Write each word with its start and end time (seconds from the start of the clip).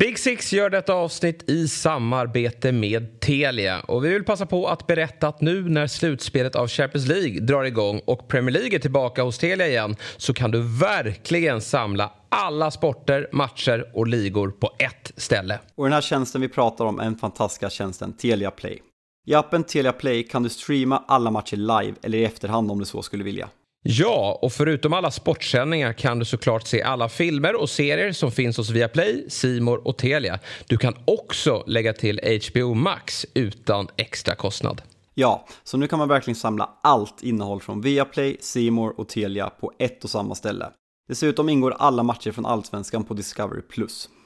Big 0.00 0.18
Six 0.18 0.52
gör 0.52 0.70
detta 0.70 0.94
avsnitt 0.94 1.50
i 1.50 1.68
samarbete 1.68 2.72
med 2.72 3.20
Telia. 3.20 3.80
Och 3.80 4.04
vi 4.04 4.08
vill 4.08 4.24
passa 4.24 4.46
på 4.46 4.68
att 4.68 4.86
berätta 4.86 5.28
att 5.28 5.40
nu 5.40 5.68
när 5.68 5.86
slutspelet 5.86 6.56
av 6.56 6.68
Champions 6.68 7.06
League 7.06 7.40
drar 7.40 7.64
igång 7.64 8.00
och 8.04 8.28
Premier 8.28 8.52
League 8.52 8.74
är 8.74 8.78
tillbaka 8.78 9.22
hos 9.22 9.38
Telia 9.38 9.68
igen 9.68 9.96
så 10.16 10.34
kan 10.34 10.50
du 10.50 10.62
verkligen 10.62 11.60
samla 11.60 12.12
alla 12.28 12.70
sporter, 12.70 13.28
matcher 13.32 13.90
och 13.94 14.06
ligor 14.06 14.50
på 14.50 14.70
ett 14.78 15.12
ställe. 15.16 15.58
Och 15.74 15.84
den 15.84 15.92
här 15.92 16.00
tjänsten 16.00 16.40
vi 16.40 16.48
pratar 16.48 16.84
om 16.84 17.00
är 17.00 17.04
den 17.04 17.16
fantastiska 17.16 17.70
tjänsten 17.70 18.12
Telia 18.12 18.50
Play. 18.50 18.82
I 19.26 19.34
appen 19.34 19.64
Telia 19.64 19.92
Play 19.92 20.22
kan 20.22 20.42
du 20.42 20.48
streama 20.48 21.04
alla 21.08 21.30
matcher 21.30 21.56
live 21.56 21.94
eller 22.02 22.18
i 22.18 22.24
efterhand 22.24 22.70
om 22.70 22.78
du 22.78 22.84
så 22.84 23.02
skulle 23.02 23.24
vilja. 23.24 23.48
Ja, 23.82 24.38
och 24.42 24.52
förutom 24.52 24.92
alla 24.92 25.10
sportsändningar 25.10 25.92
kan 25.92 26.18
du 26.18 26.24
såklart 26.24 26.66
se 26.66 26.82
alla 26.82 27.08
filmer 27.08 27.60
och 27.60 27.70
serier 27.70 28.12
som 28.12 28.32
finns 28.32 28.56
hos 28.56 28.70
Viaplay, 28.70 29.24
Simor 29.28 29.86
och 29.86 29.98
Telia. 29.98 30.38
Du 30.66 30.76
kan 30.76 30.94
också 31.04 31.64
lägga 31.66 31.92
till 31.92 32.20
HBO 32.50 32.74
Max 32.74 33.26
utan 33.34 33.88
extra 33.96 34.34
kostnad. 34.34 34.82
Ja, 35.14 35.46
så 35.64 35.76
nu 35.76 35.86
kan 35.86 35.98
man 35.98 36.08
verkligen 36.08 36.36
samla 36.36 36.70
allt 36.82 37.22
innehåll 37.22 37.60
från 37.60 37.80
Viaplay, 37.80 38.36
Simor 38.40 39.00
och 39.00 39.08
Telia 39.08 39.50
på 39.50 39.72
ett 39.78 40.04
och 40.04 40.10
samma 40.10 40.34
ställe. 40.34 40.66
Dessutom 41.08 41.48
ingår 41.48 41.74
alla 41.78 42.02
matcher 42.02 42.32
från 42.32 42.46
Allsvenskan 42.46 43.04
på 43.04 43.14
Discovery+. 43.14 43.62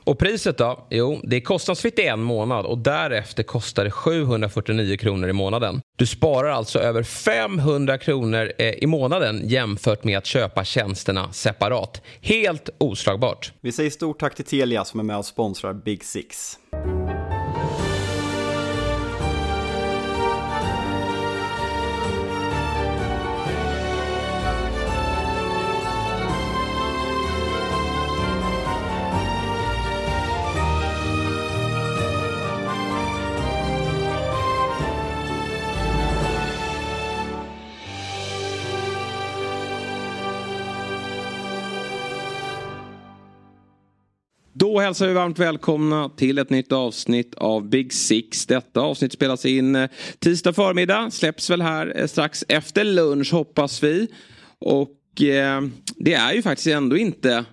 Och 0.04 0.18
priset 0.18 0.58
då? 0.58 0.86
Jo, 0.90 1.20
det 1.22 1.36
är 1.36 1.40
kostnadsfritt 1.40 1.98
i 1.98 2.06
en 2.06 2.22
månad 2.22 2.66
och 2.66 2.78
därefter 2.78 3.42
kostar 3.42 3.84
det 3.84 3.90
749 3.90 4.96
kronor 4.96 5.28
i 5.28 5.32
månaden. 5.32 5.80
Du 5.96 6.06
sparar 6.06 6.50
alltså 6.50 6.78
över 6.78 7.02
500 7.02 7.98
kronor 7.98 8.52
eh, 8.58 8.68
i 8.68 8.86
månaden 8.86 9.48
jämfört 9.48 10.04
med 10.04 10.18
att 10.18 10.26
köpa 10.26 10.64
tjänsterna 10.64 11.32
separat. 11.32 12.02
Helt 12.20 12.70
oslagbart. 12.78 13.52
Vi 13.60 13.72
säger 13.72 13.90
stort 13.90 14.20
tack 14.20 14.34
till 14.34 14.44
Telia 14.44 14.84
som 14.84 15.00
är 15.00 15.04
med 15.04 15.18
och 15.18 15.26
sponsrar 15.26 15.74
Big 15.74 16.04
Six. 16.04 16.58
Då 44.74 44.80
hälsar 44.80 45.06
vi 45.06 45.12
varmt 45.12 45.38
välkomna 45.38 46.08
till 46.08 46.38
ett 46.38 46.50
nytt 46.50 46.72
avsnitt 46.72 47.34
av 47.34 47.68
Big 47.68 47.92
Six. 47.92 48.46
Detta 48.46 48.80
avsnitt 48.80 49.12
spelas 49.12 49.46
in 49.46 49.76
eh, 49.76 49.90
tisdag 50.18 50.52
förmiddag, 50.52 51.10
släpps 51.10 51.50
väl 51.50 51.62
här 51.62 52.00
eh, 52.00 52.06
strax 52.06 52.44
efter 52.48 52.84
lunch 52.84 53.32
hoppas 53.32 53.82
vi. 53.82 54.08
Och 54.58 55.22
eh, 55.22 55.62
det 55.96 56.14
är 56.14 56.32
ju 56.32 56.42
faktiskt 56.42 56.66
ändå 56.66 56.96
inte 56.96 57.44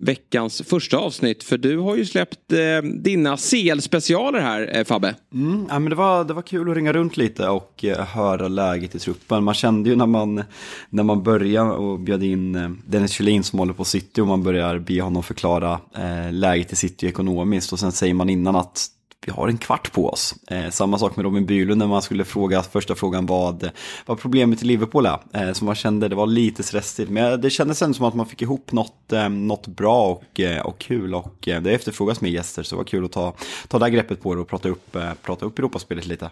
veckans 0.00 0.62
första 0.62 0.96
avsnitt. 0.96 1.42
För 1.42 1.58
du 1.58 1.78
har 1.78 1.96
ju 1.96 2.06
släppt 2.06 2.52
eh, 2.52 2.82
dina 2.82 3.36
CL-specialer 3.36 4.40
här 4.40 4.76
eh, 4.76 4.84
Fabbe. 4.84 5.14
Mm, 5.34 5.66
ja, 5.68 5.78
men 5.78 5.90
det, 5.90 5.96
var, 5.96 6.24
det 6.24 6.34
var 6.34 6.42
kul 6.42 6.70
att 6.70 6.76
ringa 6.76 6.92
runt 6.92 7.16
lite 7.16 7.48
och 7.48 7.84
eh, 7.84 8.06
höra 8.06 8.48
läget 8.48 8.94
i 8.94 8.98
truppen. 8.98 9.44
Man 9.44 9.54
kände 9.54 9.90
ju 9.90 9.96
när 9.96 10.06
man, 10.06 10.42
när 10.90 11.02
man 11.02 11.22
började 11.22 11.70
och 11.70 12.00
bjöd 12.00 12.22
in 12.22 12.54
eh, 12.54 12.70
Dennis 12.86 13.12
Kjellin 13.12 13.42
som 13.42 13.58
håller 13.58 13.72
på 13.72 13.84
City 13.84 14.20
och 14.20 14.26
man 14.26 14.42
börjar 14.42 14.78
be 14.78 15.00
honom 15.00 15.22
förklara 15.22 15.80
eh, 15.94 16.32
läget 16.32 16.72
i 16.72 16.76
City 16.76 17.06
ekonomiskt. 17.06 17.72
Och 17.72 17.78
sen 17.78 17.92
säger 17.92 18.14
man 18.14 18.30
innan 18.30 18.56
att 18.56 18.86
vi 19.26 19.32
har 19.32 19.48
en 19.48 19.58
kvart 19.58 19.92
på 19.92 20.08
oss. 20.08 20.34
Eh, 20.48 20.70
samma 20.70 20.98
sak 20.98 21.16
med 21.16 21.24
Robin 21.24 21.46
Bylund 21.46 21.78
när 21.78 21.86
man 21.86 22.02
skulle 22.02 22.24
fråga 22.24 22.62
första 22.62 22.94
frågan 22.94 23.26
vad, 23.26 23.70
vad 24.06 24.18
problemet 24.18 24.62
i 24.62 24.66
Liverpool 24.66 25.06
är. 25.06 25.18
Eh, 25.32 25.52
som 25.52 25.66
man 25.66 25.74
kände 25.74 26.08
det 26.08 26.14
var 26.14 26.26
lite 26.26 26.62
stressigt 26.62 27.10
men 27.10 27.40
det 27.40 27.50
kändes 27.50 27.82
ändå 27.82 27.94
som 27.94 28.04
att 28.04 28.14
man 28.14 28.26
fick 28.26 28.42
ihop 28.42 28.72
något, 28.72 29.12
eh, 29.12 29.28
något 29.28 29.66
bra 29.66 30.06
och, 30.06 30.40
eh, 30.40 30.66
och 30.66 30.78
kul 30.78 31.14
och 31.14 31.48
eh, 31.48 31.62
det 31.62 31.72
efterfrågas 31.72 32.20
med 32.20 32.30
gäster 32.30 32.62
så 32.62 32.74
det 32.74 32.78
var 32.78 32.84
kul 32.84 33.04
att 33.04 33.12
ta, 33.12 33.34
ta 33.68 33.78
det 33.78 33.84
här 33.84 33.92
greppet 33.92 34.22
på 34.22 34.34
det 34.34 34.40
och 34.40 34.48
prata 34.48 34.68
upp, 34.68 34.96
eh, 34.96 35.12
prata 35.22 35.46
upp 35.46 35.58
Europaspelet 35.58 36.06
lite. 36.06 36.30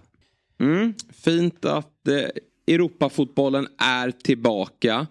Mm, 0.61 0.95
fint 1.25 1.65
att 1.65 2.09
eh, 2.09 2.75
Europafotbollen 2.75 3.69
är 3.79 4.11
tillbaka. 4.11 5.07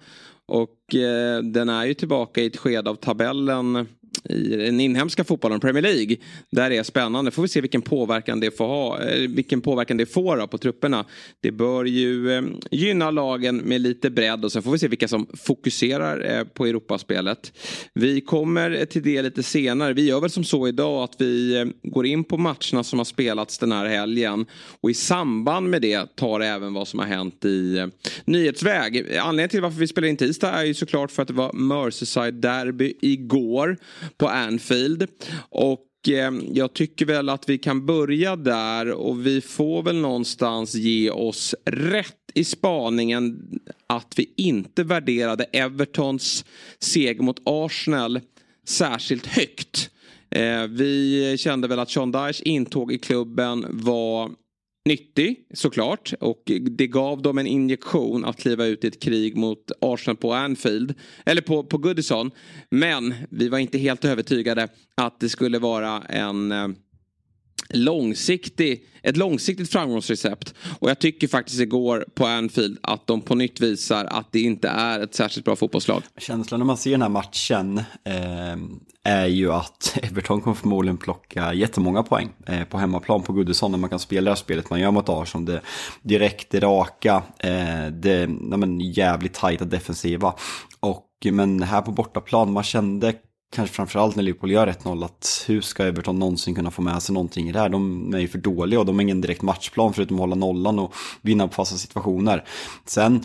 Och 0.46 0.96
eh, 0.96 1.44
den 1.44 1.70
är 1.70 1.86
ju 1.86 1.94
tillbaka 1.94 2.42
i 2.42 2.46
ett 2.46 2.58
skede 2.58 2.90
av 2.90 2.96
tabellen 2.96 3.88
i 4.24 4.56
den 4.56 4.80
inhemska 4.80 5.24
fotbollen, 5.24 5.60
Premier 5.60 5.82
League. 5.82 6.18
Där 6.52 6.70
det 6.70 6.78
är 6.78 6.84
spännande. 6.84 7.32
Får 7.32 7.42
vi 7.42 7.48
se 7.48 7.62
vilken 7.62 7.82
påverkan 7.82 8.40
det 8.40 8.58
får 8.58 8.68
ha, 8.68 9.04
eh, 9.04 9.30
vilken 9.30 9.62
påverkan 9.62 9.98
det 9.98 10.06
får 10.06 10.48
på 10.48 10.58
trupperna. 10.58 11.06
Det 11.42 11.52
bör 11.52 11.86
ju 11.86 12.32
eh, 12.32 12.44
gynna 12.72 13.12
lagen 13.12 13.58
med 13.58 13.82
lite 13.82 14.10
bredd 14.10 14.46
och 14.46 14.52
sen 14.52 14.64
får 14.64 14.72
vi 14.72 14.80
se 14.80 14.88
vilka 14.88 15.08
som 15.08 15.28
fokuserar 15.34 16.38
eh, 16.38 16.44
på 16.44 16.66
Europaspelet. 16.66 17.54
Vi 17.94 18.22
kommer 18.22 18.86
till 18.86 19.04
det 19.04 19.22
lite 19.22 19.44
senare. 19.44 19.94
Vi 19.94 20.06
gör 20.06 20.22
väl 20.22 20.30
som 20.30 20.44
så 20.44 20.68
idag 20.68 21.04
att 21.04 21.16
vi 21.22 21.66
går 21.84 22.06
in 22.06 22.24
på 22.24 22.38
matcherna 22.38 22.84
som 22.84 23.00
har 23.00 23.06
spelats 23.06 23.58
den 23.58 23.72
här 23.72 23.86
helgen 23.86 24.46
och 24.82 24.90
i 24.90 24.94
samband 24.94 25.70
med 25.70 25.82
det 25.82 26.16
tar 26.16 26.40
även 26.40 26.74
vad 26.74 26.88
som 26.88 27.00
har 27.00 27.06
hänt 27.06 27.46
i 27.46 27.88
nyhetsväg. 28.26 29.18
Anledningen 29.18 29.50
till 29.50 29.62
varför 29.62 29.80
vi 29.80 29.88
spelar 29.88 30.08
in 30.08 30.18
tisdag 30.18 30.52
är 30.52 30.64
ju 30.64 30.74
såklart 30.74 31.12
för 31.12 31.22
att 31.22 31.28
det 31.28 31.34
var 31.34 31.54
Merseyside 31.54 32.34
derby 32.34 32.94
igår 33.02 33.78
på 34.18 34.28
Anfield. 34.28 35.08
Och 35.50 36.10
eh, 36.10 36.32
jag 36.54 36.74
tycker 36.74 37.06
väl 37.06 37.30
att 37.30 37.50
vi 37.50 37.58
kan 37.58 37.86
börja 37.86 38.36
där 38.36 38.92
och 38.92 39.26
vi 39.26 39.42
får 39.42 39.84
väl 39.84 39.96
någonstans 39.96 40.76
ge 40.76 41.10
oss 41.10 41.56
rätt 41.66 42.16
i 42.34 42.44
spaningen 42.44 43.40
att 43.88 44.14
vi 44.16 44.34
inte 44.38 44.84
värderade 44.84 45.44
Evertons 45.44 46.46
seger 46.80 47.24
mot 47.24 47.42
Arsenal 47.46 48.20
särskilt 48.68 49.26
högt. 49.26 49.90
Eh, 50.30 50.64
vi 50.64 51.36
kände 51.40 51.68
väl 51.68 51.80
att 51.80 51.92
Sean 51.92 52.12
Dyches 52.12 52.42
intåg 52.42 52.92
i 52.92 52.98
klubben 52.98 53.66
var 53.70 54.32
nyttig 54.88 55.36
såklart 55.54 56.14
och 56.20 56.52
det 56.62 56.88
gav 56.88 57.22
dem 57.22 57.38
en 57.38 57.48
injektion 57.48 58.26
att 58.26 58.38
kliva 58.38 58.66
ut 58.66 58.84
i 58.84 58.88
ett 58.88 59.02
krig 59.02 59.38
mot 59.38 59.72
Arsenal 59.82 60.18
på 60.18 60.34
Anfield. 60.34 60.94
Eller 61.26 61.42
på, 61.42 61.64
på 61.64 61.78
Goodison. 61.78 62.32
Men 62.70 63.14
vi 63.30 63.50
var 63.50 63.58
inte 63.58 63.78
helt 63.78 64.06
övertygade 64.06 64.68
att 64.96 65.20
det 65.20 65.30
skulle 65.30 65.60
vara 65.60 66.02
en 66.02 66.52
eh, 66.52 66.68
långsiktig, 67.70 68.84
ett 69.04 69.18
långsiktigt 69.18 69.72
framgångsrecept. 69.72 70.54
Och 70.80 70.90
jag 70.90 71.00
tycker 71.00 71.28
faktiskt 71.28 71.60
igår 71.60 72.06
på 72.16 72.26
Anfield 72.26 72.78
att 72.84 73.08
de 73.08 73.22
på 73.22 73.36
nytt 73.36 73.62
visar 73.62 74.06
att 74.06 74.32
det 74.32 74.40
inte 74.40 74.70
är 74.70 75.00
ett 75.00 75.16
särskilt 75.16 75.46
bra 75.46 75.56
fotbollslag. 75.56 76.04
Känslan 76.18 76.60
när 76.60 76.66
man 76.66 76.78
ser 76.78 76.92
den 76.92 77.02
här 77.02 77.10
matchen 77.10 77.78
eh, 78.04 78.58
är 79.04 79.26
ju 79.26 79.52
att 79.52 79.98
Everton 80.04 80.42
kommer 80.42 80.56
förmodligen 80.56 80.98
plocka 80.98 81.54
jättemånga 81.54 82.04
poäng 82.04 82.30
eh, 82.46 82.64
på 82.64 82.78
hemmaplan 82.78 83.24
på 83.24 83.34
Goodison 83.34 83.72
när 83.72 83.78
man 83.78 83.90
kan 83.90 84.00
spela 84.00 84.24
det 84.24 84.32
här 84.32 84.36
spelet 84.36 84.70
man 84.70 84.80
gör 84.80 84.92
mot 84.92 85.10
Arsenal. 85.10 85.46
Det 85.46 85.62
direkt, 86.02 86.50
det 86.50 86.60
raka, 86.60 87.24
eh, 87.40 87.88
det 87.92 88.28
men, 88.28 88.80
jävligt 88.80 89.34
tajta 89.34 89.66
defensiva. 89.66 90.34
Och, 90.80 91.08
men 91.32 91.64
här 91.64 91.82
på 91.82 91.92
bortaplan, 91.92 92.52
man 92.52 92.64
kände 92.64 93.14
kanske 93.56 93.76
framförallt 93.76 94.16
när 94.16 94.24
Liverpool 94.24 94.52
gör 94.52 94.68
1-0 94.68 95.06
att 95.06 95.46
hur 95.48 95.62
ska 95.62 95.84
Everton 95.84 96.20
någonsin 96.20 96.56
kunna 96.56 96.72
få 96.72 96.82
med 96.82 97.04
sig 97.04 97.14
någonting 97.14 97.50
i 97.50 97.52
det 97.52 97.60
här? 97.60 97.70
De 97.70 98.14
är 98.14 98.20
ju 98.20 98.28
för 98.28 98.38
dåliga 98.38 98.80
och 98.80 98.86
de 98.86 98.96
har 98.96 99.02
ingen 99.02 99.22
direkt 99.22 99.42
matchplan 99.42 99.94
förutom 99.94 100.18
att 100.18 100.22
hålla 100.22 100.36
nollan 100.36 100.80
och 100.80 100.94
vinna 101.22 101.48
på 101.48 101.54
fasta 101.54 101.78
situationer. 101.78 102.44
Sen 102.86 103.24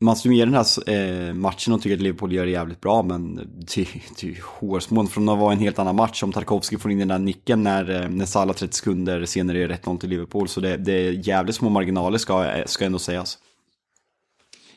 man 0.00 0.16
summerar 0.16 0.46
den 0.46 0.54
här 0.54 1.28
eh, 1.28 1.34
matchen 1.34 1.72
och 1.72 1.82
tycker 1.82 1.96
att 1.96 2.02
Liverpool 2.02 2.32
gör 2.32 2.44
det 2.44 2.50
jävligt 2.50 2.80
bra 2.80 3.02
men 3.02 3.34
det, 3.76 3.80
är 3.80 4.24
ju 4.24 4.36
hårsmån 4.44 5.08
från 5.08 5.28
att 5.28 5.38
vara 5.38 5.52
en 5.52 5.58
helt 5.58 5.78
annan 5.78 5.96
match 5.96 6.22
om 6.22 6.32
Tarkovski 6.32 6.78
får 6.78 6.90
in 6.90 6.98
den 6.98 7.08
där 7.08 7.18
nicken 7.18 7.62
när, 7.62 8.02
eh, 8.02 8.08
när 8.08 8.26
Salah 8.26 8.54
30 8.54 8.76
sekunder 8.76 9.24
senare 9.24 9.58
gör 9.58 9.68
1-0 9.68 9.98
till 9.98 10.08
Liverpool 10.08 10.48
så 10.48 10.60
det, 10.60 10.76
det 10.76 10.92
är 10.92 11.28
jävligt 11.28 11.56
små 11.56 11.68
marginaler 11.68 12.18
ska, 12.18 12.62
ska 12.66 12.84
ändå 12.84 12.98
sägas. 12.98 13.38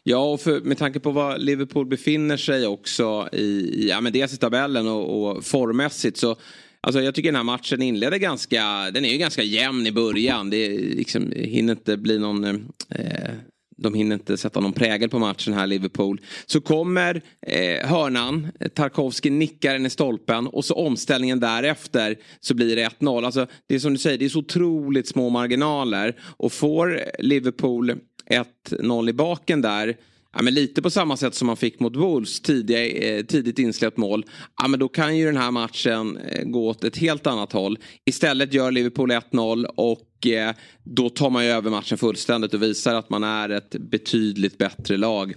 Ja, 0.09 0.18
och 0.18 0.42
för, 0.42 0.62
med 0.62 0.77
tanke 0.77 1.00
på 1.00 1.12
var 1.12 1.38
Liverpool 1.38 1.86
befinner 1.86 2.38
sig 2.38 2.68
också 2.68 3.30
i, 3.31 3.88
ja 3.89 4.01
men 4.01 4.13
dels 4.13 4.33
i 4.33 4.38
tabellen 4.38 4.88
och, 4.88 5.30
och 5.30 5.45
formmässigt 5.45 6.18
så 6.18 6.36
Alltså 6.81 7.01
jag 7.01 7.15
tycker 7.15 7.30
den 7.30 7.36
här 7.36 7.44
matchen 7.44 7.81
inleder 7.81 8.18
ganska, 8.18 8.92
den 8.92 9.06
är 9.06 9.09
ju 9.09 9.18
ganska 9.18 9.44
jämn 9.44 9.88
i 9.88 9.92
början. 9.92 10.50
Det 10.50 10.69
liksom, 10.69 11.31
hinner 11.36 11.74
inte 11.74 11.98
bli 11.98 12.19
någon, 12.19 12.44
eh, 12.44 13.31
de 13.77 13.94
hinner 13.94 14.13
inte 14.13 14.38
sätta 14.38 14.59
någon 14.59 14.74
prägel 14.74 15.09
på 15.09 15.19
matchen 15.19 15.54
här 15.54 15.68
Liverpool. 15.68 16.21
Så 16.45 16.62
kommer 16.62 17.21
eh, 17.48 17.88
hörnan, 17.88 18.48
Tarkovski 18.74 19.30
nickar 19.30 19.74
den 19.74 19.86
i 19.86 19.89
stolpen 19.89 20.48
och 20.48 20.65
så 20.65 20.74
omställningen 20.74 21.39
därefter 21.39 22.15
så 22.39 22.53
blir 22.53 22.75
det 22.75 22.89
1-0. 23.00 23.25
Alltså 23.25 23.48
det 23.68 23.75
är 23.75 23.80
som 23.80 23.94
du 23.94 24.00
säger, 24.00 24.18
det 24.18 24.25
är 24.25 24.30
så 24.30 24.39
otroligt 24.39 25.07
små 25.07 25.30
marginaler 25.30 26.15
och 26.21 26.53
får 26.53 27.01
Liverpool 27.19 27.95
1-0 28.29 29.09
i 29.09 29.13
baken 29.13 29.62
där 29.62 29.97
ja, 30.38 30.41
men 30.41 30.53
lite 30.53 30.81
på 30.81 30.89
samma 30.89 31.18
sätt 31.18 31.35
som 31.35 31.47
man 31.47 31.57
fick 31.57 31.79
mot 31.79 31.95
Wolves 31.95 32.39
tidiga, 32.39 32.88
eh, 32.88 33.25
tidigt 33.25 33.59
insläppt 33.59 33.97
mål. 33.97 34.25
Ja, 34.62 34.68
men 34.68 34.79
då 34.79 34.88
kan 34.88 35.18
ju 35.18 35.25
den 35.25 35.38
här 35.38 35.51
matchen 35.51 36.18
eh, 36.18 36.44
gå 36.44 36.68
åt 36.68 36.83
ett 36.83 36.97
helt 36.97 37.27
annat 37.27 37.53
håll. 37.53 37.79
Istället 38.06 38.53
gör 38.53 38.71
Liverpool 38.71 39.12
1-0 39.12 39.65
och 39.65 40.27
eh, 40.27 40.56
då 40.83 41.09
tar 41.09 41.29
man 41.29 41.45
ju 41.45 41.51
över 41.51 41.69
matchen 41.69 41.97
fullständigt 41.97 42.53
och 42.53 42.63
visar 42.63 42.95
att 42.95 43.09
man 43.09 43.24
är 43.24 43.50
ett 43.50 43.75
betydligt 43.79 44.57
bättre 44.57 44.97
lag 44.97 45.33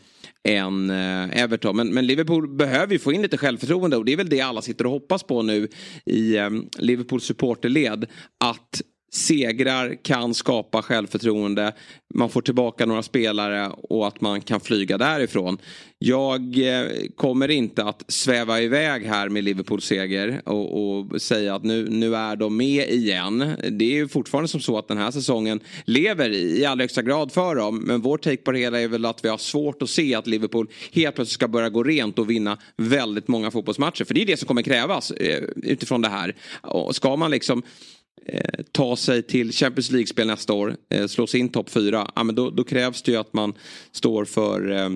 än 0.49 0.91
eh, 0.91 1.43
Everton. 1.43 1.77
Men, 1.77 1.89
men, 1.89 2.07
Liverpool 2.07 2.49
behöver 2.49 2.93
ju 2.93 2.99
få 2.99 3.13
in 3.13 3.23
lite 3.23 3.39
självförtroende 3.39 3.97
och 3.97 4.05
det 4.05 4.13
är 4.13 4.17
väl 4.17 4.29
det 4.29 4.41
alla 4.41 4.63
sitter 4.63 4.87
och 4.87 4.93
hoppas 4.93 5.23
på 5.23 5.43
nu 5.43 5.69
i 6.05 6.37
eh, 6.37 6.51
Liverpools 6.79 7.25
supporterled. 7.25 8.07
Att 8.39 8.83
segrar 9.11 9.95
kan 10.03 10.35
skapa 10.35 10.83
självförtroende. 10.83 11.73
Man 12.15 12.31
får 12.31 12.43
tillbaka 12.43 12.87
några 12.87 13.03
spelare 13.03 13.71
och 13.83 14.07
att 14.07 14.21
man 14.21 14.41
kan 14.41 14.61
flyga 14.61 14.99
därifrån. 14.99 15.59
Jag 15.99 16.59
eh, 16.59 16.87
kommer 17.17 17.51
inte 17.51 17.85
att 17.85 18.05
sväva 18.09 18.61
iväg 18.61 19.07
här 19.07 19.29
med 19.29 19.45
Liverpools 19.45 19.85
seger 19.85 20.43
och, 20.45 20.99
och, 20.99 21.23
säga 21.23 21.55
att 21.55 21.65
nu, 21.65 21.89
nu 21.91 22.17
är 22.17 22.37
de 22.37 22.57
med 22.57 22.89
igen. 22.91 23.57
Det 23.71 23.85
är 23.85 23.95
ju 23.95 24.09
fortfarande 24.09 24.49
som 24.49 24.61
så 24.61 24.79
att 24.79 24.89
den 24.89 24.99
här 24.99 25.11
säsongen 25.11 25.61
lever 25.85 26.31
i 26.31 26.65
allra 26.65 26.83
högsta 26.83 27.03
grad 27.03 27.33
för 27.33 27.55
dem. 27.55 27.79
Men 27.79 28.01
vår 28.01 28.19
take 28.19 28.37
på 28.37 28.53
det 28.53 28.59
hela 28.59 28.81
är 28.81 28.89
väl 28.89 29.05
att 29.05 29.25
vi 29.25 29.29
har 29.29 29.39
svårt 29.39 29.83
att 29.83 29.91
se 29.91 30.15
att 30.15 30.27
Liverpool 30.27 30.69
helt 30.93 31.15
plötsligt 31.15 31.35
ska 31.35 31.49
börja 31.49 31.69
gå 31.69 31.83
rent 31.83 32.19
och 32.19 32.31
vinna 32.31 32.59
väldigt 32.77 33.29
många 33.29 33.51
fotbollsmatcher. 33.51 34.05
För 34.05 34.15
det 34.15 34.23
är 34.23 34.27
det 34.27 34.37
som 34.37 34.49
kommer 34.49 34.63
krävas 34.63 35.11
eh, 35.11 35.43
utifrån 35.57 36.01
det 36.03 36.09
här. 36.09 36.37
Och 36.63 36.97
ska 36.97 37.17
man 37.17 37.31
liksom 37.31 37.63
eh, 38.27 38.65
ta 38.73 38.97
sig 38.97 39.23
till 39.23 39.53
Champions 39.53 39.91
League-spel 39.91 40.27
nästa 40.27 40.53
år, 40.53 40.77
eh, 40.91 41.07
slå 41.07 41.27
sig 41.27 41.41
in 41.41 41.49
topp 41.49 41.71
fyra, 41.71 42.11
ja, 42.17 42.25
men 42.25 42.35
då, 42.35 42.51
då, 42.51 42.65
krävs 42.65 43.03
det 43.03 43.13
ju 43.13 43.19
att 43.19 43.33
man 43.33 43.55
står 43.93 44.25
för 44.25 44.71
eh, 44.71 44.89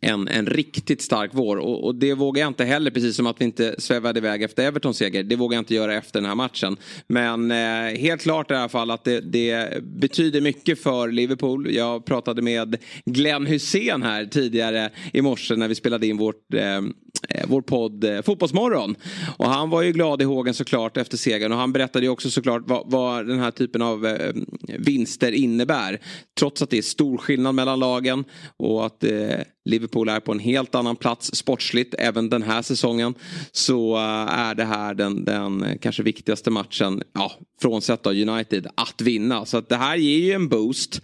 en, 0.00 0.28
en 0.28 0.46
riktigt 0.46 1.02
stark 1.02 1.30
vår. 1.34 1.56
Och, 1.56 1.84
och, 1.84 1.94
det 1.94 2.14
vågar 2.14 2.42
jag 2.42 2.50
inte 2.50 2.64
heller, 2.64 2.90
precis 2.90 3.16
som 3.16 3.26
att 3.26 3.40
vi 3.40 3.44
inte 3.44 3.74
svävade 3.78 4.18
iväg 4.18 4.42
efter 4.42 4.66
Evertons 4.66 4.96
seger. 4.96 5.22
Det 5.22 5.36
vågar 5.36 5.56
jag 5.56 5.60
inte 5.60 5.74
göra 5.74 5.94
efter 5.94 6.20
den 6.20 6.28
här 6.28 6.34
matchen. 6.34 6.76
Men 7.06 7.50
eh, 7.50 7.98
helt 7.98 8.22
klart 8.22 8.50
i 8.50 8.54
alla 8.54 8.68
fall 8.68 8.90
att 8.90 9.04
det, 9.04 9.20
det, 9.20 9.82
betyder 9.82 10.40
mycket 10.40 10.82
för 10.82 11.08
Liverpool. 11.08 11.74
Jag 11.74 12.04
pratade 12.04 12.42
med 12.42 12.76
Glenn 13.04 13.46
Hussein 13.46 14.02
här 14.02 14.24
tidigare 14.24 14.90
i 15.12 15.22
morse 15.22 15.56
när 15.56 15.68
vi 15.68 15.74
spelade 15.74 16.06
in 16.06 16.16
vårt 16.16 16.54
eh, 16.54 16.80
eh, 17.28 17.44
vår 17.48 17.62
podd 17.62 18.04
eh, 18.04 18.22
Fotbollsmorgon. 18.22 18.96
Och 19.36 19.46
han 19.46 19.70
var 19.70 19.82
ju 19.82 19.92
glad 19.92 20.22
i 20.22 20.24
hågen 20.24 20.54
såklart 20.54 20.96
efter 20.96 21.16
segern 21.16 21.52
och 21.52 21.58
han 21.58 21.72
berättade 21.72 22.04
ju 22.04 22.10
också 22.10 22.30
såklart 22.30 22.62
vad, 22.66 22.90
vad 22.90 23.26
den 23.26 23.38
här 23.38 23.50
typen 23.50 23.82
av 23.82 24.06
eh, 24.06 24.34
vinster 24.78 25.32
innebär. 25.32 26.00
Trots 26.38 26.62
att 26.62 26.70
det 26.70 26.78
är 26.78 26.82
stor 26.82 27.18
skillnad 27.18 27.54
mellan 27.54 27.78
lagen 27.78 28.24
och 28.56 28.86
att 28.86 29.04
eh, 29.04 29.40
Liverpool 29.78 30.08
är 30.08 30.20
på 30.20 30.32
en 30.32 30.38
helt 30.38 30.74
annan 30.74 30.96
plats 30.96 31.30
sportsligt 31.34 31.94
även 31.98 32.30
den 32.30 32.42
här 32.42 32.62
säsongen. 32.62 33.14
Så 33.52 33.96
eh, 33.96 34.38
är 34.38 34.54
det 34.54 34.64
här 34.64 34.94
den, 34.94 35.24
den 35.24 35.78
kanske 35.80 36.02
viktigaste 36.02 36.50
matchen, 36.50 37.02
ja, 37.12 37.32
frånsett 37.62 38.02
då 38.02 38.10
United, 38.10 38.66
att 38.74 39.00
vinna. 39.00 39.44
Så 39.44 39.56
att 39.56 39.68
det 39.68 39.76
här 39.76 39.96
ger 39.96 40.18
ju 40.18 40.32
en 40.32 40.48
boost. 40.48 41.00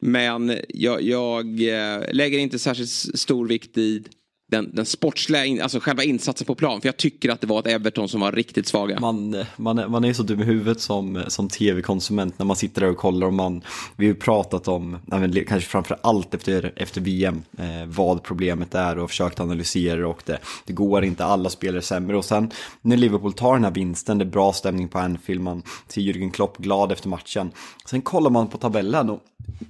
Men 0.00 0.58
jag, 0.68 1.02
jag 1.02 1.46
eh, 1.46 2.02
lägger 2.12 2.38
inte 2.38 2.58
särskilt 2.58 3.18
stor 3.18 3.48
vikt 3.48 3.78
i 3.78 4.04
den, 4.50 4.70
den 4.74 4.86
sportsliga, 4.86 5.62
alltså 5.62 5.80
själva 5.80 6.04
insatsen 6.04 6.46
på 6.46 6.54
plan. 6.54 6.80
För 6.80 6.88
jag 6.88 6.96
tycker 6.96 7.28
att 7.30 7.40
det 7.40 7.46
var 7.46 7.60
ett 7.60 7.66
Everton 7.66 8.08
som 8.08 8.20
var 8.20 8.32
riktigt 8.32 8.66
svaga. 8.66 9.00
Man, 9.00 9.44
man, 9.56 9.78
är, 9.78 9.88
man 9.88 10.04
är 10.04 10.12
så 10.12 10.22
dum 10.22 10.40
i 10.40 10.44
huvudet 10.44 10.80
som, 10.80 11.22
som 11.28 11.48
tv-konsument 11.48 12.38
när 12.38 12.46
man 12.46 12.56
sitter 12.56 12.80
där 12.80 12.90
och 12.90 12.96
kollar 12.96 13.26
och 13.26 13.34
man, 13.34 13.62
vi 13.96 14.06
har 14.06 14.14
ju 14.14 14.20
pratat 14.20 14.68
om, 14.68 14.98
kanske 15.10 15.60
framför 15.60 15.98
allt 16.00 16.34
efter, 16.34 16.72
efter 16.76 17.00
VM, 17.00 17.42
eh, 17.58 17.86
vad 17.86 18.22
problemet 18.22 18.74
är 18.74 18.98
och 18.98 19.10
försökt 19.10 19.40
analysera 19.40 19.96
det 19.96 20.06
och 20.06 20.22
det, 20.26 20.38
det 20.64 20.72
går 20.72 21.04
inte, 21.04 21.24
alla 21.24 21.50
spelar 21.50 21.80
sämre 21.80 22.16
och 22.16 22.24
sen 22.24 22.50
när 22.82 22.96
Liverpool 22.96 23.32
tar 23.32 23.54
den 23.54 23.64
här 23.64 23.70
vinsten, 23.70 24.18
det 24.18 24.24
är 24.24 24.26
bra 24.26 24.52
stämning 24.52 24.88
på 24.88 24.98
Anfield, 24.98 25.40
man 25.40 25.62
ser 25.88 26.00
Jürgen 26.00 26.30
Klopp 26.30 26.58
glad 26.58 26.92
efter 26.92 27.08
matchen. 27.08 27.50
Sen 27.86 28.02
kollar 28.02 28.30
man 28.30 28.48
på 28.48 28.58
tabellen 28.58 29.10
och 29.10 29.20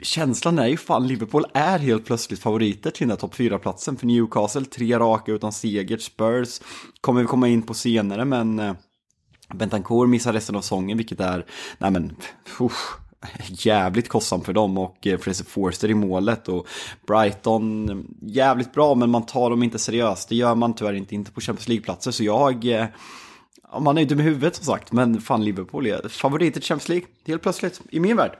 känslan 0.02 0.58
är 0.58 0.66
ju 0.66 0.76
fan, 0.76 1.06
Liverpool 1.06 1.44
är 1.54 1.78
helt 1.78 2.04
plötsligt 2.04 2.40
favoriter 2.40 2.90
till 2.90 3.08
den 3.08 3.10
här 3.10 3.16
topp 3.16 3.34
4-platsen 3.34 3.96
för 3.96 4.06
Newcastle 4.06 4.64
tre 4.64 4.98
raka 4.98 5.32
utan 5.32 5.52
seger. 5.52 5.98
Spurs 5.98 6.60
kommer 7.00 7.20
vi 7.20 7.26
komma 7.26 7.48
in 7.48 7.62
på 7.62 7.74
senare, 7.74 8.24
men 8.24 8.58
eh, 8.58 8.74
Bentancourt 9.54 10.08
missar 10.08 10.32
resten 10.32 10.56
av 10.56 10.60
säsongen, 10.60 10.96
vilket 10.96 11.20
är, 11.20 11.46
nej 11.78 11.90
men, 11.90 12.16
usch, 12.60 12.98
jävligt 13.48 14.08
kostsamt 14.08 14.46
för 14.46 14.52
dem 14.52 14.78
och 14.78 15.06
eh, 15.06 15.18
Fraser 15.18 15.44
Forster 15.44 15.90
i 15.90 15.94
målet 15.94 16.48
och 16.48 16.66
Brighton 17.06 18.06
jävligt 18.22 18.72
bra 18.72 18.94
men 18.94 19.10
man 19.10 19.26
tar 19.26 19.50
dem 19.50 19.62
inte 19.62 19.78
seriöst. 19.78 20.28
Det 20.28 20.36
gör 20.36 20.54
man 20.54 20.74
tyvärr 20.74 20.94
inte, 20.94 21.14
inte 21.14 21.32
på 21.32 21.40
Champions 21.40 21.68
League-platser 21.68 22.10
så 22.10 22.24
jag 22.24 22.64
eh, 22.64 22.86
Ja, 23.72 23.80
man 23.80 23.98
är 23.98 24.02
ju 24.02 24.06
dum 24.06 24.20
i 24.20 24.22
huvudet 24.22 24.56
som 24.56 24.64
sagt, 24.64 24.92
men 24.92 25.20
fan 25.20 25.44
Liverpool 25.44 25.86
är 25.86 26.08
favoriter 26.08 26.60
till 26.60 26.68
Champions 26.68 26.88
League, 26.88 27.06
helt 27.26 27.42
plötsligt, 27.42 27.80
i 27.90 28.00
min 28.00 28.16
värld. 28.16 28.32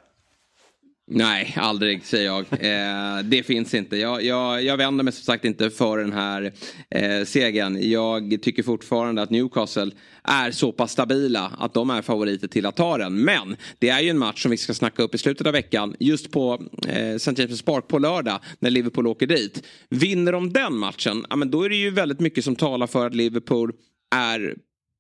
Nej, 1.11 1.55
aldrig 1.57 2.05
säger 2.05 2.27
jag. 2.27 2.45
Eh, 2.69 3.25
det 3.25 3.43
finns 3.43 3.75
inte. 3.75 3.97
Jag, 3.97 4.25
jag, 4.25 4.65
jag 4.65 4.77
vänder 4.77 5.05
mig 5.05 5.13
som 5.13 5.25
sagt 5.25 5.45
inte 5.45 5.71
för 5.71 5.99
den 5.99 6.13
här 6.13 6.53
eh, 6.91 7.25
segern. 7.25 7.91
Jag 7.91 8.39
tycker 8.43 8.63
fortfarande 8.63 9.23
att 9.23 9.31
Newcastle 9.31 9.91
är 10.25 10.51
så 10.51 10.73
pass 10.73 10.93
stabila 10.93 11.53
att 11.59 11.75
de 11.75 11.91
är 11.91 12.03
favoriter 12.03 12.49
till 12.49 12.67
att 12.67 12.77
ta 12.77 12.99
den. 12.99 13.25
Men 13.25 13.57
det 13.79 13.89
är 13.89 14.01
ju 14.01 14.11
en 14.11 14.19
match 14.19 14.43
som 14.43 14.51
vi 14.51 14.57
ska 14.57 14.75
snacka 14.75 15.03
upp 15.03 15.15
i 15.15 15.19
slutet 15.19 15.47
av 15.47 15.53
veckan. 15.53 15.95
Just 16.01 16.31
på 16.31 16.63
eh, 16.89 17.15
St. 17.15 17.31
James' 17.31 17.65
Park 17.65 17.89
på 17.89 17.99
lördag 17.99 18.41
när 18.59 18.71
Liverpool 18.71 19.07
åker 19.07 19.27
dit. 19.27 19.67
Vinner 19.91 20.33
de 20.33 20.53
den 20.53 20.77
matchen, 20.77 21.25
ja, 21.31 21.37
men 21.37 21.51
då 21.51 21.63
är 21.63 21.69
det 21.69 21.77
ju 21.77 21.91
väldigt 21.91 22.21
mycket 22.21 22.45
som 22.45 22.57
talar 22.57 22.87
för 22.87 23.07
att 23.07 23.15
Liverpool 23.15 23.73
är 24.15 24.55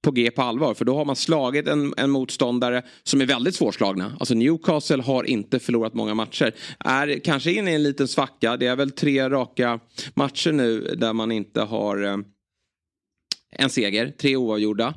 på 0.08 0.12
G 0.12 0.30
på 0.30 0.42
allvar. 0.42 0.74
För 0.74 0.84
då 0.84 0.96
har 0.96 1.04
man 1.04 1.16
slagit 1.16 1.68
en, 1.68 1.94
en 1.96 2.10
motståndare 2.10 2.82
som 3.02 3.20
är 3.20 3.26
väldigt 3.26 3.54
svårslagna. 3.54 4.16
Alltså 4.20 4.34
Newcastle 4.34 5.02
har 5.02 5.24
inte 5.24 5.58
förlorat 5.58 5.94
många 5.94 6.14
matcher. 6.14 6.54
Är 6.78 7.18
kanske 7.24 7.52
inne 7.52 7.70
i 7.70 7.74
en 7.74 7.82
liten 7.82 8.08
svacka. 8.08 8.56
Det 8.56 8.66
är 8.66 8.76
väl 8.76 8.90
tre 8.90 9.30
raka 9.30 9.80
matcher 10.14 10.52
nu 10.52 10.80
där 10.80 11.12
man 11.12 11.32
inte 11.32 11.60
har 11.60 12.04
eh, 12.04 12.16
en 13.50 13.70
seger. 13.70 14.10
Tre 14.10 14.36
oavgjorda. 14.36 14.94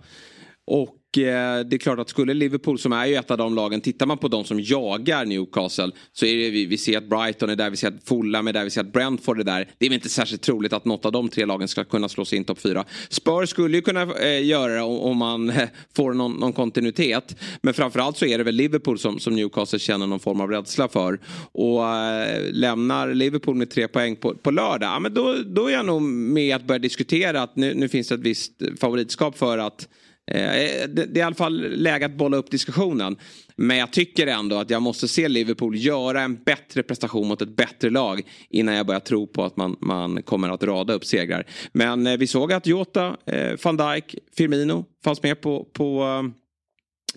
Och 0.68 0.96
Eh, 1.18 1.24
det 1.66 1.76
är 1.76 1.78
klart 1.78 2.00
att 2.00 2.10
skulle 2.10 2.34
Liverpool 2.34 2.80
som 2.80 2.94
är 2.94 3.06
ju 3.06 3.16
ett 3.16 3.32
av 3.32 3.38
de 3.38 3.56
lagen, 3.56 3.82
tittar 3.82 4.06
man 4.06 4.18
på 4.18 4.28
de 4.28 4.44
som 4.44 4.60
jagar 4.60 5.26
Newcastle 5.26 5.92
så 6.14 6.26
är 6.26 6.38
det 6.38 6.50
vi, 6.50 6.66
vi 6.66 6.78
ser 6.78 6.98
att 6.98 7.10
Brighton 7.10 7.50
är 7.50 7.56
där, 7.56 7.70
vi 7.70 7.78
ser 7.78 7.88
att 7.88 8.04
Fulham 8.04 8.48
är 8.48 8.54
där, 8.54 8.64
vi 8.64 8.70
ser 8.70 8.82
att 8.82 8.94
Brentford 8.94 9.40
är 9.40 9.44
där. 9.44 9.70
Det 9.78 9.86
är 9.86 9.90
väl 9.90 9.96
inte 9.96 10.10
särskilt 10.10 10.42
troligt 10.42 10.74
att 10.74 10.86
något 10.86 11.06
av 11.06 11.12
de 11.12 11.30
tre 11.30 11.46
lagen 11.46 11.68
ska 11.68 11.84
kunna 11.84 12.10
slå 12.10 12.26
sig 12.26 12.38
in 12.38 12.44
topp 12.44 12.60
fyra. 12.60 12.86
Spurs 13.10 13.50
skulle 13.50 13.78
ju 13.78 13.82
kunna 13.82 14.02
eh, 14.02 14.46
göra 14.46 14.74
det 14.74 14.82
om, 14.82 15.00
om 15.00 15.18
man 15.18 15.50
eh, 15.50 15.70
får 15.96 16.14
någon, 16.14 16.32
någon, 16.32 16.54
kontinuitet. 16.54 17.36
Men 17.62 17.74
framförallt 17.74 18.18
så 18.18 18.26
är 18.26 18.38
det 18.38 18.44
väl 18.44 18.56
Liverpool 18.56 19.00
som, 19.00 19.20
som 19.20 19.36
Newcastle 19.36 19.80
känner 19.80 20.08
någon 20.08 20.20
form 20.20 20.42
av 20.42 20.50
rädsla 20.50 20.88
för. 20.88 21.20
Och 21.52 21.88
äh, 21.88 22.42
lämnar 22.52 23.14
Liverpool 23.14 23.56
med 23.56 23.70
tre 23.70 23.88
poäng 23.88 24.16
på, 24.16 24.36
på 24.36 24.52
lördag, 24.52 24.90
ja, 24.90 25.00
men 25.00 25.14
då, 25.14 25.36
då 25.46 25.68
är 25.68 25.72
jag 25.72 25.86
nog 25.86 26.02
med 26.02 26.56
att 26.56 26.64
börja 26.64 26.80
diskutera 26.80 27.42
att 27.42 27.56
nu, 27.56 27.74
nu 27.74 27.90
finns 27.90 28.08
det 28.08 28.16
ett 28.16 28.22
visst 28.22 28.62
favoritskap 28.80 29.38
för 29.38 29.58
att 29.58 29.88
Eh, 30.28 30.88
det, 30.90 31.02
är 31.02 31.18
i 31.18 31.22
alla 31.22 31.36
fall 31.36 31.70
läge 31.70 32.06
att 32.06 32.18
bolla 32.18 32.38
upp 32.38 32.52
diskussionen. 32.52 33.16
Men 33.56 33.78
jag 33.78 33.92
tycker 33.92 34.28
ändå 34.28 34.56
att 34.56 34.70
jag 34.70 34.82
måste 34.82 35.08
se 35.08 35.28
Liverpool 35.28 35.76
göra 35.76 36.22
en 36.22 36.44
bättre 36.44 36.84
prestation 36.84 37.28
mot 37.28 37.42
ett 37.42 37.56
bättre 37.56 37.90
lag 37.90 38.22
innan 38.50 38.76
jag 38.76 38.86
börjar 38.86 39.00
tro 39.00 39.28
på 39.28 39.44
att 39.44 39.58
man, 39.58 39.76
man 39.80 40.24
kommer 40.24 40.50
att 40.50 40.64
rada 40.64 40.94
upp 40.94 41.06
segrar. 41.06 41.46
Men 41.74 42.08
eh, 42.08 42.18
vi 42.18 42.28
såg 42.28 42.54
att 42.54 42.68
Jota, 42.68 43.18
eh, 43.26 43.52
van 43.64 43.78
Dijk, 43.78 44.16
Firmino 44.38 44.86
fanns 45.04 45.24
med 45.24 45.42
på, 45.42 45.68
på 45.74 46.06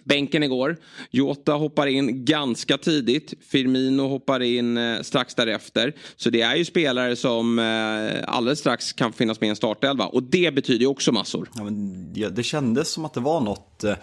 bänken 0.05 0.43
igår. 0.43 0.77
Jota 1.11 1.53
hoppar 1.53 1.87
in 1.87 2.25
ganska 2.25 2.79
tidigt. 2.79 3.35
Firmino 3.49 4.09
hoppar 4.09 4.43
in 4.43 4.77
eh, 4.77 5.01
strax 5.01 5.35
därefter. 5.35 5.93
Så 6.17 6.31
det 6.31 6.41
är 6.41 6.57
ju 6.57 6.65
spelare 6.65 7.17
som 7.17 7.59
eh, 7.59 8.35
alldeles 8.35 8.59
strax 8.59 8.93
kan 8.93 9.13
finnas 9.13 9.41
med 9.41 9.47
i 9.47 9.51
en 9.51 9.57
startelva. 9.57 10.07
Och 10.07 10.23
det 10.23 10.55
betyder 10.55 10.81
ju 10.81 10.87
också 10.87 11.13
massor. 11.13 11.51
Ja, 11.55 11.65
men, 11.65 12.13
det 12.35 12.43
kändes 12.43 12.89
som 12.89 13.05
att 13.05 13.15
det 13.15 13.21
var 13.21 13.41
något, 13.41 13.85
eh, 13.85 13.95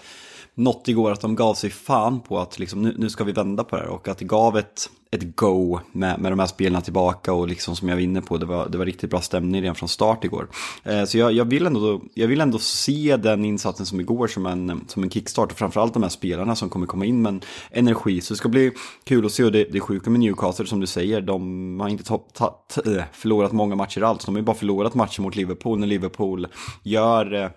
något 0.55 0.87
igår 0.87 1.11
att 1.11 1.21
de 1.21 1.35
gav 1.35 1.53
sig 1.53 1.69
fan 1.69 2.19
på 2.19 2.39
att 2.39 2.59
liksom, 2.59 2.81
nu, 2.81 2.95
nu 2.97 3.09
ska 3.09 3.23
vi 3.23 3.31
vända 3.31 3.63
på 3.63 3.75
det 3.75 3.81
här. 3.81 3.89
Och 3.89 4.07
att 4.07 4.17
det 4.17 4.25
gav 4.25 4.57
ett 4.57 4.89
ett 5.13 5.35
go 5.35 5.79
med, 5.91 6.19
med 6.19 6.31
de 6.31 6.39
här 6.39 6.47
spelarna 6.47 6.81
tillbaka 6.81 7.33
och 7.33 7.47
liksom 7.47 7.75
som 7.75 7.89
jag 7.89 7.95
var 7.95 8.01
inne 8.01 8.21
på, 8.21 8.37
det 8.37 8.45
var, 8.45 8.69
det 8.69 8.77
var 8.77 8.85
riktigt 8.85 9.09
bra 9.09 9.21
stämning 9.21 9.61
redan 9.61 9.75
från 9.75 9.89
start 9.89 10.23
igår. 10.23 10.47
Eh, 10.83 11.03
så 11.03 11.17
jag, 11.17 11.31
jag, 11.31 11.45
vill 11.45 11.65
ändå, 11.65 12.01
jag 12.13 12.27
vill 12.27 12.41
ändå 12.41 12.59
se 12.59 13.17
den 13.17 13.45
insatsen 13.45 13.85
som 13.85 13.99
igår 13.99 14.27
som 14.27 14.45
en, 14.45 14.83
som 14.87 15.03
en 15.03 15.09
kickstart 15.09 15.51
och 15.51 15.57
framförallt 15.57 15.93
de 15.93 16.03
här 16.03 16.09
spelarna 16.09 16.55
som 16.55 16.69
kommer 16.69 16.87
komma 16.87 17.05
in 17.05 17.21
med 17.21 17.33
en 17.33 17.41
energi. 17.71 18.21
Så 18.21 18.33
det 18.33 18.37
ska 18.37 18.49
bli 18.49 18.71
kul 19.03 19.25
att 19.25 19.31
se 19.31 19.43
och 19.43 19.51
det, 19.51 19.63
det 19.63 19.77
är 19.77 19.79
sjuka 19.79 20.09
med 20.09 20.19
Newcastle 20.19 20.65
som 20.65 20.79
du 20.79 20.87
säger, 20.87 21.21
de 21.21 21.79
har 21.79 21.89
inte 21.89 22.03
top, 22.03 22.33
ta, 22.33 22.63
eh, 22.85 23.03
förlorat 23.11 23.51
många 23.51 23.75
matcher 23.75 24.01
alls, 24.01 24.25
de 24.25 24.35
har 24.35 24.39
ju 24.39 24.45
bara 24.45 24.55
förlorat 24.55 24.95
matcher 24.95 25.21
mot 25.21 25.35
Liverpool 25.35 25.79
när 25.79 25.87
Liverpool 25.87 26.47
gör, 26.83 27.33
eh, 27.33 27.49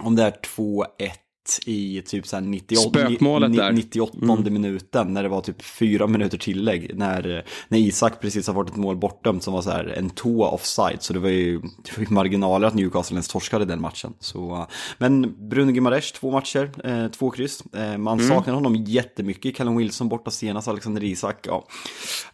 om 0.00 0.16
det 0.16 0.22
är 0.22 0.30
2-1 0.56 1.23
i 1.66 2.02
typ 2.06 2.26
så 2.26 2.36
här 2.36 2.42
98, 2.42 2.88
Spökmålet 2.88 3.56
där. 3.56 3.72
98 3.72 4.18
mm. 4.22 4.52
minuten 4.52 5.14
när 5.14 5.22
det 5.22 5.28
var 5.28 5.40
typ 5.40 5.62
fyra 5.62 6.06
minuter 6.06 6.38
tillägg. 6.38 6.90
När, 6.94 7.44
när 7.68 7.78
Isak 7.78 8.20
precis 8.20 8.46
har 8.46 8.54
fått 8.54 8.70
ett 8.70 8.76
mål 8.76 8.96
bortdömt 8.96 9.42
som 9.42 9.54
var 9.54 9.62
så 9.62 9.70
här 9.70 9.84
en 9.84 10.10
tå 10.10 10.46
offside. 10.46 11.02
Så 11.02 11.12
det 11.12 11.18
var 11.18 11.28
ju, 11.28 11.60
det 11.60 11.96
var 11.96 12.04
ju 12.04 12.10
marginaler 12.10 12.66
att 12.66 12.74
Newcastle 12.74 13.14
ens 13.14 13.28
torskade 13.28 13.64
den 13.64 13.80
matchen. 13.80 14.14
Så, 14.20 14.66
men 14.98 15.48
Bruno 15.48 15.72
Gimares, 15.72 16.12
två 16.12 16.30
matcher, 16.30 16.70
eh, 16.84 17.10
två 17.10 17.30
kryss. 17.30 17.62
Eh, 17.74 17.98
man 17.98 18.20
mm. 18.20 18.28
saknar 18.28 18.54
honom 18.54 18.76
jättemycket. 18.76 19.56
Callum 19.56 19.76
Wilson 19.76 20.08
borta 20.08 20.30
senast, 20.30 20.68
Alexander 20.68 21.04
Isak. 21.04 21.46
Ja. 21.46 21.66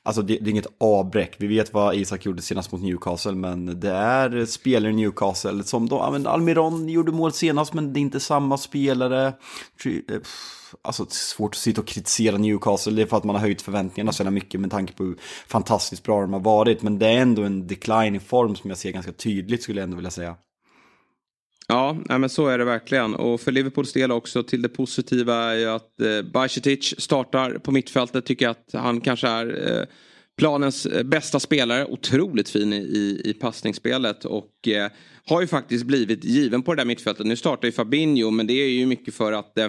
Alltså 0.03 0.23
det, 0.23 0.39
det 0.41 0.49
är 0.49 0.51
inget 0.51 0.73
avbräck. 0.81 1.35
Vi 1.39 1.47
vet 1.47 1.75
vad 1.75 1.95
Isak 1.95 2.27
gjorde 2.27 2.43
senast 2.43 2.73
mot 2.73 2.83
Newcastle. 2.83 3.33
Men 3.33 3.81
det 3.81 3.91
är 3.91 4.47
spelare 4.47 4.93
i 4.93 4.95
Newcastle 4.95 5.65
som 5.65 5.89
då, 5.89 5.97
ja, 5.97 6.11
men 6.11 6.27
Almiron 6.27 6.89
gjorde 6.89 7.13
mål 7.13 7.33
senast 7.33 7.75
men 7.75 7.93
det 7.93 7.99
är 7.99 8.03
inte 8.03 8.21
samma 8.21 8.59
spelare. 9.01 9.27
Eh, 9.85 10.21
alltså 10.83 11.07
svårt 11.09 11.55
att 11.55 11.61
sitta 11.61 11.81
och 11.81 11.87
kritisera 11.87 12.39
Newcastle, 12.39 12.93
det 12.93 13.03
är 13.03 13.07
för 13.07 13.17
att 13.17 13.25
man 13.25 13.37
har 13.37 13.43
höjt 13.43 13.63
förväntningarna 13.63 14.13
så 14.13 14.31
mycket 14.31 14.61
med 14.61 14.71
tanke 14.71 14.93
på 14.93 15.05
hur 15.05 15.17
fantastiskt 15.47 16.03
bra 16.03 16.21
de 16.21 16.33
har 16.33 16.41
varit. 16.41 16.83
Men 16.83 16.99
det 16.99 17.07
är 17.07 17.17
ändå 17.17 17.43
en 17.43 17.67
decline 17.67 18.15
i 18.15 18.21
form 18.21 18.57
som 18.57 18.71
jag 18.71 18.79
ser 18.79 18.91
ganska 18.91 19.13
tydligt 19.13 19.63
skulle 19.63 19.81
jag 19.81 19.85
ändå 19.85 19.97
vilja 19.97 20.11
säga. 20.11 20.37
Ja, 21.69 21.97
men 22.09 22.29
så 22.29 22.47
är 22.47 22.59
det 22.59 22.65
verkligen. 22.65 23.15
Och 23.15 23.41
för 23.41 23.53
Liverpools 23.53 23.93
del 23.93 24.13
också 24.13 24.43
till 24.43 24.63
det 24.63 24.69
positiva 24.69 25.35
är 25.35 25.55
ju 25.55 25.67
att 25.67 26.01
eh, 26.01 26.23
Bajcetic 26.33 26.95
startar 26.99 27.51
på 27.51 27.73
mittfältet. 27.73 28.27
Tycker 28.27 28.45
jag 28.45 28.51
att 28.51 28.83
han 28.83 29.01
kanske 29.01 29.29
är 29.29 29.79
eh, 29.79 29.87
planens 30.41 30.87
eh, 30.87 31.03
bästa 31.03 31.41
spelare. 31.41 31.87
Otroligt 31.87 32.49
fin 32.49 32.73
i, 32.73 33.21
i 33.25 33.35
passningsspelet. 33.41 34.25
Och 34.25 34.69
eh, 34.69 34.91
har 35.27 35.41
ju 35.41 35.47
faktiskt 35.47 35.85
blivit 35.85 36.25
given 36.25 36.63
på 36.63 36.75
det 36.75 36.81
där 36.81 36.87
mittfältet. 36.87 37.27
Nu 37.27 37.37
startar 37.37 37.69
ju 37.69 37.73
Fabinho 37.73 38.31
men 38.31 38.47
det 38.47 38.53
är 38.53 38.69
ju 38.69 38.87
mycket 38.87 39.15
för 39.15 39.33
att 39.33 39.59
eh, 39.59 39.69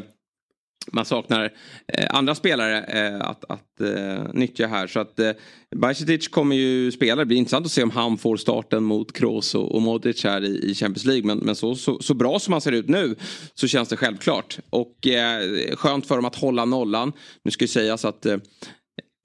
man 0.91 1.05
saknar 1.05 1.53
eh, 1.87 2.07
andra 2.09 2.35
spelare 2.35 2.83
eh, 2.83 3.21
att, 3.21 3.45
att 3.49 3.81
eh, 3.81 4.33
nyttja 4.33 4.67
här. 4.67 4.87
Så 4.87 4.99
att 4.99 5.19
eh, 5.19 5.31
Bajcetic 5.75 6.27
kommer 6.27 6.55
ju 6.55 6.91
spela. 6.91 7.15
Det 7.15 7.25
blir 7.25 7.37
intressant 7.37 7.65
att 7.65 7.71
se 7.71 7.83
om 7.83 7.91
han 7.91 8.17
får 8.17 8.37
starten 8.37 8.83
mot 8.83 9.13
Kroos 9.13 9.55
och, 9.55 9.75
och 9.75 9.81
Modric 9.81 10.23
här 10.23 10.43
i, 10.43 10.71
i 10.71 10.75
Champions 10.75 11.05
League. 11.05 11.27
Men, 11.27 11.37
men 11.37 11.55
så, 11.55 11.75
så, 11.75 11.99
så, 11.99 12.13
bra 12.13 12.39
som 12.39 12.51
han 12.51 12.61
ser 12.61 12.71
ut 12.71 12.89
nu 12.89 13.15
så 13.53 13.67
känns 13.67 13.89
det 13.89 13.97
självklart. 13.97 14.59
Och 14.69 15.07
eh, 15.07 15.75
skönt 15.75 16.07
för 16.07 16.15
dem 16.15 16.25
att 16.25 16.35
hålla 16.35 16.65
nollan. 16.65 17.13
Nu 17.43 17.51
ska 17.51 17.63
ju 17.63 17.67
sägas 17.67 18.05
att 18.05 18.25
eh, 18.25 18.37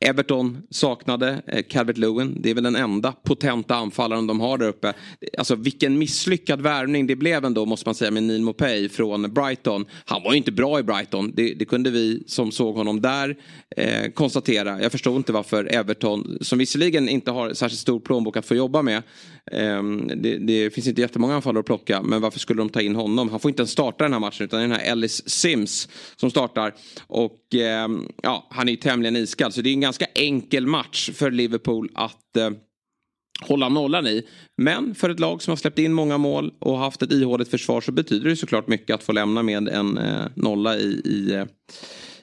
Everton 0.00 0.62
saknade 0.70 1.42
eh, 1.46 1.62
Calvert 1.62 1.96
Lewin. 1.96 2.36
Det 2.40 2.50
är 2.50 2.54
väl 2.54 2.64
den 2.64 2.76
enda 2.76 3.12
potenta 3.12 3.74
anfallaren 3.74 4.26
de 4.26 4.40
har 4.40 4.58
där 4.58 4.68
uppe. 4.68 4.92
Alltså 5.38 5.54
vilken 5.54 5.98
misslyckad 5.98 6.60
värvning 6.60 7.06
det 7.06 7.16
blev 7.16 7.44
ändå 7.44 7.66
måste 7.66 7.88
man 7.88 7.94
säga 7.94 8.10
med 8.10 8.22
Neil 8.22 8.42
Mopay 8.42 8.88
från 8.88 9.34
Brighton. 9.34 9.86
Han 10.04 10.22
var 10.22 10.32
ju 10.32 10.36
inte 10.36 10.52
bra 10.52 10.78
i 10.78 10.82
Brighton. 10.82 11.32
Det, 11.34 11.54
det 11.54 11.64
kunde 11.64 11.90
vi 11.90 12.24
som 12.26 12.52
såg 12.52 12.76
honom 12.76 13.00
där 13.00 13.36
eh, 13.76 14.10
konstatera. 14.10 14.82
Jag 14.82 14.92
förstår 14.92 15.16
inte 15.16 15.32
varför 15.32 15.74
Everton, 15.74 16.38
som 16.40 16.58
visserligen 16.58 17.08
inte 17.08 17.30
har 17.30 17.54
särskilt 17.54 17.80
stor 17.80 18.00
plånbok 18.00 18.36
att 18.36 18.46
få 18.46 18.54
jobba 18.54 18.82
med. 18.82 19.02
Ehm, 19.52 20.10
det, 20.16 20.38
det, 20.38 20.70
finns 20.70 20.86
inte 20.86 21.00
jättemånga 21.00 21.34
anfallare 21.34 21.60
att 21.60 21.66
plocka. 21.66 22.02
Men 22.02 22.20
varför 22.20 22.38
skulle 22.38 22.60
de 22.60 22.68
ta 22.68 22.80
in 22.80 22.96
honom? 22.96 23.28
Han 23.28 23.40
får 23.40 23.48
inte 23.48 23.60
ens 23.60 23.70
starta 23.70 24.04
den 24.04 24.12
här 24.12 24.20
matchen 24.20 24.44
utan 24.44 24.58
det 24.58 24.64
är 24.64 24.68
den 24.68 24.80
här 24.80 24.92
Ellis 24.92 25.28
Sims 25.28 25.88
som 26.16 26.30
startar. 26.30 26.74
Och 27.06 27.54
ehm, 27.54 28.08
ja, 28.22 28.46
han 28.50 28.68
är 28.68 28.72
ju 28.72 28.76
tämligen 28.76 29.16
iskall. 29.16 29.52
Så 29.52 29.60
det 29.60 29.68
är 29.70 29.72
en 29.74 29.80
ganska 29.80 30.06
enkel 30.14 30.66
match 30.66 31.10
för 31.10 31.30
Liverpool 31.30 31.90
att 31.94 32.36
eh, 32.36 32.50
hålla 33.40 33.68
nollan 33.68 34.06
i. 34.06 34.22
Men 34.56 34.94
för 34.94 35.10
ett 35.10 35.20
lag 35.20 35.42
som 35.42 35.50
har 35.50 35.56
släppt 35.56 35.78
in 35.78 35.92
många 35.92 36.18
mål 36.18 36.54
och 36.58 36.78
haft 36.78 37.02
ett 37.02 37.12
ihåligt 37.12 37.48
försvar 37.48 37.80
så 37.80 37.92
betyder 37.92 38.30
det 38.30 38.36
såklart 38.36 38.68
mycket 38.68 38.94
att 38.94 39.02
få 39.02 39.12
lämna 39.12 39.42
med 39.42 39.68
en 39.68 39.98
eh, 39.98 40.26
nolla 40.34 40.76
i, 40.76 41.02
i 41.04 41.34
eh, 41.34 41.44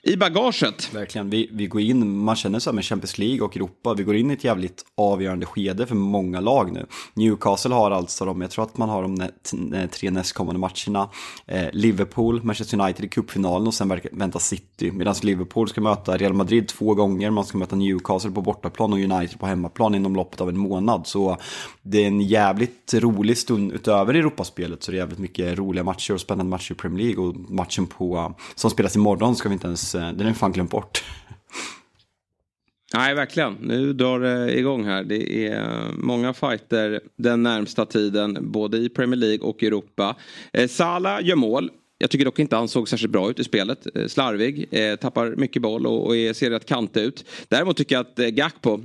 i 0.06 0.18
bagaget. 0.18 0.94
Verkligen, 0.94 1.30
vi, 1.30 1.50
vi 1.52 1.68
går 1.68 1.82
in, 1.82 2.18
man 2.18 2.36
känner 2.36 2.60
så 2.60 2.70
här 2.70 2.76
med 2.76 2.86
Champions 2.86 3.18
League 3.18 3.42
och 3.42 3.56
Europa, 3.56 3.94
vi 3.94 4.04
går 4.04 4.16
in 4.16 4.32
i 4.32 4.34
ett 4.34 4.44
jävligt 4.44 4.86
avgörande 4.98 5.46
skede 5.46 5.88
för 5.88 5.96
många 5.96 6.40
lag 6.40 6.72
nu. 6.72 6.86
Newcastle 7.14 7.74
har 7.74 7.92
alltså 7.92 8.26
de, 8.26 8.42
jag 8.42 8.52
tror 8.52 8.64
att 8.66 8.78
man 8.78 8.90
har 8.90 9.02
de 9.02 9.28
tre 9.88 10.12
nästkommande 10.12 10.60
matcherna. 10.60 11.10
Eh, 11.46 11.68
Liverpool, 11.74 12.44
Manchester 12.44 12.82
United 12.82 13.06
i 13.06 13.08
cupfinalen 13.08 13.68
och 13.68 13.74
sen 13.74 14.00
väntar 14.12 14.40
City. 14.40 14.92
Medan 14.92 15.16
Liverpool 15.24 15.70
ska 15.70 15.82
möta 15.82 16.18
Real 16.18 16.34
Madrid 16.34 16.68
två 16.68 16.94
gånger, 16.94 17.30
man 17.30 17.46
ska 17.46 17.58
möta 17.58 17.76
Newcastle 17.76 18.32
på 18.32 18.42
bortaplan 18.42 18.94
och 18.94 19.00
United 19.00 19.40
på 19.40 19.46
hemmaplan 19.46 19.96
inom 19.96 20.16
loppet 20.16 20.42
av 20.42 20.50
en 20.50 20.58
månad. 20.58 21.08
Så 21.08 21.38
det 21.84 22.04
är 22.04 22.08
en 22.08 22.22
jävligt 22.22 22.94
rolig 22.94 23.38
stund 23.38 23.72
utöver 23.72 24.14
Europaspelet, 24.14 24.84
så 24.84 24.92
det 24.92 24.98
är 24.98 25.00
jävligt 25.00 25.20
mycket 25.20 25.58
roliga 25.58 25.84
matcher 25.84 26.14
och 26.14 26.22
spännande 26.22 26.50
matcher 26.50 26.72
i 26.72 26.76
Premier 26.76 27.06
League 27.06 27.24
och 27.24 27.36
matchen 27.36 27.88
på, 27.88 28.16
eh, 28.18 28.46
som 28.56 28.70
spelas 28.70 28.96
imorgon 28.96 29.36
ska 29.36 29.50
vi 29.50 29.54
inte 29.54 29.68
ens 29.68 29.96
eh, 29.96 30.12
den 30.12 30.28
är 30.28 30.34
fan 30.34 30.52
glömt 30.52 30.72
bort. 30.72 31.04
Nej, 32.94 33.16
verkligen. 33.16 33.54
Nu 33.54 33.94
drar 33.94 34.20
det 34.20 34.60
igång 34.60 34.86
här. 34.86 35.04
Det 35.04 35.48
är 35.48 35.62
eh, 35.62 35.92
många 35.98 36.34
fighter 36.34 37.02
den 37.16 37.44
närmsta 37.44 37.86
tiden, 37.86 38.38
både 38.52 38.78
i 38.78 38.90
Premier 38.90 39.20
League 39.20 39.48
och 39.48 39.64
Europa. 39.64 40.16
Eh, 40.54 40.68
Sala 40.68 41.22
gör 41.22 41.36
mål. 41.36 41.72
Jag 41.98 42.10
tycker 42.10 42.26
dock 42.26 42.40
inte 42.40 42.56
han 42.56 42.68
såg 42.68 42.90
särskilt 42.90 43.12
bra 43.12 43.30
ut 43.30 43.40
i 43.40 43.44
spelet. 43.44 43.96
Eh, 43.96 44.08
slarvig, 44.08 44.70
tappar 45.02 45.36
mycket 45.36 45.62
boll 45.62 45.88
och, 45.88 46.14
ser 46.36 46.50
rätt 46.50 46.66
kant 46.66 46.98
ut. 46.98 47.26
Däremot 47.48 47.78
tycker 47.78 47.96
jag 47.96 48.02
att 48.02 48.34
Gakpo 48.34 48.80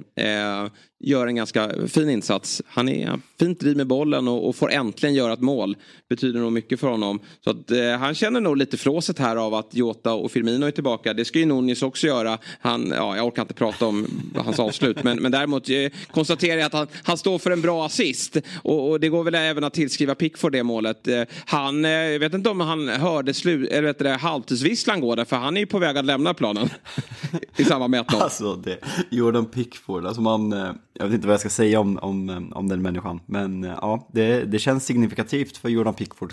gör 1.00 1.26
en 1.26 1.36
ganska 1.36 1.72
fin 1.88 2.10
insats. 2.10 2.62
Han 2.66 2.88
är 2.88 3.20
fint 3.38 3.60
driv 3.60 3.76
med 3.76 3.86
bollen 3.86 4.28
och, 4.28 4.48
och, 4.48 4.56
får 4.56 4.70
äntligen 4.72 5.14
göra 5.14 5.32
ett 5.32 5.40
mål. 5.40 5.76
Betyder 6.08 6.40
nog 6.40 6.52
mycket 6.52 6.80
för 6.80 6.88
honom. 6.88 7.20
Så 7.44 7.50
att, 7.50 7.70
eh, 7.70 7.90
han 7.90 8.14
känner 8.14 8.40
nog 8.40 8.56
lite 8.56 8.76
flåset 8.76 9.18
här 9.18 9.36
av 9.36 9.54
att 9.54 9.74
Jota 9.74 10.12
och 10.12 10.32
Firmino 10.32 10.66
är 10.66 10.70
tillbaka. 10.70 11.14
Det 11.14 11.24
ska 11.24 11.38
ju 11.38 11.46
Nunes 11.46 11.82
också 11.82 12.06
göra. 12.06 12.38
Han, 12.60 12.92
ja, 12.96 13.16
jag 13.16 13.26
orkar 13.26 13.42
inte 13.42 13.54
prata 13.54 13.86
om 13.86 14.06
hans 14.36 14.58
avslut. 14.58 15.02
Men, 15.02 15.18
men 15.18 15.32
däremot 15.32 15.70
eh, 15.70 15.76
konstaterar 16.10 16.56
jag 16.56 16.66
att 16.66 16.72
han, 16.72 16.86
han 17.02 17.18
står 17.18 17.38
för 17.38 17.50
en 17.50 17.60
bra 17.60 17.86
assist. 17.86 18.36
Och, 18.62 18.90
och, 18.90 19.00
det 19.00 19.08
går 19.08 19.24
väl 19.24 19.34
även 19.34 19.64
att 19.64 19.74
tillskriva 19.74 20.14
Pickford 20.14 20.52
det 20.52 20.62
målet. 20.62 21.08
Eh, 21.08 21.22
han, 21.46 21.84
eh, 21.84 21.90
jag 21.90 22.18
vet 22.18 22.34
inte 22.34 22.50
om 22.50 22.60
han 22.60 22.88
hörde 22.88 23.34
slu, 23.34 23.66
eller 23.66 23.82
vet 23.82 23.98
det, 23.98 24.10
halvtidsvisslan 24.10 25.00
gå 25.00 25.14
där. 25.14 25.24
För 25.24 25.36
han 25.36 25.56
är 25.56 25.60
ju 25.60 25.66
på 25.66 25.78
väg 25.78 25.98
att 25.98 26.04
lämna 26.04 26.34
planen. 26.34 26.68
I 27.56 27.64
samband 27.64 27.90
med 27.90 28.04
1-0. 28.04 28.22
Alltså, 28.22 28.56
det, 28.56 28.78
Jordan 29.10 29.46
Pickford. 29.46 30.06
Alltså 30.06 30.20
man 30.20 30.52
eh, 30.52 30.70
jag 30.98 31.06
vet 31.06 31.14
inte 31.14 31.26
vad 31.26 31.32
jag 31.32 31.40
ska 31.40 31.50
säga 31.50 31.80
om, 31.80 31.98
om, 32.02 32.52
om 32.54 32.68
den 32.68 32.82
människan. 32.82 33.20
Men 33.26 33.64
eh, 33.64 33.78
ja, 33.80 34.08
det, 34.12 34.44
det 34.44 34.58
känns 34.58 34.86
signifikativt 34.86 35.56
för 35.56 35.68
Jordan 35.68 35.94
Pickford. 35.94 36.32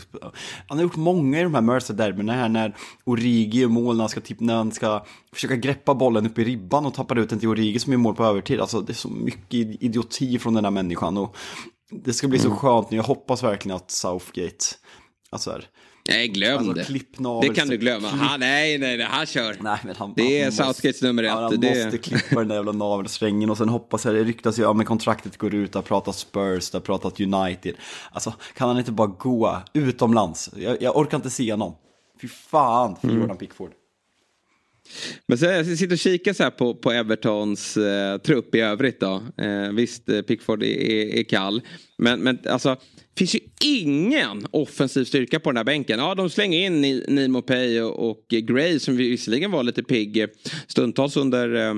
Han 0.68 0.78
har 0.78 0.84
gjort 0.84 0.96
många 0.96 1.40
i 1.40 1.44
de 1.44 1.54
här 1.54 1.62
Mercer-derbyna 1.62 2.34
här 2.34 2.50
när 2.50 2.76
Origi 3.04 3.60
gör 3.60 3.68
mål, 3.68 3.96
när 3.96 4.04
han, 4.04 4.10
ska, 4.10 4.22
typ, 4.22 4.40
när 4.40 4.56
han 4.56 4.72
ska 4.72 5.06
försöka 5.34 5.56
greppa 5.56 5.94
bollen 5.94 6.26
upp 6.26 6.40
i 6.40 6.44
ribban 6.44 6.86
och 6.86 6.94
tappar 6.94 7.16
ut 7.16 7.30
den 7.30 7.40
till 7.40 7.50
Origi 7.50 7.80
som 7.80 7.94
gör 7.94 7.98
mål 7.98 8.16
på 8.16 8.24
övertid. 8.24 8.60
Alltså 8.60 8.82
det 8.82 8.92
är 8.92 8.96
så 8.96 9.10
mycket 9.10 9.84
idioti 9.84 10.40
från 10.40 10.54
den 10.54 10.66
här 10.66 10.72
människan. 10.72 11.18
Och 11.18 11.36
det 11.92 12.14
ska 12.14 12.28
bli 12.28 12.40
så 12.40 12.48
mm. 12.48 12.58
skönt 12.58 12.92
nu. 12.92 12.98
Jag 12.98 13.04
hoppas 13.04 13.44
verkligen 13.44 13.76
att 13.76 13.92
Southgate, 13.92 14.66
alltså 15.30 15.52
här, 15.52 15.68
Nej, 16.10 16.28
glöm 16.28 16.58
alltså, 16.58 16.74
det. 16.74 17.48
Det 17.48 17.56
kan 17.56 17.68
du 17.68 17.78
glömma. 17.78 18.08
Han, 18.08 18.40
nej, 18.40 18.78
nej, 18.78 18.98
nej, 18.98 19.08
han 19.10 19.26
kör. 19.26 19.58
Nej, 19.62 19.80
men 19.84 19.96
han, 19.96 20.14
det 20.16 20.42
är 20.42 20.52
Southgates 20.52 21.02
nummer 21.02 21.24
ett. 21.24 21.32
han 21.32 21.60
det... 21.60 21.84
måste 21.84 21.98
klippa 21.98 22.40
den 22.40 22.48
där 22.48 22.56
jävla 22.56 22.72
navelsträngen 22.72 23.50
och 23.50 23.58
sen 23.58 23.70
hoppas 23.70 24.06
jag, 24.06 24.16
det 24.16 24.24
ryktas 24.24 24.60
ju, 24.60 24.64
ja 24.64 24.74
men 24.74 24.86
kontraktet 24.86 25.38
går 25.38 25.54
ut, 25.54 25.72
det 25.72 25.78
har 25.78 25.84
pratat 25.84 26.16
Spurs, 26.16 26.74
har 26.74 26.80
pratat 26.80 27.20
United. 27.20 27.76
Alltså, 28.12 28.34
kan 28.54 28.68
han 28.68 28.78
inte 28.78 28.92
bara 28.92 29.08
gå 29.08 29.62
utomlands? 29.74 30.50
Jag, 30.56 30.82
jag 30.82 30.98
orkar 30.98 31.18
inte 31.18 31.30
se 31.30 31.52
honom. 31.52 31.76
Fy 32.22 32.28
fan 32.28 32.96
för 32.96 33.08
mm. 33.08 33.22
Jordan 33.22 33.38
Pickford. 33.38 33.72
Men 35.28 35.38
så, 35.38 35.46
jag 35.46 35.78
sitter 35.78 35.96
och 35.96 36.00
kikar 36.00 36.34
så 36.34 36.44
här 36.44 36.52
på, 36.52 36.76
på 36.76 36.92
Evertons 36.92 37.78
eh, 37.78 38.18
trupp 38.18 38.56
i 38.56 38.60
övrigt 38.60 39.00
då. 39.00 39.24
Eh, 39.38 39.72
visst, 39.74 40.10
eh, 40.10 40.22
Pickford 40.22 40.64
är, 40.64 41.18
är, 41.20 41.24
kall. 41.24 41.62
Men, 41.98 42.20
men 42.20 42.40
alltså 42.50 42.78
finns 43.18 43.36
ju 43.36 43.40
ingen 43.64 44.46
offensiv 44.52 45.06
styrka 45.06 45.40
på 45.40 45.50
den 45.52 45.58
här 45.58 45.64
bänken. 45.64 46.00
Ja, 46.00 46.16
de 46.16 46.30
slänger 46.30 46.60
in 46.60 46.82
Nimo 47.08 47.42
Pay 47.42 47.82
och, 47.82 48.10
och 48.10 48.28
Gray 48.30 48.80
som 48.80 48.98
visserligen 48.98 49.52
var 49.52 49.64
lite 49.64 49.84
pigg 49.84 50.18
eh, 50.18 50.28
stundtals 50.68 51.18
under 51.18 51.56
eh, 51.56 51.74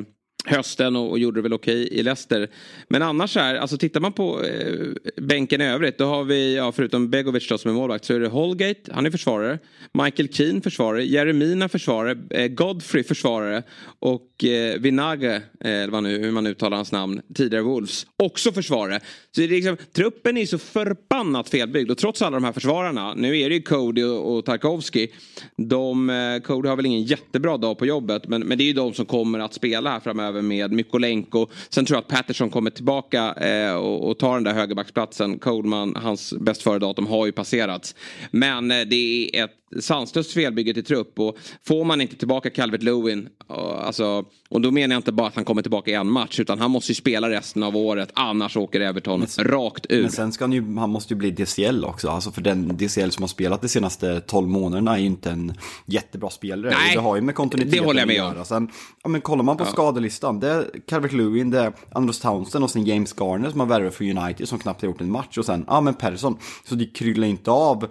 hösten 0.48 0.96
och, 0.96 1.10
och 1.10 1.20
gjorde 1.20 1.38
det 1.38 1.42
väl 1.42 1.54
okej 1.54 1.86
okay 1.86 2.00
i 2.00 2.04
Leicester. 2.04 2.48
Men 2.88 3.02
annars 3.02 3.36
här, 3.36 3.56
alltså 3.56 3.78
tittar 3.78 4.00
man 4.00 4.14
på 4.14 4.44
eh, 4.44 4.74
bänken 5.16 5.62
i 5.62 5.66
övrigt 5.66 5.98
då 5.98 6.06
har 6.06 6.24
vi, 6.24 6.56
ja, 6.56 6.72
förutom 6.72 7.10
Begovic 7.10 7.50
då 7.50 7.58
som 7.58 7.72
är 7.72 7.76
målvakt 7.76 8.06
så 8.06 8.14
är 8.14 8.20
det 8.20 8.28
Holgate, 8.28 8.92
han 8.94 9.06
är 9.06 9.12
försvarare. 9.12 9.60
Michael 9.92 10.30
Keane 10.30 10.62
försvarare, 10.62 11.06
Jeremina 11.06 11.70
försvarare, 11.70 12.18
eh, 12.30 12.48
Godfrey 12.48 13.04
försvarare 13.04 13.64
och 14.00 14.44
eh, 14.44 14.80
Vinage, 14.80 15.42
eh, 15.60 15.88
vad 15.90 16.04
nu, 16.04 16.20
hur 16.20 16.32
man 16.32 16.48
uttalar 16.48 16.78
hans 16.78 16.92
namn, 16.92 17.22
tidigare 17.36 17.64
Wolves, 17.64 18.06
också 18.18 18.52
försvarare. 18.52 19.00
Så 19.32 19.42
det 19.42 19.44
är 19.44 19.48
liksom, 19.48 19.78
truppen 19.94 20.38
är 20.38 20.46
så 20.46 20.58
förbannat 20.58 21.50
felbyggd 21.50 21.92
och 21.92 21.98
trots 21.98 22.22
alla 22.22 22.38
de 22.38 22.44
här 22.44 22.54
försvararna, 22.54 23.14
nu 23.14 23.40
är 23.40 23.50
det 23.50 23.56
ju 23.56 23.62
Cody 23.62 24.04
och, 24.04 24.38
och 24.38 24.46
Tarkovsky. 24.46 25.08
De, 25.56 26.10
eh, 26.10 26.40
Cody 26.40 26.70
har 26.70 26.76
väl 26.76 26.86
ingen 26.86 27.04
jättebra 27.04 27.58
dag 27.58 27.78
på 27.78 27.86
jobbet 27.86 28.28
men, 28.28 28.42
men 28.42 28.58
det 28.58 28.64
är 28.64 28.66
ju 28.66 28.74
de 28.74 28.94
som 28.94 29.06
kommer 29.06 29.40
att 29.40 29.54
spela 29.54 29.90
här 29.90 30.00
framöver 30.00 30.37
även 30.38 30.48
med 30.48 30.72
Mykolenko. 30.72 31.48
Sen 31.70 31.86
tror 31.86 31.96
jag 31.96 32.02
att 32.02 32.08
Patterson 32.08 32.50
kommer 32.50 32.70
tillbaka 32.70 33.34
eh, 33.34 33.74
och, 33.74 34.10
och 34.10 34.18
tar 34.18 34.34
den 34.34 34.44
där 34.44 34.54
högerbacksplatsen. 34.54 35.40
Coleman, 35.40 35.96
hans 35.96 36.34
bäst 36.34 36.62
före 36.62 36.80
datum 36.80 37.08
har 37.08 37.26
ju 37.26 37.32
passerats. 37.32 37.96
Men 38.32 38.72
eh, 38.72 38.82
det 38.82 39.30
är 39.34 39.44
ett 39.44 39.52
sanslöst 39.80 40.34
felbygge 40.34 40.74
till 40.74 40.86
trupp. 40.86 41.20
Och 41.20 41.38
får 41.68 41.86
man 41.86 42.02
inte 42.02 42.16
tillbaka 42.16 42.50
Calvert 42.50 42.84
Lewin, 42.84 43.30
alltså, 43.48 44.26
och 44.50 44.62
då 44.62 44.72
menar 44.72 44.96
jag 44.96 45.00
inte 45.00 45.12
bara 45.12 45.28
att 45.28 45.36
han 45.36 45.46
kommer 45.46 45.62
tillbaka 45.62 45.92
i 45.92 45.94
en 45.94 46.12
match, 46.12 46.40
utan 46.40 46.60
han 46.60 46.72
måste 46.72 46.92
ju 46.92 46.96
spela 46.96 47.30
resten 47.30 47.64
av 47.64 47.78
året, 47.78 48.10
annars 48.14 48.58
åker 48.58 48.82
Everton 48.82 49.26
men, 49.38 49.46
rakt 49.46 49.86
ur. 49.90 50.02
Men 50.02 50.12
sen 50.12 50.32
ska 50.32 50.44
han 50.44 50.54
ju, 50.54 50.78
han 50.78 50.90
måste 50.90 51.14
ju 51.14 51.18
bli 51.18 51.32
DCL 51.32 51.86
också, 51.86 52.10
alltså 52.10 52.32
för 52.32 52.42
den 52.42 52.78
DCL 52.78 53.10
som 53.10 53.24
har 53.24 53.28
spelat 53.28 53.62
de 53.62 53.68
senaste 53.68 54.22
12 54.22 54.48
månaderna 54.48 54.96
är 54.96 55.00
ju 55.00 55.06
inte 55.06 55.32
en 55.32 55.54
jättebra 55.86 56.30
spelare. 56.30 56.72
Nej, 56.72 56.96
det 56.96 57.02
har 57.02 57.16
ju 57.16 57.22
med 57.22 57.36
kontinuiteten 57.36 57.80
det 57.80 57.86
håller 57.86 58.00
jag 58.00 58.08
med 58.08 58.38
om. 58.40 58.46
Sen, 58.46 58.70
ja, 59.04 59.10
men 59.10 59.22
kollar 59.22 59.44
man 59.44 59.58
på 59.58 59.64
ja. 59.64 59.72
skadelistan, 59.72 60.40
det 60.40 60.50
är 60.50 60.66
Calvert 60.88 61.14
Lewin, 61.14 61.50
det 61.50 61.60
är 61.60 61.74
Andros 61.92 62.20
Townsend 62.20 62.64
och 62.64 62.72
sen 62.72 62.86
James 62.86 63.16
Garner 63.20 63.50
som 63.50 63.60
har 63.60 63.68
värvat 63.68 63.94
för 63.94 64.18
United 64.18 64.48
som 64.48 64.60
knappt 64.60 64.82
har 64.82 64.88
gjort 64.88 65.02
en 65.02 65.12
match 65.12 65.38
och 65.38 65.46
sen, 65.46 65.66
ja 65.68 65.82
men 65.82 65.94
Persson. 65.94 66.38
Så 66.70 66.76
det 66.76 66.86
kryllar 66.86 67.28
inte 67.28 67.52
av 67.52 67.88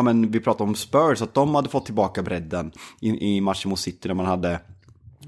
ja 0.00 0.04
men 0.04 0.30
vi 0.30 0.40
pratar 0.40 0.64
om 0.64 0.74
Spurs, 0.74 1.22
att 1.22 1.34
de 1.34 1.54
hade 1.54 1.68
fått 1.68 1.84
tillbaka 1.84 2.22
bredden 2.22 2.72
i, 3.00 3.36
i 3.36 3.40
matchen 3.40 3.70
mot 3.70 3.78
City 3.78 4.08
där 4.08 4.14
man 4.14 4.26
hade 4.26 4.60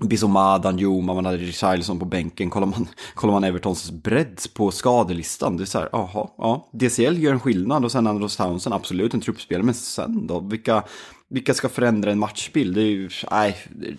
Bizoma, 0.01 0.59
Danjuma, 0.59 1.15
man 1.15 1.25
hade 1.25 1.37
Richarlison 1.37 1.99
på 1.99 2.05
bänken. 2.05 2.51
Kollar 2.51 2.67
man, 2.67 2.89
kollar 3.15 3.33
man 3.33 3.45
Evertons 3.45 3.91
bredd 3.91 4.41
på 4.55 4.71
skadelistan, 4.71 5.57
det 5.57 5.63
är 5.63 5.67
så 5.67 5.79
här, 5.79 5.89
jaha, 5.93 6.29
ja, 6.39 6.69
DCL 6.73 7.19
gör 7.19 7.33
en 7.33 7.41
skillnad 7.41 7.85
och 7.85 7.93
sen 7.93 8.07
Andros 8.07 8.37
Townsend, 8.37 8.75
absolut 8.75 9.15
en 9.15 9.21
truppspelare, 9.21 9.65
men 9.65 9.75
sen 9.75 10.27
då, 10.27 10.41
vilka, 10.41 10.83
vilka 11.29 11.55
ska 11.55 11.69
förändra 11.69 12.13
en 12.13 12.19
matchbild? 12.19 12.75
Det 12.75 12.83
är 12.83 12.85
ju, 12.85 13.11
nej, 13.31 13.57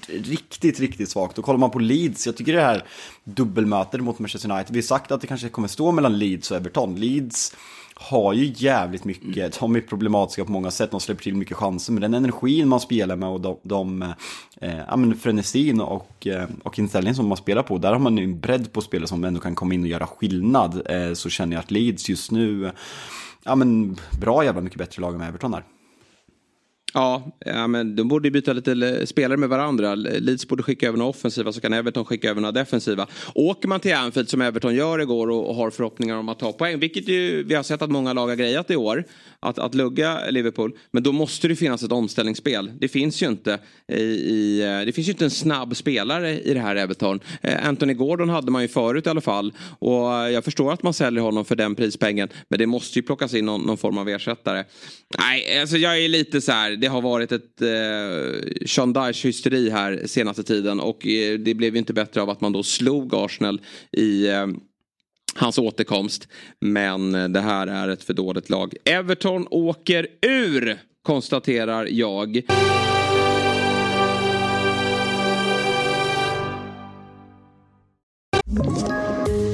riktigt, 0.08 0.80
riktigt 0.80 1.10
svagt. 1.10 1.38
Och 1.38 1.46
kollar 1.46 1.60
man 1.60 1.72
på 1.72 1.80
Leeds, 1.80 2.26
jag 2.26 2.38
tycker 2.38 2.54
det 2.54 2.62
här 2.62 2.84
dubbelmötet 3.24 4.02
mot 4.02 4.20
Manchester 4.20 4.52
United, 4.52 4.74
vi 4.74 4.80
har 4.80 4.84
sagt 4.84 5.12
att 5.12 5.22
det 5.22 5.28
kanske 5.28 5.50
kommer 5.50 5.68
stå 5.68 5.92
mellan 5.92 6.20
Leeds 6.20 6.52
och 6.52 6.58
Everton. 6.58 6.96
Leeds 6.96 7.56
har 8.04 8.34
ju 8.34 8.54
jävligt 8.56 9.06
mycket, 9.06 9.60
de 9.60 9.76
är 9.76 9.82
problematiska 9.82 10.46
på 10.46 10.52
många 10.52 10.72
sätt, 10.72 10.92
de 10.92 11.00
släpper 11.00 11.24
till 11.24 11.36
mycket 11.36 11.58
chanser, 11.58 11.94
men 11.94 12.02
den 12.02 12.14
energin 12.14 12.68
man 12.68 12.80
spelar 12.80 13.16
med 13.16 13.30
och 13.30 13.42
de, 13.42 13.58
de 13.64 14.02
eh, 14.62 14.78
ja 14.88 14.96
men 14.96 15.16
frenesin 15.16 15.82
och, 15.82 16.28
eh, 16.28 16.48
och 16.64 16.80
inställningen 16.80 17.16
som 17.16 17.28
man 17.28 17.38
spelar 17.38 17.64
på, 17.64 17.78
där 17.78 17.92
har 17.92 18.00
man 18.00 18.18
en 18.18 18.40
bredd 18.40 18.74
på 18.74 18.82
spelare 18.82 19.08
som 19.08 19.24
ändå 19.24 19.40
kan 19.40 19.56
komma 19.56 19.74
in 19.74 19.82
och 19.82 19.88
göra 19.88 20.08
skillnad, 20.08 20.82
eh, 20.90 21.14
så 21.14 21.30
känner 21.30 21.56
jag 21.56 21.60
att 21.60 21.72
Leeds 21.72 22.10
just 22.10 22.32
nu, 22.32 22.72
ja 23.44 23.56
men 23.56 23.98
bra 24.20 24.46
jävla 24.46 24.62
mycket 24.62 24.80
bättre 24.80 25.02
lag 25.02 25.16
än 25.16 25.22
Everton 25.22 25.54
här. 25.54 25.64
Ja, 26.94 27.24
ja, 27.46 27.68
men 27.68 27.96
de 27.96 28.08
borde 28.08 28.32
byta 28.32 28.54
lite 28.54 28.72
eh, 28.72 29.06
spelare 29.06 29.38
med 29.38 29.50
varandra. 29.50 29.96
Leeds 29.96 30.48
borde 30.48 30.64
skicka 30.64 30.88
över 30.88 30.98
några 30.98 31.10
offensiva 31.10 31.54
så 31.54 31.62
kan 31.62 31.74
Everton 31.74 32.06
skicka 32.06 32.30
över 32.30 32.42
några 32.42 32.52
defensiva. 32.52 33.08
Åker 33.36 33.68
man 33.68 33.80
till 33.80 33.96
Anfield 33.96 34.30
som 34.30 34.42
Everton 34.42 34.76
gör 34.76 35.02
igår 35.02 35.30
och, 35.30 35.50
och 35.50 35.56
har 35.56 35.70
förhoppningar 35.70 36.18
om 36.18 36.30
att 36.30 36.40
ta 36.40 36.52
poäng, 36.52 36.80
vilket 36.80 37.08
ju 37.08 37.44
vi 37.44 37.56
har 37.56 37.64
sett 37.64 37.82
att 37.82 37.92
många 37.92 38.14
lag 38.14 38.28
har 38.28 38.36
grejat 38.36 38.72
i 38.72 38.76
år, 38.76 39.04
att, 39.44 39.60
att 39.60 39.76
lugga 39.76 40.30
Liverpool. 40.30 40.78
Men 40.92 41.04
då 41.04 41.12
måste 41.12 41.48
det 41.48 41.56
finnas 41.56 41.84
ett 41.84 41.92
omställningsspel. 41.92 42.72
Det 42.80 42.88
finns 42.88 43.24
ju 43.24 43.28
inte 43.28 43.60
i, 43.88 44.04
i 44.04 44.62
eh, 44.62 44.86
det 44.86 44.92
finns 44.92 45.08
ju 45.08 45.12
inte 45.12 45.26
en 45.26 45.32
snabb 45.32 45.76
spelare 45.76 46.40
i 46.40 46.54
det 46.54 46.60
här 46.60 46.76
Everton. 46.76 47.20
Eh, 47.42 47.68
Anthony 47.68 47.94
Gordon 47.94 48.30
hade 48.30 48.52
man 48.52 48.62
ju 48.62 48.68
förut 48.68 49.08
i 49.08 49.10
alla 49.10 49.22
fall 49.22 49.54
och 49.80 50.14
eh, 50.14 50.30
jag 50.30 50.44
förstår 50.44 50.74
att 50.74 50.84
man 50.84 50.94
säljer 50.94 51.24
honom 51.24 51.46
för 51.46 51.56
den 51.56 51.76
prispengen, 51.76 52.30
men 52.50 52.60
det 52.60 52.68
måste 52.68 53.00
ju 53.00 53.04
plockas 53.04 53.34
in 53.34 53.46
någon, 53.46 53.62
någon 53.62 53.78
form 53.78 53.98
av 53.98 54.10
ersättare. 54.10 54.64
Nej, 55.18 55.60
alltså 55.62 55.78
jag 55.78 56.04
är 56.04 56.08
lite 56.08 56.42
så 56.42 56.52
här 56.52 56.72
det 56.72 56.88
har 56.88 57.02
varit 57.02 57.32
ett 57.32 57.62
eh, 57.62 58.68
Sean 58.68 58.94
Dyche-hysteri 58.94 59.70
här 59.70 60.02
senaste 60.06 60.44
tiden 60.44 60.80
och 60.80 61.08
eh, 61.08 61.40
det 61.40 61.54
blev 61.54 61.74
ju 61.74 61.80
inte 61.80 61.94
bättre 61.94 62.22
av 62.22 62.30
att 62.30 62.42
man 62.42 62.52
då 62.52 62.64
slog 62.64 63.16
Arsenal 63.16 63.62
i 63.92 64.28
eh, 64.28 64.48
hans 65.36 65.58
återkomst. 65.58 66.28
Men 66.60 67.16
eh, 67.16 67.28
det 67.28 67.42
här 67.42 67.68
är 67.68 67.88
ett 67.88 68.04
för 68.04 68.14
dåligt 68.14 68.50
lag. 68.50 68.74
Everton 68.86 69.48
åker 69.52 70.08
ur, 70.22 70.80
konstaterar 71.04 71.88
jag. 71.92 72.42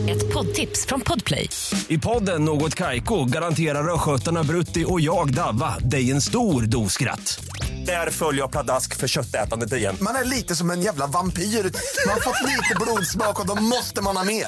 Ett 0.10 0.34
poddtips 0.34 0.86
från 0.86 1.02
Podplay. 1.02 1.50
I 1.88 1.98
podden 1.98 2.46
Något 2.46 2.76
Kaiko 2.76 3.26
garanterar 3.26 3.94
östgötarna 3.94 4.44
Brutti 4.44 4.86
och 4.88 5.02
jag, 5.02 5.34
Davva, 5.34 5.80
dig 5.80 6.12
en 6.12 6.22
stor 6.22 6.62
dos 6.62 6.94
skratt. 6.94 7.40
Där 7.86 8.10
följer 8.10 8.42
jag 8.42 8.52
pladask 8.52 8.96
för 8.96 9.08
köttätandet 9.08 9.74
igen. 9.74 9.96
Man 10.02 10.16
är 10.16 10.26
lite 10.26 10.56
som 10.56 10.72
en 10.72 10.82
jävla 10.82 11.08
vampyr. 11.08 11.44
Man 11.44 12.14
har 12.14 12.22
fått 12.22 12.48
lite 12.48 12.76
blodsmak 12.82 13.40
och 13.40 13.48
då 13.48 13.56
måste 13.56 14.02
man 14.02 14.18
ha 14.18 14.24
mer. 14.24 14.48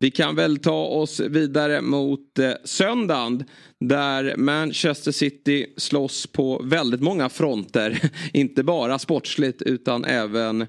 Vi 0.00 0.10
kan 0.10 0.34
väl 0.34 0.58
ta 0.58 0.84
oss 0.84 1.20
vidare 1.20 1.80
mot 1.80 2.38
eh, 2.38 2.52
söndagen. 2.64 3.44
Där 3.80 4.36
Manchester 4.36 5.12
City 5.12 5.66
slåss 5.76 6.26
på 6.26 6.62
väldigt 6.64 7.00
många 7.00 7.28
fronter. 7.28 8.10
Inte 8.32 8.62
bara 8.62 8.98
sportsligt 8.98 9.62
utan 9.62 10.04
även 10.04 10.66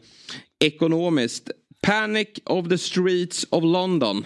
ekonomiskt. 0.60 1.52
Panic 1.82 2.28
of 2.46 2.70
the 2.70 2.78
Streets 2.78 3.48
of 3.50 3.63
London. 3.63 4.26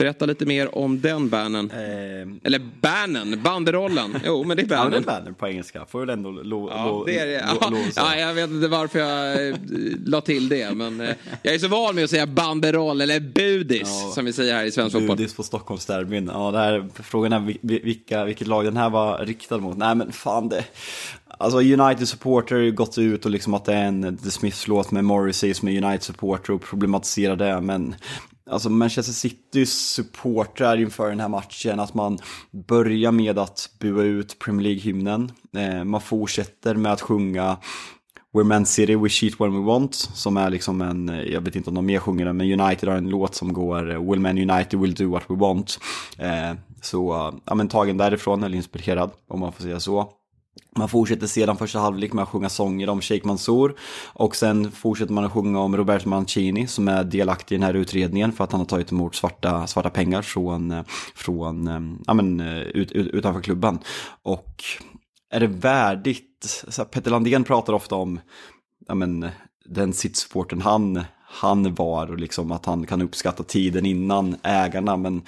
Berätta 0.00 0.26
lite 0.26 0.46
mer 0.46 0.78
om 0.78 1.00
den 1.00 1.28
bannen. 1.28 1.70
Eh, 1.70 2.46
Eller 2.46 2.60
bannen, 2.80 3.42
banderollen. 3.42 4.18
Jo, 4.24 4.44
men 4.44 4.56
det 4.56 4.62
är 4.62 4.66
bannen. 4.66 4.92
Ja, 4.92 4.98
det 5.00 5.04
är 5.04 5.18
bannen 5.18 5.34
på 5.34 5.48
engelska. 5.48 5.86
Får 5.88 6.00
väl 6.00 6.10
ändå 6.10 6.30
lo, 6.30 6.70
ja, 6.70 6.86
lo, 6.86 7.04
det 7.04 7.18
är 7.18 7.26
det. 7.26 7.44
Ja, 7.60 7.72
ja, 7.96 8.16
jag 8.16 8.34
vet 8.34 8.50
inte 8.50 8.68
varför 8.68 8.98
jag 8.98 9.48
eh, 9.48 9.54
la 10.04 10.20
till 10.20 10.48
det. 10.48 10.74
Men 10.74 11.00
eh, 11.00 11.08
jag 11.42 11.54
är 11.54 11.58
så 11.58 11.68
van 11.68 11.94
med 11.94 12.04
att 12.04 12.10
säga 12.10 12.26
banderoll 12.26 13.00
eller 13.00 13.20
budis. 13.20 13.82
Ja, 13.84 14.12
som 14.14 14.24
vi 14.24 14.32
säger 14.32 14.54
här 14.54 14.64
i 14.64 14.70
svensk 14.70 14.92
fotboll. 14.92 15.16
Budis 15.16 15.34
på 15.34 15.42
Stockholmsderbyn. 15.42 16.30
Ja, 16.34 16.50
det 16.50 16.58
här, 16.58 16.88
frågan 16.94 17.32
är 17.32 17.56
vilka, 17.82 18.24
vilket 18.24 18.46
lag 18.46 18.64
den 18.64 18.76
här 18.76 18.90
var 18.90 19.18
riktad 19.18 19.58
mot. 19.58 19.76
Nej, 19.76 19.94
men 19.94 20.12
fan 20.12 20.48
det. 20.48 20.64
Alltså 21.38 21.58
United 21.58 22.08
supporter 22.08 22.54
har 22.54 22.62
ju 22.62 22.72
gått 22.72 22.98
ut 22.98 23.24
och 23.24 23.30
liksom 23.30 23.54
att 23.54 23.64
det 23.64 23.74
är 23.74 23.84
en 23.84 24.16
The 24.16 24.30
Smiths 24.30 24.68
låt 24.68 24.90
med 24.90 25.04
Morrissey 25.04 25.54
som 25.54 25.68
är 25.68 25.84
United 25.84 26.02
supporter 26.02 26.52
och 26.52 26.62
problematiserar 26.62 27.36
det. 27.36 27.60
Men 27.60 27.94
alltså 28.50 28.70
Manchester 28.70 29.12
Citys 29.12 29.72
supportrar 29.72 30.80
inför 30.80 31.10
den 31.10 31.20
här 31.20 31.28
matchen, 31.28 31.80
att 31.80 31.94
man 31.94 32.18
börjar 32.68 33.12
med 33.12 33.38
att 33.38 33.70
bua 33.80 34.02
ut 34.02 34.38
Premier 34.38 34.62
League-hymnen. 34.62 35.32
Eh, 35.56 35.84
man 35.84 36.00
fortsätter 36.00 36.74
med 36.74 36.92
att 36.92 37.00
sjunga 37.00 37.58
We're 38.32 38.44
Man 38.44 38.66
City, 38.66 38.96
We 38.96 39.08
Cheat 39.08 39.40
When 39.40 39.52
We 39.52 39.66
Want, 39.66 39.94
som 39.94 40.36
är 40.36 40.50
liksom 40.50 40.80
en, 40.80 41.08
eh, 41.08 41.22
jag 41.22 41.40
vet 41.40 41.56
inte 41.56 41.70
om 41.70 41.74
de 41.74 41.86
mer 41.86 41.98
sjunger 41.98 42.24
den, 42.24 42.36
men 42.36 42.60
United 42.60 42.88
har 42.88 42.96
en 42.96 43.08
låt 43.08 43.34
som 43.34 43.52
går 43.52 43.90
eh, 43.90 44.10
Will 44.10 44.20
Man 44.20 44.50
United 44.50 44.80
Will 44.80 44.94
Do 44.94 45.10
What 45.10 45.24
We 45.28 45.34
Want. 45.34 45.78
Eh, 46.18 46.52
så, 46.82 47.32
ja 47.44 47.54
men 47.54 47.68
tagen 47.68 47.96
därifrån, 47.96 48.42
eller 48.42 48.56
inspirerad, 48.56 49.10
om 49.28 49.40
man 49.40 49.52
får 49.52 49.62
säga 49.62 49.80
så. 49.80 50.12
Man 50.76 50.88
fortsätter 50.88 51.26
sedan 51.26 51.56
första 51.56 51.78
halvlek 51.78 52.12
med 52.12 52.22
att 52.22 52.28
sjunga 52.28 52.48
sånger 52.48 52.88
om 52.88 53.00
Sheikh 53.00 53.26
Mansour 53.26 53.74
och 54.06 54.36
sen 54.36 54.72
fortsätter 54.72 55.12
man 55.12 55.24
att 55.24 55.32
sjunga 55.32 55.60
om 55.60 55.76
Roberto 55.76 56.08
Mancini 56.08 56.66
som 56.66 56.88
är 56.88 57.04
delaktig 57.04 57.54
i 57.54 57.58
den 57.58 57.66
här 57.66 57.74
utredningen 57.74 58.32
för 58.32 58.44
att 58.44 58.52
han 58.52 58.60
har 58.60 58.66
tagit 58.66 58.92
emot 58.92 59.14
svarta, 59.14 59.66
svarta 59.66 59.90
pengar 59.90 60.22
från, 60.22 60.70
eh, 60.70 60.82
från 61.14 61.68
eh, 61.68 61.80
ja, 62.06 62.14
men, 62.14 62.40
eh, 62.40 62.58
ut, 62.58 62.92
ut, 62.92 63.06
utanför 63.06 63.40
klubben. 63.40 63.78
Och 64.22 64.64
är 65.30 65.40
det 65.40 65.46
värdigt, 65.46 66.64
så 66.68 66.82
här, 66.82 66.88
Petter 66.88 67.10
Landén 67.10 67.44
pratar 67.44 67.72
ofta 67.72 67.94
om 67.94 68.20
ja, 68.88 68.94
men, 68.94 69.28
den 69.64 69.92
sitsporten 69.92 70.60
han, 70.60 71.04
han 71.22 71.74
var 71.74 72.10
och 72.10 72.18
liksom 72.18 72.52
att 72.52 72.66
han 72.66 72.86
kan 72.86 73.02
uppskatta 73.02 73.42
tiden 73.42 73.86
innan 73.86 74.36
ägarna 74.42 74.96
men 74.96 75.22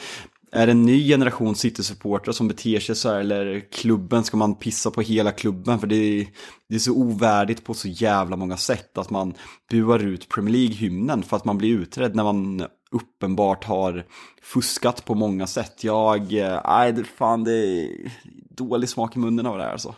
är 0.55 0.67
det 0.67 0.73
en 0.73 0.83
ny 0.83 1.09
generation 1.09 1.55
City-supportrar 1.57 2.33
som 2.33 2.49
beter 2.49 2.81
sig 2.81 2.97
så 2.97 3.09
här 3.09 3.21
eller 3.21 3.61
klubben, 3.61 4.25
ska 4.25 4.37
man 4.37 4.55
pissa 4.55 4.91
på 4.91 5.01
hela 5.01 5.33
klubben? 5.33 5.79
För 5.79 5.87
det 5.87 5.97
är, 5.97 6.27
det 6.69 6.75
är 6.75 6.79
så 6.79 6.93
ovärdigt 6.93 7.65
på 7.65 7.75
så 7.75 7.88
jävla 7.88 8.37
många 8.37 8.57
sätt 8.57 8.99
att 8.99 9.11
man 9.11 9.35
buar 9.71 9.99
ut 9.99 10.29
Premier 10.29 10.53
League-hymnen 10.53 11.23
för 11.23 11.37
att 11.37 11.45
man 11.45 11.59
blir 11.59 11.71
utredd 11.71 12.15
när 12.15 12.25
man 12.25 12.67
uppenbart 12.91 13.65
har 13.65 14.05
fuskat 14.43 15.05
på 15.05 15.15
många 15.15 15.47
sätt. 15.47 15.85
Jag, 15.85 16.33
eh, 16.33 16.61
nej, 16.65 17.05
fan 17.05 17.45
det 17.45 17.53
är 17.53 17.88
dålig 18.51 18.88
smak 18.88 19.17
i 19.17 19.19
munnen 19.19 19.47
av 19.47 19.59
det 19.59 19.65
här 19.65 19.73
alltså. 19.73 19.95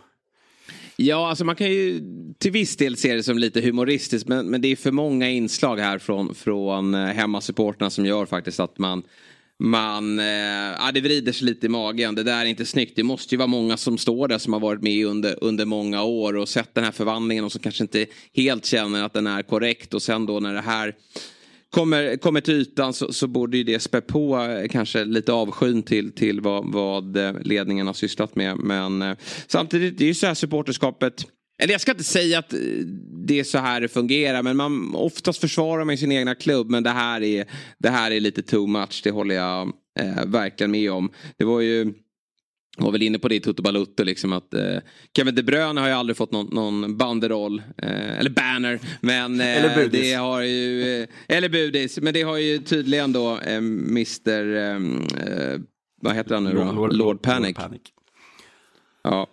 Ja, 0.96 1.28
alltså 1.28 1.44
man 1.44 1.56
kan 1.56 1.70
ju 1.70 2.00
till 2.38 2.52
viss 2.52 2.76
del 2.76 2.96
se 2.96 3.14
det 3.14 3.22
som 3.22 3.38
lite 3.38 3.60
humoristiskt 3.60 4.28
men, 4.28 4.46
men 4.46 4.60
det 4.60 4.68
är 4.68 4.76
för 4.76 4.92
många 4.92 5.28
inslag 5.28 5.76
här 5.76 5.98
från, 5.98 6.34
från 6.34 6.94
eh, 6.94 7.06
hemmasupporterna 7.06 7.90
som 7.90 8.06
gör 8.06 8.26
faktiskt 8.26 8.60
att 8.60 8.78
man 8.78 9.02
man, 9.58 10.18
eh, 10.18 10.24
ja, 10.78 10.90
det 10.94 11.00
vrider 11.00 11.32
sig 11.32 11.46
lite 11.46 11.66
i 11.66 11.68
magen. 11.68 12.14
Det 12.14 12.22
där 12.22 12.40
är 12.40 12.44
inte 12.44 12.66
snyggt. 12.66 12.96
Det 12.96 13.02
måste 13.02 13.34
ju 13.34 13.38
vara 13.38 13.46
många 13.46 13.76
som 13.76 13.98
står 13.98 14.28
där 14.28 14.38
som 14.38 14.52
har 14.52 14.60
varit 14.60 14.82
med 14.82 15.06
under, 15.06 15.44
under 15.44 15.64
många 15.64 16.02
år 16.02 16.36
och 16.36 16.48
sett 16.48 16.74
den 16.74 16.84
här 16.84 16.92
förvandlingen 16.92 17.44
och 17.44 17.52
som 17.52 17.60
kanske 17.60 17.84
inte 17.84 18.06
helt 18.34 18.64
känner 18.64 19.04
att 19.04 19.12
den 19.12 19.26
är 19.26 19.42
korrekt. 19.42 19.94
Och 19.94 20.02
sen 20.02 20.26
då 20.26 20.40
när 20.40 20.54
det 20.54 20.60
här 20.60 20.94
kommer, 21.70 22.16
kommer 22.16 22.40
till 22.40 22.54
ytan 22.54 22.92
så, 22.92 23.12
så 23.12 23.26
borde 23.26 23.56
ju 23.56 23.64
det 23.64 23.80
spä 23.80 24.00
på 24.00 24.42
eh, 24.42 24.68
kanske 24.68 25.04
lite 25.04 25.32
avskyn 25.32 25.82
till, 25.82 26.12
till 26.12 26.40
vad, 26.40 26.72
vad 26.72 27.16
eh, 27.16 27.32
ledningen 27.42 27.86
har 27.86 27.94
sysslat 27.94 28.36
med. 28.36 28.56
Men 28.56 29.02
eh, 29.02 29.16
samtidigt, 29.46 29.98
det 29.98 30.04
är 30.04 30.08
ju 30.08 30.14
så 30.14 30.26
här 30.26 30.34
supporterskapet 30.34 31.26
eller 31.58 31.72
jag 31.72 31.80
ska 31.80 31.90
inte 31.90 32.04
säga 32.04 32.38
att 32.38 32.54
det 33.26 33.40
är 33.40 33.44
så 33.44 33.58
här 33.58 33.80
det 33.80 33.88
fungerar 33.88 34.42
men 34.42 34.56
man 34.56 34.94
oftast 34.94 35.40
försvarar 35.40 35.84
man 35.84 35.98
sin 35.98 36.12
egna 36.12 36.34
klubb 36.34 36.70
men 36.70 36.82
det 36.82 36.90
här 36.90 37.22
är, 37.22 37.46
det 37.78 37.88
här 37.88 38.10
är 38.10 38.20
lite 38.20 38.42
too 38.42 38.66
much. 38.66 39.00
Det 39.04 39.10
håller 39.10 39.34
jag 39.34 39.72
eh, 40.00 40.26
verkligen 40.26 40.70
med 40.70 40.92
om. 40.92 41.10
Det 41.36 41.44
var 41.44 41.60
ju 41.60 41.94
var 42.76 42.92
väl 42.92 43.02
inne 43.02 43.18
på 43.18 43.28
det 43.28 43.34
i 43.34 43.40
Toto 43.40 43.62
Balutto 43.62 44.04
liksom 44.04 44.32
att 44.32 44.54
eh, 44.54 44.76
Kevin 45.16 45.34
De 45.34 45.42
Bruyne 45.42 45.80
har 45.80 45.88
ju 45.88 45.94
aldrig 45.94 46.16
fått 46.16 46.32
någon, 46.32 46.46
någon 46.46 46.96
banderoll 46.96 47.62
eh, 47.82 48.18
eller 48.18 48.30
banner 48.30 48.80
men 49.00 49.40
eh, 49.40 49.64
eller 49.64 49.74
budis. 49.74 50.00
det 50.00 50.14
har 50.14 50.40
ju 50.42 51.00
eh, 51.02 51.08
eller 51.28 51.48
budis 51.48 51.98
men 52.00 52.14
det 52.14 52.22
har 52.22 52.36
ju 52.36 52.58
tydligen 52.58 53.12
då 53.12 53.38
eh, 53.38 53.56
Mr 53.56 54.56
eh, 54.56 54.80
vad 56.02 56.14
heter 56.14 56.34
han 56.34 56.44
nu 56.44 56.52
då? 56.52 56.72
Lord, 56.72 56.92
Lord 56.92 57.22
Panic. 57.22 57.46
Lord 57.46 57.56
Panic. 57.56 57.82
Ja. 59.06 59.26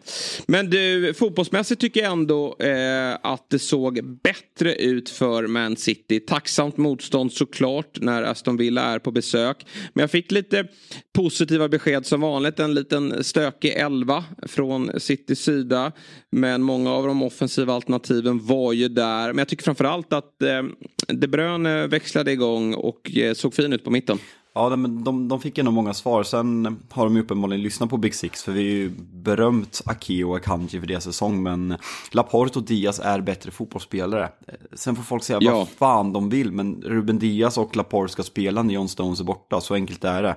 Men 0.48 0.70
du, 0.70 1.14
fotbollsmässigt 1.14 1.82
tycker 1.82 2.02
jag 2.02 2.12
ändå 2.12 2.56
eh, 2.60 3.18
att 3.24 3.50
det 3.50 3.60
såg 3.60 4.20
bättre 4.24 4.76
ut 4.76 5.10
för 5.10 5.48
Man 5.48 5.76
City. 5.76 6.20
Tacksamt 6.20 6.78
motstånd 6.78 7.34
såklart 7.34 7.98
när 8.02 8.24
Aston 8.24 8.58
Villa 8.58 8.82
är 8.82 9.00
på 9.00 9.12
besök. 9.12 9.66
Men 9.94 10.02
jag 10.02 10.12
fick 10.12 10.32
lite 10.32 10.68
positiva 11.14 11.70
besked 11.70 12.06
som 12.06 12.22
vanligt. 12.22 12.60
En 12.60 12.74
liten 12.74 13.24
stökig 13.24 13.70
elva 13.70 14.24
från 14.48 15.00
Citys 15.00 15.40
sida. 15.40 15.92
Men 16.32 16.62
många 16.62 16.92
av 16.92 17.08
de 17.08 17.24
offensiva 17.24 17.74
alternativen 17.74 18.46
var 18.46 18.74
ju 18.74 18.88
där. 18.88 19.28
Men 19.28 19.38
jag 19.38 19.48
tycker 19.48 19.64
framförallt 19.64 20.14
att 20.14 20.42
eh, 20.42 20.64
De 21.08 21.28
Bruyne 21.28 21.88
växlade 21.88 22.32
igång 22.32 22.74
och 22.74 23.18
eh, 23.18 23.34
såg 23.34 23.54
fin 23.54 23.74
ut 23.74 23.84
på 23.84 23.92
mitten. 23.92 24.20
Ja, 24.54 24.70
de, 24.70 25.04
de, 25.04 25.28
de 25.28 25.42
fick 25.42 25.58
ändå 25.58 25.72
många 25.72 25.94
svar. 25.94 26.24
Sen 26.24 26.80
har 26.90 27.04
de 27.04 27.16
ju 27.16 27.22
uppenbarligen 27.22 27.62
lyssnat 27.62 27.90
på 27.90 27.98
Big 27.98 28.16
Six. 28.16 28.44
För 28.44 28.52
vi 28.52 28.60
har 28.60 28.70
ju 28.70 28.90
berömt 29.14 29.82
Aki 29.86 30.24
och 30.24 30.36
Akanji 30.38 30.80
för 30.80 30.88
deras 30.88 31.04
säsong. 31.04 31.44
Men 31.44 31.78
Laporte 32.12 32.60
och 32.60 32.66
Diaz 32.66 33.00
är 33.00 33.22
bättre 33.22 33.52
fotbollsspelare. 33.52 34.30
Sen 34.74 34.96
får 34.96 35.04
folk 35.04 35.24
säga 35.24 35.40
ja. 35.42 35.54
vad 35.54 35.70
fan 35.70 36.14
de 36.14 36.30
vill. 36.30 36.52
Men 36.52 36.82
Ruben 36.82 37.20
Diaz 37.20 37.58
och 37.58 37.76
Laporte 37.76 38.14
ska 38.14 38.24
spela 38.24 38.64
när 38.64 38.74
John 38.74 38.88
Stones 38.88 39.20
är 39.20 39.24
borta. 39.24 39.62
Så 39.62 39.74
enkelt 39.74 40.04
är 40.04 40.24
det. 40.24 40.36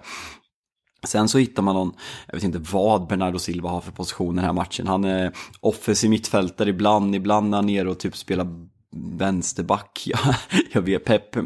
Sen 1.07 1.29
så 1.29 1.39
hittar 1.39 1.63
man 1.63 1.75
någon, 1.75 1.93
jag 2.27 2.35
vet 2.35 2.45
inte 2.45 2.59
vad 2.73 3.07
Bernardo 3.07 3.39
Silva 3.39 3.71
har 3.71 3.81
för 3.81 3.93
position 3.93 4.37
den 4.37 4.45
här 4.45 4.53
matchen. 4.53 4.87
Han 4.87 5.05
är 5.05 5.33
offensiv 5.61 6.11
mittfältare 6.11 6.71
ibland, 6.71 7.15
ibland 7.15 7.55
är 7.55 7.59
han 7.59 7.67
nere 7.67 7.91
och 7.91 7.99
typ 7.99 8.17
spelar 8.17 8.47
vänsterback. 8.97 10.09
Ja, 10.15 10.35
jag 10.73 10.83
vet, 10.83 11.05
Pep 11.05 11.37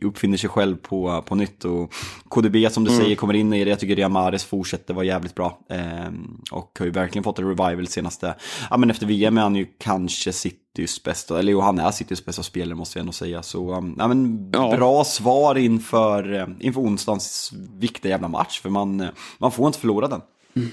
uppfinner 0.00 0.36
sig 0.36 0.50
själv 0.50 0.76
på, 0.76 1.22
på 1.22 1.34
nytt 1.34 1.64
och 1.64 1.92
KDB 2.28 2.56
som 2.70 2.84
du 2.84 2.90
mm. 2.90 3.02
säger 3.02 3.16
kommer 3.16 3.34
in 3.34 3.52
i 3.52 3.64
det. 3.64 3.70
Jag 3.70 3.78
tycker 3.80 3.96
Riyad 3.96 4.10
Mahrez 4.10 4.44
fortsätter 4.44 4.94
vara 4.94 5.04
jävligt 5.04 5.34
bra. 5.34 5.58
Ehm, 5.68 6.40
och 6.50 6.76
har 6.78 6.86
ju 6.86 6.92
verkligen 6.92 7.24
fått 7.24 7.38
en 7.38 7.48
revival 7.48 7.86
senaste, 7.86 8.34
ja 8.70 8.76
men 8.76 8.90
efter 8.90 9.06
VM 9.06 9.38
är 9.38 9.42
han 9.42 9.56
ju 9.56 9.66
kanske 9.78 10.32
Citys 10.32 11.02
bästa, 11.02 11.38
eller 11.38 11.52
jo 11.52 11.60
han 11.60 11.78
är 11.78 11.90
Citys 11.90 12.24
bästa 12.24 12.42
spelare 12.42 12.74
måste 12.74 12.98
jag 12.98 13.02
ändå 13.02 13.12
säga. 13.12 13.42
Så 13.42 13.74
um, 13.74 13.96
ja 13.98 14.08
men 14.08 14.50
ja. 14.52 14.76
bra 14.76 15.04
svar 15.04 15.58
inför, 15.58 16.34
eh, 16.34 16.46
inför 16.60 16.80
onsdagens 16.80 17.52
viktiga 17.78 18.10
jävla 18.10 18.28
match. 18.28 18.60
För 18.60 18.70
man, 18.70 19.08
man 19.38 19.52
får 19.52 19.66
inte 19.66 19.78
förlora 19.78 20.08
den. 20.08 20.20
Mm. 20.56 20.68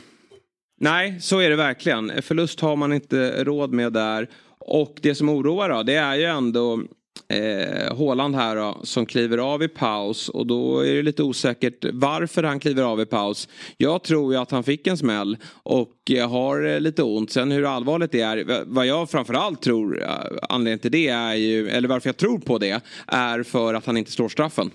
Nej, 0.82 1.22
så 1.22 1.40
är 1.40 1.50
det 1.50 1.56
verkligen. 1.56 2.22
Förlust 2.22 2.60
har 2.60 2.76
man 2.76 2.94
inte 2.94 3.44
råd 3.44 3.74
med 3.74 3.94
där. 3.94 4.30
Och 4.66 5.00
det 5.02 5.16
som 5.16 5.30
oroar 5.30 5.70
då, 5.70 5.84
det 5.84 5.96
är 5.96 6.16
ju 6.16 6.24
ändå 6.24 6.84
eh, 7.28 7.96
Håland 7.96 8.36
här 8.36 8.56
då, 8.56 8.78
som 8.84 9.06
kliver 9.06 9.38
av 9.38 9.64
i 9.64 9.68
paus 9.68 10.30
och 10.30 10.48
då 10.48 10.80
är 10.80 10.94
det 10.96 11.02
lite 11.02 11.24
osäkert 11.24 11.86
varför 11.94 12.44
han 12.44 12.60
kliver 12.60 12.84
av 12.84 13.02
i 13.02 13.06
paus. 13.06 13.50
Jag 13.78 14.04
tror 14.04 14.34
ju 14.34 14.40
att 14.40 14.52
han 14.52 14.64
fick 14.64 14.88
en 14.88 14.98
smäll 14.98 15.38
och 15.64 16.12
eh, 16.12 16.30
har 16.30 16.66
eh, 16.66 16.80
lite 16.80 17.04
ont. 17.04 17.32
Sen 17.32 17.52
hur 17.52 17.76
allvarligt 17.76 18.12
det 18.12 18.22
är, 18.22 18.64
vad 18.66 18.86
jag 18.86 19.10
framförallt 19.10 19.62
tror 19.62 20.02
eh, 20.02 20.10
anledningen 20.50 20.80
till 20.80 20.92
det 20.92 21.08
är 21.08 21.34
ju, 21.34 21.70
eller 21.70 21.88
varför 21.88 22.10
jag 22.10 22.18
tror 22.18 22.40
på 22.40 22.58
det, 22.58 22.82
är 23.08 23.44
för 23.44 23.74
att 23.74 23.86
han 23.86 23.98
inte 23.98 24.12
slår 24.12 24.30
straffen. 24.30 24.72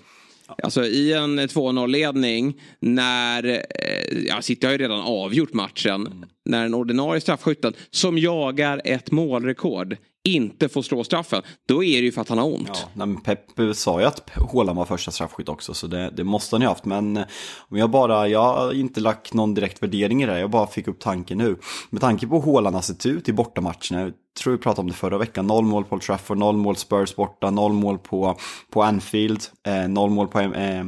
Alltså 0.63 0.85
i 0.85 1.13
en 1.13 1.39
2-0 1.39 1.87
ledning 1.87 2.61
när, 2.79 3.45
eh, 3.45 4.25
ja 4.27 4.41
City 4.41 4.65
har 4.65 4.71
ju 4.71 4.77
redan 4.77 5.01
avgjort 5.01 5.53
matchen. 5.53 6.07
Mm. 6.07 6.25
När 6.45 6.63
den 6.63 6.73
ordinarie 6.73 7.21
straffskytten 7.21 7.73
som 7.91 8.17
jagar 8.17 8.81
ett 8.85 9.11
målrekord 9.11 9.97
inte 10.25 10.69
får 10.69 10.81
slå 10.81 11.03
straffen, 11.03 11.41
då 11.67 11.83
är 11.83 11.97
det 11.97 12.05
ju 12.05 12.11
för 12.11 12.21
att 12.21 12.29
han 12.29 12.37
har 12.37 12.45
ont. 12.45 12.69
Ja, 12.73 12.89
men 12.93 13.21
Pep 13.21 13.39
sa 13.73 13.99
ju 13.99 14.05
att 14.05 14.29
Håland 14.35 14.77
var 14.77 14.85
första 14.85 15.11
straffskytt 15.11 15.49
också, 15.49 15.73
så 15.73 15.87
det, 15.87 16.09
det, 16.09 16.23
måste 16.23 16.55
han 16.55 16.61
ju 16.61 16.67
haft. 16.67 16.85
Men 16.85 17.17
om 17.57 17.77
jag 17.77 17.89
bara, 17.89 18.27
jag 18.27 18.43
har 18.43 18.73
inte 18.73 18.99
lagt 18.99 19.33
någon 19.33 19.53
direkt 19.53 19.83
värdering 19.83 20.23
i 20.23 20.25
det, 20.25 20.39
jag 20.39 20.49
bara 20.49 20.67
fick 20.67 20.87
upp 20.87 20.99
tanken 20.99 21.37
nu. 21.37 21.55
Med 21.89 22.01
tanke 22.01 22.27
på 22.27 22.35
hur 22.35 22.41
Håland 22.41 22.75
har 22.75 22.81
sett 22.81 23.05
ut 23.05 23.29
i 23.29 23.33
bortamatcherna, 23.33 24.11
tror 24.37 24.53
vi 24.53 24.59
pratade 24.59 24.81
om 24.81 24.87
det 24.87 24.93
förra 24.93 25.17
veckan, 25.17 25.47
noll 25.47 25.65
mål 25.65 25.85
på 25.85 25.95
Old 25.95 26.01
Trafford, 26.01 26.37
noll 26.37 26.57
mål 26.57 26.75
Spurs 26.75 27.15
borta, 27.15 27.51
noll 27.51 27.73
mål 27.73 27.97
på, 27.97 28.37
på 28.69 28.83
Anfield, 28.83 29.43
eh, 29.67 29.87
noll 29.87 30.09
mål 30.09 30.27
på 30.27 30.39
eh, 30.39 30.83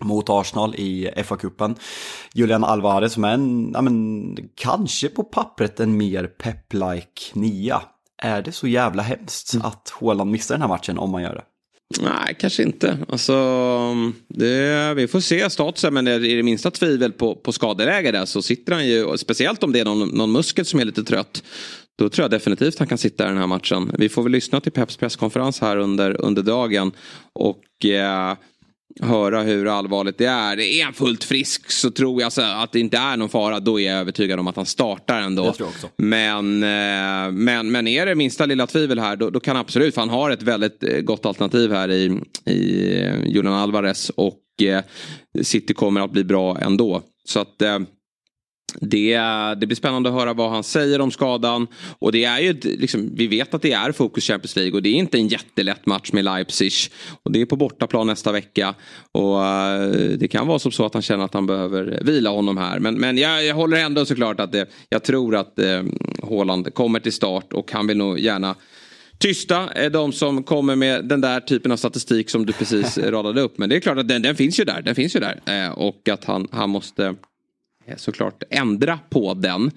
mot 0.00 0.30
Arsenal 0.30 0.74
i 0.74 1.10
FA-cupen. 1.16 1.74
Julian 2.34 2.64
Alvarez 2.64 3.12
som 3.12 3.24
är 3.24 3.34
en, 3.34 3.70
ja, 3.74 3.82
men, 3.82 4.36
kanske 4.54 5.08
på 5.08 5.24
pappret 5.24 5.80
en 5.80 5.96
mer 5.96 6.30
pep-like 6.42 7.30
nia 7.32 7.82
är 8.22 8.42
det 8.42 8.52
så 8.52 8.66
jävla 8.66 9.02
hemskt 9.02 9.54
mm. 9.54 9.66
att 9.66 9.88
Håland 9.88 10.30
missar 10.30 10.54
den 10.54 10.62
här 10.62 10.68
matchen 10.68 10.98
om 10.98 11.10
man 11.10 11.22
gör 11.22 11.34
det? 11.34 11.44
Nej, 12.00 12.36
kanske 12.38 12.62
inte. 12.62 12.98
Alltså, 13.08 13.34
det, 14.28 14.94
vi 14.94 15.08
får 15.08 15.20
se 15.20 15.50
statusen, 15.50 15.94
men 15.94 16.06
är 16.06 16.36
det 16.36 16.42
minsta 16.42 16.70
tvivel 16.70 17.12
på, 17.12 17.34
på 17.34 17.52
skadeläge 17.52 18.10
där 18.12 18.24
så 18.24 18.42
sitter 18.42 18.72
han 18.72 18.86
ju, 18.86 19.18
speciellt 19.18 19.62
om 19.62 19.72
det 19.72 19.80
är 19.80 19.84
någon, 19.84 20.08
någon 20.08 20.32
muskel 20.32 20.64
som 20.64 20.80
är 20.80 20.84
lite 20.84 21.04
trött, 21.04 21.42
då 21.98 22.08
tror 22.08 22.24
jag 22.24 22.30
definitivt 22.30 22.78
han 22.78 22.88
kan 22.88 22.98
sitta 22.98 23.24
i 23.24 23.28
den 23.28 23.38
här 23.38 23.46
matchen. 23.46 23.90
Vi 23.98 24.08
får 24.08 24.22
väl 24.22 24.32
lyssna 24.32 24.60
till 24.60 24.72
Peps 24.72 24.96
presskonferens 24.96 25.60
här 25.60 25.76
under, 25.76 26.20
under 26.20 26.42
dagen. 26.42 26.92
Och 27.32 27.86
eh, 27.86 28.36
höra 29.00 29.42
hur 29.42 29.78
allvarligt 29.78 30.18
det 30.18 30.26
är. 30.26 30.60
Är 30.60 30.84
han 30.84 30.92
fullt 30.92 31.24
frisk 31.24 31.70
så 31.70 31.90
tror 31.90 32.22
jag 32.22 32.32
att 32.38 32.72
det 32.72 32.80
inte 32.80 32.96
är 32.96 33.16
någon 33.16 33.28
fara. 33.28 33.60
Då 33.60 33.80
är 33.80 33.92
jag 33.92 34.00
övertygad 34.00 34.40
om 34.40 34.46
att 34.46 34.56
han 34.56 34.66
startar 34.66 35.20
ändå. 35.20 35.54
Men, 35.96 36.62
eh, 36.62 37.32
men, 37.32 37.72
men 37.72 37.88
är 37.88 38.06
det 38.06 38.14
minsta 38.14 38.46
lilla 38.46 38.66
tvivel 38.66 38.98
här 38.98 39.16
då, 39.16 39.30
då 39.30 39.40
kan 39.40 39.56
absolut. 39.56 39.94
För 39.94 40.00
han 40.00 40.10
har 40.10 40.30
ett 40.30 40.42
väldigt 40.42 40.84
eh, 40.84 41.00
gott 41.00 41.26
alternativ 41.26 41.72
här 41.72 41.90
i, 41.90 42.20
i 42.44 42.92
eh, 43.00 43.24
Julian 43.26 43.54
Alvarez. 43.54 44.10
Och 44.10 44.40
City 45.42 45.74
kommer 45.74 46.00
att 46.00 46.10
bli 46.10 46.24
bra 46.24 46.58
ändå. 46.58 47.02
Så 47.24 47.40
att 47.40 47.62
det, 48.80 49.18
det 49.60 49.66
blir 49.66 49.74
spännande 49.76 50.08
att 50.08 50.14
höra 50.14 50.32
vad 50.32 50.50
han 50.50 50.64
säger 50.64 51.00
om 51.00 51.10
skadan. 51.10 51.66
Och 51.98 52.12
det 52.12 52.24
är 52.24 52.40
ju, 52.40 52.60
liksom, 52.62 53.10
vi 53.14 53.26
vet 53.26 53.54
att 53.54 53.62
det 53.62 53.72
är 53.72 53.92
fokus 53.92 54.24
Champions 54.24 54.56
League 54.56 54.72
och 54.72 54.82
det 54.82 54.88
är 54.88 54.94
inte 54.94 55.18
en 55.18 55.28
jättelätt 55.28 55.86
match 55.86 56.12
med 56.12 56.24
Leipzig. 56.24 56.72
Och 57.22 57.32
det 57.32 57.40
är 57.40 57.46
på 57.46 57.56
bortaplan 57.56 58.06
nästa 58.06 58.32
vecka. 58.32 58.74
Och 59.12 59.36
uh, 59.36 60.18
det 60.18 60.28
kan 60.28 60.46
vara 60.46 60.58
som 60.58 60.72
så 60.72 60.86
att 60.86 60.94
han 60.94 61.02
känner 61.02 61.24
att 61.24 61.34
han 61.34 61.46
behöver 61.46 62.00
vila 62.02 62.30
honom 62.30 62.56
här. 62.56 62.78
Men, 62.78 62.94
men 62.94 63.18
jag, 63.18 63.44
jag 63.44 63.54
håller 63.54 63.76
ändå 63.76 64.04
såklart 64.04 64.40
att 64.40 64.52
det, 64.52 64.66
jag 64.88 65.02
tror 65.02 65.36
att 65.36 65.58
uh, 65.58 65.82
Haaland 66.28 66.74
kommer 66.74 67.00
till 67.00 67.12
start 67.12 67.52
och 67.52 67.72
han 67.72 67.86
vill 67.86 67.96
nog 67.96 68.18
gärna 68.18 68.54
tysta 69.18 69.68
är 69.68 69.90
de 69.90 70.12
som 70.12 70.42
kommer 70.42 70.76
med 70.76 71.04
den 71.04 71.20
där 71.20 71.40
typen 71.40 71.72
av 71.72 71.76
statistik 71.76 72.30
som 72.30 72.46
du 72.46 72.52
precis 72.52 72.98
radade 72.98 73.40
upp. 73.40 73.58
Men 73.58 73.68
det 73.68 73.76
är 73.76 73.80
klart 73.80 73.98
att 73.98 74.08
den, 74.08 74.22
den 74.22 74.36
finns 74.36 74.60
ju 74.60 74.64
där. 74.64 74.82
Den 74.82 74.94
finns 74.94 75.16
ju 75.16 75.20
där. 75.20 75.40
Eh, 75.46 75.72
och 75.72 76.08
att 76.08 76.24
han, 76.24 76.48
han 76.50 76.70
måste 76.70 77.04
Eh, 77.06 77.33
såklart 77.96 78.42
ändra 78.50 78.98
på 79.10 79.34
den. 79.34 79.70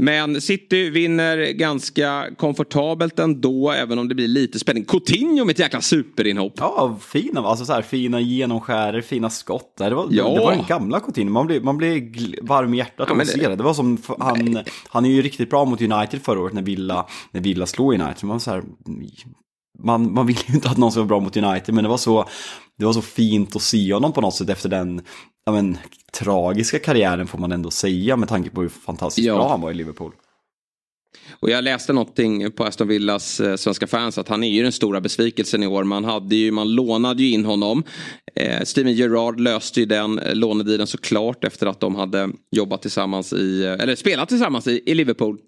Men 0.00 0.40
City 0.40 0.90
vinner 0.90 1.52
ganska 1.52 2.26
komfortabelt 2.36 3.18
ändå, 3.18 3.70
även 3.70 3.98
om 3.98 4.08
det 4.08 4.14
blir 4.14 4.28
lite 4.28 4.58
spänning. 4.58 4.84
Coutinho 4.84 5.44
med 5.44 5.52
ett 5.52 5.58
jäkla 5.58 5.80
superinhopp. 5.80 6.52
Ja, 6.56 6.98
fina, 7.00 7.40
alltså 7.40 7.64
så 7.64 7.72
här, 7.72 7.82
fina 7.82 8.20
genomskärer, 8.20 9.00
fina 9.00 9.30
skott. 9.30 9.74
Det 9.76 9.94
var, 9.94 10.08
ja. 10.10 10.34
det 10.34 10.40
var 10.40 10.52
den 10.52 10.64
gamla 10.68 11.00
Coutinho, 11.00 11.32
man 11.32 11.46
blir, 11.46 11.60
man 11.60 11.76
blir 11.76 12.38
varm 12.42 12.74
i 12.74 12.76
hjärtat 12.76 13.08
ja, 13.10 13.22
att 13.22 13.28
se 13.28 13.48
det. 13.48 13.56
Det 13.56 13.62
var 13.62 13.74
som, 13.74 13.98
han, 14.18 14.58
han 14.88 15.04
är 15.04 15.10
ju 15.10 15.22
riktigt 15.22 15.50
bra 15.50 15.64
mot 15.64 15.82
United 15.82 16.22
förra 16.22 16.40
året 16.40 16.54
när 16.54 16.62
Villa, 16.62 17.06
när 17.30 17.40
Villa 17.40 17.66
slog 17.66 17.94
United. 17.94 18.24
Man, 18.24 18.40
så 18.40 18.50
här, 18.50 18.62
man, 19.78 20.12
man 20.12 20.26
vill 20.26 20.38
ju 20.46 20.54
inte 20.54 20.68
att 20.68 20.76
någon 20.76 20.90
ska 20.90 21.00
vara 21.00 21.08
bra 21.08 21.20
mot 21.20 21.36
United, 21.36 21.74
men 21.74 21.84
det 21.84 21.90
var 21.90 21.96
så, 21.96 22.28
det 22.78 22.84
var 22.84 22.92
så 22.92 23.02
fint 23.02 23.56
att 23.56 23.62
se 23.62 23.94
honom 23.94 24.12
på 24.12 24.20
något 24.20 24.34
sätt 24.34 24.48
efter 24.48 24.68
den 24.68 25.02
ja, 25.46 25.52
men, 25.52 25.78
tragiska 26.12 26.78
karriären 26.78 27.26
får 27.26 27.38
man 27.38 27.52
ändå 27.52 27.70
säga 27.70 28.16
med 28.16 28.28
tanke 28.28 28.50
på 28.50 28.60
hur 28.60 28.68
fantastiskt 28.68 29.26
ja. 29.26 29.34
bra 29.34 29.48
han 29.48 29.60
var 29.60 29.70
i 29.70 29.74
Liverpool. 29.74 30.12
Och 31.40 31.50
jag 31.50 31.64
läste 31.64 31.92
någonting 31.92 32.52
på 32.52 32.64
Aston 32.64 32.88
Villas 32.88 33.40
eh, 33.40 33.56
svenska 33.56 33.86
fans 33.86 34.18
att 34.18 34.28
han 34.28 34.44
är 34.44 34.48
ju 34.48 34.62
den 34.62 34.72
stora 34.72 35.00
besvikelsen 35.00 35.62
i 35.62 35.66
år. 35.66 35.84
Man, 35.84 36.04
hade 36.04 36.36
ju, 36.36 36.50
man 36.50 36.74
lånade 36.74 37.22
ju 37.22 37.30
in 37.30 37.44
honom. 37.44 37.82
Eh, 38.34 38.62
Steven 38.64 38.94
Gerrard 38.94 39.40
löste 39.40 39.80
ju 39.80 39.86
den 39.86 40.18
eh, 40.18 40.34
lånedealen 40.34 40.86
såklart 40.86 41.44
efter 41.44 41.66
att 41.66 41.80
de 41.80 41.94
hade 41.94 42.30
jobbat 42.50 42.82
tillsammans 42.82 43.32
i, 43.32 43.64
eh, 43.64 43.72
eller 43.72 43.94
spelat 43.94 44.28
tillsammans 44.28 44.66
i, 44.66 44.82
i 44.86 44.94
Liverpool. 44.94 45.38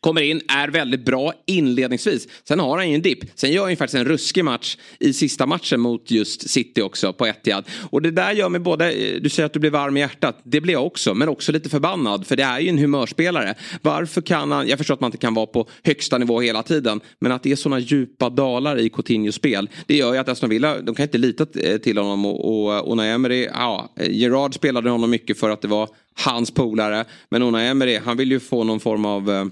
Kommer 0.00 0.22
in, 0.22 0.40
är 0.48 0.68
väldigt 0.68 1.04
bra 1.04 1.32
inledningsvis. 1.46 2.28
Sen 2.48 2.60
har 2.60 2.76
han 2.76 2.88
ju 2.88 2.94
en 2.94 3.02
dipp. 3.02 3.18
Sen 3.34 3.52
gör 3.52 3.62
han 3.62 3.70
ju 3.70 3.76
faktiskt 3.76 3.94
en 3.94 4.04
ruskig 4.04 4.44
match 4.44 4.76
i 4.98 5.12
sista 5.12 5.46
matchen 5.46 5.80
mot 5.80 6.10
just 6.10 6.50
City 6.50 6.82
också 6.82 7.12
på 7.12 7.26
Etihad. 7.26 7.64
Och 7.90 8.02
det 8.02 8.10
där 8.10 8.32
gör 8.32 8.48
mig 8.48 8.60
både, 8.60 9.18
du 9.18 9.28
säger 9.28 9.46
att 9.46 9.52
du 9.52 9.60
blir 9.60 9.70
varm 9.70 9.96
i 9.96 10.00
hjärtat. 10.00 10.40
Det 10.44 10.60
blir 10.60 10.74
jag 10.74 10.86
också, 10.86 11.14
men 11.14 11.28
också 11.28 11.52
lite 11.52 11.68
förbannad. 11.68 12.26
För 12.26 12.36
det 12.36 12.42
är 12.42 12.60
ju 12.60 12.68
en 12.68 12.78
humörspelare. 12.78 13.54
Varför 13.82 14.20
kan 14.20 14.52
han, 14.52 14.68
jag 14.68 14.78
förstår 14.78 14.94
att 14.94 15.00
man 15.00 15.08
inte 15.08 15.18
kan 15.18 15.34
vara 15.34 15.46
på 15.46 15.68
högsta 15.82 16.18
nivå 16.18 16.40
hela 16.40 16.62
tiden. 16.62 17.00
Men 17.18 17.32
att 17.32 17.42
det 17.42 17.52
är 17.52 17.56
sådana 17.56 17.78
djupa 17.78 18.30
dalar 18.30 18.78
i 18.78 18.90
Coutinhos 18.90 19.34
spel. 19.34 19.70
Det 19.86 19.96
gör 19.96 20.12
ju 20.12 20.18
att 20.18 20.28
Aston 20.28 20.50
Villa, 20.50 20.80
de 20.80 20.94
kan 20.94 21.02
inte 21.02 21.18
lita 21.18 21.46
eh, 21.60 21.78
till 21.78 21.98
honom. 21.98 22.26
Och, 22.26 22.88
och 22.88 23.04
eh, 23.04 23.14
Emery, 23.14 23.48
ja, 23.52 23.92
eh, 23.96 24.10
Gerard 24.10 24.54
spelade 24.54 24.90
honom 24.90 25.10
mycket 25.10 25.38
för 25.38 25.50
att 25.50 25.62
det 25.62 25.68
var 25.68 25.88
hans 26.14 26.50
polare. 26.50 27.04
Men 27.30 27.42
Ona 27.42 27.62
Emery, 27.62 27.98
han 28.04 28.16
vill 28.16 28.30
ju 28.30 28.40
få 28.40 28.64
någon 28.64 28.80
form 28.80 29.04
av 29.04 29.30
eh, 29.30 29.44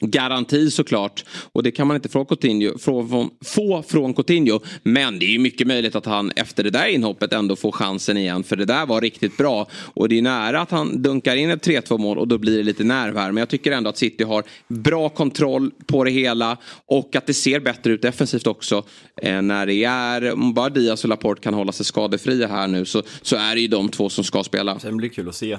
garanti 0.00 0.70
såklart. 0.70 1.24
Och 1.52 1.62
det 1.62 1.70
kan 1.70 1.86
man 1.86 1.96
inte 1.96 2.08
få, 2.08 2.24
Coutinho, 2.24 2.78
från, 2.78 3.30
få 3.44 3.82
från 3.82 4.14
Coutinho. 4.14 4.60
Men 4.82 5.18
det 5.18 5.26
är 5.26 5.30
ju 5.30 5.38
mycket 5.38 5.66
möjligt 5.66 5.94
att 5.94 6.06
han 6.06 6.30
efter 6.36 6.64
det 6.64 6.70
där 6.70 6.86
inhoppet 6.86 7.32
ändå 7.32 7.56
får 7.56 7.72
chansen 7.72 8.16
igen. 8.16 8.42
För 8.42 8.56
det 8.56 8.64
där 8.64 8.86
var 8.86 9.00
riktigt 9.00 9.36
bra. 9.36 9.66
Och 9.94 10.08
det 10.08 10.18
är 10.18 10.22
nära 10.22 10.60
att 10.60 10.70
han 10.70 11.02
dunkar 11.02 11.36
in 11.36 11.50
ett 11.50 11.66
3-2 11.66 11.98
mål 11.98 12.18
och 12.18 12.28
då 12.28 12.38
blir 12.38 12.56
det 12.56 12.62
lite 12.62 12.84
nerv 12.84 13.16
här. 13.16 13.32
Men 13.32 13.40
jag 13.40 13.48
tycker 13.48 13.72
ändå 13.72 13.90
att 13.90 13.98
City 13.98 14.24
har 14.24 14.44
bra 14.68 15.08
kontroll 15.08 15.70
på 15.86 16.04
det 16.04 16.10
hela. 16.10 16.56
Och 16.86 17.16
att 17.16 17.26
det 17.26 17.34
ser 17.34 17.60
bättre 17.60 17.92
ut 17.92 18.02
defensivt 18.02 18.46
också. 18.46 18.84
Eh, 19.22 19.42
när 19.42 19.66
det 19.66 19.84
är, 19.84 20.32
om 20.32 20.54
bara 20.54 20.68
Diaz 20.68 21.04
och 21.04 21.08
Laporte 21.08 21.40
kan 21.40 21.54
hålla 21.54 21.72
sig 21.72 21.86
skadefria 21.86 22.48
här 22.48 22.68
nu 22.68 22.84
så, 22.84 23.02
så 23.22 23.36
är 23.36 23.54
det 23.54 23.60
ju 23.60 23.68
de 23.68 23.88
två 23.88 24.08
som 24.08 24.24
ska 24.24 24.44
spela. 24.44 24.78
Sen 24.78 24.96
blir 24.96 25.08
det 25.08 25.14
kul 25.14 25.28
att 25.28 25.34
se. 25.34 25.52
Eh, 25.52 25.58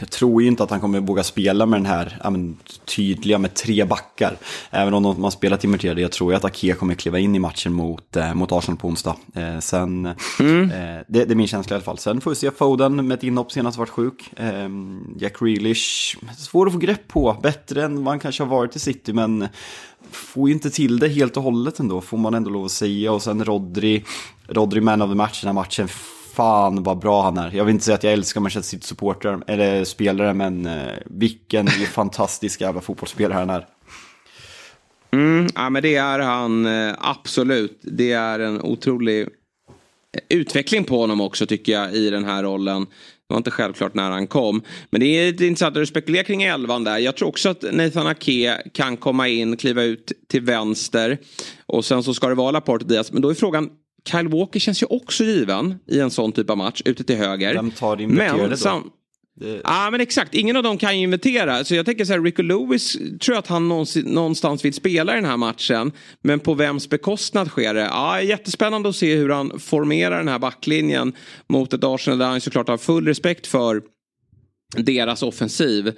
jag 0.00 0.10
tror 0.10 0.42
ju 0.42 0.48
inte 0.48 0.62
att 0.62 0.70
han 0.70 0.80
kommer 0.80 1.00
våga 1.00 1.22
spela 1.22 1.66
med 1.66 1.80
den 1.80 1.86
här 1.86 2.18
ja, 2.24 2.30
men, 2.30 2.56
tydliga 3.14 3.38
med 3.38 3.54
tre 3.54 3.84
backar. 3.84 4.36
Även 4.70 4.94
om 4.94 5.02
de 5.02 5.24
har 5.24 5.30
spelat 5.30 5.64
inverterade. 5.64 6.00
Jag 6.00 6.12
tror 6.12 6.34
att 6.34 6.44
Ake 6.44 6.72
kommer 6.72 6.94
kliva 6.94 7.18
in 7.18 7.34
i 7.34 7.38
matchen 7.38 7.72
mot, 7.72 8.16
eh, 8.16 8.34
mot 8.34 8.52
Arsenal 8.52 8.78
på 8.78 8.88
onsdag. 8.88 9.16
Eh, 9.34 9.58
sen, 9.58 10.14
mm. 10.40 10.70
eh, 10.70 11.04
det, 11.08 11.24
det, 11.24 11.32
är 11.32 11.34
min 11.34 11.46
känsla 11.46 11.74
i 11.74 11.76
alla 11.76 11.84
fall. 11.84 11.98
Sen 11.98 12.20
får 12.20 12.30
vi 12.30 12.36
se 12.36 12.50
Foden 12.50 13.08
med 13.08 13.14
ett 13.18 13.24
inhopp 13.24 13.52
senast 13.52 13.78
varit 13.78 13.90
sjuk. 13.90 14.32
Eh, 14.36 14.68
Jack 15.18 15.38
Grealish, 15.40 16.16
svår 16.38 16.66
att 16.66 16.72
få 16.72 16.78
grepp 16.78 17.08
på. 17.08 17.36
Bättre 17.42 17.84
än 17.84 18.02
man 18.02 18.18
kanske 18.18 18.42
har 18.42 18.50
varit 18.50 18.76
i 18.76 18.78
City, 18.78 19.12
men 19.12 19.48
får 20.10 20.48
ju 20.48 20.54
inte 20.54 20.70
till 20.70 20.98
det 20.98 21.08
helt 21.08 21.36
och 21.36 21.42
hållet 21.42 21.78
ändå, 21.78 22.00
får 22.00 22.18
man 22.18 22.34
ändå 22.34 22.50
lov 22.50 22.64
att 22.64 22.70
säga. 22.70 23.12
Och 23.12 23.22
sen 23.22 23.44
Rodri, 23.44 24.04
Rodri 24.46 24.80
man 24.80 25.02
of 25.02 25.10
the 25.10 25.14
match 25.14 25.40
den 25.40 25.48
här 25.48 25.54
matchen 25.54 25.88
fan 26.34 26.82
vad 26.82 26.98
bra 26.98 27.22
han 27.22 27.38
är. 27.38 27.50
Jag 27.50 27.64
vill 27.64 27.72
inte 27.72 27.84
säga 27.84 27.94
att 27.94 28.04
jag 28.04 28.12
älskar 28.12 28.40
Manchester 28.40 28.70
City-supportrar 28.70 29.42
eller 29.46 29.84
spelare, 29.84 30.34
men 30.34 30.66
eh, 30.66 30.92
vilken 31.04 31.66
fantastisk 31.92 32.60
jävla 32.60 32.80
fotbollsspelare 32.80 33.38
han 33.38 33.50
är. 33.50 33.66
Mm, 35.12 35.48
ja, 35.54 35.70
men 35.70 35.82
det 35.82 35.96
är 35.96 36.18
han 36.18 36.66
eh, 36.66 36.94
absolut. 36.98 37.80
Det 37.82 38.12
är 38.12 38.38
en 38.38 38.62
otrolig 38.62 39.28
utveckling 40.28 40.84
på 40.84 41.00
honom 41.00 41.20
också 41.20 41.46
tycker 41.46 41.72
jag 41.72 41.94
i 41.94 42.10
den 42.10 42.24
här 42.24 42.42
rollen. 42.42 42.86
Det 43.28 43.34
var 43.34 43.36
inte 43.36 43.50
självklart 43.50 43.94
när 43.94 44.10
han 44.10 44.26
kom. 44.26 44.62
Men 44.90 45.00
det 45.00 45.06
är 45.06 45.32
lite 45.32 45.46
intressant 45.46 45.76
att 45.76 45.82
du 45.82 45.86
spekulerar 45.86 46.24
kring 46.24 46.42
elvan 46.42 46.84
där. 46.84 46.98
Jag 46.98 47.16
tror 47.16 47.28
också 47.28 47.48
att 47.48 47.64
Nathan 47.72 48.06
Ake 48.06 48.62
kan 48.74 48.96
komma 48.96 49.28
in, 49.28 49.56
kliva 49.56 49.82
ut 49.82 50.12
till 50.28 50.42
vänster. 50.42 51.18
Och 51.66 51.84
sen 51.84 52.02
så 52.02 52.14
ska 52.14 52.28
det 52.28 52.34
vara 52.34 52.50
Laporte 52.50 52.84
Diaz. 52.84 53.12
Men 53.12 53.22
då 53.22 53.30
är 53.30 53.34
frågan, 53.34 53.70
Kyle 54.08 54.28
Walker 54.28 54.60
känns 54.60 54.82
ju 54.82 54.86
också 54.86 55.24
given 55.24 55.78
i 55.86 56.00
en 56.00 56.10
sån 56.10 56.32
typ 56.32 56.50
av 56.50 56.56
match, 56.56 56.82
ute 56.84 57.04
till 57.04 57.16
höger. 57.16 57.54
Vem 57.54 57.70
tar 57.70 58.00
inverterade 58.00 58.56
då? 58.64 58.82
Ja 59.40 59.60
ah, 59.64 59.90
men 59.90 60.00
exakt, 60.00 60.34
ingen 60.34 60.56
av 60.56 60.62
dem 60.62 60.78
kan 60.78 60.98
ju 60.98 61.02
inventera. 61.02 61.64
Så 61.64 61.74
jag 61.74 61.86
tänker 61.86 62.04
så 62.04 62.12
här, 62.12 62.20
Rico 62.20 62.42
Lewis 62.42 62.92
tror 62.92 63.20
jag 63.34 63.38
att 63.38 63.46
han 63.46 63.68
någonstans 64.04 64.64
vill 64.64 64.74
spela 64.74 65.12
i 65.12 65.14
den 65.14 65.24
här 65.24 65.36
matchen. 65.36 65.92
Men 66.22 66.40
på 66.40 66.54
vems 66.54 66.88
bekostnad 66.88 67.48
sker 67.48 67.74
det? 67.74 67.80
Ja, 67.80 67.90
ah, 67.92 68.20
jättespännande 68.20 68.88
att 68.88 68.96
se 68.96 69.16
hur 69.16 69.28
han 69.28 69.60
formerar 69.60 70.18
den 70.18 70.28
här 70.28 70.38
backlinjen 70.38 71.12
mot 71.46 71.72
ett 71.72 71.84
Arsenal 71.84 72.18
där 72.18 72.26
han 72.26 72.40
såklart 72.40 72.68
har 72.68 72.78
full 72.78 73.06
respekt 73.06 73.46
för 73.46 73.82
deras 74.76 75.22
offensiv. 75.22 75.92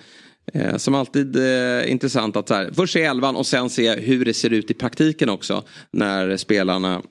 Eh, 0.53 0.77
som 0.77 0.95
alltid 0.95 1.37
eh, 1.37 1.91
intressant 1.91 2.37
att 2.37 2.49
så 2.49 2.55
här, 2.55 2.71
först 2.75 2.93
se 2.93 3.03
elvan 3.03 3.37
och 3.37 3.47
sen 3.47 3.71
se 3.71 3.95
hur 3.95 4.25
det 4.25 4.35
ser 4.35 4.51
ut 4.51 4.71
i 4.71 4.75
praktiken 4.75 5.29
också. 5.29 5.63
När 5.91 6.37
spelarna 6.37 7.03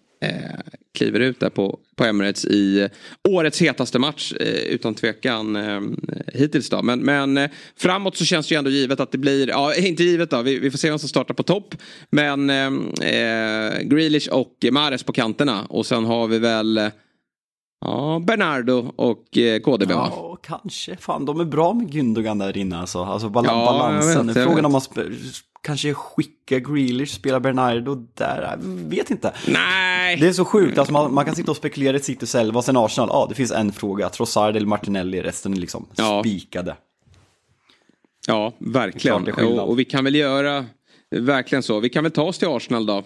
kliver 0.93 1.19
ut 1.19 1.39
där 1.39 1.49
på, 1.49 1.79
på 1.95 2.05
Emirates 2.05 2.45
i 2.45 2.89
årets 3.29 3.61
hetaste 3.61 3.99
match 3.99 4.33
eh, 4.39 4.47
utan 4.47 4.95
tvekan 4.95 5.55
eh, 5.55 5.81
hittills 6.33 6.69
då. 6.69 6.81
Men, 6.81 6.99
men 6.99 7.37
eh, 7.37 7.49
framåt 7.77 8.17
så 8.17 8.25
känns 8.25 8.47
det 8.47 8.53
ju 8.53 8.57
ändå 8.57 8.69
givet 8.69 8.99
att 8.99 9.11
det 9.11 9.17
blir, 9.17 9.47
ja 9.47 9.75
inte 9.77 10.03
givet 10.03 10.29
då, 10.29 10.41
vi, 10.41 10.59
vi 10.59 10.71
får 10.71 10.77
se 10.77 10.89
vem 10.89 10.99
som 10.99 11.09
startar 11.09 11.33
på 11.33 11.43
topp. 11.43 11.75
Men 12.09 12.49
eh, 12.49 12.65
eh 13.09 13.81
Grealish 13.81 14.29
och 14.29 14.65
Mares 14.71 15.03
på 15.03 15.13
kanterna 15.13 15.65
och 15.69 15.85
sen 15.85 16.05
har 16.05 16.27
vi 16.27 16.39
väl 16.39 16.91
Ja, 17.85 18.21
Bernardo 18.27 18.91
och 18.95 19.37
eh, 19.37 19.59
KDB 19.59 19.91
va? 19.91 20.11
Ja, 20.11 20.37
kanske. 20.43 20.97
Fan, 20.97 21.25
de 21.25 21.39
är 21.39 21.45
bra 21.45 21.73
med 21.73 21.89
Gündogan 21.89 22.39
där 22.39 22.57
inne 22.57 22.77
alltså. 22.77 23.03
Alltså 23.03 23.29
bal 23.29 23.45
ja, 23.47 23.65
balansen. 23.65 24.27
Vet, 24.27 24.43
Frågan 24.43 24.65
om 24.65 24.71
man 24.71 24.81
kanske 25.63 25.93
skicka 25.93 26.59
Grealish, 26.59 27.15
spela 27.15 27.39
Bernardo 27.39 27.95
där. 27.95 28.41
Jag 28.41 28.57
vet 28.89 29.11
inte. 29.11 29.33
Nej. 29.47 30.17
Det 30.17 30.27
är 30.27 30.33
så 30.33 30.45
sjukt, 30.45 30.77
alltså 30.77 30.93
man, 30.93 31.13
man 31.13 31.25
kan 31.25 31.35
sitta 31.35 31.51
och 31.51 31.57
spekulera 31.57 31.97
i 31.97 31.99
City 31.99 32.25
själva 32.25 32.57
och 32.57 32.65
sen 32.65 32.77
Arsenal, 32.77 33.09
ja 33.11 33.25
det 33.29 33.35
finns 33.35 33.51
en 33.51 33.71
fråga, 33.71 34.09
Trossard 34.09 34.55
eller 34.55 34.67
Martinelli, 34.67 35.21
resten 35.21 35.53
är 35.53 35.57
liksom 35.57 35.87
ja. 35.95 36.21
spikade. 36.23 36.75
Ja, 38.27 38.53
verkligen. 38.59 39.33
Och, 39.33 39.69
och 39.69 39.79
vi 39.79 39.85
kan 39.85 40.03
väl 40.03 40.15
göra, 40.15 40.65
verkligen 41.11 41.63
så, 41.63 41.79
vi 41.79 41.89
kan 41.89 42.03
väl 42.03 42.11
ta 42.11 42.23
oss 42.23 42.39
till 42.39 42.47
Arsenal 42.47 42.85
då. 42.85 43.03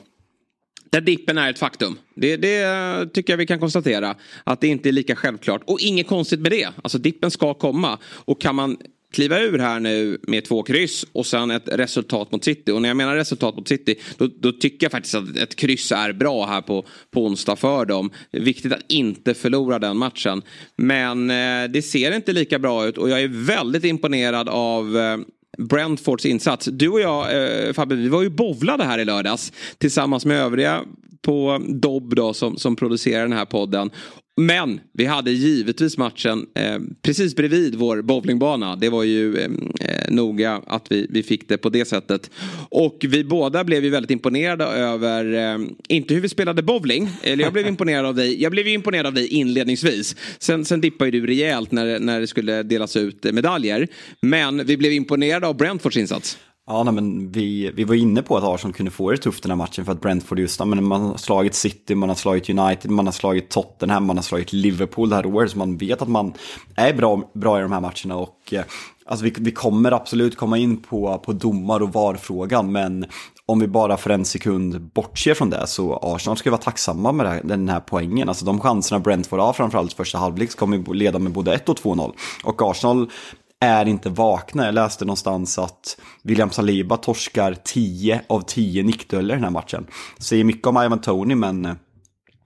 Där 0.89 1.01
dippen 1.01 1.37
är 1.37 1.49
ett 1.49 1.59
faktum. 1.59 1.97
Det, 2.15 2.37
det, 2.37 3.13
tycker 3.13 3.33
jag 3.33 3.37
vi 3.37 3.45
kan 3.45 3.59
konstatera. 3.59 4.15
Att 4.43 4.61
det 4.61 4.67
inte 4.67 4.89
är 4.89 4.91
lika 4.91 5.15
självklart. 5.15 5.61
Och 5.65 5.79
inget 5.79 6.07
konstigt 6.07 6.39
med 6.39 6.51
det. 6.51 6.69
Alltså 6.81 6.97
dippen 6.97 7.31
ska 7.31 7.53
komma. 7.53 7.97
Och 8.05 8.41
kan 8.41 8.55
man 8.55 8.77
kliva 9.17 9.39
ur 9.39 9.59
här 9.59 9.79
nu 9.79 10.17
med 10.21 10.45
två 10.45 10.63
kryss 10.63 11.05
och 11.11 11.25
sen 11.25 11.51
ett 11.51 11.67
resultat 11.67 12.31
mot 12.31 12.43
City. 12.43 12.71
Och 12.71 12.81
när 12.81 12.89
jag 12.89 12.97
menar 12.97 13.15
resultat 13.15 13.55
mot 13.55 13.67
City 13.67 13.95
då, 14.17 14.29
då 14.39 14.51
tycker 14.51 14.85
jag 14.85 14.91
faktiskt 14.91 15.15
att 15.15 15.37
ett 15.37 15.55
kryss 15.55 15.91
är 15.91 16.13
bra 16.13 16.45
här 16.45 16.61
på, 16.61 16.85
på 17.11 17.25
onsdag 17.25 17.55
för 17.55 17.85
dem. 17.85 18.09
Viktigt 18.31 18.73
att 18.73 18.91
inte 18.91 19.33
förlora 19.33 19.79
den 19.79 19.97
matchen. 19.97 20.41
Men 20.75 21.29
eh, 21.29 21.69
det 21.69 21.81
ser 21.81 22.15
inte 22.15 22.33
lika 22.33 22.59
bra 22.59 22.87
ut 22.87 22.97
och 22.97 23.09
jag 23.09 23.21
är 23.21 23.27
väldigt 23.27 23.83
imponerad 23.83 24.49
av 24.49 24.97
eh, 24.97 25.17
Brentfords 25.57 26.25
insats. 26.25 26.65
Du 26.65 26.89
och 26.89 27.01
jag 27.01 27.43
eh, 27.67 27.73
Fabbe, 27.73 27.95
vi 27.95 28.09
var 28.09 28.21
ju 28.21 28.29
bovlade 28.29 28.83
här 28.83 28.99
i 28.99 29.05
lördags 29.05 29.53
tillsammans 29.77 30.25
med 30.25 30.41
övriga 30.41 30.81
på 31.21 31.61
Dobb 31.67 32.15
då 32.15 32.33
som, 32.33 32.57
som 32.57 32.75
producerar 32.75 33.21
den 33.21 33.37
här 33.37 33.45
podden. 33.45 33.89
Men 34.39 34.79
vi 34.93 35.05
hade 35.05 35.31
givetvis 35.31 35.97
matchen 35.97 36.45
eh, 36.55 36.79
precis 37.01 37.35
bredvid 37.35 37.75
vår 37.75 38.01
bowlingbana. 38.01 38.75
Det 38.75 38.89
var 38.89 39.03
ju 39.03 39.37
eh, 39.37 39.49
eh, 39.81 40.11
noga 40.11 40.61
att 40.67 40.91
vi, 40.91 41.07
vi 41.09 41.23
fick 41.23 41.49
det 41.49 41.57
på 41.57 41.69
det 41.69 41.85
sättet. 41.85 42.31
Och 42.69 42.97
vi 43.09 43.23
båda 43.23 43.63
blev 43.63 43.83
ju 43.83 43.89
väldigt 43.89 44.11
imponerade 44.11 44.65
över, 44.65 45.33
eh, 45.33 45.67
inte 45.87 46.13
hur 46.13 46.21
vi 46.21 46.29
spelade 46.29 46.61
bowling, 46.61 47.09
eller 47.23 47.43
jag 47.43 47.53
blev 47.53 47.67
imponerad 47.77 48.05
av 48.05 48.15
dig. 48.15 48.41
Jag 48.41 48.51
blev 48.51 48.67
ju 48.67 48.73
imponerad 48.73 49.05
av 49.05 49.13
dig 49.13 49.27
inledningsvis. 49.27 50.15
Sen, 50.39 50.65
sen 50.65 50.81
dippade 50.81 51.11
ju 51.11 51.21
du 51.21 51.27
rejält 51.27 51.71
när, 51.71 51.99
när 51.99 52.19
det 52.19 52.27
skulle 52.27 52.63
delas 52.63 52.95
ut 52.95 53.23
medaljer. 53.23 53.87
Men 54.21 54.65
vi 54.65 54.77
blev 54.77 54.91
imponerade 54.91 55.47
av 55.47 55.57
Brentfords 55.57 55.97
insats. 55.97 56.37
Ja, 56.69 56.83
nej, 56.83 56.93
men 56.93 57.31
vi, 57.31 57.71
vi 57.71 57.83
var 57.83 57.95
inne 57.95 58.21
på 58.21 58.37
att 58.37 58.43
Arsenal 58.43 58.73
kunde 58.73 58.91
få 58.91 59.11
det 59.11 59.17
tufft 59.17 59.43
den 59.43 59.51
här 59.51 59.57
matchen 59.57 59.85
för 59.85 59.91
att 59.91 60.01
Brentford 60.01 60.39
just, 60.39 60.65
men 60.65 60.83
man 60.83 61.01
har 61.01 61.17
slagit 61.17 61.55
City, 61.55 61.95
man 61.95 62.09
har 62.09 62.15
slagit 62.15 62.49
United, 62.49 62.91
man 62.91 63.05
har 63.05 63.11
slagit 63.11 63.49
Tottenham, 63.49 64.05
man 64.05 64.17
har 64.17 64.23
slagit 64.23 64.53
Liverpool 64.53 65.09
det 65.09 65.15
här 65.15 65.25
året, 65.25 65.51
så 65.51 65.57
man 65.57 65.77
vet 65.77 66.01
att 66.01 66.07
man 66.07 66.33
är 66.75 66.93
bra, 66.93 67.31
bra 67.33 67.59
i 67.59 67.61
de 67.61 67.71
här 67.71 67.81
matcherna 67.81 68.15
och 68.15 68.53
eh, 68.53 68.63
Alltså 69.09 69.25
vi, 69.25 69.33
vi 69.37 69.51
kommer 69.51 69.91
absolut 69.91 70.37
komma 70.37 70.57
in 70.57 70.77
på, 70.77 71.17
på 71.25 71.33
domar 71.33 71.79
och 71.79 71.93
VAR-frågan, 71.93 72.71
men 72.71 73.05
om 73.45 73.59
vi 73.59 73.67
bara 73.67 73.97
för 73.97 74.09
en 74.09 74.25
sekund 74.25 74.81
bortser 74.81 75.33
från 75.33 75.49
det 75.49 75.67
så 75.67 75.99
Arsenal 76.01 76.37
ska 76.37 76.51
vara 76.51 76.61
tacksamma 76.61 77.11
med 77.11 77.27
här, 77.27 77.41
den 77.43 77.69
här 77.69 77.79
poängen. 77.79 78.29
Alltså 78.29 78.45
de 78.45 78.59
chanserna 78.59 78.99
Brentford 78.99 79.39
har 79.39 79.53
framförallt 79.53 79.93
första 79.93 80.17
halvlek 80.17 80.55
kommer 80.55 80.93
leda 80.93 81.19
med 81.19 81.31
både 81.31 81.53
1 81.53 81.69
och 81.69 81.77
2-0. 81.77 82.13
Och 82.43 82.61
Arsenal 82.61 83.09
är 83.59 83.85
inte 83.85 84.09
vakna. 84.09 84.65
Jag 84.65 84.73
läste 84.73 85.05
någonstans 85.05 85.59
att 85.59 85.99
William 86.23 86.49
Saliba 86.49 86.97
torskar 86.97 87.55
10 87.63 88.21
av 88.29 88.41
10 88.41 88.83
nickdueller 88.83 89.33
i 89.33 89.37
den 89.37 89.43
här 89.43 89.51
matchen. 89.51 89.87
Säger 90.19 90.43
mycket 90.43 90.67
om 90.67 90.83
Ivan 90.83 91.01
Tony 91.01 91.35
men 91.35 91.65
eh, 91.65 91.73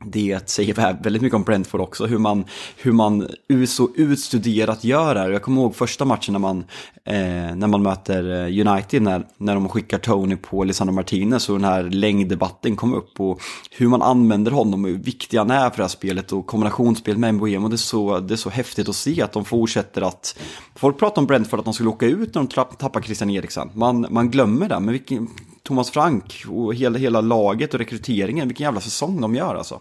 det 0.05 0.49
säger 0.49 1.03
väldigt 1.03 1.21
mycket 1.21 1.35
om 1.35 1.43
Brentford 1.43 1.81
också, 1.81 2.05
hur 2.05 2.17
man, 2.17 2.45
hur 2.77 2.91
man 2.91 3.27
så 3.67 3.89
utstuderat 3.95 4.83
gör 4.83 5.15
det 5.15 5.19
här. 5.19 5.29
Jag 5.29 5.41
kommer 5.41 5.61
ihåg 5.61 5.75
första 5.75 6.05
matchen 6.05 6.33
när 6.33 6.39
man, 6.39 6.57
eh, 7.05 7.55
när 7.55 7.67
man 7.67 7.83
möter 7.83 8.31
eh, 8.31 8.67
United, 8.67 9.01
när, 9.01 9.27
när 9.37 9.53
de 9.53 9.69
skickar 9.69 9.97
Tony 9.97 10.35
på 10.35 10.63
Lisandro 10.63 10.93
Martinez 10.93 11.49
och 11.49 11.55
den 11.55 11.63
här 11.63 11.83
längddebatten 11.83 12.75
kom 12.75 12.93
upp 12.93 13.19
och 13.19 13.41
hur 13.71 13.87
man 13.87 14.01
använder 14.01 14.51
honom 14.51 14.85
och 14.85 14.91
hur 14.91 14.97
viktig 14.97 15.37
han 15.37 15.51
är 15.51 15.69
för 15.69 15.77
det 15.77 15.83
här 15.83 15.87
spelet 15.87 16.31
och 16.31 16.47
kombinationsspel 16.47 17.17
med 17.17 17.35
Mbuemo. 17.35 17.67
Det 17.67 17.75
är, 17.75 17.77
så, 17.77 18.19
det 18.19 18.33
är 18.33 18.37
så 18.37 18.49
häftigt 18.49 18.89
att 18.89 18.95
se 18.95 19.21
att 19.21 19.31
de 19.31 19.45
fortsätter 19.45 20.01
att... 20.01 20.39
Folk 20.75 20.99
pratar 20.99 21.21
om 21.21 21.27
Brentford 21.27 21.59
att 21.59 21.65
de 21.65 21.73
skulle 21.73 21.89
åka 21.89 22.05
ut 22.05 22.35
när 22.35 22.41
de 22.41 22.47
tappar 22.77 23.01
Christian 23.01 23.29
Eriksen. 23.29 23.69
Man, 23.73 24.07
man 24.09 24.29
glömmer 24.29 24.69
det, 24.69 24.79
men 24.79 24.91
vilken, 24.91 25.27
Thomas 25.63 25.89
Frank 25.89 26.45
och 26.49 26.75
hela, 26.75 26.99
hela 26.99 27.21
laget 27.21 27.73
och 27.73 27.79
rekryteringen, 27.79 28.47
vilken 28.47 28.63
jävla 28.63 28.81
säsong 28.81 29.21
de 29.21 29.35
gör 29.35 29.55
alltså. 29.55 29.79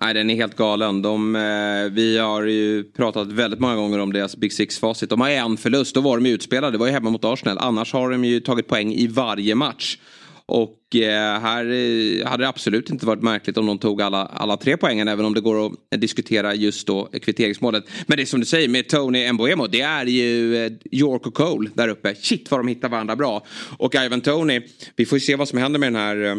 Nej, 0.00 0.14
den 0.14 0.30
är 0.30 0.34
helt 0.34 0.56
galen. 0.56 1.02
De, 1.02 1.36
eh, 1.36 1.92
vi 1.92 2.18
har 2.18 2.42
ju 2.42 2.84
pratat 2.84 3.32
väldigt 3.32 3.60
många 3.60 3.76
gånger 3.76 3.98
om 3.98 4.12
deras 4.12 4.36
Big 4.36 4.52
Six-facit. 4.52 5.10
De 5.10 5.20
har 5.20 5.30
en 5.30 5.56
förlust, 5.56 5.94
då 5.94 6.00
var 6.00 6.16
de 6.16 6.26
ju 6.26 6.32
utspelade. 6.32 6.72
Det 6.72 6.78
var 6.78 6.86
ju 6.86 6.92
hemma 6.92 7.10
mot 7.10 7.24
Arsenal. 7.24 7.58
Annars 7.58 7.92
har 7.92 8.10
de 8.10 8.24
ju 8.24 8.40
tagit 8.40 8.68
poäng 8.68 8.92
i 8.92 9.06
varje 9.06 9.54
match. 9.54 9.98
Och 10.48 10.96
eh, 10.96 11.40
här 11.40 11.64
eh, 11.64 12.26
hade 12.26 12.44
det 12.44 12.48
absolut 12.48 12.90
inte 12.90 13.06
varit 13.06 13.22
märkligt 13.22 13.58
om 13.58 13.66
de 13.66 13.78
tog 13.78 14.02
alla, 14.02 14.26
alla 14.26 14.56
tre 14.56 14.76
poängen. 14.76 15.08
Även 15.08 15.24
om 15.24 15.34
det 15.34 15.40
går 15.40 15.66
att 15.66 16.00
diskutera 16.00 16.54
just 16.54 16.86
då 16.86 17.08
kvitteringsmålet. 17.22 17.84
Men 18.06 18.16
det 18.16 18.22
är 18.22 18.26
som 18.26 18.40
du 18.40 18.46
säger 18.46 18.68
med 18.68 18.88
Tony 18.88 19.32
Mbuemo. 19.32 19.66
Det 19.66 19.80
är 19.80 20.06
ju 20.06 20.56
eh, 20.56 20.72
York 20.92 21.26
och 21.26 21.34
Cole 21.34 21.70
där 21.74 21.88
uppe. 21.88 22.14
Shit 22.14 22.50
vad 22.50 22.60
de 22.60 22.68
hittar 22.68 22.88
varandra 22.88 23.16
bra. 23.16 23.46
Och 23.78 23.94
Ivan 23.94 24.20
Tony. 24.20 24.60
Vi 24.96 25.06
får 25.06 25.16
ju 25.16 25.20
se 25.20 25.36
vad 25.36 25.48
som 25.48 25.58
händer 25.58 25.80
med 25.80 25.92
den 25.92 26.00
här 26.00 26.24
eh, 26.24 26.36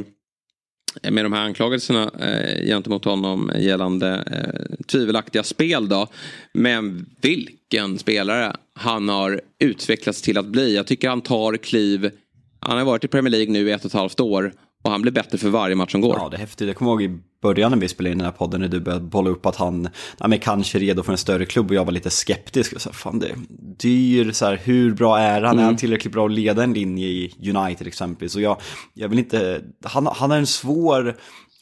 med 1.04 1.26
de 1.26 1.34
här 1.34 1.42
anklagelserna 1.42 2.12
eh, 2.20 2.66
gentemot 2.66 3.06
honom 3.06 3.52
gällande 3.56 4.24
eh, 4.32 4.86
tvivelaktiga 4.86 5.44
spel 5.44 5.90
då. 5.90 6.08
Men 6.54 7.06
vilken 7.22 7.98
spelare 7.98 8.56
han 8.74 9.10
har 9.10 9.42
utvecklats 9.60 10.22
till 10.22 10.38
att 10.38 10.46
bli. 10.46 10.76
Jag 10.76 10.88
tycker 10.88 11.10
han 11.10 11.22
tar 11.22 11.58
kliv. 11.58 12.12
Han 12.60 12.78
har 12.78 12.86
varit 12.86 13.04
i 13.04 13.08
Premier 13.08 13.32
League 13.32 13.54
nu 13.54 13.70
i 13.70 13.72
ett 13.72 13.82
och 13.82 13.90
ett 13.90 13.94
halvt 13.94 14.20
år 14.20 14.54
och 14.88 14.92
han 14.92 15.02
blir 15.02 15.12
bättre 15.12 15.38
för 15.38 15.50
varje 15.50 15.76
match 15.76 15.92
som 15.92 16.02
går. 16.02 16.16
Ja, 16.20 16.30
det 16.30 16.38
är 16.38 16.40
häftigt. 16.40 16.68
Jag 16.68 16.76
kommer 16.76 16.92
ihåg 16.92 17.04
i 17.04 17.20
början 17.42 17.72
när 17.72 17.78
vi 17.78 17.88
spelade 17.88 18.12
in 18.12 18.18
den 18.18 18.26
här 18.26 18.32
podden 18.32 18.62
när 18.62 18.68
du 18.68 18.80
började 18.80 19.06
bolla 19.06 19.30
upp 19.30 19.46
att 19.46 19.56
han 19.56 19.90
men 20.28 20.40
kanske 20.40 20.78
är 20.78 20.80
redo 20.80 21.04
för 21.04 21.12
en 21.12 21.18
större 21.18 21.46
klubb 21.46 21.70
och 21.70 21.76
jag 21.76 21.86
var 21.86 21.92
lite 21.92 22.10
skeptisk. 22.10 22.74
Och 22.74 22.82
så, 22.82 22.94
fan, 22.94 23.20
det 23.20 23.28
är 23.28 23.36
dyr, 23.78 24.32
så 24.32 24.46
här, 24.46 24.60
hur 24.64 24.94
bra 24.94 25.20
är 25.20 25.42
han? 25.42 25.52
Mm. 25.52 25.60
Är 25.60 25.64
han 25.64 25.78
tillräckligt 25.78 26.14
bra 26.14 26.26
att 26.26 26.32
leda 26.32 26.64
en 26.64 26.74
linje 26.74 27.08
i 27.08 27.52
United 27.56 27.88
exempelvis? 27.88 28.36
Och 28.36 28.42
jag, 28.42 28.58
jag 28.94 29.10
vill 29.10 29.20
inte, 29.20 29.62
han, 29.84 30.08
han 30.08 30.32
är 30.32 30.38
en 30.38 30.48
svår 30.48 31.18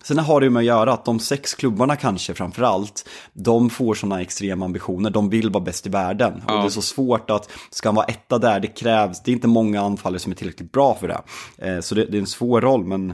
Sen 0.07 0.17
har 0.17 0.39
det 0.39 0.45
ju 0.45 0.49
med 0.49 0.59
att 0.59 0.65
göra 0.65 0.93
att 0.93 1.05
de 1.05 1.19
sex 1.19 1.53
klubbarna 1.53 1.95
kanske 1.95 2.33
framför 2.33 2.63
allt, 2.63 3.09
de 3.33 3.69
får 3.69 3.93
sådana 3.93 4.21
extrema 4.21 4.65
ambitioner, 4.65 5.09
de 5.09 5.29
vill 5.29 5.49
vara 5.49 5.63
bäst 5.63 5.87
i 5.87 5.89
världen. 5.89 6.43
Ja. 6.47 6.53
Och 6.53 6.59
det 6.59 6.67
är 6.67 6.69
så 6.69 6.81
svårt 6.81 7.29
att, 7.29 7.49
ska 7.69 7.87
han 7.87 7.95
vara 7.95 8.05
etta 8.05 8.37
där, 8.37 8.59
det 8.59 8.67
krävs, 8.67 9.23
det 9.23 9.31
är 9.31 9.33
inte 9.33 9.47
många 9.47 9.81
anfallare 9.81 10.19
som 10.19 10.31
är 10.31 10.35
tillräckligt 10.35 10.71
bra 10.71 10.97
för 10.99 11.07
det. 11.07 11.21
Eh, 11.57 11.79
så 11.79 11.95
det, 11.95 12.05
det 12.05 12.17
är 12.17 12.19
en 12.19 12.27
svår 12.27 12.61
roll, 12.61 12.85
men 12.85 13.13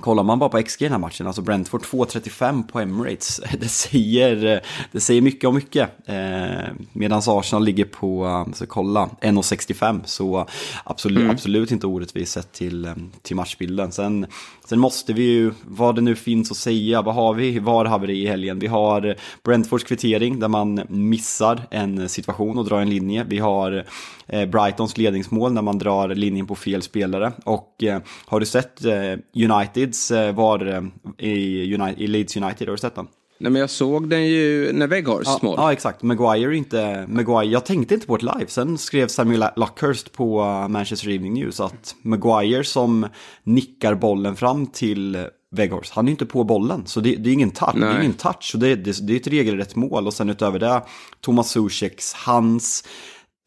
Kollar 0.00 0.22
man 0.22 0.38
bara 0.38 0.48
på 0.48 0.62
XG 0.62 0.82
i 0.82 0.84
den 0.84 0.92
här 0.92 0.98
matchen, 0.98 1.26
alltså 1.26 1.42
Brentford 1.42 1.82
2.35 1.82 2.66
på 2.66 2.80
Emirates, 2.80 3.40
det 3.60 3.68
säger, 3.68 4.60
det 4.92 5.00
säger 5.00 5.22
mycket 5.22 5.48
om 5.48 5.54
mycket. 5.54 5.90
Eh, 6.06 6.72
Medan 6.92 7.22
Arsenal 7.26 7.64
ligger 7.64 7.84
på, 7.84 8.44
så 8.54 8.66
kolla, 8.66 9.08
1.65, 9.20 10.00
så 10.04 10.46
absolut, 10.84 11.18
mm. 11.18 11.30
absolut 11.30 11.70
inte 11.70 11.86
orättvist 11.86 12.32
sett 12.32 12.52
till, 12.52 12.90
till 13.22 13.36
matchbilden. 13.36 13.92
Sen, 13.92 14.26
sen 14.64 14.78
måste 14.80 15.12
vi 15.12 15.22
ju, 15.22 15.52
vad 15.62 15.94
det 15.94 16.00
nu 16.00 16.14
finns 16.14 16.50
att 16.50 16.56
säga, 16.56 17.02
vad 17.02 17.14
har 17.14 17.34
vi, 17.34 17.58
var 17.58 17.84
har 17.84 17.98
vi 17.98 18.06
det 18.06 18.14
i 18.16 18.26
helgen? 18.26 18.58
Vi 18.58 18.66
har 18.66 19.16
Brentfords 19.42 19.84
kvittering 19.84 20.40
där 20.40 20.48
man 20.48 20.82
missar 20.88 21.60
en 21.70 22.08
situation 22.08 22.58
och 22.58 22.64
drar 22.64 22.80
en 22.80 22.90
linje. 22.90 23.24
Vi 23.28 23.38
har 23.38 23.84
eh, 24.26 24.46
Brightons 24.46 24.98
ledningsmål 24.98 25.52
när 25.52 25.62
man 25.62 25.78
drar 25.78 26.08
linjen 26.08 26.46
på 26.46 26.54
fel 26.54 26.82
spelare. 26.82 27.32
Och 27.44 27.84
eh, 27.84 28.00
har 28.26 28.40
du 28.40 28.46
sett 28.46 28.84
eh, 28.84 28.92
Uniteds 29.34 29.83
eh, 30.10 30.34
var 30.34 30.66
eh, 30.66 30.82
i, 31.28 31.74
United, 31.74 32.02
i 32.02 32.06
Leeds 32.06 32.36
United, 32.36 32.68
har 32.68 32.72
du 32.72 32.78
sett 32.78 32.94
den? 32.94 33.06
Nej 33.38 33.52
men 33.52 33.60
jag 33.60 33.70
såg 33.70 34.08
den 34.10 34.26
ju 34.26 34.72
när 34.72 34.86
Weghorst 34.86 35.26
ja, 35.26 35.38
mål. 35.42 35.54
Ja 35.58 35.72
exakt, 35.72 36.02
Maguire 36.02 36.56
inte, 36.56 37.06
Maguire, 37.08 37.52
jag 37.52 37.64
tänkte 37.64 37.94
inte 37.94 38.06
på 38.06 38.16
det 38.16 38.24
live, 38.24 38.46
sen 38.48 38.78
skrev 38.78 39.08
Samuel 39.08 39.44
Luckhurst 39.56 40.12
på 40.12 40.42
uh, 40.42 40.68
Manchester 40.68 41.08
Evening 41.08 41.34
News 41.34 41.60
att 41.60 41.94
Maguire 42.02 42.64
som 42.64 43.06
nickar 43.44 43.94
bollen 43.94 44.36
fram 44.36 44.66
till 44.66 45.26
Weghorst, 45.50 45.92
han 45.92 46.06
är 46.06 46.10
inte 46.10 46.26
på 46.26 46.44
bollen, 46.44 46.86
så 46.86 47.00
det, 47.00 47.16
det 47.16 47.30
är 47.30 47.32
ingen 47.32 47.50
touch, 47.50 47.74
det 47.74 47.86
är 47.86 48.00
ingen 48.00 48.12
touch, 48.12 48.50
och 48.54 48.60
det, 48.60 48.74
det, 48.74 49.06
det 49.06 49.12
är 49.12 49.16
ett 49.16 49.26
regelrätt 49.26 49.76
mål. 49.76 50.06
Och 50.06 50.14
sen 50.14 50.30
utöver 50.30 50.58
det, 50.58 50.82
Thomas 51.20 51.50
Zuzeks, 51.50 52.14
hans 52.14 52.84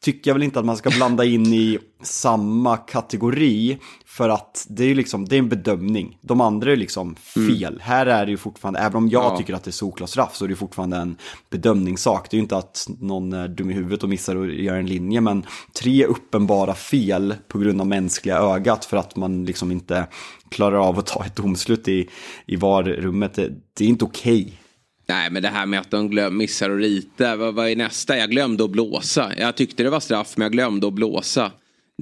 tycker 0.02 0.30
jag 0.30 0.34
väl 0.34 0.42
inte 0.42 0.58
att 0.58 0.64
man 0.64 0.76
ska 0.76 0.90
blanda 0.90 1.24
in 1.24 1.46
i 1.46 1.78
samma 2.02 2.76
kategori. 2.76 3.78
För 4.06 4.28
att 4.28 4.66
det 4.68 4.82
är 4.82 4.88
ju 4.88 4.94
liksom, 4.94 5.24
det 5.24 5.36
är 5.36 5.38
en 5.38 5.48
bedömning. 5.48 6.18
De 6.20 6.40
andra 6.40 6.72
är 6.72 6.76
liksom 6.76 7.16
mm. 7.36 7.48
fel. 7.48 7.72
Mm. 7.72 7.80
Här 7.82 8.06
är 8.06 8.26
det 8.26 8.30
ju 8.30 8.36
fortfarande, 8.36 8.80
även 8.80 8.96
om 8.96 9.08
jag 9.08 9.24
ja. 9.24 9.36
tycker 9.36 9.54
att 9.54 9.64
det 9.64 9.70
är 9.70 9.72
solklar 9.72 10.06
straff 10.06 10.36
så 10.36 10.44
är 10.44 10.48
det 10.48 10.56
fortfarande 10.56 10.96
en 10.96 11.16
bedömningssak. 11.50 12.30
Det 12.30 12.34
är 12.34 12.38
ju 12.38 12.42
inte 12.42 12.56
att 12.56 12.86
någon 13.00 13.32
är 13.32 13.48
dum 13.48 13.70
i 13.70 13.74
huvudet 13.74 14.02
och 14.02 14.08
missar 14.08 14.36
att 14.36 14.54
göra 14.54 14.76
en 14.76 14.86
linje. 14.86 15.20
Men 15.20 15.46
tre 15.80 16.04
uppenbara 16.04 16.74
fel 16.74 17.34
på 17.48 17.58
grund 17.58 17.80
av 17.80 17.86
mänskliga 17.86 18.38
ögat 18.38 18.84
för 18.84 18.96
att 18.96 19.16
man 19.16 19.44
liksom 19.44 19.72
inte 19.72 20.06
klarar 20.48 20.88
av 20.88 20.98
att 20.98 21.06
ta 21.06 21.24
ett 21.24 21.36
domslut 21.36 21.88
i, 21.88 22.08
i 22.46 22.56
VAR-rummet. 22.56 23.34
Det, 23.34 23.52
det 23.74 23.84
är 23.84 23.88
inte 23.88 24.04
okej. 24.04 24.42
Okay. 24.42 24.54
Nej, 25.08 25.30
men 25.30 25.42
det 25.42 25.48
här 25.48 25.66
med 25.66 25.80
att 25.80 25.90
de 25.90 26.08
glöm, 26.10 26.36
missar 26.36 26.70
att 26.70 26.80
rita. 26.80 27.36
Vad, 27.36 27.54
vad 27.54 27.68
är 27.68 27.76
nästa? 27.76 28.16
Jag 28.16 28.30
glömde 28.30 28.64
att 28.64 28.70
blåsa. 28.70 29.32
Jag 29.38 29.56
tyckte 29.56 29.82
det 29.82 29.90
var 29.90 30.00
straff, 30.00 30.36
men 30.36 30.44
jag 30.44 30.52
glömde 30.52 30.86
att 30.86 30.92
blåsa. 30.92 31.52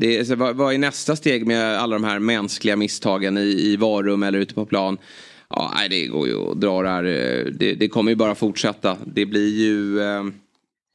Det, 0.00 0.18
alltså, 0.18 0.34
vad, 0.34 0.56
vad 0.56 0.74
är 0.74 0.78
nästa 0.78 1.16
steg 1.16 1.46
med 1.46 1.78
alla 1.78 1.96
de 1.96 2.04
här 2.04 2.18
mänskliga 2.18 2.76
misstagen 2.76 3.38
i, 3.38 3.40
i 3.40 3.76
varum 3.76 4.22
eller 4.22 4.38
ute 4.38 4.54
på 4.54 4.66
plan? 4.66 4.98
Ja, 5.50 5.72
nej, 5.76 5.88
det 5.88 6.06
går 6.06 6.28
ju 6.28 6.50
att 6.50 6.60
dra 6.60 6.82
det 6.82 6.88
här. 6.88 7.04
Eh, 7.04 7.44
det, 7.44 7.74
det 7.74 7.88
kommer 7.88 8.10
ju 8.10 8.16
bara 8.16 8.34
fortsätta. 8.34 8.96
Det 9.04 9.26
blir 9.26 9.54
ju... 9.58 10.00
Eh, 10.00 10.24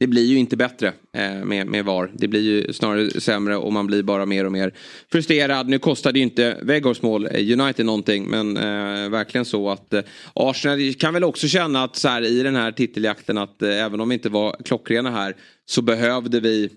det 0.02 0.08
blir 0.08 0.26
ju 0.26 0.38
inte 0.38 0.58
bättre 0.58 0.94
eh, 1.18 1.46
med, 1.46 1.68
med 1.68 1.86
VAR. 1.86 2.12
Det 2.14 2.28
blir 2.28 2.42
ju 2.42 2.74
snarare 2.74 3.22
sämre 3.22 3.58
och 3.58 3.74
man 3.74 3.88
blir 3.88 4.04
bara 4.04 4.26
mer 4.26 4.46
och 4.46 4.52
mer 4.52 4.74
frustrerad. 5.12 5.70
Nu 5.70 5.80
kostade 5.80 6.20
ju 6.20 6.24
inte 6.24 6.58
Weghorsts 6.62 7.04
mål 7.04 7.26
eh, 7.26 7.60
United 7.60 7.86
någonting 7.86 8.30
men 8.30 8.58
eh, 8.58 9.10
verkligen 9.10 9.46
så 9.46 9.70
att 9.70 9.94
eh, 9.94 10.02
Arsenal 10.34 10.94
kan 10.94 11.14
väl 11.14 11.24
också 11.24 11.48
känna 11.48 11.84
att 11.84 11.96
så 11.96 12.08
här, 12.08 12.22
i 12.22 12.44
den 12.44 12.56
här 12.56 12.72
titeljakten 12.72 13.38
att 13.38 13.62
eh, 13.62 13.86
även 13.86 14.00
om 14.00 14.10
vi 14.10 14.14
inte 14.14 14.30
var 14.30 14.56
klockrena 14.66 15.12
här 15.12 15.36
så 15.66 15.82
behövde 15.82 16.40
vi 16.40 16.70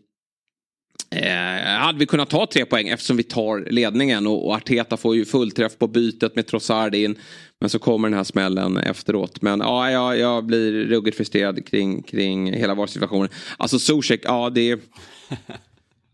Eh, 1.10 1.78
hade 1.78 1.98
vi 1.98 2.06
kunnat 2.06 2.30
ta 2.30 2.46
tre 2.46 2.64
poäng 2.64 2.88
eftersom 2.88 3.16
vi 3.16 3.22
tar 3.22 3.66
ledningen 3.70 4.26
och, 4.26 4.46
och 4.46 4.54
Arteta 4.54 4.96
får 4.96 5.16
ju 5.16 5.24
fullträff 5.24 5.78
på 5.78 5.86
bytet 5.86 6.36
med 6.36 6.46
Trossard 6.46 6.94
in. 6.94 7.18
Men 7.64 7.70
så 7.70 7.78
kommer 7.78 8.08
den 8.08 8.16
här 8.16 8.24
smällen 8.24 8.76
efteråt. 8.76 9.42
Men 9.42 9.60
ja, 9.60 9.90
jag, 9.90 10.18
jag 10.18 10.46
blir 10.46 10.72
ruggigt 10.72 11.16
frustrerad 11.16 11.66
kring, 11.66 12.02
kring 12.02 12.52
hela 12.52 12.74
vår 12.74 12.86
situation. 12.86 13.28
Alltså 13.56 13.78
Zuzek, 13.78 14.20
ja 14.24 14.50
det... 14.50 14.80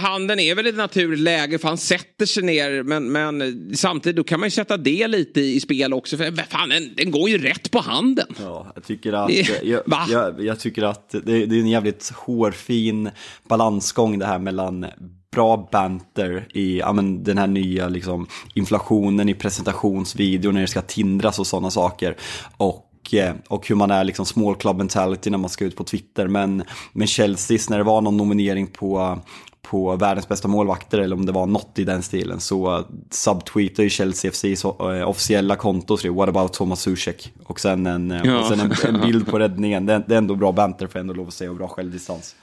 Handen 0.01 0.39
är 0.39 0.55
väl 0.55 0.67
ett 0.67 0.75
naturligt 0.75 1.19
läge 1.19 1.59
för 1.59 1.67
han 1.67 1.77
sätter 1.77 2.25
sig 2.25 2.43
ner 2.43 2.83
men, 2.83 3.11
men 3.11 3.71
samtidigt 3.75 4.15
då 4.15 4.23
kan 4.23 4.39
man 4.39 4.47
ju 4.47 4.51
sätta 4.51 4.77
det 4.77 5.07
lite 5.07 5.41
i 5.41 5.59
spel 5.59 5.93
också 5.93 6.17
för 6.17 6.31
fan, 6.49 6.69
den, 6.69 6.95
den 6.95 7.11
går 7.11 7.29
ju 7.29 7.37
rätt 7.37 7.71
på 7.71 7.79
handen. 7.79 8.27
Ja, 8.39 8.71
jag 8.75 8.83
tycker 8.83 9.13
att, 9.13 9.31
jag, 9.63 9.81
jag, 10.09 10.43
jag, 10.43 10.59
tycker 10.59 10.83
att 10.83 11.09
det, 11.09 11.45
det, 11.45 11.55
är 11.55 11.59
en 11.59 11.67
jävligt 11.67 12.11
hårfin 12.15 13.09
balansgång 13.47 14.19
det 14.19 14.25
här 14.25 14.39
mellan 14.39 14.85
bra 15.31 15.69
banter 15.71 16.47
i 16.53 16.79
ja, 16.79 16.93
men, 16.93 17.23
den 17.23 17.37
här 17.37 17.47
nya 17.47 17.87
liksom, 17.87 18.27
inflationen 18.53 19.29
i 19.29 19.33
presentationsvideo 19.33 20.51
när 20.51 20.61
det 20.61 20.67
ska 20.67 20.81
tindras 20.81 21.39
och 21.39 21.47
sådana 21.47 21.71
saker. 21.71 22.17
Och 22.57 23.13
eh, 23.13 23.33
och 23.47 23.67
hur 23.67 23.75
man 23.75 23.91
är 23.91 24.03
liksom 24.03 24.25
small 24.25 24.55
club 24.55 24.77
mentality 24.77 25.29
när 25.29 25.37
man 25.37 25.49
ska 25.49 25.65
ut 25.65 25.75
på 25.75 25.83
Twitter. 25.83 26.27
Men, 26.27 26.63
men 26.93 27.07
Chelsea, 27.07 27.57
när 27.69 27.77
det 27.77 27.83
var 27.83 28.01
någon 28.01 28.17
nominering 28.17 28.67
på, 28.67 29.19
på 29.61 29.95
världens 29.95 30.27
bästa 30.27 30.47
målvakter 30.47 30.99
eller 30.99 31.15
om 31.15 31.25
det 31.25 31.31
var 31.31 31.45
något 31.45 31.79
i 31.79 31.83
den 31.83 32.01
stilen 32.01 32.39
så 32.39 32.85
subtweetade 33.11 33.83
ju 33.83 33.89
Chelsea 33.89 34.31
FC 34.31 34.45
så, 34.55 34.93
äh, 34.93 35.09
officiella 35.09 35.55
konto 35.55 35.93
och 35.93 35.99
skrev 35.99 36.13
What 36.13 36.29
about 36.29 36.53
Thomas 36.53 36.81
Zuzek? 36.81 37.33
Och 37.45 37.59
sen 37.59 37.85
en, 37.85 38.11
eh, 38.11 38.21
ja. 38.23 38.39
och 38.39 38.45
sen 38.45 38.59
en, 38.59 38.95
en 38.95 39.01
bild 39.01 39.27
på 39.27 39.39
räddningen. 39.39 39.85
Det, 39.85 40.03
det, 40.07 40.13
är 40.13 40.17
ändå 40.17 40.35
bra 40.35 40.51
banter 40.51 40.87
för 40.87 40.99
ändå 40.99 41.13
lov 41.13 41.27
att 41.27 41.33
säga 41.33 41.49
och 41.51 41.57
bra 41.57 41.67
självdistans. 41.67 42.35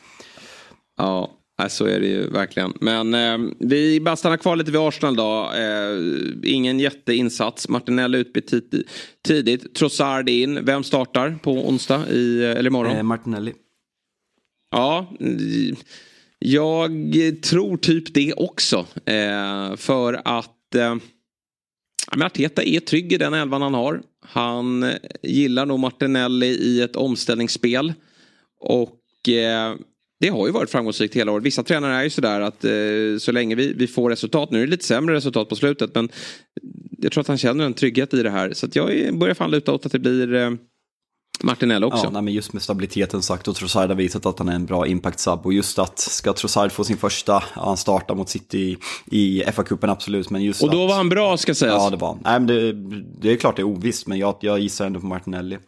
Ja, 0.97 1.31
Nej, 1.59 1.71
så 1.71 1.87
är 1.87 2.01
det 2.01 2.07
ju 2.07 2.31
verkligen. 2.31 2.73
Men 2.81 3.15
eh, 3.15 3.39
vi 3.59 4.01
bara 4.01 4.17
stannar 4.17 4.37
kvar 4.37 4.57
lite 4.57 4.71
vid 4.71 4.81
Arsenal 4.81 5.17
då. 5.17 5.53
Eh, 5.53 6.53
ingen 6.53 6.81
jätteinsats. 6.81 7.69
Martinelli 7.69 8.19
utbytt 8.19 8.53
tidigt. 9.25 9.75
Trossard 9.75 10.29
in. 10.29 10.65
Vem 10.65 10.85
startar 10.85 11.39
på 11.43 11.69
onsdag 11.69 12.09
i, 12.11 12.45
eller 12.45 12.71
imorgon? 12.71 12.97
Eh, 12.97 13.03
Martinelli. 13.03 13.53
Ja, 14.71 15.13
jag 16.39 17.43
tror 17.43 17.77
typ 17.77 18.15
det 18.15 18.33
också. 18.33 18.87
Eh, 19.07 19.77
för 19.77 20.21
att 20.25 20.75
eh, 20.75 20.97
men 22.13 22.23
Arteta 22.23 22.63
är 22.63 22.81
trygg 22.81 23.13
i 23.13 23.19
den 23.19 23.35
elvan 23.35 23.63
han 23.63 23.75
har. 23.75 24.03
Han 24.21 24.83
eh, 24.83 24.97
gillar 25.23 25.67
nog 25.67 25.81
Martinelli 25.81 26.47
i 26.47 26.83
ett 26.83 26.97
omställningsspel. 26.97 27.93
Och 28.61 29.29
eh, 29.29 29.75
det 30.21 30.29
har 30.29 30.47
ju 30.47 30.53
varit 30.53 30.71
framgångsrikt 30.71 31.17
hela 31.17 31.33
året. 31.33 31.45
Vissa 31.45 31.63
tränare 31.63 31.95
är 31.95 32.03
ju 32.03 32.11
sådär 32.11 32.41
att 32.41 32.65
eh, 32.65 32.71
så 33.19 33.33
länge 33.33 33.55
vi, 33.55 33.73
vi 33.73 33.87
får 33.87 34.11
resultat, 34.11 34.51
nu 34.51 34.63
är 34.63 34.67
det 34.67 34.71
lite 34.71 34.85
sämre 34.85 35.15
resultat 35.15 35.49
på 35.49 35.57
slutet 35.57 35.95
men 35.95 36.09
jag 36.99 37.13
tror 37.13 37.21
att 37.21 37.29
han 37.29 37.39
känner 37.39 37.65
en 37.65 37.75
trygghet 37.75 38.15
i 38.15 38.23
det 38.23 38.31
här. 38.31 38.53
Så 38.53 38.67
jag 38.73 39.19
börjar 39.19 39.35
fan 39.35 39.51
luta 39.51 39.73
åt 39.73 39.87
att 39.87 39.93
det 39.93 39.99
blir 39.99 40.35
eh, 40.35 40.51
Martinelli 41.43 41.87
också. 41.87 42.05
Ja, 42.05 42.11
nej, 42.11 42.23
men 42.23 42.35
just 42.35 42.53
med 42.53 42.63
stabiliteten 42.63 43.23
sagt 43.23 43.49
och 43.49 43.57
Trossard 43.57 43.89
har 43.89 43.97
visat 43.97 44.27
att 44.27 44.39
han 44.39 44.49
är 44.49 44.55
en 44.55 44.67
bra 44.67 44.87
impact-sub. 44.87 45.41
Och 45.45 45.53
just 45.53 45.79
att 45.79 45.99
ska 45.99 46.33
Trossard 46.33 46.73
få 46.73 46.85
sin 46.85 46.97
första, 46.97 47.43
han 47.53 47.77
startar 47.77 48.15
mot 48.15 48.29
City 48.29 48.59
i, 48.59 48.79
i 49.21 49.43
FA-cupen 49.45 49.91
absolut. 49.91 50.31
Men 50.31 50.43
just 50.43 50.63
och 50.63 50.71
då 50.71 50.83
att, 50.83 50.89
var 50.89 50.97
han 50.97 51.09
bra 51.09 51.37
ska 51.37 51.55
sägas. 51.55 51.83
Ja, 51.83 51.91
det 51.91 51.97
var 51.97 52.09
han. 52.09 52.19
Nej, 52.25 52.41
men 52.41 52.47
det, 52.47 52.73
det 53.21 53.33
är 53.33 53.37
klart 53.37 53.57
det 53.57 53.63
är 53.63 53.67
ovisst, 53.67 54.07
men 54.07 54.19
jag, 54.19 54.37
jag 54.41 54.59
gissar 54.59 54.87
ändå 54.87 55.01
på 55.01 55.07
Martinelli. 55.07 55.59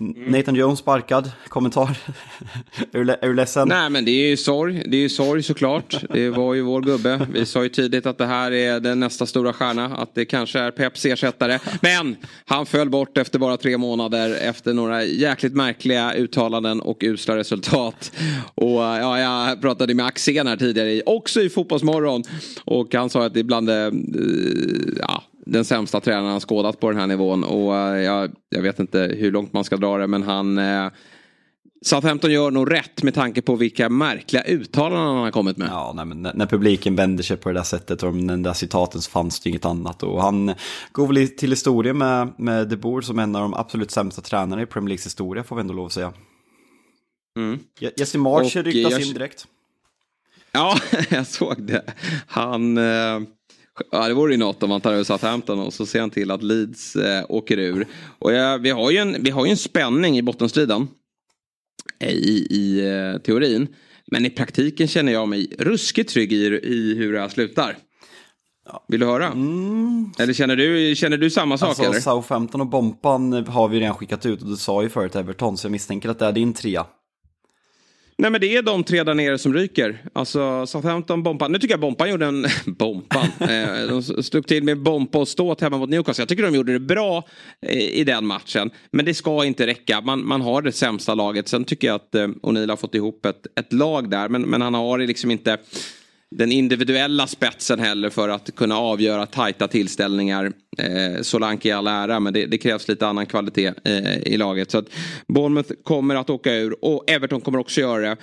Mm. 0.00 0.32
Nathan 0.32 0.54
Jones 0.54 0.78
sparkad, 0.78 1.30
kommentar? 1.48 1.88
är, 2.92 3.04
du, 3.04 3.12
är 3.12 3.28
du 3.28 3.34
ledsen? 3.34 3.68
Nej 3.68 3.90
men 3.90 4.04
det 4.04 4.10
är 4.10 4.28
ju 4.28 4.36
sorg, 4.36 4.82
det 4.86 4.96
är 4.96 5.00
ju 5.00 5.08
sorg 5.08 5.42
såklart. 5.42 6.04
Det 6.10 6.30
var 6.30 6.54
ju 6.54 6.62
vår 6.62 6.82
gubbe. 6.82 7.26
Vi 7.32 7.46
sa 7.46 7.62
ju 7.62 7.68
tidigt 7.68 8.06
att 8.06 8.18
det 8.18 8.26
här 8.26 8.52
är 8.52 8.80
den 8.80 9.00
nästa 9.00 9.26
stora 9.26 9.52
stjärna. 9.52 9.84
Att 9.84 10.14
det 10.14 10.24
kanske 10.24 10.58
är 10.58 10.70
Peps 10.70 11.04
ersättare. 11.04 11.58
Men 11.80 12.16
han 12.44 12.66
föll 12.66 12.90
bort 12.90 13.18
efter 13.18 13.38
bara 13.38 13.56
tre 13.56 13.78
månader 13.78 14.34
efter 14.42 14.72
några 14.72 15.04
jäkligt 15.04 15.54
märkliga 15.54 16.14
uttalanden 16.14 16.80
och 16.80 16.98
usla 17.00 17.36
resultat. 17.36 18.12
Och 18.54 18.84
eh, 18.84 19.00
ja, 19.00 19.20
jag 19.20 19.60
pratade 19.60 19.94
med 19.94 20.06
Axén 20.06 20.46
här 20.46 20.56
tidigare, 20.56 21.02
också 21.06 21.40
i 21.40 21.48
Fotbollsmorgon. 21.48 22.22
Och 22.64 22.94
han 22.94 23.10
sa 23.10 23.26
att 23.26 23.34
det 23.34 23.40
är 23.40 23.44
bland 23.44 23.66
det, 23.66 23.86
eh, 23.86 23.92
ja, 25.00 25.22
den 25.46 25.64
sämsta 25.64 26.00
tränaren 26.00 26.30
han 26.30 26.40
skådat 26.40 26.80
på 26.80 26.90
den 26.90 27.00
här 27.00 27.06
nivån. 27.06 27.44
Och 27.44 27.76
eh, 27.76 28.02
jag, 28.02 28.30
jag 28.48 28.62
vet 28.62 28.78
inte 28.78 29.14
hur 29.18 29.32
långt 29.32 29.52
man 29.52 29.64
ska 29.64 29.76
dra 29.76 29.98
det 29.98 30.06
men 30.06 30.22
han 30.22 30.58
eh, 30.58 30.88
Southampton 31.82 32.32
gör 32.32 32.50
nog 32.50 32.72
rätt 32.72 33.02
med 33.02 33.14
tanke 33.14 33.42
på 33.42 33.56
vilka 33.56 33.88
märkliga 33.88 34.42
uttalanden 34.42 35.06
han 35.06 35.16
har 35.16 35.30
kommit 35.30 35.56
med. 35.56 35.68
Ja, 35.68 35.92
nej, 35.96 36.04
men 36.04 36.22
när, 36.22 36.34
när 36.34 36.46
publiken 36.46 36.96
vänder 36.96 37.22
sig 37.22 37.36
på 37.36 37.48
det 37.48 37.54
där 37.54 37.62
sättet 37.62 38.02
och 38.02 38.12
den 38.12 38.42
där 38.42 38.52
citaten 38.52 39.02
så 39.02 39.10
fanns 39.10 39.40
det 39.40 39.50
inget 39.50 39.64
annat. 39.64 40.02
Och 40.02 40.22
han 40.22 40.54
går 40.92 41.06
väl 41.06 41.28
till 41.28 41.50
historien 41.50 41.98
med, 41.98 42.32
med 42.38 42.68
De 42.68 42.76
Boer 42.76 43.00
som 43.00 43.18
en 43.18 43.36
av 43.36 43.42
de 43.42 43.54
absolut 43.54 43.90
sämsta 43.90 44.22
tränarna 44.22 44.62
i 44.62 44.66
Premier 44.66 44.88
Leagues 44.88 45.06
historia 45.06 45.44
får 45.44 45.56
vi 45.56 45.60
ändå 45.60 45.74
lov 45.74 45.86
att 45.86 45.92
säga. 45.92 46.12
Mm. 47.38 47.58
Jesse 47.96 48.18
March 48.18 48.56
ryktas 48.56 48.92
jag... 48.92 49.02
in 49.02 49.12
direkt. 49.12 49.46
Ja, 50.52 50.78
jag 51.10 51.26
såg 51.26 51.62
det. 51.62 51.82
Han... 52.26 52.78
Eh... 52.78 53.20
Ja, 53.90 54.08
det 54.08 54.14
vore 54.14 54.32
ju 54.32 54.38
något 54.38 54.62
om 54.62 54.68
man 54.68 54.80
tar 54.80 54.92
över 54.92 55.04
Southampton 55.04 55.60
och 55.60 55.74
så 55.74 55.86
ser 55.86 56.00
han 56.00 56.10
till 56.10 56.30
att 56.30 56.42
Leeds 56.42 56.96
eh, 56.96 57.24
åker 57.28 57.58
ur. 57.58 57.86
Och 58.18 58.32
ja, 58.32 58.56
vi, 58.56 58.70
har 58.70 58.90
ju 58.90 58.98
en, 58.98 59.16
vi 59.22 59.30
har 59.30 59.44
ju 59.44 59.50
en 59.50 59.56
spänning 59.56 60.18
i 60.18 60.22
bottenstriden. 60.22 60.88
Eh, 62.00 62.12
I, 62.12 62.46
i 62.50 62.88
eh, 62.88 63.20
teorin. 63.22 63.68
Men 64.10 64.26
i 64.26 64.30
praktiken 64.30 64.88
känner 64.88 65.12
jag 65.12 65.28
mig 65.28 65.54
ruskigt 65.58 66.10
trygg 66.10 66.32
i, 66.32 66.60
i 66.62 66.94
hur 66.94 67.12
det 67.12 67.20
här 67.20 67.28
slutar. 67.28 67.76
Vill 68.88 69.00
du 69.00 69.06
höra? 69.06 69.26
Mm. 69.26 70.12
Eller 70.18 70.32
känner 70.32 70.56
du, 70.56 70.94
känner 70.96 71.16
du 71.16 71.30
samma 71.30 71.58
sak? 71.58 71.68
Alltså, 71.68 71.82
eller? 71.82 72.00
Southampton 72.00 72.60
och 72.60 72.66
Bompan 72.66 73.46
har 73.46 73.68
vi 73.68 73.80
redan 73.80 73.94
skickat 73.94 74.26
ut 74.26 74.42
och 74.42 74.48
du 74.48 74.56
sa 74.56 74.82
ju 74.82 74.88
förut 74.88 75.16
Everton 75.16 75.56
så 75.56 75.66
jag 75.66 75.72
misstänker 75.72 76.08
att 76.08 76.18
det 76.18 76.26
är 76.26 76.32
din 76.32 76.52
trea. 76.52 76.86
Nej 78.18 78.30
men 78.30 78.40
det 78.40 78.56
är 78.56 78.62
de 78.62 78.84
tre 78.84 79.02
där 79.02 79.14
nere 79.14 79.38
som 79.38 79.54
ryker. 79.54 80.02
Alltså 80.12 80.66
Southampton, 80.66 81.22
Bompan. 81.22 81.52
Nu 81.52 81.58
tycker 81.58 81.72
jag 81.72 81.80
Bompan 81.80 82.10
gjorde 82.10 82.26
en... 82.26 82.46
Bompan. 82.66 83.26
Eh, 83.40 83.88
de 83.88 84.02
slog 84.02 84.46
till 84.46 84.64
med 84.64 84.82
bompa 84.82 85.18
och 85.18 85.28
ståt 85.28 85.60
hemma 85.60 85.78
mot 85.78 85.90
Newcastle. 85.90 86.22
Jag 86.22 86.28
tycker 86.28 86.42
de 86.42 86.54
gjorde 86.54 86.72
det 86.72 86.80
bra 86.80 87.24
eh, 87.66 87.78
i 87.78 88.04
den 88.04 88.26
matchen. 88.26 88.70
Men 88.90 89.04
det 89.04 89.14
ska 89.14 89.44
inte 89.44 89.66
räcka. 89.66 90.00
Man, 90.00 90.26
man 90.26 90.40
har 90.40 90.62
det 90.62 90.72
sämsta 90.72 91.14
laget. 91.14 91.48
Sen 91.48 91.64
tycker 91.64 91.86
jag 91.86 91.94
att 91.94 92.14
eh, 92.14 92.28
O'Neill 92.28 92.70
har 92.70 92.76
fått 92.76 92.94
ihop 92.94 93.26
ett, 93.26 93.46
ett 93.60 93.72
lag 93.72 94.10
där. 94.10 94.28
Men, 94.28 94.42
men 94.42 94.62
han 94.62 94.74
har 94.74 94.98
det 94.98 95.06
liksom 95.06 95.30
inte 95.30 95.58
den 96.34 96.52
individuella 96.52 97.26
spetsen 97.26 97.78
heller 97.78 98.10
för 98.10 98.28
att 98.28 98.54
kunna 98.56 98.78
avgöra 98.78 99.26
tajta 99.26 99.68
tillställningar. 99.68 100.52
Eh, 100.78 101.22
Solanke 101.22 101.68
i 101.68 101.72
all 101.72 101.86
ära 101.86 102.20
men 102.20 102.32
det, 102.32 102.46
det, 102.46 102.58
krävs 102.58 102.88
lite 102.88 103.06
annan 103.06 103.26
kvalitet 103.26 103.72
eh, 103.84 104.18
i 104.18 104.36
laget. 104.36 104.70
Så 104.70 104.78
att 104.78 104.88
Bournemouth 105.28 105.72
kommer 105.82 106.14
att 106.14 106.30
åka 106.30 106.54
ur 106.54 106.84
och 106.84 107.10
Everton 107.10 107.40
kommer 107.40 107.58
också 107.58 107.80
göra 107.80 108.00
det. 108.00 108.16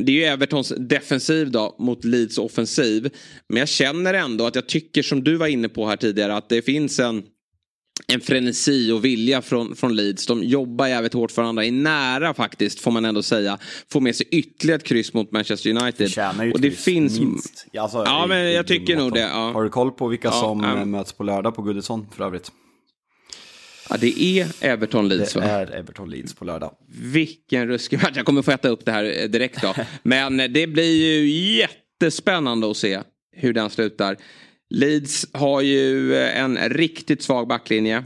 Det 0.00 0.12
är 0.12 0.16
ju 0.16 0.24
Evertons 0.24 0.72
defensiv 0.76 1.50
då 1.50 1.76
mot 1.78 2.04
Leeds 2.04 2.38
offensiv. 2.38 3.10
Men 3.48 3.58
jag 3.58 3.68
känner 3.68 4.14
ändå 4.14 4.46
att 4.46 4.54
jag 4.54 4.66
tycker 4.66 5.02
som 5.02 5.24
du 5.24 5.36
var 5.36 5.46
inne 5.46 5.68
på 5.68 5.86
här 5.86 5.96
tidigare 5.96 6.36
att 6.36 6.48
det 6.48 6.62
finns 6.62 6.98
en 6.98 7.22
en 8.12 8.20
frenesi 8.20 8.92
och 8.92 9.04
vilja 9.04 9.42
från, 9.42 9.76
från 9.76 9.96
Leeds. 9.96 10.26
De 10.26 10.42
jobbar 10.42 10.86
jävligt 10.86 11.12
hårt 11.12 11.30
för 11.30 11.42
varandra. 11.42 11.64
Är 11.64 11.72
nära 11.72 12.34
faktiskt, 12.34 12.80
får 12.80 12.90
man 12.90 13.04
ändå 13.04 13.22
säga. 13.22 13.58
Får 13.92 14.00
med 14.00 14.16
sig 14.16 14.26
ytterligare 14.30 14.78
ett 14.78 14.86
kryss 14.86 15.12
mot 15.14 15.32
Manchester 15.32 15.70
United. 15.70 16.10
Tjänar 16.10 16.52
och 16.52 16.60
det 16.60 16.70
kryss, 16.70 16.84
finns... 16.84 17.20
minst. 17.20 17.66
Alltså, 17.78 17.98
ja, 17.98 18.26
men 18.28 18.52
jag 18.52 18.66
tycker 18.66 18.96
nog 18.96 19.12
det. 19.12 19.20
Ja. 19.20 19.50
Har 19.52 19.64
du 19.64 19.70
koll 19.70 19.90
på 19.90 20.08
vilka 20.08 20.28
ja, 20.28 20.40
som 20.40 20.64
um... 20.64 20.90
möts 20.90 21.12
på 21.12 21.24
lördag 21.24 21.54
på 21.54 21.62
Goodison 21.62 22.06
för 22.16 22.24
övrigt? 22.24 22.52
Ja, 23.90 23.96
det 24.00 24.22
är 24.22 24.46
Everton 24.60 25.08
Leeds 25.08 25.32
Det 25.32 25.40
är 25.40 25.70
Everton 25.70 26.10
Leeds 26.10 26.34
på 26.34 26.44
lördag. 26.44 26.72
Vilken 26.88 27.68
ruskig 27.68 28.02
match. 28.02 28.12
Jag 28.16 28.26
kommer 28.26 28.42
få 28.42 28.50
äta 28.50 28.68
upp 28.68 28.84
det 28.84 28.92
här 28.92 29.22
eh, 29.22 29.28
direkt 29.28 29.62
då. 29.62 29.74
Men 30.02 30.36
det 30.36 30.66
blir 30.66 30.94
ju 30.94 31.30
jättespännande 31.56 32.70
att 32.70 32.76
se 32.76 33.00
hur 33.36 33.52
den 33.52 33.70
slutar. 33.70 34.16
Leeds 34.70 35.26
har 35.32 35.60
ju 35.60 36.14
eh, 36.14 36.40
en 36.40 36.58
riktigt 36.58 37.22
svag 37.22 37.48
backlinje. 37.48 38.04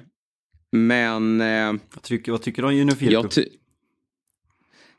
Men... 0.72 1.40
Eh, 1.40 1.72
vad, 1.94 2.02
tycker, 2.02 2.32
vad 2.32 2.42
tycker 2.42 2.62
du 2.62 2.82
om 2.82 2.96
Firpo? 2.96 3.28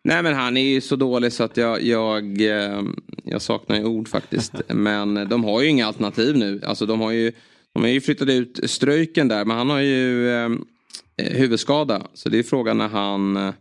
Nej 0.03 0.23
men 0.23 0.33
han 0.33 0.57
är 0.57 0.61
ju 0.61 0.81
så 0.81 0.95
dålig 0.95 1.33
så 1.33 1.43
att 1.43 1.57
jag, 1.57 1.81
jag, 1.81 2.41
eh, 2.41 2.81
jag 3.23 3.41
saknar 3.41 3.75
ju 3.75 3.85
ord 3.85 4.07
faktiskt. 4.07 4.53
men 4.67 5.29
de 5.29 5.43
har 5.43 5.61
ju 5.61 5.67
inga 5.67 5.87
alternativ 5.87 6.37
nu. 6.37 6.61
Alltså 6.65 6.85
de 6.85 7.01
har 7.01 7.11
ju, 7.11 7.31
de 7.73 7.83
har 7.83 7.89
ju 7.89 8.01
flyttat 8.01 8.29
ut 8.29 8.59
Ströjken 8.63 9.27
där 9.27 9.45
men 9.45 9.57
han 9.57 9.69
har 9.69 9.79
ju 9.79 10.29
eh, 10.29 10.49
huvudskada. 11.17 12.07
Så 12.13 12.29
det 12.29 12.39
är 12.39 12.43
frågan 12.43 12.77
när 12.77 12.87
han, 12.87 13.53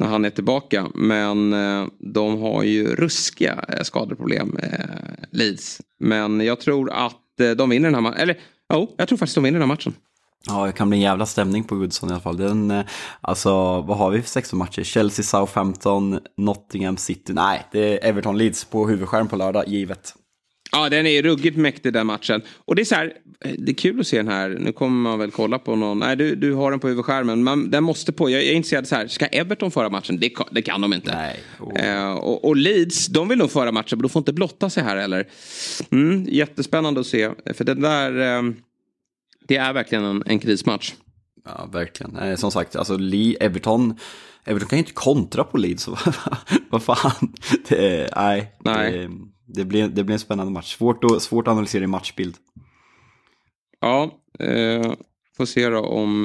när 0.00 0.06
han 0.06 0.24
är 0.24 0.30
tillbaka. 0.30 0.86
Men 0.94 1.52
eh, 1.52 1.86
de 1.98 2.40
har 2.40 2.62
ju 2.62 2.96
ruskiga 2.96 3.64
eh, 3.68 3.82
skadeproblem, 3.82 4.56
eh, 4.62 4.78
Leeds. 5.32 5.80
Men 6.00 6.40
jag 6.40 6.60
tror 6.60 6.90
att 6.92 7.40
eh, 7.40 7.50
de 7.50 7.70
vinner 7.70 7.88
den 7.88 7.94
här 7.94 8.02
matchen. 8.02 8.20
Eller 8.20 8.38
jo, 8.72 8.78
oh, 8.78 8.88
jag 8.96 9.08
tror 9.08 9.18
faktiskt 9.18 9.34
de 9.34 9.44
vinner 9.44 9.58
den 9.58 9.68
här 9.68 9.74
matchen. 9.74 9.94
Ja, 10.46 10.66
det 10.66 10.72
kan 10.72 10.88
bli 10.88 10.98
en 10.98 11.02
jävla 11.02 11.26
stämning 11.26 11.64
på 11.64 11.76
Goodson 11.76 12.08
i 12.08 12.12
alla 12.12 12.20
fall. 12.20 12.36
Den, 12.36 12.70
eh, 12.70 12.84
alltså, 13.20 13.80
vad 13.80 13.98
har 13.98 14.10
vi 14.10 14.22
för 14.22 14.28
16 14.28 14.58
matcher? 14.58 14.82
Chelsea, 14.82 15.22
Southampton, 15.22 16.20
Nottingham 16.36 16.96
City. 16.96 17.32
Nej, 17.32 17.66
det 17.72 18.04
är 18.04 18.08
Everton 18.08 18.38
Leeds 18.38 18.64
på 18.64 18.88
huvudskärm 18.88 19.28
på 19.28 19.36
lördag, 19.36 19.68
givet. 19.68 20.14
Ja, 20.72 20.88
den 20.88 21.06
är 21.06 21.22
ruggigt 21.22 21.56
mäktig 21.56 21.92
den 21.92 22.06
matchen. 22.06 22.42
Och 22.64 22.74
det 22.74 22.82
är 22.82 22.84
så 22.84 22.94
här, 22.94 23.12
det 23.58 23.72
är 23.72 23.74
kul 23.74 24.00
att 24.00 24.06
se 24.06 24.16
den 24.16 24.28
här. 24.28 24.48
Nu 24.48 24.72
kommer 24.72 25.10
man 25.10 25.18
väl 25.18 25.30
kolla 25.30 25.58
på 25.58 25.76
någon. 25.76 25.98
Nej, 25.98 26.16
du, 26.16 26.34
du 26.34 26.54
har 26.54 26.70
den 26.70 26.80
på 26.80 26.88
huvudskärmen. 26.88 27.44
Man, 27.44 27.70
den 27.70 27.84
måste 27.84 28.12
på. 28.12 28.30
Jag, 28.30 28.42
jag 28.42 28.50
är 28.50 28.54
intresserad 28.54 28.88
så 28.88 28.94
här, 28.94 29.06
ska 29.06 29.26
Everton 29.26 29.70
föra 29.70 29.90
matchen? 29.90 30.18
Det, 30.20 30.32
det 30.50 30.62
kan 30.62 30.80
de 30.80 30.92
inte. 30.92 31.16
Nej. 31.16 31.40
Oh. 31.60 31.80
Eh, 31.80 32.12
och, 32.12 32.44
och, 32.44 32.56
Leeds, 32.56 33.06
de 33.06 33.28
vill 33.28 33.38
nog 33.38 33.50
föra 33.50 33.72
matchen, 33.72 33.98
men 33.98 34.02
de 34.02 34.08
får 34.08 34.20
inte 34.20 34.32
blotta 34.32 34.70
sig 34.70 34.82
här 34.82 34.96
heller. 34.96 35.28
Mm, 35.90 36.26
jättespännande 36.28 37.00
att 37.00 37.06
se. 37.06 37.30
För 37.54 37.64
det 37.64 37.74
där, 37.74 38.36
eh, 38.36 38.42
det 39.48 39.56
är 39.56 39.72
verkligen 39.72 40.04
en, 40.04 40.22
en 40.26 40.38
krismatch. 40.38 40.92
Ja, 41.44 41.68
verkligen. 41.72 42.16
Eh, 42.16 42.36
som 42.36 42.50
sagt, 42.50 42.76
alltså 42.76 42.96
Lee, 42.96 43.36
Everton, 43.40 43.98
Everton 44.44 44.68
kan 44.68 44.78
ju 44.78 44.82
inte 44.82 44.92
kontra 44.92 45.44
på 45.44 45.58
Leeds. 45.58 45.88
Vad 46.70 46.82
fan. 46.82 47.32
Det, 47.68 48.10
nej. 48.16 48.52
nej. 48.64 48.92
Det, 48.92 49.10
det 49.54 49.64
blir, 49.64 49.88
det 49.88 50.04
blir 50.04 50.14
en 50.14 50.20
spännande 50.20 50.52
match. 50.52 50.76
Svårt, 50.76 51.04
att, 51.04 51.22
svårt 51.22 51.48
att 51.48 51.52
analysera 51.52 51.84
i 51.84 51.86
matchbild. 51.86 52.36
Ja, 53.80 54.10
eh, 54.38 54.92
får 55.36 55.44
se 55.44 55.68
då 55.68 55.80
om 55.80 56.24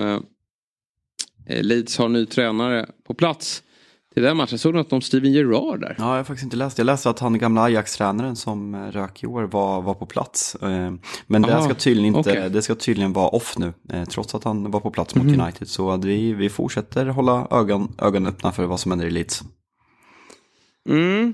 eh, 1.47 1.63
Leeds 1.63 1.97
har 1.97 2.09
ny 2.09 2.25
tränare 2.25 2.89
på 3.07 3.13
plats 3.13 3.63
till 4.15 4.23
den 4.23 4.37
matchen. 4.37 4.59
Såg 4.59 4.73
du 4.73 4.77
något 4.77 4.93
om 4.93 5.01
Steven 5.01 5.31
Gerrard 5.31 5.81
där? 5.81 5.95
Ja, 5.97 6.09
jag 6.09 6.17
har 6.17 6.23
faktiskt 6.23 6.43
inte 6.43 6.57
läst. 6.57 6.77
Jag 6.77 6.85
läste 6.85 7.09
att 7.09 7.19
han 7.19 7.37
gamla 7.37 7.63
Ajax-tränaren 7.63 8.35
som 8.35 8.75
eh, 8.75 8.91
rök 8.91 9.23
i 9.23 9.27
år 9.27 9.43
var, 9.43 9.81
var 9.81 9.93
på 9.93 10.05
plats. 10.05 10.55
Eh, 10.55 10.93
men 11.27 11.41
det, 11.41 11.61
ska 11.61 11.73
tydligen 11.73 12.15
inte, 12.15 12.31
okay. 12.31 12.49
det 12.49 12.61
ska 12.61 12.75
tydligen 12.75 13.13
vara 13.13 13.27
off 13.27 13.57
nu, 13.57 13.73
eh, 13.89 14.05
trots 14.05 14.35
att 14.35 14.43
han 14.43 14.71
var 14.71 14.79
på 14.79 14.91
plats 14.91 15.15
mot 15.15 15.25
mm. 15.25 15.41
United. 15.41 15.67
Så 15.67 15.97
vi, 15.97 16.33
vi 16.33 16.49
fortsätter 16.49 17.05
hålla 17.05 17.47
ögon, 17.51 17.95
ögonen 17.97 18.29
öppna 18.29 18.51
för 18.51 18.65
vad 18.65 18.79
som 18.79 18.91
händer 18.91 19.07
i 19.07 19.11
Leeds. 19.11 19.43
Mm. 20.89 21.33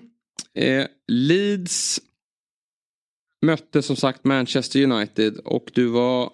Eh, 0.53 0.85
Leeds 1.07 1.99
mötte 3.41 3.81
som 3.81 3.95
sagt 3.95 4.23
Manchester 4.23 4.83
United 4.83 5.37
och 5.37 5.71
du 5.73 5.85
var 5.85 6.31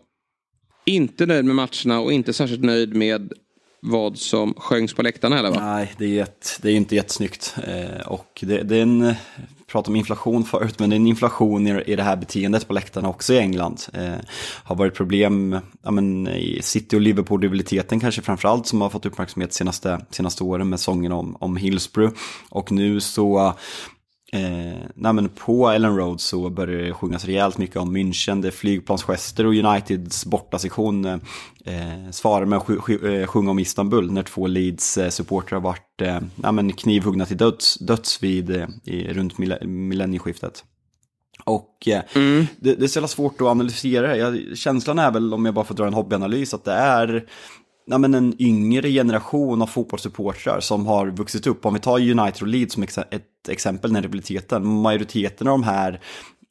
inte 0.85 1.25
nöjd 1.25 1.45
med 1.45 1.55
matcherna 1.55 1.99
och 1.99 2.13
inte 2.13 2.33
särskilt 2.33 2.63
nöjd 2.63 2.95
med 2.95 3.33
vad 3.79 4.17
som 4.17 4.53
sjöngs 4.53 4.93
på 4.93 5.01
läktarna 5.01 5.39
eller? 5.39 5.51
va? 5.51 5.59
Nej, 5.59 5.93
det 5.97 6.19
är, 6.19 6.23
ett, 6.23 6.59
det 6.61 6.71
är 6.71 6.75
inte 6.75 6.95
jättesnyggt. 6.95 7.55
Eh, 7.67 8.07
och 8.07 8.39
det, 8.41 8.63
det 8.63 8.77
är 8.77 8.81
en 8.81 9.01
eh, 9.01 9.15
pratade 9.67 9.91
om 9.91 9.95
inflation 9.95 10.43
förut, 10.43 10.79
men 10.79 10.89
det 10.89 10.95
är 10.95 10.97
en 10.97 11.07
inflation 11.07 11.67
i, 11.67 11.83
i 11.85 11.95
det 11.95 12.03
här 12.03 12.15
beteendet 12.15 12.67
på 12.67 12.73
läktarna 12.73 13.09
också 13.09 13.33
i 13.33 13.37
England. 13.37 13.81
Eh, 13.93 14.13
har 14.63 14.75
varit 14.75 14.93
problem 14.93 15.59
ja, 15.81 15.91
men, 15.91 16.27
i 16.27 16.59
City 16.61 16.97
och 16.97 17.01
Liverpool-rivaliteten 17.01 17.99
kanske 17.99 18.21
framförallt 18.21 18.67
som 18.67 18.81
har 18.81 18.89
fått 18.89 19.05
uppmärksamhet 19.05 19.53
senaste, 19.53 20.05
senaste 20.11 20.43
åren 20.43 20.69
med 20.69 20.79
sången 20.79 21.11
om, 21.11 21.35
om 21.39 21.57
Hillsborough. 21.57 22.13
Och 22.49 22.71
nu 22.71 22.99
så 22.99 23.53
Eh, 24.33 24.81
nej 24.95 25.13
men 25.13 25.29
på 25.29 25.67
Ellen 25.67 25.97
Road 25.97 26.21
så 26.21 26.49
börjar 26.49 26.83
det 26.83 26.93
sjungas 26.93 27.25
rejält 27.25 27.57
mycket 27.57 27.77
om 27.77 27.97
München, 27.97 28.41
det 28.41 28.47
är 28.47 28.51
flygplansgester 28.51 29.45
och 29.45 29.53
Uniteds 29.53 30.25
bortasektion 30.25 31.05
eh, 31.05 32.11
svarar 32.11 32.45
med 32.45 32.57
att 32.57 32.69
eh, 32.69 33.27
sjunga 33.27 33.51
om 33.51 33.59
Istanbul 33.59 34.11
när 34.11 34.23
två 34.23 34.47
Leeds 34.47 34.97
eh, 34.97 35.09
supportrar 35.09 35.59
varit 35.59 36.01
eh, 36.01 36.19
nej 36.35 36.51
men 36.51 36.73
knivhuggna 36.73 37.25
till 37.25 37.37
döds, 37.37 37.75
döds 37.75 38.23
vid, 38.23 38.55
eh, 38.55 38.67
i, 38.83 39.13
runt 39.13 39.37
millennieskiftet. 39.63 40.63
Och 41.43 41.87
eh, 41.87 42.01
mm. 42.15 42.47
det, 42.59 42.75
det 42.75 42.85
är 42.85 42.87
så 42.87 43.07
svårt 43.07 43.41
att 43.41 43.47
analysera. 43.47 44.17
Jag, 44.17 44.57
känslan 44.57 44.99
är 44.99 45.11
väl, 45.11 45.33
om 45.33 45.45
jag 45.45 45.53
bara 45.53 45.65
får 45.65 45.75
dra 45.75 45.87
en 45.87 45.93
hobbyanalys, 45.93 46.53
att 46.53 46.63
det 46.63 46.73
är 46.73 47.25
men 47.87 48.13
en 48.13 48.41
yngre 48.41 48.89
generation 48.89 49.61
av 49.61 49.67
fotbollssupportrar 49.67 50.59
som 50.59 50.85
har 50.85 51.07
vuxit 51.07 51.47
upp. 51.47 51.65
Om 51.65 51.73
vi 51.73 51.79
tar 51.79 51.99
United 51.99 52.41
och 52.41 52.47
Leeds 52.47 52.73
som 52.73 52.83
ex 52.83 52.97
ett 52.97 53.49
exempel 53.49 53.91
när 53.91 54.01
rivaliteten. 54.01 54.67
Majoriteten 54.67 55.47
av 55.47 55.51
de 55.51 55.63
här 55.63 56.01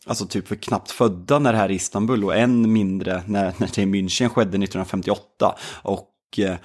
alltså 0.07 0.27
typ 0.27 0.49
för 0.49 0.57
knappt 0.57 0.91
födda 0.91 1.39
när 1.39 1.53
det 1.53 1.59
här 1.59 1.69
är 1.69 1.75
Istanbul 1.75 2.25
och 2.25 2.37
än 2.37 2.73
mindre 2.73 3.23
när, 3.27 3.55
när 3.57 3.71
det 3.75 3.83
i 3.83 3.87
München 3.87 4.29
skedde 4.29 4.49
1958. 4.49 5.55
Och 5.83 6.11
eh, 6.39 6.57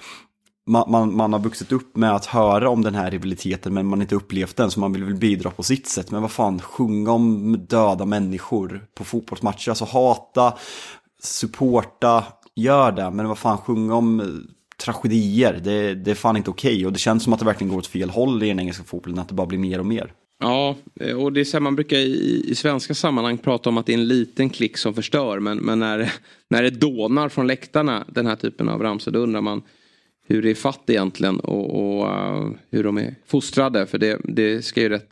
man, 0.66 0.90
man, 0.90 1.16
man, 1.16 1.32
har 1.32 1.40
vuxit 1.40 1.72
upp 1.72 1.96
med 1.96 2.14
att 2.14 2.26
höra 2.26 2.68
om 2.68 2.82
den 2.82 2.94
här 2.94 3.10
rivaliteten 3.10 3.74
men 3.74 3.86
man 3.86 3.98
har 3.98 4.02
inte 4.02 4.14
upplevt 4.14 4.56
den 4.56 4.70
så 4.70 4.80
man 4.80 4.92
vill 4.92 5.04
väl 5.04 5.14
bidra 5.14 5.50
på 5.50 5.62
sitt 5.62 5.88
sätt. 5.88 6.10
Men 6.10 6.22
vad 6.22 6.30
fan, 6.30 6.60
sjunga 6.60 7.12
om 7.12 7.56
döda 7.68 8.04
människor 8.04 8.86
på 8.94 9.04
fotbollsmatcher, 9.04 9.68
alltså 9.68 9.84
hata, 9.84 10.54
supporta, 11.22 12.24
gör 12.54 12.92
det, 12.92 13.10
men 13.10 13.28
vad 13.28 13.38
fan, 13.38 13.58
sjunga 13.58 13.94
om 13.94 14.40
tragedier. 14.84 15.60
Det, 15.64 15.94
det 15.94 16.10
är 16.10 16.14
fan 16.14 16.36
inte 16.36 16.50
okej 16.50 16.74
okay. 16.74 16.86
och 16.86 16.92
det 16.92 16.98
känns 16.98 17.22
som 17.24 17.32
att 17.32 17.38
det 17.38 17.44
verkligen 17.44 17.70
går 17.70 17.78
åt 17.78 17.86
fel 17.86 18.10
håll 18.10 18.42
i 18.42 18.48
den 18.48 18.60
engelska 18.60 18.84
fotbollen, 18.84 19.18
att 19.18 19.28
det 19.28 19.34
bara 19.34 19.46
blir 19.46 19.58
mer 19.58 19.78
och 19.78 19.86
mer. 19.86 20.12
Ja, 20.42 20.76
och 21.16 21.32
det 21.32 21.40
är 21.40 21.44
så 21.44 21.56
här, 21.56 21.60
man 21.60 21.76
brukar 21.76 21.96
i, 21.96 22.44
i 22.48 22.54
svenska 22.54 22.94
sammanhang 22.94 23.38
prata 23.38 23.68
om 23.68 23.78
att 23.78 23.86
det 23.86 23.92
är 23.92 23.98
en 23.98 24.08
liten 24.08 24.50
klick 24.50 24.76
som 24.76 24.94
förstör. 24.94 25.40
Men, 25.40 25.58
men 25.58 25.78
när, 25.78 26.12
när 26.50 26.62
det 26.62 26.70
dånar 26.70 27.28
från 27.28 27.46
läktarna, 27.46 28.04
den 28.08 28.26
här 28.26 28.36
typen 28.36 28.68
av 28.68 28.82
ramsor, 28.82 29.10
då 29.10 29.18
undrar 29.18 29.40
man 29.40 29.62
hur 30.26 30.42
det 30.42 30.50
är 30.50 30.54
fatt 30.54 30.90
egentligen 30.90 31.40
och, 31.40 31.80
och 31.80 32.06
uh, 32.06 32.50
hur 32.70 32.84
de 32.84 32.98
är 32.98 33.14
fostrade. 33.26 33.86
För 33.86 33.98
det, 33.98 34.20
det 34.24 34.62
ska 34.62 34.80
ju 34.80 34.88
rätt 34.88 35.10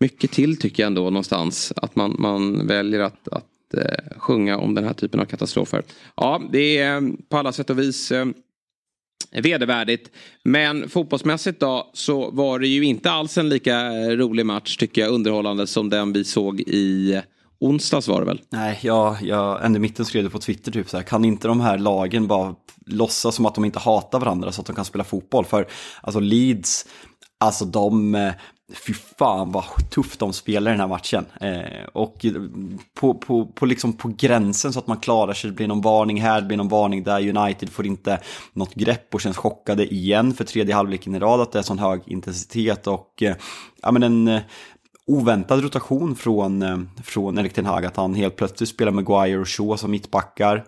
mycket 0.00 0.30
till 0.30 0.56
tycker 0.56 0.82
jag 0.82 0.86
ändå 0.86 1.02
någonstans. 1.02 1.72
Att 1.76 1.96
man, 1.96 2.16
man 2.18 2.66
väljer 2.66 3.00
att, 3.00 3.28
att 3.28 3.74
uh, 3.74 4.18
sjunga 4.18 4.58
om 4.58 4.74
den 4.74 4.84
här 4.84 4.94
typen 4.94 5.20
av 5.20 5.24
katastrofer. 5.24 5.82
Ja, 6.16 6.42
det 6.52 6.78
är 6.78 7.00
uh, 7.00 7.10
på 7.28 7.36
alla 7.36 7.52
sätt 7.52 7.70
och 7.70 7.78
vis 7.78 8.12
vedervärdigt. 9.42 10.10
Men 10.44 10.88
fotbollsmässigt 10.88 11.60
då 11.60 11.90
så 11.92 12.30
var 12.30 12.58
det 12.58 12.68
ju 12.68 12.84
inte 12.84 13.10
alls 13.10 13.38
en 13.38 13.48
lika 13.48 13.90
rolig 14.16 14.46
match 14.46 14.76
tycker 14.76 15.02
jag 15.02 15.10
underhållande 15.10 15.66
som 15.66 15.90
den 15.90 16.12
vi 16.12 16.24
såg 16.24 16.60
i 16.60 17.20
onsdags 17.60 18.08
var 18.08 18.20
det 18.20 18.26
väl? 18.26 18.40
Nej, 18.48 18.78
jag, 18.82 19.16
jag 19.22 19.64
ända 19.64 19.76
i 19.76 19.80
mitten 19.80 20.04
skrev 20.04 20.24
det 20.24 20.30
på 20.30 20.38
Twitter 20.38 20.72
typ 20.72 20.90
så 20.90 20.96
här, 20.96 21.04
kan 21.04 21.24
inte 21.24 21.48
de 21.48 21.60
här 21.60 21.78
lagen 21.78 22.26
bara 22.26 22.54
låtsas 22.86 23.34
som 23.34 23.46
att 23.46 23.54
de 23.54 23.64
inte 23.64 23.78
hatar 23.78 24.20
varandra 24.20 24.52
så 24.52 24.60
att 24.60 24.66
de 24.66 24.76
kan 24.76 24.84
spela 24.84 25.04
fotboll? 25.04 25.44
För 25.44 25.66
alltså 26.00 26.20
Leeds, 26.20 26.86
alltså 27.40 27.64
de, 27.64 28.14
eh, 28.14 28.32
Fy 28.74 28.94
fan 28.94 29.52
vad 29.52 29.64
tufft 29.90 30.20
de 30.20 30.32
spelar 30.32 30.70
i 30.70 30.74
den 30.74 30.80
här 30.80 30.88
matchen. 30.88 31.26
Eh, 31.40 31.84
och 31.92 32.26
på, 32.94 33.14
på, 33.14 33.46
på, 33.46 33.66
liksom 33.66 33.92
på 33.92 34.08
gränsen 34.18 34.72
så 34.72 34.78
att 34.78 34.86
man 34.86 34.96
klarar 34.96 35.32
sig, 35.32 35.50
det 35.50 35.56
blir 35.56 35.68
någon 35.68 35.80
varning 35.80 36.20
här, 36.20 36.40
det 36.40 36.46
blir 36.46 36.56
någon 36.56 36.68
varning 36.68 37.02
där. 37.02 37.36
United 37.36 37.70
får 37.70 37.86
inte 37.86 38.20
något 38.52 38.74
grepp 38.74 39.14
och 39.14 39.20
känns 39.20 39.36
chockade 39.36 39.94
igen 39.94 40.34
för 40.34 40.44
tredje 40.44 40.74
halvleken 40.74 41.14
i 41.14 41.18
rad 41.18 41.40
att 41.40 41.52
det 41.52 41.58
är 41.58 41.62
sån 41.62 41.78
hög 41.78 42.00
intensitet. 42.06 42.86
Och 42.86 43.22
eh, 43.22 43.36
ja, 43.82 43.92
men 43.92 44.02
en 44.02 44.28
eh, 44.28 44.42
oväntad 45.06 45.62
rotation 45.62 46.16
från, 46.16 46.62
eh, 46.62 46.78
från 47.04 47.38
Erik 47.38 47.52
Ten 47.52 47.66
Hag, 47.66 47.84
att 47.84 47.96
han 47.96 48.14
helt 48.14 48.36
plötsligt 48.36 48.68
spelar 48.68 48.92
med 48.92 49.06
Guire 49.06 49.38
och 49.38 49.48
Shaw 49.48 49.76
som 49.76 49.90
mittbackar. 49.90 50.64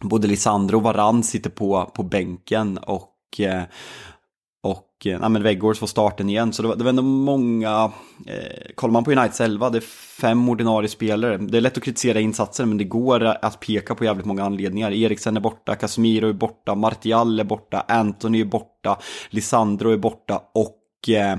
Både 0.00 0.28
Lisandro 0.28 0.76
och 0.76 0.82
Varann 0.82 1.22
sitter 1.22 1.50
på, 1.50 1.92
på 1.94 2.02
bänken 2.02 2.78
och 2.78 3.40
eh, 3.40 3.62
och 5.06 5.24
ja, 5.24 5.28
men 5.28 5.42
Weggårds 5.42 5.78
får 5.80 5.86
starten 5.86 6.28
igen. 6.28 6.52
Så 6.52 6.62
det 6.62 6.68
var, 6.68 6.76
det 6.76 6.84
var 6.84 6.88
ändå 6.88 7.02
många, 7.02 7.92
eh, 8.26 8.72
kollar 8.74 8.92
man 8.92 9.04
på 9.04 9.12
Uniteds 9.12 9.40
11, 9.40 9.70
det 9.70 9.78
är 9.78 9.80
fem 10.20 10.48
ordinarie 10.48 10.88
spelare. 10.88 11.36
Det 11.36 11.56
är 11.56 11.60
lätt 11.60 11.76
att 11.76 11.84
kritisera 11.84 12.20
insatsen 12.20 12.68
men 12.68 12.78
det 12.78 12.84
går 12.84 13.24
att 13.24 13.60
peka 13.60 13.94
på 13.94 14.04
jävligt 14.04 14.26
många 14.26 14.44
anledningar. 14.44 14.92
Eriksen 14.92 15.36
är 15.36 15.40
borta, 15.40 15.74
Casemiro 15.74 16.28
är 16.28 16.32
borta, 16.32 16.74
Martial 16.74 17.40
är 17.40 17.44
borta, 17.44 17.84
Anthony 17.88 18.40
är 18.40 18.44
borta, 18.44 18.98
Lisandro 19.30 19.90
är 19.90 19.96
borta 19.96 20.42
och 20.54 21.08
eh, 21.08 21.36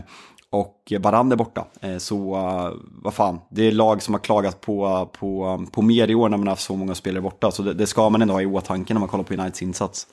och 0.55 0.93
Baran 0.99 1.32
är 1.32 1.36
borta. 1.36 1.68
Eh, 1.82 1.97
så 1.97 2.36
uh, 2.36 2.74
vad 3.01 3.13
fan, 3.13 3.39
det 3.49 3.68
är 3.68 3.72
lag 3.72 4.01
som 4.01 4.13
har 4.13 4.22
klagat 4.22 4.61
på, 4.61 5.09
på, 5.20 5.66
på 5.72 5.82
mer 5.82 6.07
i 6.07 6.16
år 6.16 6.30
när 6.30 6.38
man 6.38 6.47
har 6.47 6.51
haft 6.51 6.63
så 6.63 6.76
många 6.76 6.95
spelare 6.95 7.22
borta. 7.22 7.51
Så 7.51 7.63
det, 7.63 7.74
det 7.74 7.88
ska 7.88 8.09
man 8.09 8.22
ändå 8.22 8.34
ha 8.34 8.41
i 8.41 8.45
åtanke 8.45 8.93
när 8.93 8.99
man 8.99 9.09
kollar 9.09 9.24
på 9.24 9.34
Uniteds 9.34 9.61
insats. 9.61 10.07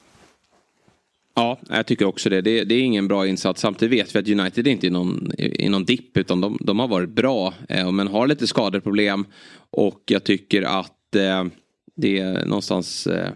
Ja, 1.34 1.60
jag 1.68 1.86
tycker 1.86 2.04
också 2.04 2.30
det. 2.30 2.40
det. 2.40 2.64
det. 2.64 2.74
är 2.74 2.82
ingen 2.82 3.08
bra 3.08 3.26
insats. 3.26 3.60
Samtidigt 3.60 4.00
vet 4.00 4.14
vi 4.14 4.18
att 4.18 4.40
United 4.40 4.66
inte 4.66 4.86
är 4.86 4.90
någon, 4.90 5.32
i 5.38 5.68
någon 5.68 5.84
dipp 5.84 6.16
utan 6.16 6.40
de, 6.40 6.58
de 6.60 6.78
har 6.78 6.88
varit 6.88 7.10
bra. 7.10 7.54
Eh, 7.68 7.92
men 7.92 8.08
har 8.08 8.26
lite 8.26 8.46
skadeproblem. 8.46 9.24
Och 9.70 10.02
jag 10.06 10.24
tycker 10.24 10.62
att 10.62 11.14
eh, 11.16 11.44
det 11.96 12.18
är 12.18 12.44
någonstans 12.46 13.06
eh, 13.06 13.30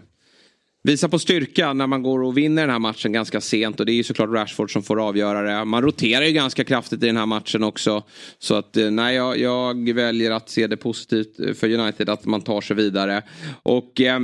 visar 0.87 1.07
på 1.07 1.19
styrka 1.19 1.73
när 1.73 1.87
man 1.87 2.03
går 2.03 2.23
och 2.23 2.37
vinner 2.37 2.61
den 2.61 2.71
här 2.71 2.79
matchen 2.79 3.11
ganska 3.11 3.41
sent. 3.41 3.79
Och 3.79 3.85
det 3.85 3.91
är 3.91 3.93
ju 3.93 4.03
såklart 4.03 4.29
Rashford 4.29 4.73
som 4.73 4.83
får 4.83 5.07
avgöra 5.07 5.41
det. 5.41 5.65
Man 5.65 5.81
roterar 5.81 6.25
ju 6.25 6.31
ganska 6.31 6.63
kraftigt 6.63 7.03
i 7.03 7.05
den 7.05 7.17
här 7.17 7.25
matchen 7.25 7.63
också. 7.63 8.03
Så 8.39 8.55
att 8.55 8.77
eh, 8.77 8.91
nej, 8.91 9.15
jag, 9.15 9.37
jag 9.37 9.93
väljer 9.93 10.31
att 10.31 10.49
se 10.49 10.67
det 10.67 10.77
positivt 10.77 11.39
eh, 11.39 11.53
för 11.53 11.73
United 11.73 12.09
att 12.09 12.25
man 12.25 12.41
tar 12.41 12.61
sig 12.61 12.75
vidare. 12.75 13.21
Och 13.63 14.01
eh, 14.01 14.19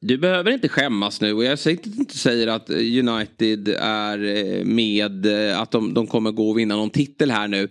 du 0.00 0.18
behöver 0.18 0.50
inte 0.50 0.68
skämmas 0.68 1.20
nu 1.20 1.32
och 1.32 1.44
jag 1.44 1.58
säger 1.58 1.86
inte 1.86 2.18
säger 2.18 2.46
att 2.46 2.70
United 2.70 3.68
är 3.80 4.24
eh, 4.24 4.64
med, 4.64 5.26
eh, 5.50 5.60
att 5.60 5.70
de, 5.70 5.94
de 5.94 6.06
kommer 6.06 6.30
gå 6.30 6.50
och 6.50 6.58
vinna 6.58 6.76
någon 6.76 6.90
titel 6.90 7.30
här 7.30 7.48
nu. 7.48 7.68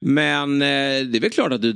Men 0.00 0.62
eh, 0.62 0.66
det 1.06 1.18
är 1.18 1.20
väl 1.20 1.30
klart 1.30 1.52
att 1.52 1.62
du, 1.62 1.72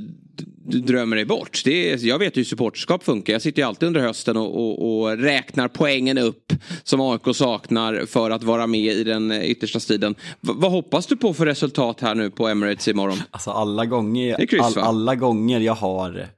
du 0.66 0.80
drömmer 0.80 1.16
dig 1.16 1.24
bort. 1.24 1.62
Det 1.64 1.92
är, 1.92 2.06
jag 2.06 2.18
vet 2.18 2.36
hur 2.36 2.44
supporterskap 2.44 3.04
funkar. 3.04 3.32
Jag 3.32 3.42
sitter 3.42 3.62
ju 3.62 3.68
alltid 3.68 3.86
under 3.86 4.00
hösten 4.00 4.36
och, 4.36 4.56
och, 4.56 5.02
och, 5.02 5.18
räknar 5.18 5.68
poängen 5.68 6.18
upp 6.18 6.52
som 6.82 7.00
AIK 7.00 7.36
saknar 7.36 8.06
för 8.06 8.30
att 8.30 8.42
vara 8.42 8.66
med 8.66 8.94
i 8.94 9.04
den 9.04 9.32
yttersta 9.32 9.80
striden. 9.80 10.14
V 10.40 10.52
vad 10.56 10.70
hoppas 10.70 11.06
du 11.06 11.16
på 11.16 11.34
för 11.34 11.46
resultat 11.46 12.00
här 12.00 12.14
nu 12.14 12.30
på 12.30 12.48
Emirates 12.48 12.88
imorgon? 12.88 13.18
Alltså 13.30 13.50
alla 13.50 13.86
gånger, 13.86 14.46
kryss, 14.46 14.60
all, 14.60 14.78
alla 14.78 15.14
gånger 15.14 15.60
jag 15.60 15.74
har 15.74 16.28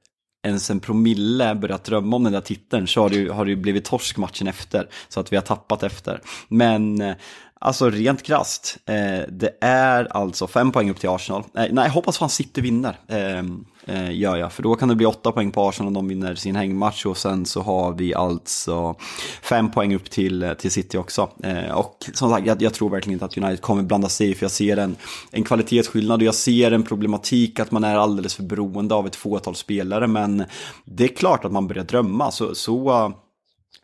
ens 0.43 0.69
en 0.69 0.79
promille 0.79 1.55
börjat 1.55 1.83
drömma 1.83 2.15
om 2.15 2.23
den 2.23 2.33
där 2.33 2.41
titeln 2.41 2.87
så 2.87 3.01
har 3.01 3.09
det 3.09 3.15
ju, 3.15 3.29
har 3.29 3.45
det 3.45 3.51
ju 3.51 3.57
blivit 3.57 3.85
torsk 3.85 4.17
matchen 4.17 4.47
efter. 4.47 4.87
Så 5.09 5.19
att 5.19 5.31
vi 5.31 5.35
har 5.35 5.43
tappat 5.43 5.83
efter. 5.83 6.21
Men 6.47 7.01
eh, 7.01 7.15
alltså 7.63 7.89
rent 7.89 8.23
krast, 8.23 8.77
eh, 8.85 9.29
det 9.29 9.57
är 9.61 10.17
alltså 10.17 10.47
fem 10.47 10.71
poäng 10.71 10.89
upp 10.89 10.99
till 10.99 11.09
Arsenal. 11.09 11.41
Eh, 11.41 11.65
nej, 11.71 11.85
jag 11.85 11.89
hoppas 11.89 12.17
fan 12.17 12.29
City 12.29 12.61
vinner. 12.61 12.99
Eh, 13.07 13.43
eh, 13.85 14.11
gör 14.11 14.37
jag, 14.37 14.53
för 14.53 14.63
då 14.63 14.75
kan 14.75 14.89
det 14.89 14.95
bli 14.95 15.05
åtta 15.05 15.31
poäng 15.31 15.51
på 15.51 15.67
Arsenal 15.67 15.87
om 15.87 15.93
de 15.93 16.07
vinner 16.07 16.35
sin 16.35 16.55
hängmatch 16.55 17.05
och 17.05 17.17
sen 17.17 17.45
så 17.45 17.61
har 17.61 17.93
vi 17.93 18.13
alltså 18.13 18.95
fem 19.41 19.71
poäng 19.71 19.95
upp 19.95 20.09
till, 20.09 20.43
eh, 20.43 20.53
till 20.53 20.71
City 20.71 20.97
också. 20.97 21.29
Eh, 21.43 21.71
och 21.71 22.05
som 22.13 22.29
sagt, 22.29 22.47
jag, 22.47 22.61
jag, 22.61 22.73
tror 22.73 22.89
verkligen 22.89 23.13
inte 23.13 23.25
att 23.25 23.37
United 23.37 23.61
kommer 23.61 23.83
blanda 23.83 24.09
sig 24.09 24.29
i 24.29 24.35
för 24.35 24.43
jag 24.43 24.51
ser 24.51 24.77
en, 24.77 24.95
en 25.31 25.43
kvalitetsskillnad 25.43 26.21
och 26.21 26.27
jag 26.27 26.35
ser 26.35 26.71
en 26.71 26.83
problematik 26.83 27.59
att 27.59 27.71
man 27.71 27.83
är 27.83 27.95
alldeles 27.95 28.35
för 28.35 28.43
beroende 28.43 28.95
av 28.95 29.07
ett 29.07 29.15
fåtal 29.15 29.55
spelare 29.55 30.07
men 30.07 30.43
det 30.85 31.03
är 31.03 31.15
klart 31.15 31.45
att 31.45 31.51
man 31.51 31.67
börjar 31.67 31.83
drömma 31.83 32.31
så, 32.31 32.55
så 32.55 33.13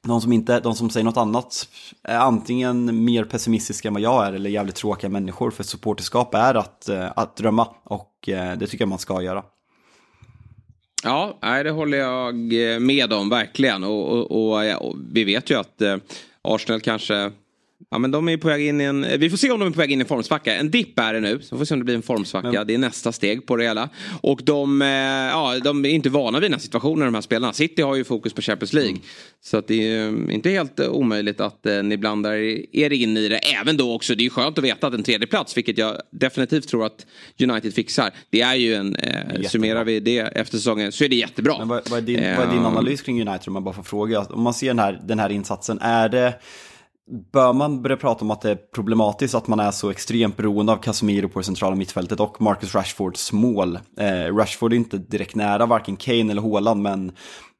de 0.01 0.21
som, 0.21 0.33
inte, 0.33 0.59
de 0.59 0.75
som 0.75 0.89
säger 0.89 1.03
något 1.03 1.17
annat 1.17 1.67
är 2.03 2.17
antingen 2.17 3.03
mer 3.05 3.23
pessimistiska 3.23 3.87
än 3.87 3.93
vad 3.93 4.03
jag 4.03 4.27
är 4.27 4.33
eller 4.33 4.49
jävligt 4.49 4.75
tråkiga 4.75 5.09
människor. 5.09 5.51
För 5.51 5.63
supporterskap 5.63 6.33
är 6.33 6.55
att, 6.55 6.89
eh, 6.89 7.11
att 7.15 7.35
drömma 7.35 7.67
och 7.83 8.29
eh, 8.29 8.57
det 8.57 8.67
tycker 8.67 8.81
jag 8.81 8.89
man 8.89 8.99
ska 8.99 9.21
göra. 9.21 9.43
Ja, 11.03 11.37
det 11.41 11.69
håller 11.69 11.97
jag 11.97 12.73
eh, 12.73 12.79
med 12.79 13.13
om 13.13 13.29
verkligen. 13.29 13.83
Och, 13.83 14.09
och, 14.09 14.31
och, 14.31 14.87
och 14.87 14.95
vi 15.11 15.23
vet 15.23 15.49
ju 15.49 15.59
att 15.59 15.81
Arsenal 16.41 16.81
kanske 16.81 17.31
Ja 17.91 17.97
men 17.97 18.11
de 18.11 18.29
är 18.29 18.37
på 18.37 18.47
väg 18.47 18.67
in 18.67 18.81
i 18.81 18.83
en, 18.83 19.05
vi 19.19 19.29
får 19.29 19.37
se 19.37 19.51
om 19.51 19.59
de 19.59 19.67
är 19.67 19.71
på 19.71 19.77
väg 19.77 19.91
in 19.91 19.99
i 19.99 20.01
en 20.01 20.07
formsvacka. 20.07 20.55
En 20.55 20.71
dipp 20.71 20.99
är 20.99 21.13
det 21.13 21.19
nu, 21.19 21.39
så 21.41 21.49
får 21.49 21.57
vi 21.57 21.65
se 21.65 21.73
om 21.73 21.79
det 21.79 21.83
blir 21.83 21.95
en 21.95 22.01
formsvacka. 22.01 22.51
Men... 22.51 22.67
Det 22.67 22.73
är 22.73 22.77
nästa 22.77 23.11
steg 23.11 23.45
på 23.45 23.55
det 23.55 23.63
hela. 23.63 23.89
Och 24.21 24.41
de, 24.43 24.81
eh, 24.81 24.87
ja, 24.87 25.59
de 25.63 25.85
är 25.85 25.89
inte 25.89 26.09
vana 26.09 26.39
vid 26.39 26.45
den 26.45 26.53
här 26.53 26.59
situationen 26.59 27.05
de 27.05 27.13
här 27.13 27.21
spelarna. 27.21 27.53
City 27.53 27.81
har 27.81 27.95
ju 27.95 28.03
fokus 28.03 28.33
på 28.33 28.41
Champions 28.41 28.73
League. 28.73 28.91
Mm. 28.91 29.01
Så 29.41 29.57
att 29.57 29.67
det 29.67 29.87
är 29.87 30.07
eh, 30.07 30.35
inte 30.35 30.49
helt 30.49 30.79
omöjligt 30.79 31.39
att 31.39 31.65
eh, 31.65 31.83
ni 31.83 31.97
blandar 31.97 32.33
er 32.75 32.93
in 32.93 33.17
i 33.17 33.29
det. 33.29 33.37
Även 33.37 33.77
då 33.77 33.93
också, 33.93 34.15
det 34.15 34.21
är 34.21 34.23
ju 34.23 34.29
skönt 34.29 34.57
att 34.57 34.63
veta 34.63 34.87
att 34.87 34.93
en 34.93 35.03
tredje 35.03 35.27
plats 35.27 35.57
vilket 35.57 35.77
jag 35.77 35.97
definitivt 36.11 36.67
tror 36.67 36.85
att 36.85 37.05
United 37.43 37.73
fixar. 37.73 38.11
Det 38.29 38.41
är 38.41 38.55
ju 38.55 38.75
en, 38.75 38.95
eh, 38.95 39.41
summerar 39.47 39.83
vi 39.83 39.99
det 39.99 40.19
efter 40.19 40.57
säsongen 40.57 40.91
så 40.91 41.03
är 41.03 41.09
det 41.09 41.15
jättebra. 41.15 41.57
Men 41.59 41.67
vad, 41.67 41.89
vad, 41.89 41.99
är 41.99 42.03
din, 42.03 42.35
vad 42.37 42.47
är 42.47 42.51
din 42.51 42.65
analys 42.65 43.01
kring 43.01 43.21
United 43.27 43.47
om 43.47 43.53
man 43.53 43.63
bara 43.63 43.73
får 43.73 43.83
fråga? 43.83 44.19
Om 44.21 44.41
man 44.41 44.53
ser 44.53 44.67
den 44.67 44.79
här, 44.79 45.01
den 45.03 45.19
här 45.19 45.29
insatsen, 45.29 45.79
är 45.81 46.09
det 46.09 46.33
Bör 47.31 47.53
man 47.53 47.81
börja 47.81 47.97
prata 47.97 48.25
om 48.25 48.31
att 48.31 48.41
det 48.41 48.51
är 48.51 48.55
problematiskt 48.55 49.35
att 49.35 49.47
man 49.47 49.59
är 49.59 49.71
så 49.71 49.89
extremt 49.89 50.37
beroende 50.37 50.71
av 50.71 50.77
Casemiro 50.77 51.29
på 51.29 51.39
det 51.39 51.45
centrala 51.45 51.75
mittfältet 51.75 52.19
och 52.19 52.41
Marcus 52.41 52.75
Rashfords 52.75 53.33
mål? 53.33 53.79
Eh, 53.97 54.35
Rashford 54.35 54.73
är 54.73 54.77
inte 54.77 54.97
direkt 54.97 55.35
nära 55.35 55.65
varken 55.65 55.95
Kane 55.95 56.31
eller 56.31 56.41
Haaland, 56.41 56.81
men 56.81 57.11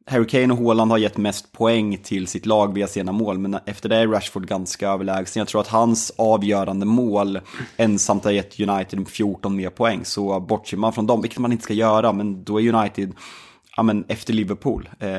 Harry 0.06 0.28
Kane 0.28 0.54
och 0.54 0.60
Haaland 0.60 0.91
har 0.91 0.97
gett 0.97 1.18
mest 1.18 1.52
poäng 1.52 1.97
till 1.97 2.28
sitt 2.28 2.45
lag 2.45 2.74
via 2.74 2.88
sina 2.88 3.12
mål, 3.12 3.38
men 3.38 3.58
efter 3.66 3.89
det 3.89 3.95
är 3.95 4.08
Rashford 4.08 4.47
ganska 4.47 4.89
överlägsen. 4.89 5.39
Jag 5.39 5.47
tror 5.47 5.62
att 5.62 5.68
hans 5.68 6.12
avgörande 6.18 6.86
mål 6.86 7.39
ensamt 7.78 8.24
har 8.24 8.32
gett 8.32 8.60
United 8.60 9.08
14 9.08 9.56
mer 9.56 9.70
poäng, 9.70 10.06
så 10.06 10.39
bortser 10.39 10.78
man 10.78 10.93
från 10.93 11.08
dem, 11.08 11.22
vilket 11.22 11.39
man 11.39 11.52
inte 11.52 11.64
ska 11.64 11.74
göra, 11.74 12.14
men 12.14 12.43
då 12.43 12.62
är 12.62 12.74
United 12.74 13.14
ja, 13.78 13.84
men 13.84 14.06
efter 14.08 14.34
Liverpool. 14.34 14.89
Eh, 15.00 15.10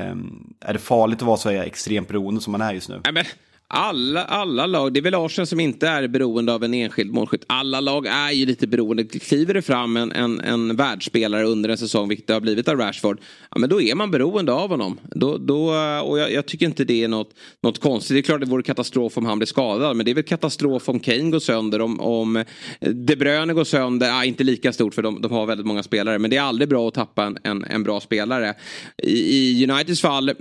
är 0.60 0.72
det 0.72 0.78
farligt 0.78 1.18
att 1.18 1.26
vara 1.26 1.36
så 1.36 1.50
extremt 1.50 2.08
beroende 2.08 2.40
som 2.40 2.52
man 2.52 2.60
är 2.60 2.72
just 2.72 2.88
nu? 2.88 3.00
Nej, 3.04 3.12
men 3.12 3.24
alla, 3.72 4.24
alla 4.24 4.66
lag, 4.66 4.92
det 4.92 5.00
är 5.00 5.02
väl 5.02 5.14
Arsen 5.14 5.46
som 5.46 5.60
inte 5.60 5.88
är 5.88 6.08
beroende 6.08 6.54
av 6.54 6.64
en 6.64 6.74
enskild 6.74 7.12
målskytt. 7.12 7.44
Alla 7.46 7.80
lag 7.80 8.06
är 8.06 8.30
ju 8.30 8.46
lite 8.46 8.66
beroende. 8.66 9.04
Kliver 9.04 9.54
det 9.54 9.62
fram 9.62 9.96
en, 9.96 10.12
en, 10.12 10.40
en 10.40 10.76
världsspelare 10.76 11.44
under 11.44 11.68
en 11.68 11.78
säsong, 11.78 12.08
vilket 12.08 12.26
det 12.26 12.32
har 12.32 12.40
blivit 12.40 12.68
av 12.68 12.76
Rashford, 12.76 13.20
ja, 13.50 13.58
men 13.58 13.70
då 13.70 13.80
är 13.80 13.94
man 13.94 14.10
beroende 14.10 14.52
av 14.52 14.70
honom. 14.70 15.00
Då, 15.10 15.38
då, 15.38 15.64
och 16.04 16.18
jag, 16.18 16.32
jag, 16.32 16.46
tycker 16.46 16.66
inte 16.66 16.84
det 16.84 17.04
är 17.04 17.08
något, 17.08 17.30
något 17.62 17.80
konstigt. 17.80 18.14
Det 18.14 18.20
är 18.20 18.22
klart 18.22 18.40
det 18.40 18.46
vore 18.46 18.62
katastrof 18.62 19.18
om 19.18 19.26
han 19.26 19.38
blir 19.38 19.46
skadad, 19.46 19.96
men 19.96 20.04
det 20.04 20.10
är 20.10 20.14
väl 20.14 20.24
katastrof 20.24 20.88
om 20.88 21.00
Kane 21.00 21.30
går 21.30 21.40
sönder, 21.40 21.80
om, 21.80 22.00
om 22.00 22.44
De 22.80 23.16
Bruyne 23.16 23.52
går 23.52 23.64
sönder. 23.64 24.08
Ja, 24.08 24.24
inte 24.24 24.44
lika 24.44 24.72
stort 24.72 24.94
för 24.94 25.02
de, 25.02 25.22
de 25.22 25.32
har 25.32 25.46
väldigt 25.46 25.66
många 25.66 25.82
spelare, 25.82 26.18
men 26.18 26.30
det 26.30 26.36
är 26.36 26.42
aldrig 26.42 26.68
bra 26.68 26.88
att 26.88 26.94
tappa 26.94 27.24
en, 27.24 27.38
en, 27.42 27.64
en 27.64 27.82
bra 27.82 28.00
spelare. 28.00 28.54
I, 29.02 29.62
I 29.62 29.70
Uniteds 29.70 30.00
fall, 30.00 30.28
eh, 30.28 30.34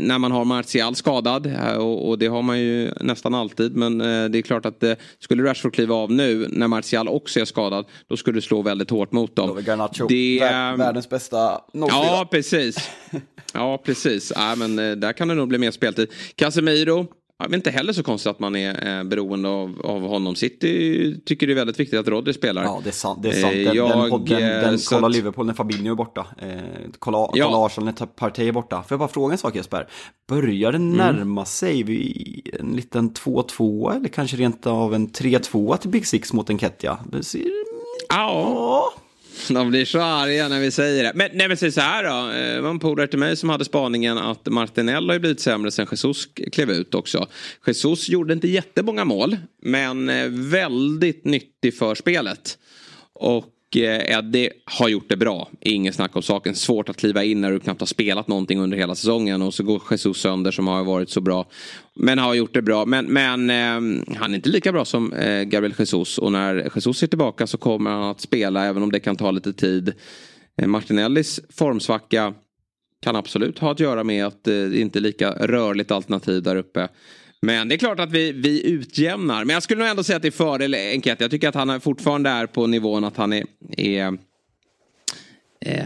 när 0.00 0.18
man 0.18 0.32
har 0.32 0.44
Martial 0.44 0.94
skadad, 0.94 1.46
eh, 1.46 1.76
och, 1.76 2.08
och 2.08 2.18
det 2.18 2.26
har 2.26 2.42
man 2.42 2.60
ju 2.60 2.69
nästan 3.00 3.34
alltid. 3.34 3.76
Men 3.76 4.00
eh, 4.00 4.24
det 4.24 4.38
är 4.38 4.42
klart 4.42 4.66
att 4.66 4.82
eh, 4.82 4.92
skulle 5.18 5.42
Rashford 5.42 5.74
kliva 5.74 5.94
av 5.94 6.12
nu 6.12 6.46
när 6.50 6.68
Martial 6.68 7.08
också 7.08 7.40
är 7.40 7.44
skadad. 7.44 7.86
Då 8.08 8.16
skulle 8.16 8.38
det 8.38 8.42
slå 8.42 8.62
väldigt 8.62 8.90
hårt 8.90 9.12
mot 9.12 9.36
dem. 9.36 9.48
Då 9.48 9.60
Garnacho, 9.60 10.06
det, 10.06 10.38
världens 10.78 11.08
bästa 11.08 11.60
04. 11.72 11.88
Ja, 11.88 12.28
precis. 12.30 12.90
Ja, 13.52 13.78
precis. 13.84 14.32
Ja, 14.34 14.54
men 14.56 14.78
eh, 14.78 14.96
där 14.96 15.12
kan 15.12 15.28
det 15.28 15.34
nog 15.34 15.48
bli 15.48 15.58
mer 15.58 15.70
speltid. 15.70 16.08
Casemiro 16.34 17.06
det 17.48 17.54
är 17.54 17.56
inte 17.56 17.70
heller 17.70 17.92
så 17.92 18.02
konstigt 18.02 18.30
att 18.30 18.40
man 18.40 18.56
är 18.56 18.98
eh, 18.98 19.04
beroende 19.04 19.48
av, 19.48 19.80
av 19.84 20.02
honom. 20.02 20.34
City 20.34 21.20
tycker 21.24 21.46
det 21.46 21.52
är 21.52 21.54
väldigt 21.54 21.80
viktigt 21.80 22.00
att 22.00 22.08
Rodri 22.08 22.32
spelar. 22.32 22.62
Ja, 22.62 22.80
det 22.84 22.90
är 22.90 22.92
sant. 22.92 23.22
Det 23.22 23.28
är 23.28 23.32
sant. 23.32 23.54
Den, 23.54 23.74
jag, 23.74 24.10
den, 24.10 24.24
den, 24.24 24.62
den 24.62 24.78
kolla 24.88 25.06
att... 25.06 25.12
Liverpool 25.12 25.46
när 25.46 25.54
Fabinho 25.54 25.92
är 25.92 25.96
borta. 25.96 26.26
Eh, 26.38 26.48
kolla, 26.98 27.18
ja. 27.34 27.46
kolla 27.46 27.66
Arsenal 27.66 27.94
när 27.98 28.06
Partey 28.06 28.48
är 28.48 28.52
borta. 28.52 28.76
Får 28.76 28.92
jag 28.94 28.98
bara 28.98 29.08
fråga 29.08 29.32
en 29.32 29.38
sak 29.38 29.56
Jesper? 29.56 29.88
Börjar 30.28 30.72
det 30.72 30.78
mm. 30.78 30.96
närma 30.96 31.44
sig 31.44 31.82
vid 31.82 32.56
en 32.60 32.76
liten 32.76 33.10
2-2 33.10 33.96
eller 33.96 34.08
kanske 34.08 34.36
rent 34.36 34.66
av 34.66 34.94
en 34.94 35.08
3-2 35.08 35.76
till 35.76 35.90
Big 35.90 36.06
Six 36.06 36.32
mot 36.32 36.50
en 36.50 36.58
Ketja? 36.58 36.98
Ja. 38.08 38.92
De 39.48 39.70
blir 39.70 39.84
så 39.84 40.00
arga 40.00 40.48
när 40.48 40.60
vi 40.60 40.70
säger 40.70 41.04
det. 41.04 41.12
Men, 41.14 41.30
nej, 41.34 41.48
men 41.48 41.56
säg 41.56 41.72
så 41.72 41.80
här 41.80 42.04
då. 42.04 42.32
Eh, 42.32 42.54
det 42.54 42.60
var 42.60 42.70
en 42.70 42.78
polare 42.78 43.06
till 43.06 43.18
mig 43.18 43.36
som 43.36 43.48
hade 43.48 43.64
spaningen 43.64 44.18
att 44.18 44.46
Martinell 44.46 45.10
har 45.10 45.18
blivit 45.18 45.40
sämre 45.40 45.70
sen 45.70 45.86
Jesus 45.90 46.28
klev 46.52 46.70
ut 46.70 46.94
också. 46.94 47.28
Jesus 47.66 48.08
gjorde 48.08 48.32
inte 48.32 48.48
jättemånga 48.48 49.04
mål. 49.04 49.36
Men 49.62 50.08
eh, 50.08 50.28
väldigt 50.28 51.24
nyttig 51.24 51.78
för 51.78 51.94
spelet. 51.94 52.58
Och 53.12 53.44
Eh, 53.76 54.18
Eddie 54.18 54.50
har 54.64 54.88
gjort 54.88 55.08
det 55.08 55.16
bra. 55.16 55.48
Ingen 55.60 55.92
snack 55.92 56.16
om 56.16 56.22
saken. 56.22 56.54
Svårt 56.54 56.88
att 56.88 56.96
kliva 56.96 57.24
in 57.24 57.40
när 57.40 57.52
du 57.52 57.60
knappt 57.60 57.80
har 57.80 57.86
spelat 57.86 58.28
någonting 58.28 58.60
under 58.60 58.76
hela 58.76 58.94
säsongen. 58.94 59.42
Och 59.42 59.54
så 59.54 59.62
går 59.62 59.82
Jesus 59.90 60.20
sönder 60.20 60.50
som 60.50 60.66
har 60.66 60.84
varit 60.84 61.10
så 61.10 61.20
bra. 61.20 61.46
Men 61.94 62.18
har 62.18 62.34
gjort 62.34 62.54
det 62.54 62.62
bra. 62.62 62.86
Men, 62.86 63.06
men 63.06 63.50
eh, 63.50 64.04
han 64.16 64.30
är 64.30 64.34
inte 64.34 64.48
lika 64.48 64.72
bra 64.72 64.84
som 64.84 65.12
eh, 65.12 65.42
Gabriel 65.42 65.74
Jesus. 65.78 66.18
Och 66.18 66.32
när 66.32 66.70
Jesus 66.74 67.02
är 67.02 67.06
tillbaka 67.06 67.46
så 67.46 67.58
kommer 67.58 67.90
han 67.90 68.02
att 68.02 68.20
spela 68.20 68.64
även 68.64 68.82
om 68.82 68.92
det 68.92 69.00
kan 69.00 69.16
ta 69.16 69.30
lite 69.30 69.52
tid. 69.52 69.92
Eh, 70.60 70.66
Martinellis 70.66 71.40
formsvacka 71.50 72.34
kan 73.02 73.16
absolut 73.16 73.58
ha 73.58 73.72
att 73.72 73.80
göra 73.80 74.04
med 74.04 74.26
att 74.26 74.48
eh, 74.48 74.54
det 74.54 74.80
inte 74.80 74.98
är 74.98 75.00
lika 75.00 75.30
rörligt 75.30 75.90
alternativ 75.90 76.42
där 76.42 76.56
uppe. 76.56 76.88
Men 77.46 77.68
det 77.68 77.74
är 77.74 77.78
klart 77.78 78.00
att 78.00 78.12
vi, 78.12 78.32
vi 78.32 78.66
utjämnar. 78.70 79.44
Men 79.44 79.54
jag 79.54 79.62
skulle 79.62 79.80
nog 79.80 79.88
ändå 79.88 80.02
säga 80.02 80.16
att 80.16 80.22
det 80.22 80.28
är 80.28 80.32
fördel 80.32 80.74
enkelt. 80.74 81.20
Jag 81.20 81.30
tycker 81.30 81.48
att 81.48 81.54
han 81.54 81.80
fortfarande 81.80 82.30
är 82.30 82.46
på 82.46 82.66
nivån 82.66 83.04
att 83.04 83.16
han 83.16 83.32
är, 83.32 83.46
är 83.76 84.18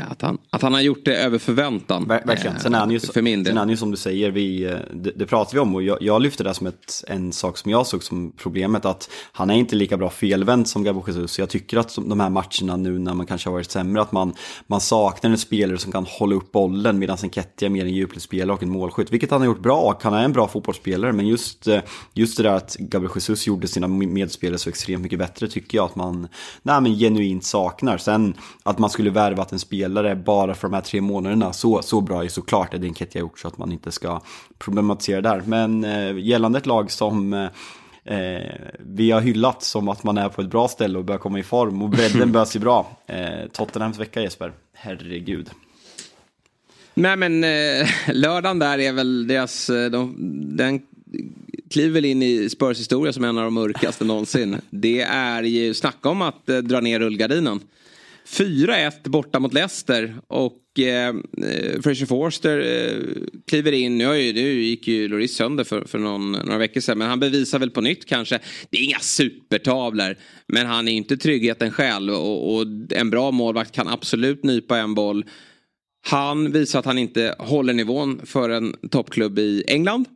att, 0.08 0.22
han, 0.22 0.38
att 0.50 0.62
han 0.62 0.74
har 0.74 0.80
gjort 0.80 1.04
det 1.04 1.16
över 1.16 1.38
förväntan. 1.38 2.08
Ver 2.08 2.22
verkligen. 2.26 2.60
Sen 2.60 2.74
är 2.74 2.78
han 2.78 2.90
ju, 2.90 3.00
för 3.00 3.22
min 3.22 3.42
del. 3.42 3.54
Sen 3.54 3.70
är 3.70 3.76
som 3.76 3.90
du 3.90 3.96
säger, 3.96 4.30
vi, 4.30 4.64
eh, 4.64 4.76
det, 4.92 5.10
det 5.16 5.26
pratar 5.26 5.52
vi 5.52 5.58
om 5.58 5.74
och 5.74 5.82
jag, 5.82 6.02
jag 6.02 6.22
lyfter 6.22 6.44
det 6.44 6.54
som 6.54 6.66
ett, 6.66 7.04
en 7.08 7.32
sak 7.32 7.58
som 7.58 7.70
jag 7.70 7.86
såg 7.86 8.02
som 8.02 8.32
problemet. 8.36 8.84
Att 8.84 9.10
han 9.32 9.50
är 9.50 9.54
inte 9.54 9.76
lika 9.76 9.96
bra 9.96 10.10
felvänd 10.10 10.68
som 10.68 10.84
Gabo 10.84 11.04
Jesus. 11.06 11.38
Jag 11.38 11.48
tycker 11.48 11.76
att 11.76 11.94
de 11.96 12.20
här 12.20 12.30
matcherna 12.30 12.76
nu 12.76 12.98
när 12.98 13.14
man 13.14 13.26
kanske 13.26 13.48
har 13.48 13.52
varit 13.54 13.70
sämre, 13.70 14.02
att 14.02 14.12
man, 14.12 14.34
man 14.66 14.80
saknar 14.80 15.30
en 15.30 15.38
spelare 15.38 15.78
som 15.78 15.92
kan 15.92 16.06
hålla 16.08 16.34
upp 16.34 16.52
bollen 16.52 16.98
medan 16.98 17.16
en 17.22 17.30
Ketty 17.30 17.66
är 17.66 17.70
mer 17.70 17.84
en 17.84 17.94
djupledsspelare 17.94 18.56
och 18.56 18.62
en 18.62 18.70
målskytt. 18.70 19.12
Vilket 19.12 19.30
han 19.30 19.40
har 19.40 19.46
gjort 19.46 19.62
bra 19.62 19.80
och 19.80 20.02
han 20.02 20.14
är 20.14 20.24
en 20.24 20.32
bra 20.32 20.48
fotbollsspelare. 20.48 21.12
Men 21.12 21.26
just, 21.26 21.66
eh, 21.66 21.80
just 22.12 22.36
det 22.36 22.42
där 22.42 22.54
att 22.54 22.76
Gabriel 22.78 23.12
Jesus 23.14 23.46
gjorde 23.46 23.68
sina 23.68 23.88
medspelare 23.88 24.58
så 24.58 24.68
extremt 24.68 25.02
mycket 25.02 25.18
bättre 25.18 25.48
tycker 25.48 25.78
jag 25.78 25.84
att 25.84 25.96
man 25.96 26.28
nej, 26.62 26.80
men 26.80 26.94
genuint 26.94 27.44
saknar. 27.44 27.98
Sen 27.98 28.34
att 28.62 28.78
man 28.78 28.90
skulle 28.90 29.10
värvat 29.10 29.52
en 29.52 29.58
spelare 29.64 30.16
bara 30.16 30.54
för 30.54 30.68
de 30.68 30.74
här 30.74 30.80
tre 30.80 31.00
månaderna. 31.00 31.52
Så, 31.52 31.82
så 31.82 32.00
bra 32.00 32.24
är 32.24 32.28
såklart 32.28 32.70
det 32.70 32.86
Enketia 32.86 33.20
gjort 33.20 33.38
så 33.38 33.48
att 33.48 33.58
man 33.58 33.72
inte 33.72 33.92
ska 33.92 34.20
problematisera 34.58 35.20
där. 35.20 35.42
Men 35.46 35.84
eh, 35.84 36.18
gällande 36.18 36.58
ett 36.58 36.66
lag 36.66 36.90
som 36.90 37.32
eh, 37.32 37.48
vi 38.78 39.10
har 39.10 39.20
hyllat 39.20 39.62
som 39.62 39.88
att 39.88 40.04
man 40.04 40.18
är 40.18 40.28
på 40.28 40.40
ett 40.40 40.50
bra 40.50 40.68
ställe 40.68 40.98
och 40.98 41.04
börjar 41.04 41.18
komma 41.18 41.38
i 41.38 41.42
form 41.42 41.82
och 41.82 41.88
bredden 41.88 42.32
börjar 42.32 42.44
se 42.44 42.58
bra. 42.58 42.96
Eh, 43.06 43.48
Tottenhams 43.52 43.98
vecka 43.98 44.22
Jesper, 44.22 44.52
herregud. 44.72 45.50
Nej 46.94 47.16
men 47.16 47.44
eh, 47.44 47.88
lördagen 48.12 48.58
där 48.58 48.78
är 48.78 48.92
väl 48.92 49.26
deras, 49.26 49.70
eh, 49.70 49.90
de, 49.90 50.14
den 50.56 50.82
kliver 51.70 51.94
väl 51.94 52.04
in 52.04 52.22
i 52.22 52.50
Spurs 52.50 52.78
historia 52.78 53.12
som 53.12 53.24
en 53.24 53.38
av 53.38 53.44
de 53.44 53.54
mörkaste 53.54 54.04
någonsin. 54.04 54.56
Det 54.70 55.00
är 55.00 55.42
ju, 55.42 55.74
snacka 55.74 56.08
om 56.08 56.22
att 56.22 56.48
eh, 56.48 56.56
dra 56.56 56.80
ner 56.80 57.00
rullgardinen. 57.00 57.60
4-1 58.28 59.08
borta 59.08 59.40
mot 59.40 59.52
Leicester 59.52 60.16
och 60.26 60.78
eh, 60.78 61.08
eh, 61.08 61.80
Fraser 61.82 62.06
Forster 62.06 62.58
eh, 62.58 63.02
kliver 63.46 63.72
in. 63.72 63.98
Nu, 63.98 64.16
ju, 64.16 64.32
nu 64.32 64.62
gick 64.62 64.88
ju 64.88 65.08
Loris 65.08 65.36
sönder 65.36 65.64
för, 65.64 65.84
för 65.84 65.98
någon, 65.98 66.32
några 66.32 66.58
veckor 66.58 66.80
sedan 66.80 66.98
men 66.98 67.08
han 67.08 67.20
bevisar 67.20 67.58
väl 67.58 67.70
på 67.70 67.80
nytt 67.80 68.06
kanske. 68.06 68.38
Det 68.70 68.78
är 68.78 68.84
inga 68.84 68.98
supertavlor 68.98 70.16
men 70.48 70.66
han 70.66 70.88
är 70.88 70.92
inte 70.92 71.16
tryggheten 71.16 71.70
själv 71.70 72.12
och, 72.12 72.54
och 72.54 72.66
en 72.90 73.10
bra 73.10 73.30
målvakt 73.30 73.72
kan 73.72 73.88
absolut 73.88 74.44
nypa 74.44 74.78
en 74.78 74.94
boll. 74.94 75.24
Han 76.06 76.52
visar 76.52 76.78
att 76.78 76.84
han 76.84 76.98
inte 76.98 77.34
håller 77.38 77.72
nivån 77.72 78.20
för 78.24 78.50
en 78.50 78.76
toppklubb 78.90 79.38
i 79.38 79.64
England. 79.66 80.06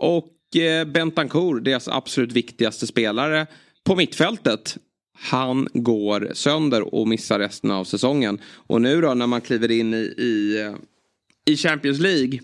Och 0.00 0.56
eh, 0.56 0.84
Bentancourt, 0.84 1.64
deras 1.64 1.88
absolut 1.88 2.32
viktigaste 2.32 2.86
spelare 2.86 3.46
på 3.84 3.96
mittfältet 3.96 4.76
han 5.18 5.68
går 5.72 6.30
sönder 6.34 6.94
och 6.94 7.08
missar 7.08 7.38
resten 7.38 7.70
av 7.70 7.84
säsongen. 7.84 8.40
Och 8.44 8.82
nu 8.82 9.00
då 9.00 9.14
när 9.14 9.26
man 9.26 9.40
kliver 9.40 9.70
in 9.70 9.94
i, 9.94 9.96
i, 9.96 10.70
i 11.44 11.56
Champions 11.56 11.98
League 11.98 12.40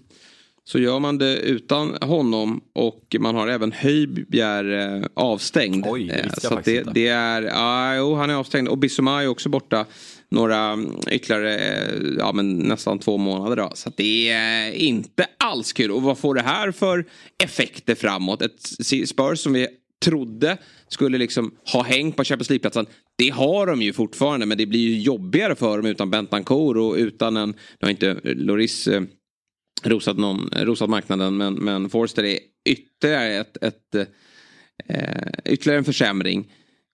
så 0.64 0.78
gör 0.78 0.98
man 0.98 1.18
det 1.18 1.36
utan 1.36 1.96
honom 2.00 2.60
och 2.72 3.16
man 3.18 3.34
har 3.34 3.48
även 3.48 3.72
Höjbjer 3.72 4.98
eh, 4.98 5.06
avstängd. 5.14 5.86
Oj, 5.88 6.06
det 6.06 6.14
eh, 6.14 6.32
så 6.32 6.60
det, 6.64 6.82
det, 6.94 7.06
är, 7.08 7.42
ja, 7.42 7.96
jo, 7.96 8.14
han 8.14 8.30
är 8.30 8.34
avstängd 8.34 8.68
och 8.68 8.78
Bissoma 8.78 9.22
är 9.22 9.28
också 9.28 9.48
borta 9.48 9.86
några 10.28 10.78
ytterligare, 11.10 11.58
eh, 11.58 11.94
ja 12.18 12.32
men 12.32 12.58
nästan 12.58 12.98
två 12.98 13.16
månader 13.16 13.56
då. 13.56 13.72
Så 13.74 13.92
det 13.96 14.30
är 14.30 14.72
inte 14.72 15.26
alls 15.38 15.72
kul. 15.72 15.90
Och 15.90 16.02
vad 16.02 16.18
får 16.18 16.34
det 16.34 16.42
här 16.42 16.72
för 16.72 17.04
effekter 17.44 17.94
framåt? 17.94 18.42
Ett 18.42 18.62
Spurs 19.08 19.40
som 19.40 19.52
vi 19.52 19.68
trodde 20.04 20.58
skulle 20.92 21.18
liksom 21.18 21.54
ha 21.72 21.82
häng 21.82 22.12
på 22.12 22.24
Champions 22.24 22.50
League-platsen. 22.50 22.86
Det 23.18 23.28
har 23.28 23.66
de 23.66 23.82
ju 23.82 23.92
fortfarande 23.92 24.46
men 24.46 24.58
det 24.58 24.66
blir 24.66 24.80
ju 24.80 25.00
jobbigare 25.00 25.54
för 25.54 25.76
dem 25.76 25.86
utan 25.86 26.10
Bentancourt 26.10 26.76
och 26.76 26.94
utan 26.94 27.36
en, 27.36 27.48
nu 27.50 27.56
har 27.80 27.90
inte 27.90 28.20
Loris 28.24 28.86
eh, 28.86 29.02
rosat, 29.84 30.18
någon, 30.18 30.50
rosat 30.56 30.90
marknaden 30.90 31.36
men, 31.36 31.54
men 31.54 31.90
Forster 31.90 32.24
är 32.24 32.38
ytterligare 32.64 33.40
ett, 33.40 33.56
ett 33.62 34.08
Eh, 34.88 35.52
ytterligare 35.52 35.78
en 35.78 35.84
försämring. 35.84 36.52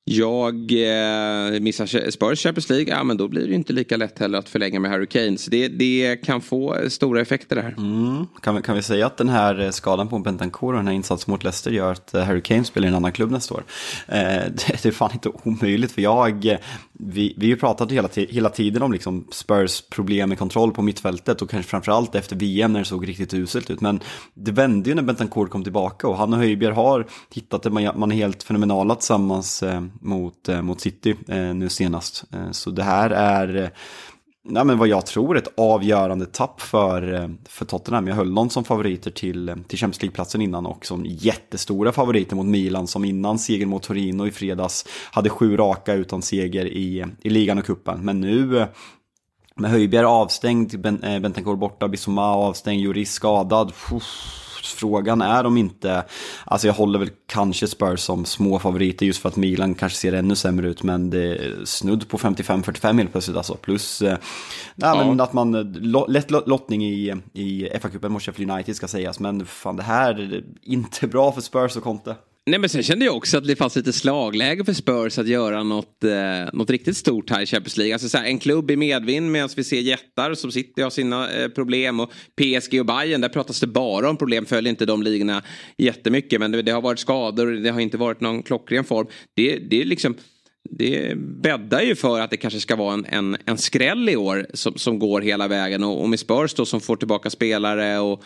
Jag 0.08 0.54
eh, 0.54 1.60
missar 1.60 2.10
Spurs 2.10 2.42
Champions 2.42 2.68
League, 2.68 2.94
ja 2.94 3.04
men 3.04 3.16
då 3.16 3.28
blir 3.28 3.48
det 3.48 3.54
inte 3.54 3.72
lika 3.72 3.96
lätt 3.96 4.18
heller 4.18 4.38
att 4.38 4.48
förlänga 4.48 4.80
med 4.80 4.90
Harry 4.90 5.06
Kane. 5.06 5.38
Så 5.38 5.50
det, 5.50 5.68
det 5.68 6.16
kan 6.16 6.40
få 6.40 6.76
stora 6.88 7.20
effekter 7.20 7.56
där. 7.56 7.74
Mm. 7.78 8.26
Kan, 8.42 8.56
vi, 8.56 8.62
kan 8.62 8.76
vi 8.76 8.82
säga 8.82 9.06
att 9.06 9.16
den 9.16 9.28
här 9.28 9.60
eh, 9.60 9.70
skadan 9.70 10.08
på 10.08 10.18
Bentancourt 10.18 10.72
och 10.72 10.78
den 10.78 10.86
här 10.86 10.94
insatsen 10.94 11.32
mot 11.32 11.44
Leicester 11.44 11.70
gör 11.70 11.92
att 11.92 12.14
eh, 12.14 12.24
Harry 12.24 12.40
Kane 12.40 12.64
spelar 12.64 12.86
i 12.86 12.88
en 12.88 12.94
annan 12.94 13.12
klubb 13.12 13.30
nästa 13.30 13.54
år? 13.54 13.64
Eh, 14.08 14.16
det, 14.16 14.82
det 14.82 14.86
är 14.86 14.92
fan 14.92 15.10
inte 15.12 15.30
omöjligt 15.42 15.92
för 15.92 16.02
jag, 16.02 16.46
eh, 16.46 16.58
vi, 16.92 17.34
vi 17.36 17.46
har 17.46 17.50
ju 17.50 17.56
pratat 17.56 17.92
hela, 17.92 18.08
hela 18.14 18.48
tiden 18.48 18.82
om 18.82 18.92
liksom 18.92 19.26
Spurs 19.30 19.82
problem 19.90 20.28
med 20.28 20.38
kontroll 20.38 20.72
på 20.72 20.82
mittfältet 20.82 21.42
och 21.42 21.50
kanske 21.50 21.70
framförallt 21.70 22.14
efter 22.14 22.36
VM 22.36 22.72
när 22.72 22.80
det 22.80 22.86
såg 22.86 23.08
riktigt 23.08 23.34
uselt 23.34 23.70
ut. 23.70 23.80
Men 23.80 24.00
det 24.34 24.52
vände 24.52 24.90
ju 24.90 24.94
när 24.94 25.02
Bentancourt 25.02 25.50
kom 25.50 25.62
tillbaka 25.62 26.08
och 26.08 26.16
han 26.16 26.32
och 26.32 26.38
Höjbjerg 26.38 26.74
har 26.74 27.06
hittat 27.34 27.62
det, 27.62 27.70
man, 27.70 27.90
man 27.96 28.12
är 28.12 28.16
helt 28.16 28.42
fenomenala 28.42 28.94
tillsammans 28.94 29.62
eh, 29.62 29.80
mot, 30.00 30.48
eh, 30.48 30.62
mot 30.62 30.80
City 30.80 31.14
eh, 31.28 31.54
nu 31.54 31.68
senast. 31.68 32.24
Eh, 32.32 32.50
så 32.50 32.70
det 32.70 32.82
här 32.82 33.10
är 33.10 33.70
ja, 34.48 34.64
men 34.64 34.78
vad 34.78 34.88
jag 34.88 35.06
tror 35.06 35.36
ett 35.36 35.48
avgörande 35.56 36.26
tapp 36.26 36.60
för, 36.60 37.30
för 37.48 37.64
Tottenham. 37.64 38.06
Jag 38.06 38.14
höll 38.14 38.32
någon 38.32 38.50
som 38.50 38.64
favoriter 38.64 39.10
till, 39.10 39.54
till 39.68 39.78
Champions 39.78 40.02
League-platsen 40.02 40.42
innan 40.42 40.66
och 40.66 40.86
som 40.86 41.04
jättestora 41.06 41.92
favoriter 41.92 42.36
mot 42.36 42.46
Milan 42.46 42.86
som 42.86 43.04
innan 43.04 43.38
segern 43.38 43.68
mot 43.68 43.82
Torino 43.82 44.26
i 44.26 44.30
fredags 44.30 44.86
hade 45.10 45.30
sju 45.30 45.56
raka 45.56 45.94
utan 45.94 46.22
seger 46.22 46.66
i, 46.66 47.04
i 47.22 47.30
ligan 47.30 47.58
och 47.58 47.64
kuppen. 47.64 48.04
Men 48.04 48.20
nu 48.20 48.66
med 49.56 49.70
Höjbjerg 49.70 50.06
avstängd, 50.06 50.80
Bentancourt 50.80 51.58
borta, 51.58 51.88
Bissoma 51.88 52.34
avstängd, 52.34 52.82
Juris 52.82 53.12
skadad. 53.12 53.72
Puff 53.88 54.45
frågan 54.74 55.20
är 55.20 55.46
om 55.46 55.56
inte, 55.56 56.04
alltså 56.44 56.66
jag 56.66 56.74
håller 56.74 56.98
väl 56.98 57.10
kanske 57.26 57.66
Spurs 57.66 58.00
som 58.00 58.24
små 58.24 58.58
favoriter 58.58 59.06
just 59.06 59.22
för 59.22 59.28
att 59.28 59.36
Milan 59.36 59.74
kanske 59.74 59.98
ser 59.98 60.12
ännu 60.12 60.34
sämre 60.34 60.68
ut, 60.68 60.82
men 60.82 61.10
det 61.10 61.22
är 61.22 61.64
snudd 61.64 62.08
på 62.08 62.18
55-45 62.18 62.98
helt 62.98 63.12
plötsligt 63.12 63.36
alltså. 63.36 63.54
Plus 63.54 64.02
eh, 64.02 64.18
ja. 64.74 65.04
men 65.04 65.20
att 65.20 65.32
man, 65.32 65.72
lätt 66.08 66.30
lottning 66.30 66.84
i, 66.84 67.14
i 67.32 67.68
FA-cupen 67.80 68.08
mot 68.08 68.22
Sheffield 68.22 68.50
United 68.50 68.76
ska 68.76 68.88
sägas, 68.88 69.20
men 69.20 69.46
fan 69.46 69.76
det 69.76 69.82
här 69.82 70.20
är 70.20 70.44
inte 70.62 71.06
bra 71.06 71.32
för 71.32 71.40
Spurs 71.40 71.76
och 71.76 71.82
Conte. 71.82 72.14
Nej 72.50 72.58
men 72.58 72.68
sen 72.68 72.82
kände 72.82 73.04
jag 73.04 73.16
också 73.16 73.38
att 73.38 73.46
det 73.46 73.56
fanns 73.56 73.76
lite 73.76 73.92
slagläge 73.92 74.64
för 74.64 74.72
Spurs 74.72 75.18
att 75.18 75.28
göra 75.28 75.62
något, 75.62 76.04
eh, 76.04 76.52
något 76.52 76.70
riktigt 76.70 76.96
stort 76.96 77.30
här 77.30 77.42
i 77.42 77.46
Champions 77.46 77.76
League. 77.76 77.94
Alltså 77.94 78.08
så 78.08 78.18
här, 78.18 78.24
en 78.24 78.38
klubb 78.38 78.70
i 78.70 78.76
medvind 78.76 79.30
medan 79.30 79.48
vi 79.56 79.64
ser 79.64 79.80
jättar 79.80 80.34
som 80.34 80.52
sitter 80.52 80.82
och 80.82 80.84
har 80.84 80.90
sina 80.90 81.32
eh, 81.32 81.48
problem. 81.48 82.00
Och 82.00 82.12
PSG 82.36 82.80
och 82.80 82.86
Bayern 82.86 83.20
där 83.20 83.28
pratas 83.28 83.60
det 83.60 83.66
bara 83.66 84.10
om 84.10 84.16
problem. 84.16 84.46
Följer 84.46 84.70
inte 84.70 84.86
de 84.86 85.02
ligorna 85.02 85.42
jättemycket. 85.78 86.40
Men 86.40 86.50
det, 86.50 86.62
det 86.62 86.72
har 86.72 86.82
varit 86.82 86.98
skador 86.98 87.46
det 87.46 87.70
har 87.70 87.80
inte 87.80 87.96
varit 87.96 88.20
någon 88.20 88.42
klockren 88.42 88.84
form. 88.84 89.06
Det, 89.34 89.58
det 89.58 89.80
är 89.80 89.84
liksom... 89.84 90.14
Det 90.70 91.18
bäddar 91.18 91.82
ju 91.82 91.94
för 91.94 92.20
att 92.20 92.30
det 92.30 92.36
kanske 92.36 92.60
ska 92.60 92.76
vara 92.76 92.94
en, 92.94 93.04
en, 93.04 93.36
en 93.44 93.58
skräll 93.58 94.08
i 94.08 94.16
år 94.16 94.46
som, 94.54 94.78
som 94.78 94.98
går 94.98 95.20
hela 95.20 95.48
vägen. 95.48 95.84
Och, 95.84 96.02
och 96.02 96.08
med 96.08 96.20
Spurs 96.20 96.54
då 96.54 96.64
som 96.64 96.80
får 96.80 96.96
tillbaka 96.96 97.30
spelare 97.30 97.98
och 97.98 98.24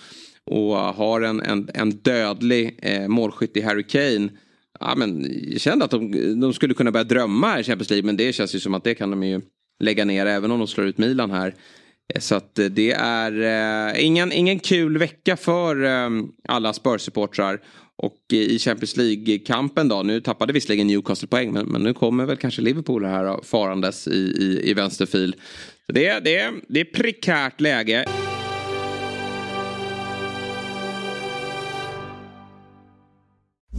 och 0.50 0.78
eh, 0.78 0.94
har 0.94 1.20
en, 1.20 1.40
en, 1.40 1.68
en 1.74 1.90
dödlig 1.90 2.78
eh, 2.82 3.08
målskytt 3.08 3.56
i 3.56 3.60
Harry 3.60 3.82
Kane. 3.82 4.28
Ja, 4.80 4.94
men, 4.96 5.26
jag 5.52 5.60
kände 5.60 5.84
att 5.84 5.90
de, 5.90 6.40
de 6.40 6.52
skulle 6.52 6.74
kunna 6.74 6.90
börja 6.92 7.04
drömma 7.04 7.60
i 7.60 7.64
Champions 7.64 7.90
League 7.90 8.06
men 8.06 8.16
det 8.16 8.32
känns 8.32 8.54
ju 8.54 8.60
som 8.60 8.74
att 8.74 8.84
det 8.84 8.94
kan 8.94 9.10
de 9.10 9.22
ju 9.22 9.40
lägga 9.80 10.04
ner 10.04 10.26
även 10.26 10.50
om 10.50 10.58
de 10.58 10.68
slår 10.68 10.86
ut 10.86 10.98
Milan 10.98 11.30
här. 11.30 11.54
Eh, 12.14 12.20
så 12.20 12.34
att 12.34 12.58
eh, 12.58 12.66
det 12.66 12.92
är 12.92 13.42
eh, 13.92 14.04
ingen, 14.04 14.32
ingen 14.32 14.58
kul 14.58 14.98
vecka 14.98 15.36
för 15.36 15.84
eh, 15.84 16.10
alla 16.48 16.72
Spurs-supportrar. 16.72 17.58
Och 18.02 18.32
i 18.32 18.58
Champions 18.58 18.96
League-kampen 18.96 19.88
då, 19.88 20.02
nu 20.02 20.20
tappade 20.20 20.52
visserligen 20.52 20.86
Newcastle 20.86 21.28
poäng 21.28 21.52
men, 21.52 21.66
men 21.66 21.82
nu 21.82 21.94
kommer 21.94 22.26
väl 22.26 22.36
kanske 22.36 22.62
Liverpool 22.62 23.04
här 23.04 23.44
farandes 23.44 24.08
i, 24.08 24.10
i, 24.20 24.70
i 24.70 24.74
vänsterfil. 24.74 25.34
Så 25.86 25.92
det, 25.92 26.24
det, 26.24 26.50
det 26.68 26.80
är 26.80 26.84
prekärt 26.84 27.60
läge. 27.60 28.04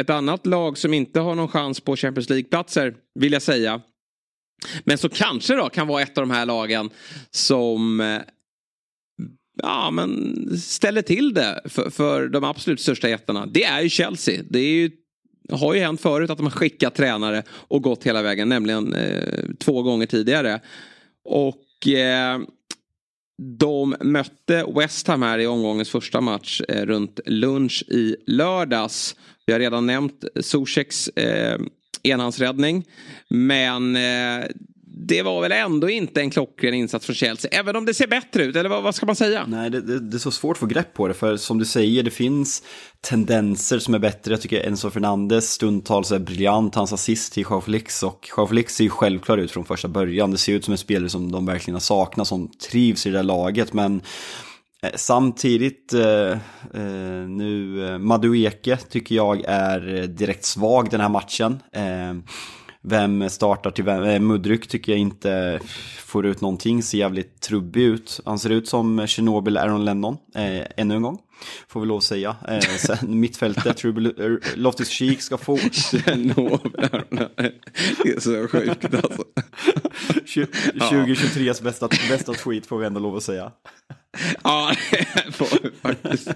Ett 0.00 0.10
annat 0.10 0.46
lag 0.46 0.78
som 0.78 0.94
inte 0.94 1.20
har 1.20 1.34
någon 1.34 1.48
chans 1.48 1.80
på 1.80 1.96
Champions 1.96 2.30
League-platser 2.30 2.94
vill 3.14 3.32
jag 3.32 3.42
säga. 3.42 3.80
Men 4.84 4.98
så 4.98 5.08
kanske 5.08 5.54
då 5.54 5.68
kan 5.68 5.86
vara 5.86 6.02
ett 6.02 6.18
av 6.18 6.26
de 6.26 6.30
här 6.30 6.46
lagen 6.46 6.90
som 7.30 8.00
eh, 8.00 8.20
ja, 9.62 9.90
men 9.90 10.34
ställer 10.58 11.02
till 11.02 11.34
det 11.34 11.60
för, 11.64 11.90
för 11.90 12.28
de 12.28 12.44
absolut 12.44 12.80
största 12.80 13.08
jättarna. 13.08 13.46
Det 13.46 13.64
är 13.64 13.80
ju 13.82 13.88
Chelsea. 13.88 14.42
Det 14.50 14.58
är 14.58 14.72
ju, 14.72 14.90
har 15.52 15.74
ju 15.74 15.80
hänt 15.80 16.00
förut 16.00 16.30
att 16.30 16.38
de 16.38 16.46
har 16.46 16.50
skickat 16.50 16.94
tränare 16.94 17.42
och 17.48 17.82
gått 17.82 18.04
hela 18.04 18.22
vägen, 18.22 18.48
nämligen 18.48 18.94
eh, 18.94 19.44
två 19.58 19.82
gånger 19.82 20.06
tidigare. 20.06 20.60
Och 21.24 21.88
eh, 21.88 22.38
de 23.42 23.96
mötte 24.00 24.66
West 24.76 25.06
Ham 25.06 25.22
här 25.22 25.38
i 25.38 25.46
omgångens 25.46 25.90
första 25.90 26.20
match 26.20 26.60
eh, 26.68 26.86
runt 26.86 27.20
lunch 27.26 27.84
i 27.88 28.16
lördags. 28.26 29.16
Vi 29.46 29.52
har 29.52 29.60
redan 29.60 29.86
nämnt 29.86 30.24
Zuzeks 30.40 31.08
eh, 31.08 31.60
enhandsräddning. 32.02 32.84
Men 33.28 33.96
eh, 33.96 34.46
det 34.96 35.22
var 35.22 35.42
väl 35.42 35.52
ändå 35.52 35.90
inte 35.90 36.20
en 36.20 36.30
klockren 36.30 36.74
insats 36.74 37.06
från 37.06 37.14
Chelsea. 37.16 37.50
Även 37.54 37.76
om 37.76 37.84
det 37.84 37.94
ser 37.94 38.06
bättre 38.06 38.44
ut, 38.44 38.56
eller 38.56 38.68
vad, 38.68 38.82
vad 38.82 38.94
ska 38.94 39.06
man 39.06 39.16
säga? 39.16 39.44
Nej, 39.48 39.70
det, 39.70 39.80
det, 39.80 40.00
det, 40.00 40.16
är 40.16 40.18
så 40.18 40.30
svårt 40.30 40.56
att 40.56 40.60
få 40.60 40.66
grepp 40.66 40.94
på 40.94 41.08
det. 41.08 41.14
För 41.14 41.36
som 41.36 41.58
du 41.58 41.64
säger, 41.64 42.02
det 42.02 42.10
finns 42.10 42.62
tendenser 43.00 43.78
som 43.78 43.94
är 43.94 43.98
bättre. 43.98 44.32
Jag 44.32 44.40
tycker 44.40 44.66
Enzo 44.66 44.90
Fernandes 44.90 45.50
stundtals 45.50 46.12
är 46.12 46.18
briljant. 46.18 46.74
Hans 46.74 46.92
assist 46.92 47.32
till 47.32 47.42
Joao 47.42 47.60
Felix. 47.60 48.02
Och 48.02 48.28
Joao 48.36 48.46
Felix 48.46 48.74
ser 48.74 48.84
ju 48.84 48.90
självklar 48.90 49.38
ut 49.38 49.50
från 49.50 49.64
första 49.64 49.88
början. 49.88 50.30
Det 50.30 50.38
ser 50.38 50.52
ut 50.52 50.64
som 50.64 50.72
en 50.72 50.78
spelare 50.78 51.08
som 51.08 51.32
de 51.32 51.46
verkligen 51.46 51.74
har 51.74 51.80
saknat, 51.80 52.28
som 52.28 52.48
trivs 52.48 53.06
i 53.06 53.10
det 53.10 53.16
där 53.16 53.22
laget. 53.22 53.72
Men 53.72 54.02
samtidigt 54.94 55.92
eh, 55.92 56.30
eh, 56.74 57.28
nu, 57.28 57.86
eh, 57.88 57.98
Madueke 57.98 58.76
tycker 58.76 59.14
jag 59.14 59.44
är 59.46 60.06
direkt 60.06 60.44
svag 60.44 60.90
den 60.90 61.00
här 61.00 61.08
matchen. 61.08 61.62
Eh, 61.72 62.14
vem 62.86 63.30
startar 63.30 63.70
till 63.70 63.84
vem? 63.84 64.02
Eh, 64.02 64.20
Mudryk 64.20 64.66
tycker 64.66 64.92
jag 64.92 64.98
inte 64.98 65.60
får 65.98 66.26
ut 66.26 66.40
någonting, 66.40 66.82
ser 66.82 66.98
jävligt 66.98 67.40
trubbig 67.40 67.82
ut. 67.82 68.20
Han 68.24 68.38
ser 68.38 68.50
ut 68.50 68.68
som 68.68 69.06
Chernobyl 69.06 69.56
Aaron 69.56 69.84
Lennon, 69.84 70.16
eh, 70.34 70.62
ännu 70.76 70.94
en 70.94 71.02
gång. 71.02 71.18
Får 71.68 71.80
vi 71.80 71.86
lov 71.86 71.96
att 71.96 72.04
säga. 72.04 72.36
Eh, 72.48 72.60
sen 72.60 72.96
mittfältet, 73.20 73.82
Loftus 74.54 74.88
Cheek 74.88 75.20
ska 75.20 75.38
få... 75.38 75.56
Chernobyl, 75.56 77.28
det 78.02 78.10
är 78.10 78.20
så 78.20 78.48
sjukt 78.48 78.94
alltså. 78.94 79.24
2023s 80.24 81.62
bästa, 81.62 81.88
bästa 82.08 82.34
tweet 82.34 82.66
får 82.66 82.78
vi 82.78 82.86
ändå 82.86 83.00
lov 83.00 83.16
att 83.16 83.22
säga. 83.22 83.52
Ja, 84.44 84.72
det 85.26 85.32
får 85.32 85.58
vi 85.62 85.70
faktiskt. 85.82 86.28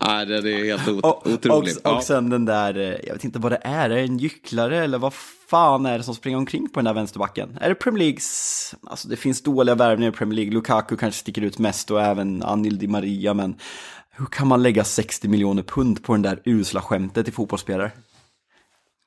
Ja, 0.00 0.24
det 0.24 0.52
är 0.52 0.64
helt 0.64 0.88
otroligt. 0.88 1.76
Och, 1.76 1.92
och, 1.92 1.96
och 1.96 2.04
sen 2.04 2.30
den 2.30 2.44
där, 2.44 2.78
eh, 2.78 3.06
jag 3.06 3.12
vet 3.12 3.24
inte 3.24 3.38
vad 3.38 3.52
det 3.52 3.60
är, 3.62 3.90
är 3.90 3.96
det 3.96 4.00
en 4.00 4.18
gycklare 4.18 4.84
eller 4.84 4.98
vad 4.98 5.12
fan 5.50 5.86
är 5.86 5.98
det 5.98 6.04
som 6.04 6.14
springer 6.14 6.38
omkring 6.38 6.68
på 6.68 6.80
den 6.80 6.84
där 6.84 6.94
vänsterbacken? 6.94 7.58
Är 7.60 7.68
det 7.68 7.74
Premier 7.74 7.98
Leagues, 7.98 8.74
alltså 8.86 9.08
det 9.08 9.16
finns 9.16 9.42
dåliga 9.42 9.74
värvningar 9.74 10.12
i 10.12 10.14
Premier 10.14 10.36
League, 10.36 10.54
Lukaku 10.54 10.96
kanske 10.96 11.20
sticker 11.20 11.42
ut 11.42 11.58
mest 11.58 11.90
och 11.90 12.02
även 12.02 12.42
Anil 12.42 12.78
Di 12.78 12.86
Maria, 12.86 13.34
men 13.34 13.56
hur 14.10 14.26
kan 14.26 14.46
man 14.46 14.62
lägga 14.62 14.84
60 14.84 15.28
miljoner 15.28 15.62
pund 15.62 16.04
på 16.04 16.12
den 16.12 16.22
där 16.22 16.40
usla 16.44 16.80
skämtet 16.80 17.28
i 17.28 17.30
fotbollsspelare? 17.30 17.90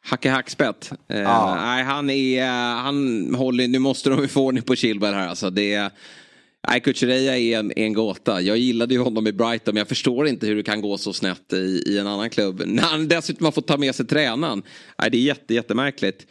Hacke 0.04 0.30
Hackspett. 0.30 0.92
Eh, 1.10 1.20
ja. 1.20 1.56
nej, 1.56 1.84
han 1.84 2.10
är, 2.10 2.48
han 2.76 3.36
håller, 3.36 3.68
nu 3.68 3.80
måste 3.80 4.10
de 4.10 4.28
få 4.28 4.46
ordning 4.46 4.64
på 4.64 4.76
Chilwell 4.76 5.14
här 5.14 5.28
alltså. 5.28 5.50
Det 5.50 5.92
Nej, 6.68 6.82
Kuchereya 6.82 7.38
är 7.38 7.60
en, 7.60 7.72
en 7.76 7.94
gåta. 7.94 8.42
Jag 8.42 8.58
gillade 8.58 8.94
ju 8.94 9.00
honom 9.00 9.28
i 9.28 9.32
Brighton 9.32 9.74
men 9.74 9.80
jag 9.80 9.88
förstår 9.88 10.28
inte 10.28 10.48
hur 10.48 10.56
det 10.56 10.64
kan 10.64 10.82
gå 10.82 10.98
så 10.98 11.14
snett 11.14 11.54
i, 11.54 11.84
i 11.88 11.98
en 11.98 12.08
annan 12.08 12.30
klubb. 12.30 12.62
När 12.66 12.84
han 12.84 13.08
dessutom 13.08 13.46
har 13.46 13.52
fått 13.52 13.68
ta 13.68 13.78
med 13.78 13.96
sig 13.96 14.08
tränaren. 14.08 14.64
Nej, 15.02 15.12
det 15.12 15.18
är 15.18 15.22
jätte, 15.22 15.54
jättemärkligt. 15.54 16.28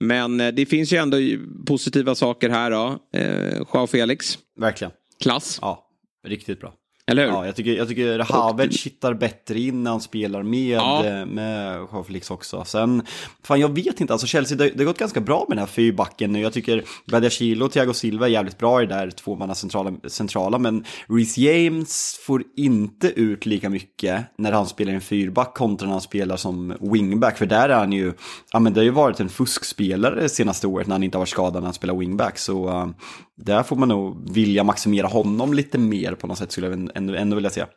Men 0.00 0.40
eh, 0.40 0.48
det 0.48 0.66
finns 0.66 0.92
ju 0.92 0.96
ändå 0.96 1.16
positiva 1.66 2.14
saker 2.14 2.50
här 2.50 2.70
då. 2.70 2.98
Eh, 3.12 3.58
Joao 3.74 3.86
Felix. 3.86 4.38
Verkligen. 4.60 4.92
Klass. 5.22 5.58
Ja, 5.62 5.88
riktigt 6.26 6.60
bra. 6.60 6.74
Eller 7.06 7.26
hur? 7.26 7.32
Ja, 7.32 7.46
jag 7.46 7.56
tycker, 7.56 7.72
jag 7.72 7.88
tycker 7.88 8.18
Havertz 8.18 8.86
hittar 8.86 9.14
bättre 9.14 9.60
in 9.60 9.82
när 9.82 9.90
han 9.90 10.00
spelar 10.00 10.42
med, 10.42 10.76
ja. 10.76 11.06
Eh, 11.06 11.26
med 11.26 11.76
Joao 11.76 12.04
också. 12.28 12.64
Sen, 12.64 13.02
fan 13.42 13.60
jag 13.60 13.74
vet 13.74 14.00
inte, 14.00 14.12
alltså 14.12 14.26
Chelsea, 14.26 14.58
det, 14.58 14.70
det 14.70 14.78
har 14.78 14.84
gått 14.84 14.98
ganska 14.98 15.20
bra 15.20 15.44
med 15.48 15.56
den 15.56 15.58
här 15.58 15.66
fyrbacken 15.66 16.32
nu. 16.32 16.40
Jag 16.40 16.52
tycker 16.52 16.84
Badiashile 17.10 17.64
och 17.64 17.72
Thiago 17.72 17.92
Silva 17.92 18.26
är 18.26 18.30
jävligt 18.30 18.58
bra 18.58 18.82
i 18.82 18.86
det 18.86 18.94
där 18.94 19.10
tvåmanna 19.10 19.54
centrala, 19.54 19.92
centrala, 20.08 20.58
men 20.58 20.84
Reece 21.08 21.38
James 21.38 22.20
får 22.26 22.42
inte 22.56 23.08
ut 23.08 23.46
lika 23.46 23.70
mycket 23.70 24.24
när 24.38 24.52
han 24.52 24.66
spelar 24.66 24.92
en 24.92 25.00
fyrback 25.00 25.54
kontra 25.54 25.86
när 25.86 25.92
han 25.92 26.00
spelar 26.00 26.36
som 26.36 26.74
wingback. 26.80 27.38
För 27.38 27.46
där 27.46 27.68
är 27.68 27.78
han 27.78 27.92
ju, 27.92 28.12
ja 28.52 28.58
men 28.58 28.72
det 28.72 28.80
har 28.80 28.84
ju 28.84 28.90
varit 28.90 29.20
en 29.20 29.28
fuskspelare 29.28 30.28
senaste 30.28 30.66
året 30.66 30.86
när 30.86 30.94
han 30.94 31.02
inte 31.02 31.18
har 31.18 31.20
varit 31.20 31.28
skadad 31.28 31.54
när 31.54 31.66
han 31.66 31.74
spelar 31.74 31.94
wingback. 31.94 32.38
Så 32.38 32.68
uh, 32.68 32.88
där 33.36 33.62
får 33.62 33.76
man 33.76 33.88
nog 33.88 34.34
vilja 34.34 34.64
maximera 34.64 35.06
honom 35.06 35.54
lite 35.54 35.78
mer 35.78 36.14
på 36.14 36.26
något 36.26 36.38
sätt 36.38 36.52
skulle 36.52 36.66
jag 36.66 36.90
ändå, 36.94 37.14
ändå 37.14 37.34
vilja 37.34 37.50
säga. 37.50 37.68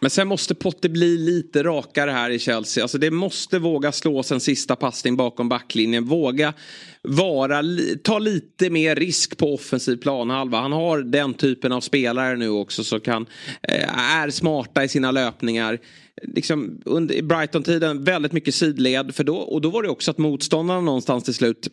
Men 0.00 0.10
sen 0.10 0.28
måste 0.28 0.54
Potter 0.54 0.88
bli 0.88 1.18
lite 1.18 1.62
rakare 1.62 2.10
här 2.10 2.30
i 2.30 2.38
Chelsea. 2.38 2.84
Alltså 2.84 2.98
det 2.98 3.10
måste 3.10 3.58
våga 3.58 3.92
slås 3.92 4.32
en 4.32 4.40
sista 4.40 4.76
passning 4.76 5.16
bakom 5.16 5.48
backlinjen. 5.48 6.04
Våga 6.04 6.54
vara, 7.02 7.62
ta 8.02 8.18
lite 8.18 8.70
mer 8.70 8.96
risk 8.96 9.38
på 9.38 9.54
offensiv 9.54 9.96
planhalva. 9.96 10.60
Han 10.60 10.72
har 10.72 10.98
den 10.98 11.34
typen 11.34 11.72
av 11.72 11.80
spelare 11.80 12.36
nu 12.36 12.48
också 12.48 12.84
som 12.84 13.00
kan, 13.00 13.26
eh, 13.62 14.14
är 14.14 14.30
smarta 14.30 14.84
i 14.84 14.88
sina 14.88 15.10
löpningar. 15.10 15.78
Liksom 16.22 16.80
under 16.84 17.22
Brighton-tiden 17.22 18.04
väldigt 18.04 18.32
mycket 18.32 18.54
sidled. 18.54 19.14
För 19.14 19.24
då, 19.24 19.36
och 19.36 19.60
då 19.60 19.70
var 19.70 19.82
det 19.82 19.88
också 19.88 20.10
att 20.10 20.18
motståndarna 20.18 20.80
någonstans 20.80 21.24
till 21.24 21.34
slut 21.34 21.68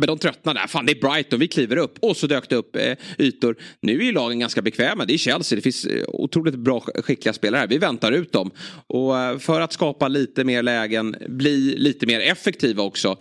men 0.00 0.06
de 0.06 0.18
tröttnade. 0.18 0.60
Fan, 0.68 0.86
det 0.86 0.92
är 0.92 1.00
Brighton, 1.00 1.38
vi 1.38 1.48
kliver 1.48 1.76
upp. 1.76 1.98
Och 2.00 2.16
så 2.16 2.26
dök 2.26 2.48
det 2.48 2.56
upp 2.56 2.76
eh, 2.76 2.96
ytor. 3.18 3.56
Nu 3.80 4.00
är 4.00 4.04
ju 4.04 4.12
lagen 4.12 4.38
ganska 4.38 4.62
bekväma. 4.62 5.04
Det 5.04 5.14
är 5.14 5.18
Chelsea, 5.18 5.56
det 5.56 5.62
finns 5.62 5.84
eh, 5.84 6.04
otroligt 6.08 6.54
bra 6.54 6.80
skickliga 6.80 7.32
spelare 7.32 7.60
här. 7.60 7.66
Vi 7.66 7.78
väntar 7.78 8.12
ut 8.12 8.32
dem. 8.32 8.50
Och 8.86 9.18
eh, 9.18 9.38
för 9.38 9.60
att 9.60 9.72
skapa 9.72 10.08
lite 10.08 10.44
mer 10.44 10.62
lägen, 10.62 11.16
bli 11.28 11.76
lite 11.76 12.06
mer 12.06 12.20
effektiva 12.20 12.82
också. 12.82 13.16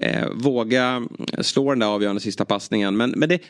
Eh, 0.00 0.28
våga 0.32 0.84
mm, 0.84 1.08
slå 1.40 1.70
den 1.70 1.78
där 1.78 1.86
avgörande 1.86 2.20
sista 2.20 2.44
passningen. 2.44 2.96
Men, 2.96 3.10
men 3.10 3.28
det, 3.28 3.40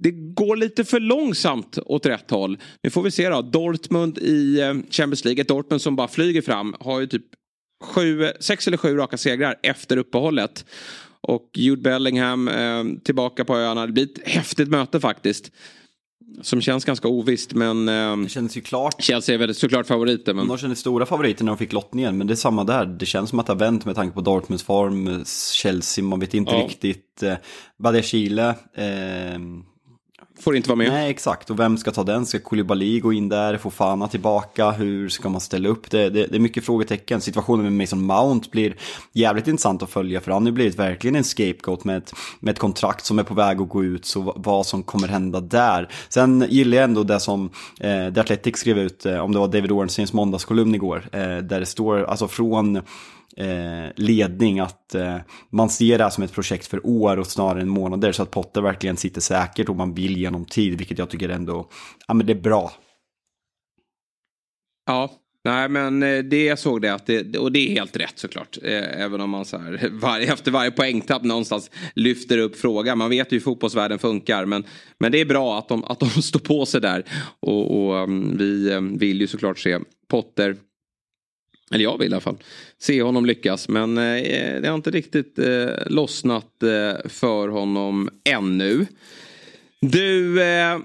det 0.00 0.10
går 0.10 0.56
lite 0.56 0.84
för 0.84 1.00
långsamt 1.00 1.78
åt 1.86 2.06
rätt 2.06 2.30
håll. 2.30 2.58
Nu 2.82 2.90
får 2.90 3.02
vi 3.02 3.10
se 3.10 3.28
då. 3.28 3.42
Dortmund 3.42 4.18
i 4.18 4.60
eh, 4.60 4.74
Champions 4.90 5.24
League, 5.24 5.40
ett 5.40 5.48
Dortmund 5.48 5.82
som 5.82 5.96
bara 5.96 6.08
flyger 6.08 6.42
fram, 6.42 6.74
har 6.80 7.00
ju 7.00 7.06
typ 7.06 7.24
sju, 7.84 8.26
sex 8.40 8.66
eller 8.66 8.76
sju 8.76 8.96
raka 8.96 9.16
segrar 9.16 9.56
efter 9.62 9.96
uppehållet. 9.96 10.64
Och 11.26 11.50
Jude 11.54 11.82
Bellingham 11.82 12.48
eh, 12.48 12.84
tillbaka 13.04 13.44
på 13.44 13.56
öarna. 13.56 13.86
Det 13.86 13.92
blir 13.92 14.04
ett 14.04 14.28
häftigt 14.28 14.68
möte 14.68 15.00
faktiskt. 15.00 15.50
Som 16.42 16.60
känns 16.60 16.84
ganska 16.84 17.08
ovisst 17.08 17.54
men... 17.54 17.88
Eh, 17.88 18.16
det 18.16 18.28
känns 18.28 18.56
ju 18.56 18.60
klart. 18.60 19.02
Chelsea 19.02 19.34
är 19.34 19.38
väldigt 19.38 19.56
såklart 19.56 19.86
favoriter. 19.86 20.34
Men... 20.34 20.48
De 20.48 20.58
kändes 20.58 20.78
stora 20.78 21.06
favoriter 21.06 21.44
när 21.44 21.52
de 21.52 21.58
fick 21.58 21.72
lottningen. 21.72 22.18
Men 22.18 22.26
det 22.26 22.34
är 22.34 22.36
samma 22.36 22.64
där. 22.64 22.86
Det 22.86 23.06
känns 23.06 23.30
som 23.30 23.38
att 23.38 23.46
det 23.46 23.52
har 23.52 23.58
vänt 23.58 23.84
med 23.84 23.94
tanke 23.94 24.14
på 24.14 24.20
Dortmunds 24.20 24.64
form. 24.64 25.24
Chelsea, 25.52 26.04
man 26.04 26.20
vet 26.20 26.34
inte 26.34 26.52
ja. 26.52 26.64
riktigt. 26.64 27.22
Eh, 27.22 27.34
Badia 27.78 28.02
Chile. 28.02 28.48
Eh, 28.74 29.38
Får 30.40 30.56
inte 30.56 30.68
vara 30.68 30.76
med. 30.76 30.88
Nej, 30.88 31.10
exakt. 31.10 31.50
Och 31.50 31.58
vem 31.58 31.78
ska 31.78 31.90
ta 31.90 32.04
den? 32.04 32.26
Ska 32.26 32.38
Koulibaly 32.38 33.00
gå 33.00 33.12
in 33.12 33.28
där? 33.28 33.56
Få 33.56 33.70
Fana 33.70 34.08
tillbaka? 34.08 34.70
Hur 34.70 35.08
ska 35.08 35.28
man 35.28 35.40
ställa 35.40 35.68
upp 35.68 35.90
det? 35.90 36.10
det? 36.10 36.26
Det 36.26 36.36
är 36.36 36.40
mycket 36.40 36.64
frågetecken. 36.64 37.20
Situationen 37.20 37.62
med 37.64 37.72
Mason 37.72 38.06
Mount 38.06 38.48
blir 38.50 38.76
jävligt 39.12 39.48
intressant 39.48 39.82
att 39.82 39.90
följa 39.90 40.20
för 40.20 40.30
han 40.32 40.42
har 40.42 40.48
ju 40.48 40.52
blivit 40.52 40.78
verkligen 40.78 41.16
en 41.16 41.24
scapegoat 41.24 41.84
med 41.84 41.96
ett, 41.96 42.12
med 42.40 42.52
ett 42.52 42.58
kontrakt 42.58 43.04
som 43.04 43.18
är 43.18 43.22
på 43.22 43.34
väg 43.34 43.60
att 43.60 43.68
gå 43.68 43.84
ut. 43.84 44.04
Så 44.04 44.32
vad 44.36 44.66
som 44.66 44.82
kommer 44.82 45.08
hända 45.08 45.40
där. 45.40 45.88
Sen 46.08 46.46
gillar 46.48 46.76
jag 46.76 46.84
ändå 46.84 47.02
det 47.02 47.20
som 47.20 47.50
eh, 47.80 48.14
The 48.14 48.20
Athletic 48.20 48.56
skrev 48.56 48.78
ut, 48.78 49.06
eh, 49.06 49.18
om 49.18 49.32
det 49.32 49.38
var 49.38 49.48
David 49.48 49.72
Ornsteins 49.72 50.12
måndagskolumn 50.12 50.74
igår, 50.74 51.08
eh, 51.12 51.20
där 51.20 51.60
det 51.60 51.66
står 51.66 52.04
alltså 52.04 52.28
från 52.28 52.80
eh, 53.36 53.92
ledning 53.96 54.60
att 54.60 54.94
eh, 54.94 55.16
man 55.50 55.70
ser 55.70 55.98
det 55.98 56.04
här 56.04 56.10
som 56.10 56.24
ett 56.24 56.32
projekt 56.32 56.66
för 56.66 56.86
år 56.86 57.16
och 57.16 57.26
snarare 57.26 57.62
än 57.62 57.68
månader 57.68 58.12
så 58.12 58.22
att 58.22 58.30
Potter 58.30 58.60
verkligen 58.60 58.96
sitter 58.96 59.20
säkert 59.20 59.68
och 59.68 59.76
man 59.76 59.94
vill 59.94 60.16
genom 60.16 60.44
tid, 60.44 60.78
vilket 60.78 60.98
jag 60.98 61.10
tycker 61.10 61.28
ändå, 61.28 61.68
ja 62.06 62.14
men 62.14 62.26
det 62.26 62.32
är 62.32 62.40
bra. 62.40 62.72
Ja, 64.86 65.10
Nej 65.44 65.68
men 65.68 66.02
eh, 66.02 66.18
det 66.18 66.44
jag 66.44 66.58
såg 66.58 66.82
det, 66.82 66.94
att 66.94 67.06
det, 67.06 67.38
och 67.38 67.52
det 67.52 67.58
är 67.58 67.70
helt 67.70 67.96
rätt 67.96 68.18
såklart. 68.18 68.58
Eh, 68.62 69.00
även 69.00 69.20
om 69.20 69.30
man 69.30 69.44
så 69.44 69.58
här, 69.58 69.88
var, 69.92 70.20
efter 70.20 70.50
varje 70.50 70.70
poängtapp 70.70 71.22
någonstans 71.22 71.70
lyfter 71.94 72.38
upp 72.38 72.56
frågan. 72.56 72.98
Man 72.98 73.10
vet 73.10 73.32
ju 73.32 73.36
hur 73.36 73.40
fotbollsvärlden 73.40 73.98
funkar. 73.98 74.44
Men, 74.44 74.64
men 74.98 75.12
det 75.12 75.20
är 75.20 75.24
bra 75.24 75.58
att 75.58 75.68
de, 75.68 75.84
att 75.84 76.00
de 76.00 76.08
står 76.22 76.40
på 76.40 76.66
sig 76.66 76.80
där. 76.80 77.04
Och, 77.40 77.86
och 77.86 77.98
mm, 77.98 78.36
vi 78.38 78.72
eh, 78.72 78.80
vill 78.80 79.20
ju 79.20 79.26
såklart 79.26 79.58
se 79.58 79.78
Potter 80.08 80.56
eller 81.70 81.84
jag 81.84 81.98
vill 81.98 82.12
i 82.12 82.14
alla 82.14 82.20
fall. 82.20 82.36
Se 82.78 83.02
honom 83.02 83.26
lyckas. 83.26 83.68
Men 83.68 83.98
eh, 83.98 84.60
det 84.60 84.68
har 84.68 84.74
inte 84.74 84.90
riktigt 84.90 85.38
eh, 85.38 85.68
lossnat 85.86 86.62
eh, 86.62 87.08
för 87.08 87.48
honom 87.48 88.10
ännu. 88.24 88.86
Du, 89.80 90.42
eh, 90.42 90.78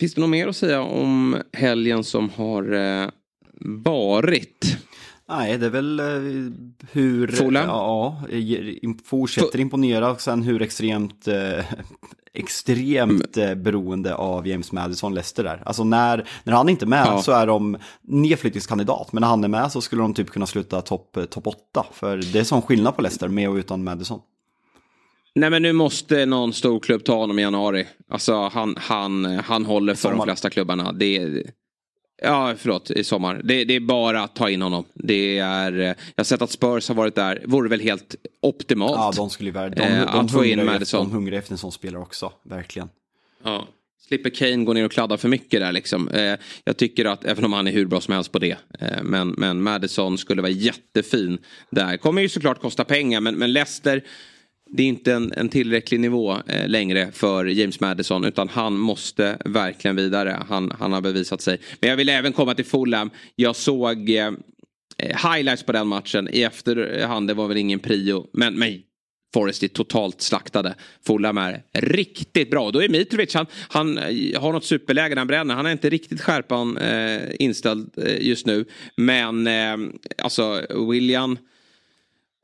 finns 0.00 0.14
det 0.14 0.20
något 0.20 0.30
mer 0.30 0.48
att 0.48 0.56
säga 0.56 0.82
om 0.82 1.36
helgen 1.52 2.04
som 2.04 2.30
har 2.30 2.72
eh, 2.72 3.08
varit? 3.60 4.78
Nej, 5.28 5.58
det 5.58 5.66
är 5.66 5.70
väl 5.70 6.00
eh, 6.00 6.06
hur... 6.92 7.28
Fola? 7.28 7.64
Ja, 7.64 8.22
fortsätter 9.04 9.60
imponera 9.60 10.16
sen 10.16 10.42
hur 10.42 10.62
extremt 10.62 11.28
extremt 12.36 13.36
mm. 13.36 13.62
beroende 13.62 14.14
av 14.14 14.46
James 14.48 14.72
Madison 14.72 15.14
Leicester 15.14 15.44
där. 15.44 15.62
Alltså 15.66 15.84
när, 15.84 16.28
när 16.44 16.52
han 16.52 16.68
inte 16.68 16.84
är 16.84 16.86
med 16.86 17.06
ja. 17.06 17.22
så 17.22 17.32
är 17.32 17.46
de 17.46 17.78
nedflyttningskandidat, 18.02 19.12
men 19.12 19.20
när 19.20 19.28
han 19.28 19.44
är 19.44 19.48
med 19.48 19.72
så 19.72 19.80
skulle 19.80 20.02
de 20.02 20.14
typ 20.14 20.30
kunna 20.30 20.46
sluta 20.46 20.80
topp 20.80 21.18
top 21.30 21.46
8. 21.46 21.86
För 21.92 22.16
det 22.16 22.38
är 22.38 22.44
sån 22.44 22.62
skillnad 22.62 22.96
på 22.96 23.02
Leicester 23.02 23.28
med 23.28 23.48
och 23.48 23.54
utan 23.54 23.84
Madison. 23.84 24.20
Nej 25.34 25.50
men 25.50 25.62
nu 25.62 25.72
måste 25.72 26.26
någon 26.26 26.52
stor 26.52 26.80
klubb 26.80 27.04
ta 27.04 27.14
honom 27.14 27.38
i 27.38 27.42
januari. 27.42 27.86
Alltså 28.10 28.48
han, 28.48 28.76
han, 28.78 29.24
han 29.24 29.66
håller 29.66 29.94
för 29.94 30.10
de 30.10 30.22
flesta 30.22 30.50
klubbarna. 30.50 30.92
Det 30.92 31.16
är, 31.16 31.42
Ja, 32.22 32.54
förlåt, 32.58 32.90
i 32.90 33.04
sommar. 33.04 33.40
Det, 33.44 33.64
det, 33.64 33.76
är 33.76 33.80
bara 33.80 34.22
att 34.22 34.34
ta 34.34 34.50
in 34.50 34.62
honom. 34.62 34.84
Det 34.94 35.38
är, 35.38 35.72
jag 35.72 35.94
har 36.16 36.24
sett 36.24 36.42
att 36.42 36.50
Spurs 36.50 36.88
har 36.88 36.94
varit 36.94 37.14
där. 37.14 37.42
Vore 37.44 37.68
väl 37.68 37.80
helt 37.80 38.14
optimalt. 38.40 38.96
Ja, 38.96 39.12
de 39.16 39.30
skulle 39.30 39.48
ju 39.48 39.54
vara... 39.54 39.68
De, 39.68 39.80
de, 39.80 39.88
de, 39.88 40.02
att 40.02 40.32
få 40.32 40.44
in 40.44 40.64
Madison. 40.64 41.08
De 41.08 41.12
hungrar 41.12 41.38
efter 41.38 41.52
en 41.52 41.58
sån 41.58 41.72
spelare 41.72 42.02
också, 42.02 42.32
verkligen. 42.42 42.88
Ja. 43.44 43.68
Slipper 44.08 44.30
Kane 44.30 44.64
gå 44.64 44.72
ner 44.72 44.84
och 44.84 44.92
kladda 44.92 45.16
för 45.16 45.28
mycket 45.28 45.60
där 45.60 45.72
liksom. 45.72 46.08
Eh, 46.08 46.34
jag 46.64 46.76
tycker 46.76 47.04
att, 47.04 47.24
även 47.24 47.44
om 47.44 47.52
han 47.52 47.66
är 47.66 47.72
hur 47.72 47.86
bra 47.86 48.00
som 48.00 48.14
helst 48.14 48.32
på 48.32 48.38
det. 48.38 48.56
Eh, 48.80 49.02
men, 49.02 49.28
men 49.28 49.62
Madison 49.62 50.18
skulle 50.18 50.42
vara 50.42 50.52
jättefin 50.52 51.38
där. 51.70 51.96
Kommer 51.96 52.22
ju 52.22 52.28
såklart 52.28 52.60
kosta 52.60 52.84
pengar 52.84 53.20
men, 53.20 53.34
men 53.34 53.52
Leicester 53.52 54.02
det 54.76 54.82
är 54.82 54.86
inte 54.86 55.12
en, 55.12 55.32
en 55.36 55.48
tillräcklig 55.48 56.00
nivå 56.00 56.36
eh, 56.46 56.68
längre 56.68 57.12
för 57.12 57.44
James 57.44 57.80
Madison 57.80 58.24
utan 58.24 58.48
han 58.48 58.78
måste 58.78 59.38
verkligen 59.44 59.96
vidare. 59.96 60.42
Han, 60.48 60.72
han 60.78 60.92
har 60.92 61.00
bevisat 61.00 61.40
sig. 61.40 61.58
Men 61.80 61.90
jag 61.90 61.96
vill 61.96 62.08
även 62.08 62.32
komma 62.32 62.54
till 62.54 62.64
Fulham. 62.64 63.10
Jag 63.36 63.56
såg 63.56 64.10
eh, 64.10 64.26
eh 64.98 65.32
highlights 65.32 65.62
på 65.62 65.72
den 65.72 65.86
matchen 65.86 66.28
i 66.32 66.42
efterhand. 66.42 67.28
Det 67.28 67.34
var 67.34 67.48
väl 67.48 67.56
ingen 67.56 67.78
prio. 67.78 68.26
Men, 68.32 68.54
men 68.54 68.82
Forrest 69.34 69.62
är 69.62 69.68
totalt 69.68 70.20
slaktade. 70.20 70.74
Fulham 71.06 71.38
är 71.38 71.62
riktigt 71.72 72.50
bra. 72.50 72.70
Då 72.70 72.82
är 72.82 72.88
Mitrovic, 72.88 73.34
han, 73.34 73.46
han 73.68 73.98
eh, 73.98 74.40
har 74.40 74.52
något 74.52 74.64
superläge 74.64 75.08
när 75.08 75.20
han 75.20 75.26
bränner. 75.26 75.54
Han 75.54 75.66
är 75.66 75.72
inte 75.72 75.90
riktigt 75.90 76.20
skärpan 76.20 76.76
eh, 76.76 77.20
inställd 77.38 77.90
eh, 77.96 78.26
just 78.26 78.46
nu. 78.46 78.64
Men 78.96 79.46
eh, 79.46 79.76
alltså 80.22 80.66
William 80.90 81.38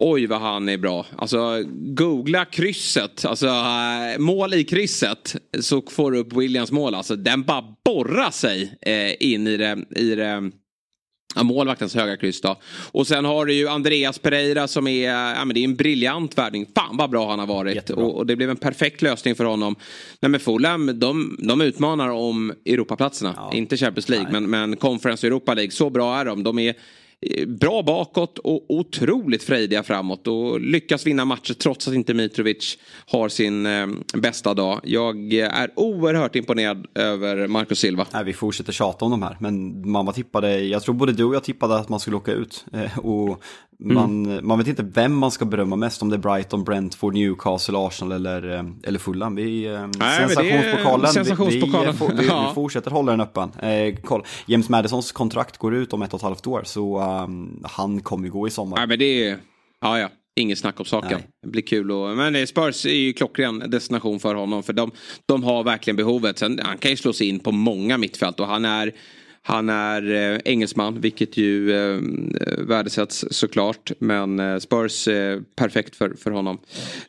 Oj 0.05 0.27
vad 0.27 0.41
han 0.41 0.69
är 0.69 0.79
bra. 0.79 1.07
Alltså 1.17 1.63
googla 1.71 2.45
krysset, 2.45 3.25
alltså 3.25 3.47
äh, 3.47 4.19
mål 4.19 4.55
i 4.55 4.65
krysset. 4.65 5.37
Så 5.61 5.83
får 5.91 6.11
du 6.11 6.19
upp 6.19 6.33
Williams 6.33 6.73
mål. 6.73 6.95
Alltså 6.95 7.17
den 7.17 7.43
bara 7.43 7.65
borrar 7.85 8.31
sig 8.31 8.79
äh, 8.81 9.31
in 9.33 9.47
i 9.47 9.57
det, 9.57 9.79
i 9.97 10.15
det 10.15 10.51
Ja, 11.35 11.43
målvaktens 11.43 11.95
höga 11.95 12.17
kryss 12.17 12.41
då. 12.41 12.61
Och 12.93 13.07
sen 13.07 13.25
har 13.25 13.47
du 13.47 13.55
ju 13.55 13.69
Andreas 13.69 14.19
Pereira 14.19 14.69
som 14.69 14.87
är, 14.87 15.09
ja, 15.11 15.45
men 15.45 15.55
det 15.55 15.61
är 15.61 15.65
en 15.65 15.77
briljant 15.77 16.39
värvning. 16.39 16.67
Fan 16.75 16.97
vad 16.97 17.11
bra 17.11 17.31
han 17.31 17.39
har 17.39 17.47
varit. 17.47 17.91
Och, 17.91 18.17
och, 18.17 18.27
det 18.27 18.37
blev 18.37 18.51
en 18.51 18.57
perfekt 18.57 19.03
lösning 19.03 19.35
för 19.35 19.45
honom. 19.45 19.77
Nej 20.21 20.31
men 20.31 20.41
Fulham, 20.41 20.99
de, 20.99 21.37
de 21.39 21.61
utmanar 21.61 22.09
om 22.09 22.53
Europaplatserna. 22.65 23.35
Ja. 23.37 23.51
Inte 23.53 23.77
Champions 23.77 24.09
League, 24.09 24.33
men, 24.33 24.51
men 24.51 24.77
Conference 24.77 25.27
Europa 25.27 25.55
League. 25.55 25.71
Så 25.71 25.91
bra 25.91 26.21
är 26.21 26.25
de. 26.25 26.43
De 26.43 26.59
är 26.59 26.75
bra 27.47 27.83
bakåt 27.83 28.39
och 28.39 28.65
otroligt 28.69 29.43
frejdiga 29.43 29.83
framåt 29.83 30.27
och 30.27 30.61
lyckas 30.61 31.07
vinna 31.07 31.25
matcher 31.25 31.55
trots 31.55 31.89
att 31.89 31.95
inte 31.95 32.15
Mitrovic 32.15 32.79
har 33.07 33.29
sin 33.29 33.67
eh, 33.67 33.87
bästa 34.15 34.55
dag. 34.55 34.81
Jag 34.85 35.33
är 35.33 35.71
oerhört 35.77 36.37
imponerad 36.37 36.87
över 36.95 37.47
Marcus 37.47 37.79
Silva. 37.79 38.07
Nej, 38.13 38.25
vi 38.25 38.33
fortsätter 38.33 38.73
tjata 38.73 39.05
om 39.05 39.11
de 39.11 39.23
här, 39.23 39.37
men 39.41 39.91
mamma 39.91 40.13
tippade, 40.13 40.61
jag 40.61 40.83
tror 40.83 40.95
både 40.95 41.13
du 41.13 41.25
och 41.25 41.35
jag 41.35 41.45
tippade 41.45 41.77
att 41.77 41.89
man 41.89 42.01
skulle 42.01 42.17
åka 42.17 42.33
ut. 42.33 42.65
Eh, 42.73 42.99
och 42.99 43.43
man, 43.85 44.27
mm. 44.27 44.47
man 44.47 44.59
vet 44.59 44.69
inte 44.69 44.83
vem 44.83 45.17
man 45.17 45.31
ska 45.31 45.45
berömma 45.45 45.77
mest, 45.77 46.03
om 46.03 46.09
det 46.09 46.17
är 46.17 46.19
Brighton, 46.19 46.65
Brentford, 46.65 47.15
Newcastle, 47.15 47.79
Arsenal 47.79 48.13
eller, 48.13 48.55
eh, 48.55 48.65
eller 48.83 48.99
Fulham. 48.99 49.35
Vi, 49.35 49.65
eh, 49.65 49.87
Nej, 49.99 50.19
sensationspokalen, 50.19 51.13
sensationspokalen. 51.13 51.95
Vi, 52.01 52.07
vi, 52.07 52.23
vi, 52.23 52.27
ja. 52.29 52.47
vi, 52.49 52.55
fortsätter 52.55 52.91
hålla 52.91 53.13
den 53.13 53.21
öppen. 53.21 53.53
Eh, 53.53 53.95
koll. 53.95 54.25
James 54.47 54.69
Madisons 54.69 55.13
kontrakt 55.13 55.59
går 55.59 55.75
ut 55.75 55.93
om 55.93 56.03
ett 56.03 56.15
och 56.15 56.19
ett 56.19 56.25
halvt 56.25 56.47
år, 56.47 56.63
så 56.65 57.01
um, 57.01 57.65
han 57.65 58.01
kommer 58.01 58.25
ju 58.25 58.31
gå 58.31 58.47
i 58.47 58.51
sommar. 58.51 58.77
Nej, 58.77 58.87
men 58.87 58.99
det 58.99 59.29
är, 59.29 59.39
ja, 59.81 59.99
ja. 59.99 60.09
Inget 60.35 60.59
snack 60.59 60.81
om 60.81 60.87
saken. 60.87 61.11
Nej. 61.13 61.29
Det 61.43 61.49
blir 61.49 61.63
kul. 61.63 61.91
Och, 61.91 62.17
men 62.17 62.47
Spurs 62.47 62.87
är 62.87 62.95
ju 62.95 63.13
klockren 63.13 63.59
destination 63.59 64.21
för 64.21 64.35
honom. 64.35 64.63
För 64.63 64.73
de, 64.73 64.91
de 65.27 65.45
har 65.45 65.65
verkligen 65.65 65.97
behovet. 65.97 66.39
Sen, 66.39 66.61
han 66.63 66.79
kan 66.79 66.91
ju 66.91 66.97
slå 66.97 67.13
sig 67.13 67.29
in 67.29 67.39
på 67.39 67.53
många 67.53 67.99
mittfält. 67.99 68.41
Och 68.41 68.47
han 68.47 68.65
är 68.65 68.93
han 69.45 69.69
är 69.69 70.11
eh, 70.11 70.41
engelsman, 70.45 71.01
vilket 71.01 71.37
ju 71.37 71.73
eh, 71.73 72.01
värdesätts 72.59 73.25
såklart. 73.31 73.93
Men 73.99 74.41
eh, 74.41 74.59
Spurs 74.59 75.09
är 75.09 75.43
perfekt 75.57 75.97
för, 75.97 76.15
för 76.15 76.31
honom. 76.31 76.59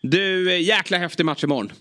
Du, 0.01 0.51
eh, 0.51 0.61
jäkla 0.61 0.97
häftig 0.97 1.25
match 1.25 1.43
imorgon. 1.43 1.71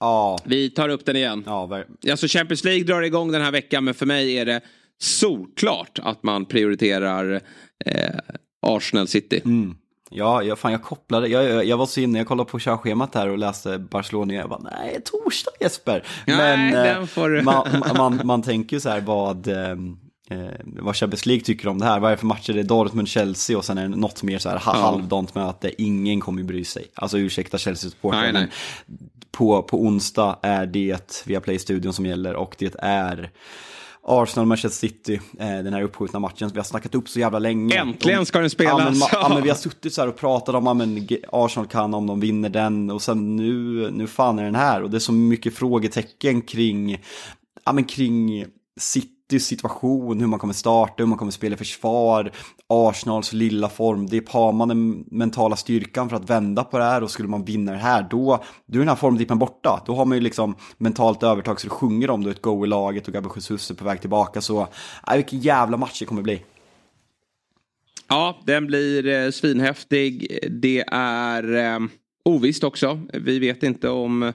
Ja. 0.00 0.38
Vi 0.44 0.70
tar 0.70 0.88
upp 0.88 1.04
den 1.04 1.16
igen. 1.16 1.42
Ja, 1.46 1.84
alltså 2.10 2.26
Champions 2.28 2.64
League 2.64 2.84
drar 2.84 3.02
igång 3.02 3.32
den 3.32 3.42
här 3.42 3.52
veckan, 3.52 3.84
men 3.84 3.94
för 3.94 4.06
mig 4.06 4.38
är 4.38 4.46
det 4.46 4.60
solklart 4.98 5.98
att 6.02 6.22
man 6.22 6.44
prioriterar 6.44 7.40
eh, 7.84 8.18
Arsenal 8.66 9.08
City. 9.08 9.40
Mm. 9.44 9.74
Ja, 10.10 10.42
jag, 10.42 10.58
fan, 10.58 10.72
jag 10.72 10.82
kopplade, 10.82 11.28
jag, 11.28 11.44
jag, 11.44 11.64
jag 11.64 11.76
var 11.76 11.86
så 11.86 12.00
inne, 12.00 12.18
jag 12.18 12.26
kollade 12.26 12.50
på 12.50 12.58
körschemat 12.58 13.14
här 13.14 13.28
och 13.28 13.38
läste 13.38 13.78
Barcelona 13.78 14.34
jag 14.34 14.48
bara, 14.48 14.58
nej, 14.58 15.00
torsdag 15.04 15.50
Jesper. 15.60 16.06
Men 16.26 16.70
nej, 16.70 17.06
får... 17.06 17.42
man, 17.42 17.82
man, 17.96 18.20
man 18.24 18.42
tänker 18.42 18.76
ju 18.76 18.80
så 18.80 18.88
här 18.88 19.00
vad, 19.00 19.48
eh, 19.48 19.70
eh, 20.30 20.54
vad 20.64 20.96
Champions 20.96 21.26
League 21.26 21.44
tycker 21.44 21.68
om 21.68 21.78
det 21.78 21.84
här. 21.84 22.00
Vad 22.00 22.10
är 22.10 22.16
det 22.16 22.20
för 22.20 22.26
matcher? 22.26 22.52
Det 22.52 22.60
är 22.60 22.64
Dortmund-Chelsea 22.64 23.56
och 23.56 23.64
sen 23.64 23.78
är 23.78 23.82
det 23.82 23.96
något 23.96 24.22
mer 24.22 24.38
så 24.38 24.48
här 24.48 24.62
ja. 24.66 24.72
halvdant 24.72 25.34
möte. 25.34 25.82
Ingen 25.82 26.20
kommer 26.20 26.42
bry 26.42 26.64
sig. 26.64 26.86
Alltså 26.94 27.18
ursäkta 27.18 27.56
Chelsea-supportrar, 27.56 28.32
men 28.32 28.48
på, 29.30 29.62
på 29.62 29.82
onsdag 29.82 30.38
är 30.42 30.66
det 30.66 31.22
via 31.26 31.40
Play-studion 31.40 31.92
som 31.92 32.06
gäller 32.06 32.34
och 32.34 32.54
det 32.58 32.76
är 32.78 33.30
Arsenal, 34.08 34.46
Manchester 34.46 34.88
City, 34.88 35.20
eh, 35.38 35.46
den 35.46 35.72
här 35.72 35.82
uppskjutna 35.82 36.18
matchen 36.18 36.48
som 36.48 36.54
vi 36.54 36.58
har 36.58 36.64
snackat 36.64 36.94
upp 36.94 37.08
så 37.08 37.20
jävla 37.20 37.38
länge. 37.38 37.76
Äntligen 37.76 38.26
ska 38.26 38.38
den 38.38 38.50
spelas! 38.50 38.78
Ja, 38.78 38.90
men, 38.90 39.22
ja, 39.22 39.28
men 39.28 39.42
vi 39.42 39.48
har 39.48 39.56
suttit 39.68 39.94
så 39.94 40.00
här 40.00 40.08
och 40.08 40.16
pratat 40.16 40.54
om 40.54 40.66
att 40.66 41.10
Arsenal 41.32 41.66
kan 41.66 41.94
om 41.94 42.06
de 42.06 42.20
vinner 42.20 42.48
den 42.48 42.90
och 42.90 43.02
sen 43.02 43.36
nu, 43.36 43.90
nu 43.90 44.06
fan 44.06 44.38
är 44.38 44.44
den 44.44 44.54
här 44.54 44.82
och 44.82 44.90
det 44.90 44.96
är 44.96 45.00
så 45.00 45.12
mycket 45.12 45.54
frågetecken 45.54 46.42
kring, 46.42 47.02
ja, 47.64 47.72
men 47.72 47.84
kring 47.84 48.46
City 48.80 49.17
situation, 49.28 50.20
hur 50.20 50.26
man 50.26 50.38
kommer 50.38 50.54
starta, 50.54 50.94
hur 50.96 51.06
man 51.06 51.18
kommer 51.18 51.32
spela 51.32 51.56
försvar, 51.56 52.30
Arsenals 52.66 53.32
lilla 53.32 53.68
form, 53.68 54.06
det 54.06 54.28
har 54.28 54.52
man 54.52 54.68
den 54.68 55.04
mentala 55.10 55.56
styrkan 55.56 56.08
för 56.08 56.16
att 56.16 56.30
vända 56.30 56.64
på 56.64 56.78
det 56.78 56.84
här 56.84 57.02
och 57.02 57.10
skulle 57.10 57.28
man 57.28 57.44
vinna 57.44 57.72
det 57.72 57.78
här, 57.78 58.06
då, 58.10 58.44
då 58.66 58.74
är 58.74 58.78
den 58.78 58.88
här 58.88 58.96
formdippen 58.96 59.38
borta. 59.38 59.82
Då 59.86 59.94
har 59.94 60.04
man 60.04 60.16
ju 60.16 60.22
liksom 60.22 60.56
mentalt 60.78 61.22
övertag 61.22 61.60
så 61.60 61.66
det 61.66 61.70
sjunger 61.70 62.10
om, 62.10 62.24
du 62.24 62.30
ett 62.30 62.42
go 62.42 62.64
i 62.64 62.68
laget 62.68 63.06
och 63.08 63.14
Gabriel 63.14 63.34
Jesus 63.36 63.70
är 63.70 63.74
på 63.74 63.84
väg 63.84 64.00
tillbaka, 64.00 64.40
så 64.40 64.68
äh, 65.10 65.16
vilken 65.16 65.38
jävla 65.38 65.76
match 65.76 65.98
det 65.98 66.04
kommer 66.04 66.22
bli. 66.22 66.42
Ja, 68.08 68.38
den 68.46 68.66
blir 68.66 69.06
eh, 69.06 69.30
svinhäftig. 69.30 70.38
Det 70.50 70.84
är 70.92 71.54
eh, 71.54 71.88
ovisst 72.24 72.64
också. 72.64 73.00
Vi 73.12 73.38
vet 73.38 73.62
inte 73.62 73.88
om 73.88 74.32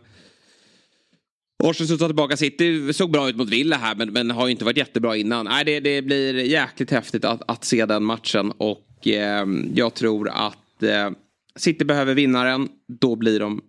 Arsenal 1.63 1.99
tar 1.99 2.07
tillbaka 2.07 2.37
City 2.37 2.93
såg 2.93 3.11
bra 3.11 3.29
ut 3.29 3.35
mot 3.35 3.49
Villa 3.49 3.77
här 3.77 3.95
men, 3.95 4.13
men 4.13 4.31
har 4.31 4.47
ju 4.47 4.51
inte 4.51 4.65
varit 4.65 4.77
jättebra 4.77 5.15
innan. 5.15 5.45
Nej, 5.45 5.65
det, 5.65 5.79
det 5.79 6.01
blir 6.01 6.33
jäkligt 6.33 6.91
häftigt 6.91 7.25
att, 7.25 7.41
att 7.47 7.65
se 7.65 7.85
den 7.85 8.03
matchen 8.03 8.51
och 8.57 9.07
eh, 9.07 9.45
jag 9.73 9.93
tror 9.93 10.29
att 10.29 10.83
eh, 10.83 11.09
City 11.55 11.85
behöver 11.85 12.13
vinnaren. 12.13 12.69
Då 12.99 13.15
blir 13.15 13.39
de 13.39 13.61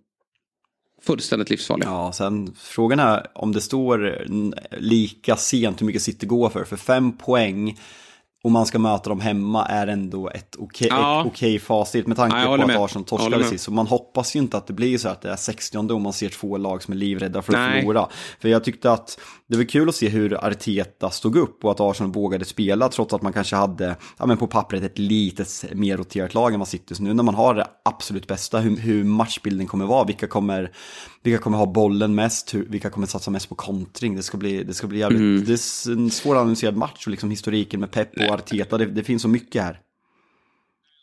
fullständigt 1.01 1.49
livsfarliga. 1.49 1.89
Ja, 1.89 2.11
sen 2.11 2.55
frågan 2.57 2.99
är 2.99 3.27
om 3.33 3.51
det 3.51 3.61
står 3.61 4.07
eh, 4.07 4.27
lika 4.77 5.35
sent 5.35 5.81
hur 5.81 5.85
mycket 5.85 6.01
City 6.01 6.25
går 6.25 6.49
för. 6.49 6.63
För 6.63 6.77
fem 6.77 7.17
poäng 7.17 7.77
och 8.45 8.51
man 8.51 8.65
ska 8.65 8.79
möta 8.79 9.09
dem 9.09 9.19
hemma 9.19 9.65
är 9.65 9.87
ändå 9.87 10.29
ett 10.29 10.55
okej 10.59 10.87
okay, 10.87 10.99
ja. 10.99 11.25
okay 11.25 11.59
facit 11.59 12.07
med 12.07 12.17
tanke 12.17 12.37
ja, 12.37 12.57
på 12.57 12.63
att 12.63 12.77
Arsenal 12.77 13.05
torskade 13.05 13.43
sist. 13.43 13.63
Så 13.63 13.71
man 13.71 13.87
hoppas 13.87 14.35
ju 14.35 14.39
inte 14.39 14.57
att 14.57 14.67
det 14.67 14.73
blir 14.73 14.97
så 14.97 15.09
att 15.09 15.21
det 15.21 15.31
är 15.31 15.35
60 15.35 15.77
och 15.77 16.01
man 16.01 16.13
ser 16.13 16.29
två 16.29 16.57
lag 16.57 16.83
som 16.83 16.91
är 16.91 16.97
livrädda 16.97 17.41
för 17.41 17.53
att 17.53 17.59
Nej. 17.59 17.81
förlora. 17.81 18.07
För 18.39 18.49
jag 18.49 18.63
tyckte 18.63 18.91
att 18.91 19.19
det 19.47 19.57
var 19.57 19.63
kul 19.63 19.89
att 19.89 19.95
se 19.95 20.09
hur 20.09 20.45
Arteta 20.45 21.09
stod 21.09 21.35
upp 21.35 21.65
och 21.65 21.71
att 21.71 21.79
Arsenal 21.79 22.11
vågade 22.11 22.45
spela 22.45 22.89
trots 22.89 23.13
att 23.13 23.21
man 23.21 23.33
kanske 23.33 23.55
hade, 23.55 23.95
ja 24.17 24.25
men 24.25 24.37
på 24.37 24.47
pappret, 24.47 24.83
ett 24.83 24.99
litet 24.99 25.65
mer 25.73 25.97
roterat 25.97 26.33
lag 26.33 26.53
än 26.53 26.59
vad 26.59 26.67
City. 26.67 26.95
Så 26.95 27.03
nu 27.03 27.13
när 27.13 27.23
man 27.23 27.35
har 27.35 27.53
det 27.53 27.67
absolut 27.85 28.27
bästa, 28.27 28.59
hur, 28.59 28.77
hur 28.77 29.03
matchbilden 29.03 29.67
kommer 29.67 29.85
vara, 29.85 30.03
vilka 30.03 30.27
kommer, 30.27 30.71
vilka 31.25 31.39
kommer 31.39 31.57
ha 31.57 31.65
bollen 31.65 32.15
mest, 32.15 32.53
hur, 32.53 32.65
vilka 32.65 32.89
kommer 32.89 33.07
satsa 33.07 33.31
mest 33.31 33.49
på 33.49 33.55
kontring. 33.55 34.15
Det 34.15 34.23
ska 34.23 34.37
bli, 34.37 34.63
det 34.63 34.73
ska 34.73 34.87
bli 34.87 34.99
jävligt, 34.99 35.19
mm. 35.19 35.45
det 35.45 35.53
är 35.53 35.91
en 35.91 36.11
svåranalyserad 36.11 36.75
match 36.75 37.05
och 37.05 37.11
liksom 37.11 37.29
historiken 37.29 37.79
med 37.79 37.91
Pep 37.91 38.09
och 38.17 38.33
Arteta, 38.33 38.77
det, 38.77 38.85
det 38.85 39.03
finns 39.03 39.21
så 39.21 39.27
mycket 39.27 39.63
här. 39.63 39.79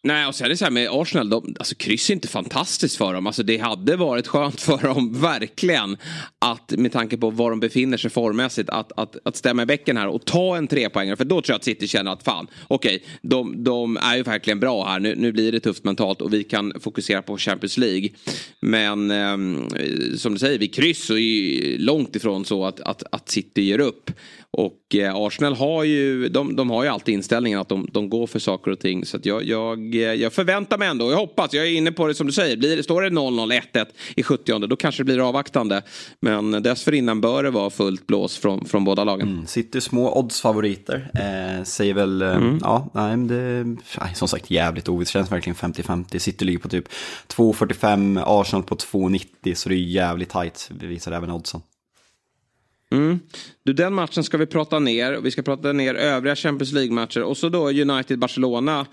Nej, 0.05 0.27
och 0.27 0.35
sen 0.35 0.45
är 0.45 0.49
det 0.49 0.57
så 0.57 0.65
här 0.65 0.73
med 0.73 0.89
Arsenal, 0.91 1.31
de, 1.31 1.55
alltså 1.59 1.75
kryss 1.75 2.11
är 2.11 2.15
inte 2.15 2.29
fantastiskt 2.29 2.97
för 2.97 3.15
dem. 3.15 3.27
Alltså 3.27 3.43
det 3.43 3.59
hade 3.59 3.97
varit 3.97 4.27
skönt 4.27 4.61
för 4.61 4.79
dem, 4.79 5.21
verkligen, 5.21 5.97
att 6.39 6.71
med 6.71 6.93
tanke 6.93 7.17
på 7.17 7.31
var 7.31 7.51
de 7.51 7.61
befinner 7.61 7.97
sig 7.97 8.11
formmässigt, 8.11 8.71
att, 8.71 8.93
att, 8.97 9.17
att 9.25 9.37
stämma 9.37 9.63
i 9.63 9.67
bäcken 9.67 9.97
här 9.97 10.09
och 10.09 10.25
ta 10.25 10.57
en 10.57 10.67
trepoängare. 10.67 11.17
För 11.17 11.25
då 11.25 11.43
tror 11.43 11.53
jag 11.53 11.57
att 11.57 11.65
City 11.65 11.89
känner 11.89 12.13
att 12.13 12.23
fan, 12.23 12.47
okej, 12.69 12.97
okay, 12.97 13.09
de, 13.23 13.65
de, 13.65 13.97
är 13.97 14.17
ju 14.17 14.23
verkligen 14.23 14.61
bra 14.61 14.85
här. 14.85 15.01
Nu, 15.01 15.15
nu 15.17 15.33
blir 15.33 15.53
det 15.53 15.61
tufft 15.61 15.85
mentalt 15.85 16.21
och 16.21 16.33
vi 16.33 16.45
kan 16.45 16.73
fokusera 16.81 17.23
på 17.23 17.39
Champions 17.39 17.79
League. 17.79 18.09
Men 18.61 19.11
eh, 19.11 19.37
som 20.17 20.33
du 20.33 20.39
säger, 20.39 20.59
vid 20.59 20.75
kryss 20.75 21.05
så 21.05 21.15
är 21.15 21.19
ju 21.19 21.79
långt 21.79 22.17
ifrån 22.17 22.45
så 22.45 22.65
att, 22.65 22.81
att, 22.81 23.03
att 23.13 23.29
City 23.29 23.63
ger 23.63 23.79
upp. 23.79 24.11
Och 24.57 24.95
eh, 24.95 25.17
Arsenal 25.17 25.55
har 25.55 25.85
ju, 25.85 26.29
de, 26.29 26.57
de, 26.57 26.71
har 26.71 26.83
ju 26.83 26.89
alltid 26.89 27.15
inställningen 27.15 27.61
att 27.61 27.69
de, 27.69 27.89
de 27.93 28.09
går 28.09 28.27
för 28.27 28.39
saker 28.39 28.71
och 28.71 28.81
ting. 28.81 29.07
Så 29.07 29.19
jag, 29.23 29.45
jag, 29.45 29.95
jag 29.95 30.33
förväntar 30.33 30.79
mig 30.79 30.89
ändå, 30.89 31.11
jag 31.11 31.17
hoppas, 31.17 31.53
jag 31.53 31.67
är 31.67 31.71
inne 31.71 31.93
på 31.93 32.07
det 32.07 32.15
som 32.15 32.27
du 32.27 32.33
säger. 32.33 32.57
Blir, 32.57 32.83
står 32.83 33.03
det 33.03 33.09
0-0, 33.09 33.61
1-1 33.73 33.87
i 34.17 34.23
70 34.23 34.59
då 34.67 34.77
kanske 34.77 35.01
det 35.01 35.05
blir 35.05 35.29
avvaktande. 35.29 35.83
Men 36.21 36.63
dessförinnan 36.63 37.21
bör 37.21 37.43
det 37.43 37.51
vara 37.51 37.71
fullt 37.71 38.07
blås 38.07 38.39
från, 38.39 38.65
från 38.65 38.85
båda 38.85 39.05
lagen. 39.05 39.29
Mm, 39.29 39.47
City 39.47 39.81
små 39.81 40.19
oddsfavoriter, 40.19 41.11
eh, 41.15 41.65
säger 41.65 41.95
väl, 41.95 42.23
eh, 42.23 42.37
mm. 42.37 42.59
ja, 42.63 42.91
nej, 42.95 43.17
det, 43.17 43.65
nej, 44.01 44.15
som 44.15 44.29
sagt 44.29 44.51
jävligt 44.51 44.89
ovisst, 44.89 45.13
känns 45.13 45.33
verkligen 45.33 45.57
50-50. 45.57 46.19
City 46.19 46.45
ligger 46.45 46.59
på 46.59 46.69
typ 46.69 46.89
2,45, 47.29 48.23
Arsenal 48.27 48.63
på 48.63 48.75
2,90, 48.75 49.55
så 49.55 49.69
det 49.69 49.75
är 49.75 49.77
jävligt 49.77 50.29
tajt, 50.29 50.71
visar 50.81 51.13
även 51.13 51.31
oddsen. 51.31 51.61
Mm. 52.93 53.21
Du, 53.65 53.73
den 53.73 53.95
matchen 53.95 54.25
ska 54.25 54.37
vi 54.37 54.47
prata 54.47 54.79
ner. 54.79 55.21
Vi 55.23 55.31
ska 55.31 55.43
prata 55.43 55.73
ner 55.73 55.95
övriga 55.95 56.37
Champions 56.37 56.73
League-matcher. 56.73 57.23
Och 57.23 57.37
så 57.37 57.49
då 57.49 57.71
United-Barcelona. 57.71 58.87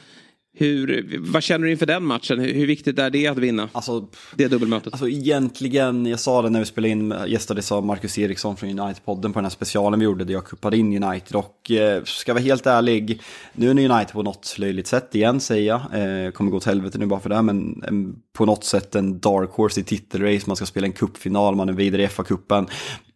Hur, 0.53 1.17
vad 1.19 1.43
känner 1.43 1.65
du 1.65 1.71
inför 1.71 1.85
den 1.85 2.05
matchen? 2.05 2.39
Hur, 2.39 2.53
hur 2.53 2.67
viktigt 2.67 2.99
är 2.99 3.09
det 3.09 3.27
att 3.27 3.37
vinna? 3.37 3.69
Alltså, 3.71 4.07
det 4.35 4.47
dubbelmötet. 4.47 4.93
Alltså 4.93 5.07
egentligen, 5.07 6.05
jag 6.05 6.19
sa 6.19 6.41
det 6.41 6.49
när 6.49 6.59
vi 6.59 6.65
spelade 6.65 6.91
in, 6.91 7.13
gästades 7.27 7.71
av 7.71 7.85
Marcus 7.85 8.17
Eriksson 8.17 8.57
från 8.57 8.69
United-podden 8.69 9.33
på 9.33 9.39
den 9.39 9.45
här 9.45 9.49
specialen 9.49 9.99
vi 9.99 10.05
gjorde 10.05 10.23
där 10.23 10.33
jag 10.33 10.45
kuppade 10.45 10.77
in 10.77 11.03
United. 11.03 11.35
Och 11.35 11.71
eh, 11.71 12.03
ska 12.03 12.33
vara 12.33 12.43
helt 12.43 12.67
ärlig, 12.67 13.21
nu 13.53 13.69
är 13.69 13.71
United 13.71 14.13
på 14.13 14.23
något 14.23 14.55
löjligt 14.59 14.87
sätt 14.87 15.15
igen 15.15 15.39
säger 15.39 15.67
jag. 15.67 15.79
Eh, 15.79 16.31
kommer 16.31 16.51
gå 16.51 16.59
till 16.59 16.69
helvete 16.69 16.97
nu 16.97 17.05
bara 17.05 17.19
för 17.19 17.29
det, 17.29 17.41
men 17.41 17.83
eh, 17.83 18.19
på 18.33 18.45
något 18.45 18.63
sätt 18.63 18.95
en 18.95 19.19
dark 19.19 19.49
horse 19.51 19.79
i 19.79 19.83
titelrace, 19.83 20.43
man 20.47 20.55
ska 20.55 20.65
spela 20.65 20.87
en 20.87 20.93
kuppfinal, 20.93 21.55
man 21.55 21.69
är 21.69 21.73
vidare 21.73 22.03
i 22.03 22.07
FA-cupen 22.07 22.67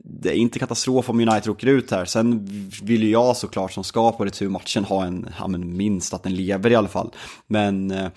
det 0.06 0.30
är 0.30 0.36
inte 0.36 0.60
katastrof 0.60 1.10
om 1.10 1.20
United 1.20 1.52
åker 1.52 1.68
ut 1.68 1.92
här. 1.92 2.06
Sen 2.06 2.46
vill 2.84 3.04
ju 3.04 3.10
jag 3.10 3.38
såklart 3.38 3.72
som 3.72 3.84
ska 3.84 4.12
på 4.12 4.26
returmatchen 4.26 4.84
ha 4.84 5.06
en, 5.06 5.30
ja 5.40 5.48
men 5.48 5.78
minst 5.78 6.14
att 6.14 6.24
den 6.24 6.36
lever 6.36 6.72
i 6.72 6.76
alla 6.76 6.88
fall. 6.88 7.12
Men 7.48 7.92
eh, 7.92 8.08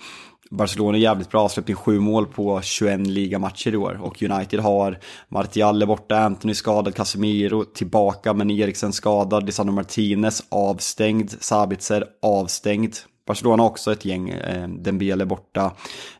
Barcelona 0.49 0.97
är 0.97 1.01
jävligt 1.01 1.31
bra, 1.31 1.49
släppt 1.49 1.69
in 1.69 1.75
sju 1.75 1.99
mål 1.99 2.25
på 2.25 2.61
21 2.61 3.07
ligamatcher 3.07 3.73
i 3.73 3.77
år. 3.77 3.99
Och 4.01 4.23
United 4.23 4.59
har 4.59 4.99
Martial 5.29 5.81
är 5.81 5.85
borta, 5.85 6.17
Anthony 6.17 6.53
skadad, 6.53 6.95
Casemiro 6.95 7.63
tillbaka, 7.63 8.33
men 8.33 8.51
Eriksen 8.51 8.93
skadad, 8.93 9.45
Lisandro 9.45 9.73
Martinez 9.73 10.43
avstängd, 10.49 11.31
Sabitzer 11.39 12.05
avstängd. 12.21 12.95
Barcelona 13.27 13.63
har 13.63 13.69
också 13.69 13.91
ett 13.91 14.05
gäng, 14.05 14.29
eh, 14.29 14.67
Dembele 14.67 15.25
borta, 15.25 15.71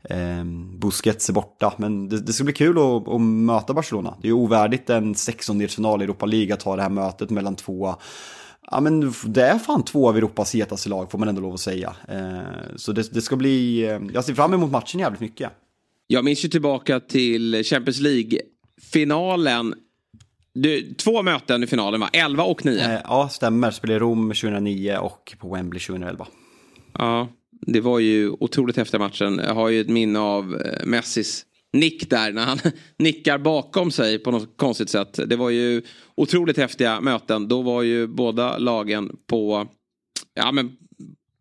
eh, 0.03 0.43
Busquets 0.77 1.29
är 1.29 1.33
borta. 1.33 1.73
Men 1.77 2.09
det, 2.09 2.21
det 2.21 2.33
ska 2.33 2.43
bli 2.43 2.53
kul 2.53 2.77
att, 2.77 3.07
att, 3.07 3.21
möta 3.21 3.73
Barcelona. 3.73 4.17
Det 4.21 4.27
är 4.27 4.31
ovärdigt 4.31 4.89
en 4.89 5.13
16-delsfinal 5.13 6.01
i 6.01 6.03
Europa 6.03 6.25
League 6.25 6.53
att 6.53 6.63
ha 6.63 6.75
det 6.75 6.81
här 6.81 6.89
mötet 6.89 7.29
mellan 7.29 7.55
två 7.55 7.95
Ja 8.71 8.79
men 8.79 9.13
det 9.25 9.43
är 9.43 9.59
fan 9.59 9.85
två 9.85 10.09
av 10.09 10.17
Europas 10.17 10.55
hetaste 10.55 10.89
lag 10.89 11.11
får 11.11 11.17
man 11.17 11.27
ändå 11.27 11.41
lov 11.41 11.53
att 11.53 11.59
säga. 11.59 11.95
Eh, 12.09 12.75
så 12.75 12.91
det, 12.91 13.13
det, 13.13 13.21
ska 13.21 13.35
bli, 13.35 13.83
eh, 13.83 13.99
jag 14.13 14.25
ser 14.25 14.33
fram 14.33 14.53
emot 14.53 14.71
matchen 14.71 14.99
jävligt 14.99 15.21
mycket. 15.21 15.51
Jag 16.07 16.25
minns 16.25 16.45
ju 16.45 16.49
tillbaka 16.49 16.99
till 16.99 17.63
Champions 17.63 17.99
League-finalen. 17.99 19.73
Du, 20.53 20.93
två 20.93 21.23
möten 21.23 21.63
i 21.63 21.67
finalen 21.67 21.99
va? 21.99 22.09
11 22.13 22.43
och 22.43 22.65
9? 22.65 22.79
Eh, 22.79 22.99
ja, 23.03 23.29
stämmer. 23.29 23.71
Spelade 23.71 23.95
i 23.95 23.99
Rom 23.99 24.29
2009 24.29 24.97
och 24.97 25.35
på 25.39 25.53
Wembley 25.53 25.79
2011. 25.79 26.27
Ja, 26.97 27.27
det 27.51 27.81
var 27.81 27.99
ju 27.99 28.29
otroligt 28.29 28.77
häftiga 28.77 28.99
matchen. 28.99 29.41
Jag 29.43 29.53
har 29.53 29.69
ju 29.69 29.81
ett 29.81 29.89
minne 29.89 30.19
av 30.19 30.55
eh, 30.55 30.85
Messis 30.85 31.45
nick 31.73 32.09
där 32.09 32.31
när 32.31 32.45
han 32.45 32.59
nickar 32.99 33.37
bakom 33.37 33.91
sig 33.91 34.19
på 34.19 34.31
något 34.31 34.57
konstigt 34.57 34.89
sätt. 34.89 35.19
Det 35.25 35.35
var 35.35 35.49
ju 35.49 35.81
otroligt 36.15 36.57
häftiga 36.57 37.01
möten. 37.01 37.47
Då 37.47 37.61
var 37.61 37.81
ju 37.81 38.07
båda 38.07 38.57
lagen 38.57 39.17
på 39.27 39.67
ja, 40.33 40.51
men 40.51 40.77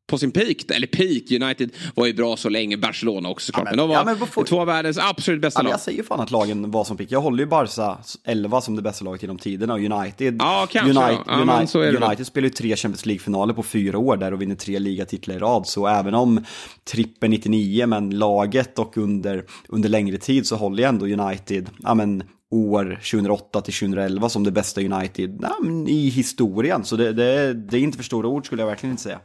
på 0.07 0.19
sin 0.19 0.31
peak. 0.31 0.71
Eller 0.71 0.87
peak, 0.87 1.43
United 1.43 1.71
var 1.95 2.07
ju 2.07 2.15
bra 2.15 2.37
så 2.37 2.49
länge, 2.49 2.77
Barcelona 2.77 3.29
också 3.29 3.47
såklart. 3.47 3.65
Ja, 3.65 3.71
men, 3.71 3.77
men 3.77 3.89
de 3.89 4.05
var 4.05 4.13
ja, 4.13 4.19
men 4.19 4.29
får... 4.29 4.45
två 4.45 4.61
av 4.61 4.67
världens 4.67 4.99
absolut 4.99 5.41
bästa 5.41 5.61
ja, 5.61 5.63
lag. 5.65 5.73
Jag 5.73 5.81
säger 5.81 5.99
ju 5.99 6.05
fan 6.05 6.21
att 6.21 6.31
lagen 6.31 6.71
var 6.71 6.85
som 6.85 6.97
peak. 6.97 7.11
Jag 7.11 7.21
håller 7.21 7.39
ju 7.39 7.47
Barca 7.47 7.99
11 8.25 8.61
som 8.61 8.77
det 8.77 8.83
bästa 8.83 9.05
laget 9.05 9.23
genom 9.23 9.39
tiderna 9.39 9.75
och 9.75 9.81
United. 9.81 10.37
Ja, 10.39 10.67
kanske. 10.71 11.01
United, 11.01 11.25
ja, 11.27 11.59
United, 11.59 12.03
United 12.03 12.27
spelar 12.27 12.45
ju 12.45 12.51
tre 12.51 12.77
Champions 12.77 13.07
League-finaler 13.07 13.55
på 13.55 13.63
fyra 13.63 13.99
år 13.99 14.17
där 14.17 14.33
och 14.33 14.43
vinner 14.43 14.55
tre 14.55 14.79
ligatitlar 14.79 15.35
i 15.35 15.39
rad. 15.39 15.67
Så 15.67 15.87
även 15.87 16.15
om 16.15 16.45
trippen 16.93 17.31
99, 17.31 17.87
men 17.87 18.11
laget 18.11 18.79
och 18.79 18.97
under, 18.97 19.45
under 19.69 19.89
längre 19.89 20.19
tid 20.19 20.47
så 20.47 20.57
håller 20.57 20.83
ju 20.83 20.89
ändå 20.89 21.07
United, 21.07 21.71
ja 21.79 21.95
men 21.95 22.23
år 22.51 23.01
2008 23.11 23.61
till 23.61 23.75
2011 23.75 24.29
som 24.29 24.45
det 24.45 24.51
bästa 24.51 24.81
United 24.81 25.39
ja, 25.43 25.57
i 25.89 26.09
historien. 26.09 26.85
Så 26.85 26.97
det, 26.97 27.13
det, 27.13 27.55
det 27.55 27.77
är 27.77 27.81
inte 27.81 27.97
för 27.97 28.05
stora 28.05 28.29
ord 28.29 28.47
skulle 28.47 28.63
jag 28.63 28.67
verkligen 28.67 28.91
inte 28.91 29.03
säga. 29.03 29.21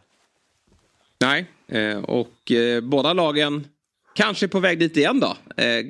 Nej, 1.21 1.45
eh, 1.67 1.97
och 1.97 2.51
eh, 2.51 2.81
båda 2.81 3.13
lagen 3.13 3.67
kanske 4.15 4.45
är 4.45 4.47
på 4.47 4.59
väg 4.59 4.79
dit 4.79 4.97
igen 4.97 5.19
då. 5.19 5.37
Eh, 5.63 5.85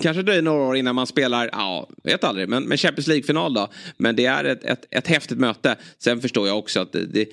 kanske 0.00 0.22
dröjer 0.22 0.42
några 0.42 0.62
år 0.62 0.76
innan 0.76 0.94
man 0.94 1.06
spelar, 1.06 1.50
ja, 1.52 1.88
vet 2.04 2.24
aldrig, 2.24 2.48
men, 2.48 2.64
men 2.64 2.78
Champions 2.78 3.06
League-final 3.06 3.54
då. 3.54 3.68
Men 3.96 4.16
det 4.16 4.26
är 4.26 4.44
ett, 4.44 4.64
ett, 4.64 4.84
ett 4.90 5.06
häftigt 5.06 5.38
möte. 5.38 5.76
Sen 5.98 6.20
förstår 6.20 6.46
jag 6.48 6.58
också 6.58 6.80
att 6.80 6.92
det, 6.92 7.28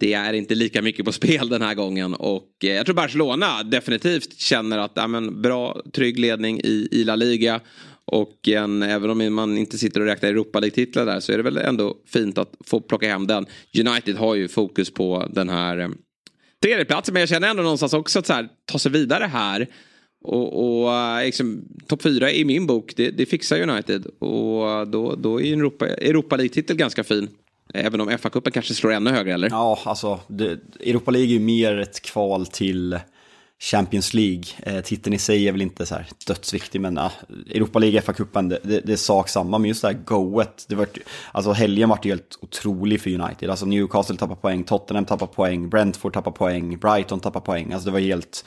det 0.00 0.12
är 0.12 0.32
inte 0.32 0.54
lika 0.54 0.82
mycket 0.82 1.04
på 1.04 1.12
spel 1.12 1.48
den 1.48 1.62
här 1.62 1.74
gången. 1.74 2.14
Och 2.14 2.50
jag 2.60 2.86
tror 2.86 2.96
Barcelona 2.96 3.62
definitivt 3.62 4.38
känner 4.38 4.78
att 4.78 4.92
ja, 4.94 5.06
men, 5.06 5.42
bra, 5.42 5.82
trygg 5.92 6.18
ledning 6.18 6.60
i, 6.64 6.88
i 6.90 7.04
La 7.04 7.16
Liga. 7.16 7.60
Och 8.06 8.48
en, 8.48 8.82
även 8.82 9.10
om 9.10 9.34
man 9.34 9.58
inte 9.58 9.78
sitter 9.78 10.00
och 10.00 10.06
räknar 10.06 10.28
Europa 10.28 10.60
League-titlar 10.60 11.06
där 11.06 11.20
så 11.20 11.32
är 11.32 11.36
det 11.36 11.42
väl 11.42 11.56
ändå 11.56 11.96
fint 12.06 12.38
att 12.38 12.52
få 12.64 12.80
plocka 12.80 13.08
hem 13.08 13.26
den. 13.26 13.46
United 13.78 14.16
har 14.16 14.34
ju 14.34 14.48
fokus 14.48 14.90
på 14.90 15.28
den 15.32 15.48
här 15.48 15.90
tredjeplats. 16.64 17.10
Men 17.10 17.20
jag 17.20 17.28
känner 17.28 17.48
ändå 17.48 17.62
någonstans 17.62 17.92
också 17.94 18.18
att 18.18 18.26
så 18.26 18.32
här, 18.32 18.48
ta 18.64 18.78
sig 18.78 18.92
vidare 18.92 19.24
här. 19.24 19.68
Och, 20.24 20.82
och 20.82 20.94
eh, 20.94 21.24
liksom, 21.24 21.64
topp 21.86 22.02
fyra 22.02 22.32
i 22.32 22.44
min 22.44 22.66
bok, 22.66 22.92
det, 22.96 23.10
det 23.10 23.26
fixar 23.26 23.60
United. 23.60 24.06
Och 24.06 24.88
då, 24.88 25.14
då 25.14 25.40
är 25.40 25.52
Europa, 25.52 25.86
Europa 25.88 26.36
League-titel 26.36 26.76
ganska 26.76 27.04
fin. 27.04 27.28
Även 27.74 28.00
om 28.00 28.10
FA-cupen 28.10 28.50
kanske 28.50 28.74
slår 28.74 28.92
ännu 28.92 29.10
högre, 29.10 29.34
eller? 29.34 29.50
Ja, 29.50 29.78
alltså 29.84 30.20
det, 30.28 30.58
Europa 30.80 31.10
League 31.10 31.28
är 31.28 31.32
ju 31.32 31.40
mer 31.40 31.78
ett 31.78 32.02
kval 32.02 32.46
till 32.46 32.98
Champions 33.64 34.14
League, 34.14 34.44
eh, 34.62 34.80
titeln 34.80 35.14
i 35.14 35.18
sig 35.18 35.48
är 35.48 35.52
väl 35.52 35.62
inte 35.62 35.86
så 35.86 35.94
här 35.94 36.06
dödsviktig, 36.26 36.80
men 36.80 36.96
ja, 36.96 37.12
Europa 37.50 37.78
League, 37.78 38.00
FA-cupen, 38.00 38.48
det, 38.48 38.58
det, 38.62 38.80
det, 38.80 38.92
är 38.92 38.96
sak 38.96 39.28
samma. 39.28 39.58
Men 39.58 39.68
just 39.68 39.82
det 39.82 39.88
här 39.88 39.98
goet, 40.04 40.64
det 40.68 40.74
var, 40.74 40.86
alltså 41.32 41.52
helgen 41.52 41.88
vart 41.88 42.04
ju 42.04 42.10
helt 42.10 42.38
otrolig 42.40 43.00
för 43.00 43.10
United. 43.10 43.50
Alltså 43.50 43.66
Newcastle 43.66 44.16
tappar 44.16 44.34
poäng, 44.34 44.64
Tottenham 44.64 45.04
tappar 45.04 45.26
poäng, 45.26 45.68
Brentford 45.68 46.12
tappar 46.12 46.30
poäng, 46.30 46.78
Brighton 46.78 47.20
tappar 47.20 47.40
poäng. 47.40 47.72
Alltså 47.72 47.86
det 47.86 47.92
var 47.92 48.00
helt 48.00 48.44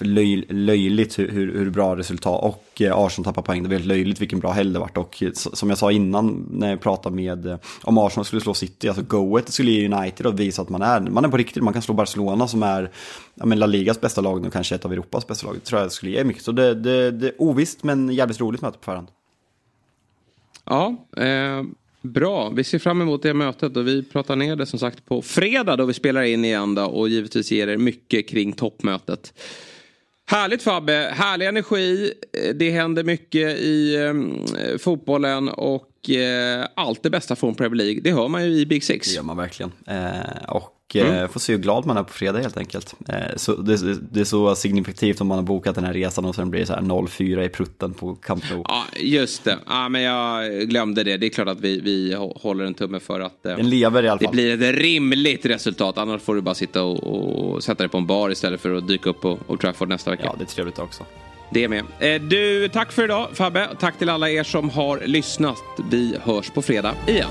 löj, 0.00 0.46
löjligt 0.48 1.18
hur, 1.18 1.28
hur, 1.28 1.58
hur, 1.58 1.70
bra 1.70 1.96
resultat 1.96 2.44
och 2.44 2.82
eh, 2.82 2.98
Arsenal 2.98 3.24
tappar 3.24 3.42
poäng. 3.42 3.62
Det 3.62 3.68
var 3.68 3.74
helt 3.74 3.86
löjligt 3.86 4.20
vilken 4.20 4.40
bra 4.40 4.50
helg 4.50 4.72
det 4.72 4.78
vart 4.78 4.96
och 4.96 5.22
eh, 5.22 5.32
som 5.32 5.68
jag 5.68 5.78
sa 5.78 5.92
innan 5.92 6.46
när 6.50 6.70
jag 6.70 6.80
pratade 6.80 7.16
med 7.16 7.46
eh, 7.46 7.58
om 7.82 7.98
Arsenal 7.98 8.24
skulle 8.24 8.40
slå 8.40 8.54
City, 8.54 8.88
alltså 8.88 9.02
goet 9.02 9.52
skulle 9.52 9.70
ge 9.70 9.88
United 9.88 10.26
och 10.26 10.40
visa 10.40 10.62
att 10.62 10.68
man 10.68 10.82
är, 10.82 11.00
man 11.00 11.24
är 11.24 11.28
på 11.28 11.36
riktigt, 11.36 11.62
man 11.62 11.72
kan 11.72 11.82
slå 11.82 11.94
Barcelona 11.94 12.48
som 12.48 12.62
är 12.62 12.90
ja, 13.34 13.46
men 13.46 13.58
La 13.58 13.66
Ligas 13.66 14.00
bästa 14.00 14.20
lag 14.20 14.42
nu, 14.42 14.50
kanske 14.50 14.74
ett 14.74 14.84
av 14.84 14.92
Europas 14.92 15.26
bästa 15.26 15.46
lag. 15.46 15.54
Det 15.54 15.60
tror 15.60 15.80
jag 15.80 15.92
skulle 15.92 16.12
ge 16.12 16.24
mycket. 16.24 16.42
Så 16.42 16.52
det, 16.52 16.74
det, 16.74 17.10
det 17.10 17.26
är 17.26 17.34
ovisst 17.38 17.84
men 17.84 18.10
jävligt 18.10 18.40
roligt 18.40 18.62
möte 18.62 18.78
på 18.78 18.84
förhand. 18.84 19.08
Ja, 20.64 20.96
eh, 21.16 21.62
Bra, 22.12 22.50
vi 22.50 22.64
ser 22.64 22.78
fram 22.78 23.00
emot 23.00 23.22
det 23.22 23.34
mötet 23.34 23.76
och 23.76 23.86
vi 23.86 24.02
pratar 24.02 24.36
ner 24.36 24.56
det 24.56 24.66
som 24.66 24.78
sagt 24.78 25.04
på 25.04 25.22
fredag 25.22 25.76
då 25.76 25.84
vi 25.84 25.94
spelar 25.94 26.22
in 26.22 26.44
igen 26.44 26.74
då 26.74 26.84
och 26.84 27.08
givetvis 27.08 27.52
ger 27.52 27.68
er 27.68 27.76
mycket 27.76 28.28
kring 28.28 28.52
toppmötet. 28.52 29.32
Härligt 30.30 30.62
Fabbe, 30.62 31.12
härlig 31.14 31.46
energi. 31.46 32.12
Eh, 32.32 32.54
det 32.54 32.70
händer 32.70 33.04
mycket 33.04 33.58
i 33.58 33.96
eh, 33.96 34.78
fotbollen 34.78 35.48
och 35.48 36.10
eh, 36.10 36.66
allt 36.74 37.02
det 37.02 37.10
bästa 37.10 37.36
från 37.36 37.54
Premier 37.54 37.84
League. 37.84 38.00
Det 38.00 38.12
hör 38.12 38.28
man 38.28 38.44
ju 38.44 38.50
i 38.50 38.66
Big 38.66 38.84
Six. 38.84 39.08
Det 39.08 39.14
gör 39.14 39.22
man 39.22 39.36
verkligen. 39.36 39.72
Eh, 39.86 40.44
och 40.48 40.77
mm. 40.94 41.14
Eh, 41.14 41.28
får 41.28 41.40
se 41.40 41.52
hur 41.52 41.60
glad 41.60 41.86
man 41.86 41.96
är 41.96 42.02
på 42.02 42.12
fredag 42.12 42.38
helt 42.38 42.56
enkelt. 42.56 42.94
Eh, 43.08 43.14
så 43.36 43.56
det, 43.56 43.94
det, 44.12 44.20
är 44.20 44.24
så 44.24 44.54
signifikativt 44.54 45.20
om 45.20 45.26
man 45.26 45.38
har 45.38 45.42
bokat 45.42 45.74
den 45.74 45.84
här 45.84 45.92
resan 45.92 46.24
och 46.24 46.34
sen 46.34 46.50
blir 46.50 46.60
det 46.60 46.66
så 46.66 46.72
här 46.72 46.80
0-4 46.80 47.44
i 47.44 47.48
prutten 47.48 47.94
på 47.94 48.14
Camp 48.14 48.44
Nou. 48.50 48.64
Ja, 48.68 48.84
just 48.96 49.44
det. 49.44 49.58
Ja, 49.66 49.88
men 49.88 50.02
jag 50.02 50.52
glömde 50.68 51.04
det. 51.04 51.16
Det 51.16 51.26
är 51.26 51.30
klart 51.30 51.48
att 51.48 51.60
vi, 51.60 51.80
vi 51.80 52.14
håller 52.36 52.64
en 52.64 52.74
tumme 52.74 53.00
för 53.00 53.20
att 53.20 53.46
eh, 53.46 53.56
den 53.56 53.70
lever 53.70 54.02
i 54.02 54.08
alla 54.08 54.18
fall. 54.18 54.26
det 54.26 54.56
blir 54.56 54.62
ett 54.62 54.76
rimligt 54.76 55.46
resultat. 55.46 55.98
Annars 55.98 56.22
får 56.22 56.34
du 56.34 56.40
bara 56.40 56.54
sitta 56.54 56.82
och, 56.82 57.52
och 57.52 57.64
sätta 57.64 57.82
dig 57.82 57.88
på 57.88 57.98
en 57.98 58.06
bar 58.06 58.30
istället 58.30 58.60
för 58.60 58.74
att 58.74 58.88
dyka 58.88 59.10
upp 59.10 59.20
på 59.20 59.38
Old 59.46 59.60
Trafford 59.60 59.88
nästa 59.88 60.10
vecka. 60.10 60.22
Ja, 60.24 60.34
det 60.38 60.44
är 60.44 60.46
trevligt 60.46 60.78
också. 60.78 61.04
Det 61.50 61.68
med. 61.68 61.84
Du, 62.20 62.68
tack 62.68 62.92
för 62.92 63.04
idag 63.04 63.28
Fabbe. 63.34 63.68
Tack 63.80 63.98
till 63.98 64.08
alla 64.08 64.30
er 64.30 64.42
som 64.42 64.70
har 64.70 65.00
lyssnat. 65.06 65.62
Vi 65.90 66.16
hörs 66.24 66.50
på 66.50 66.62
fredag 66.62 66.94
igen. 67.06 67.30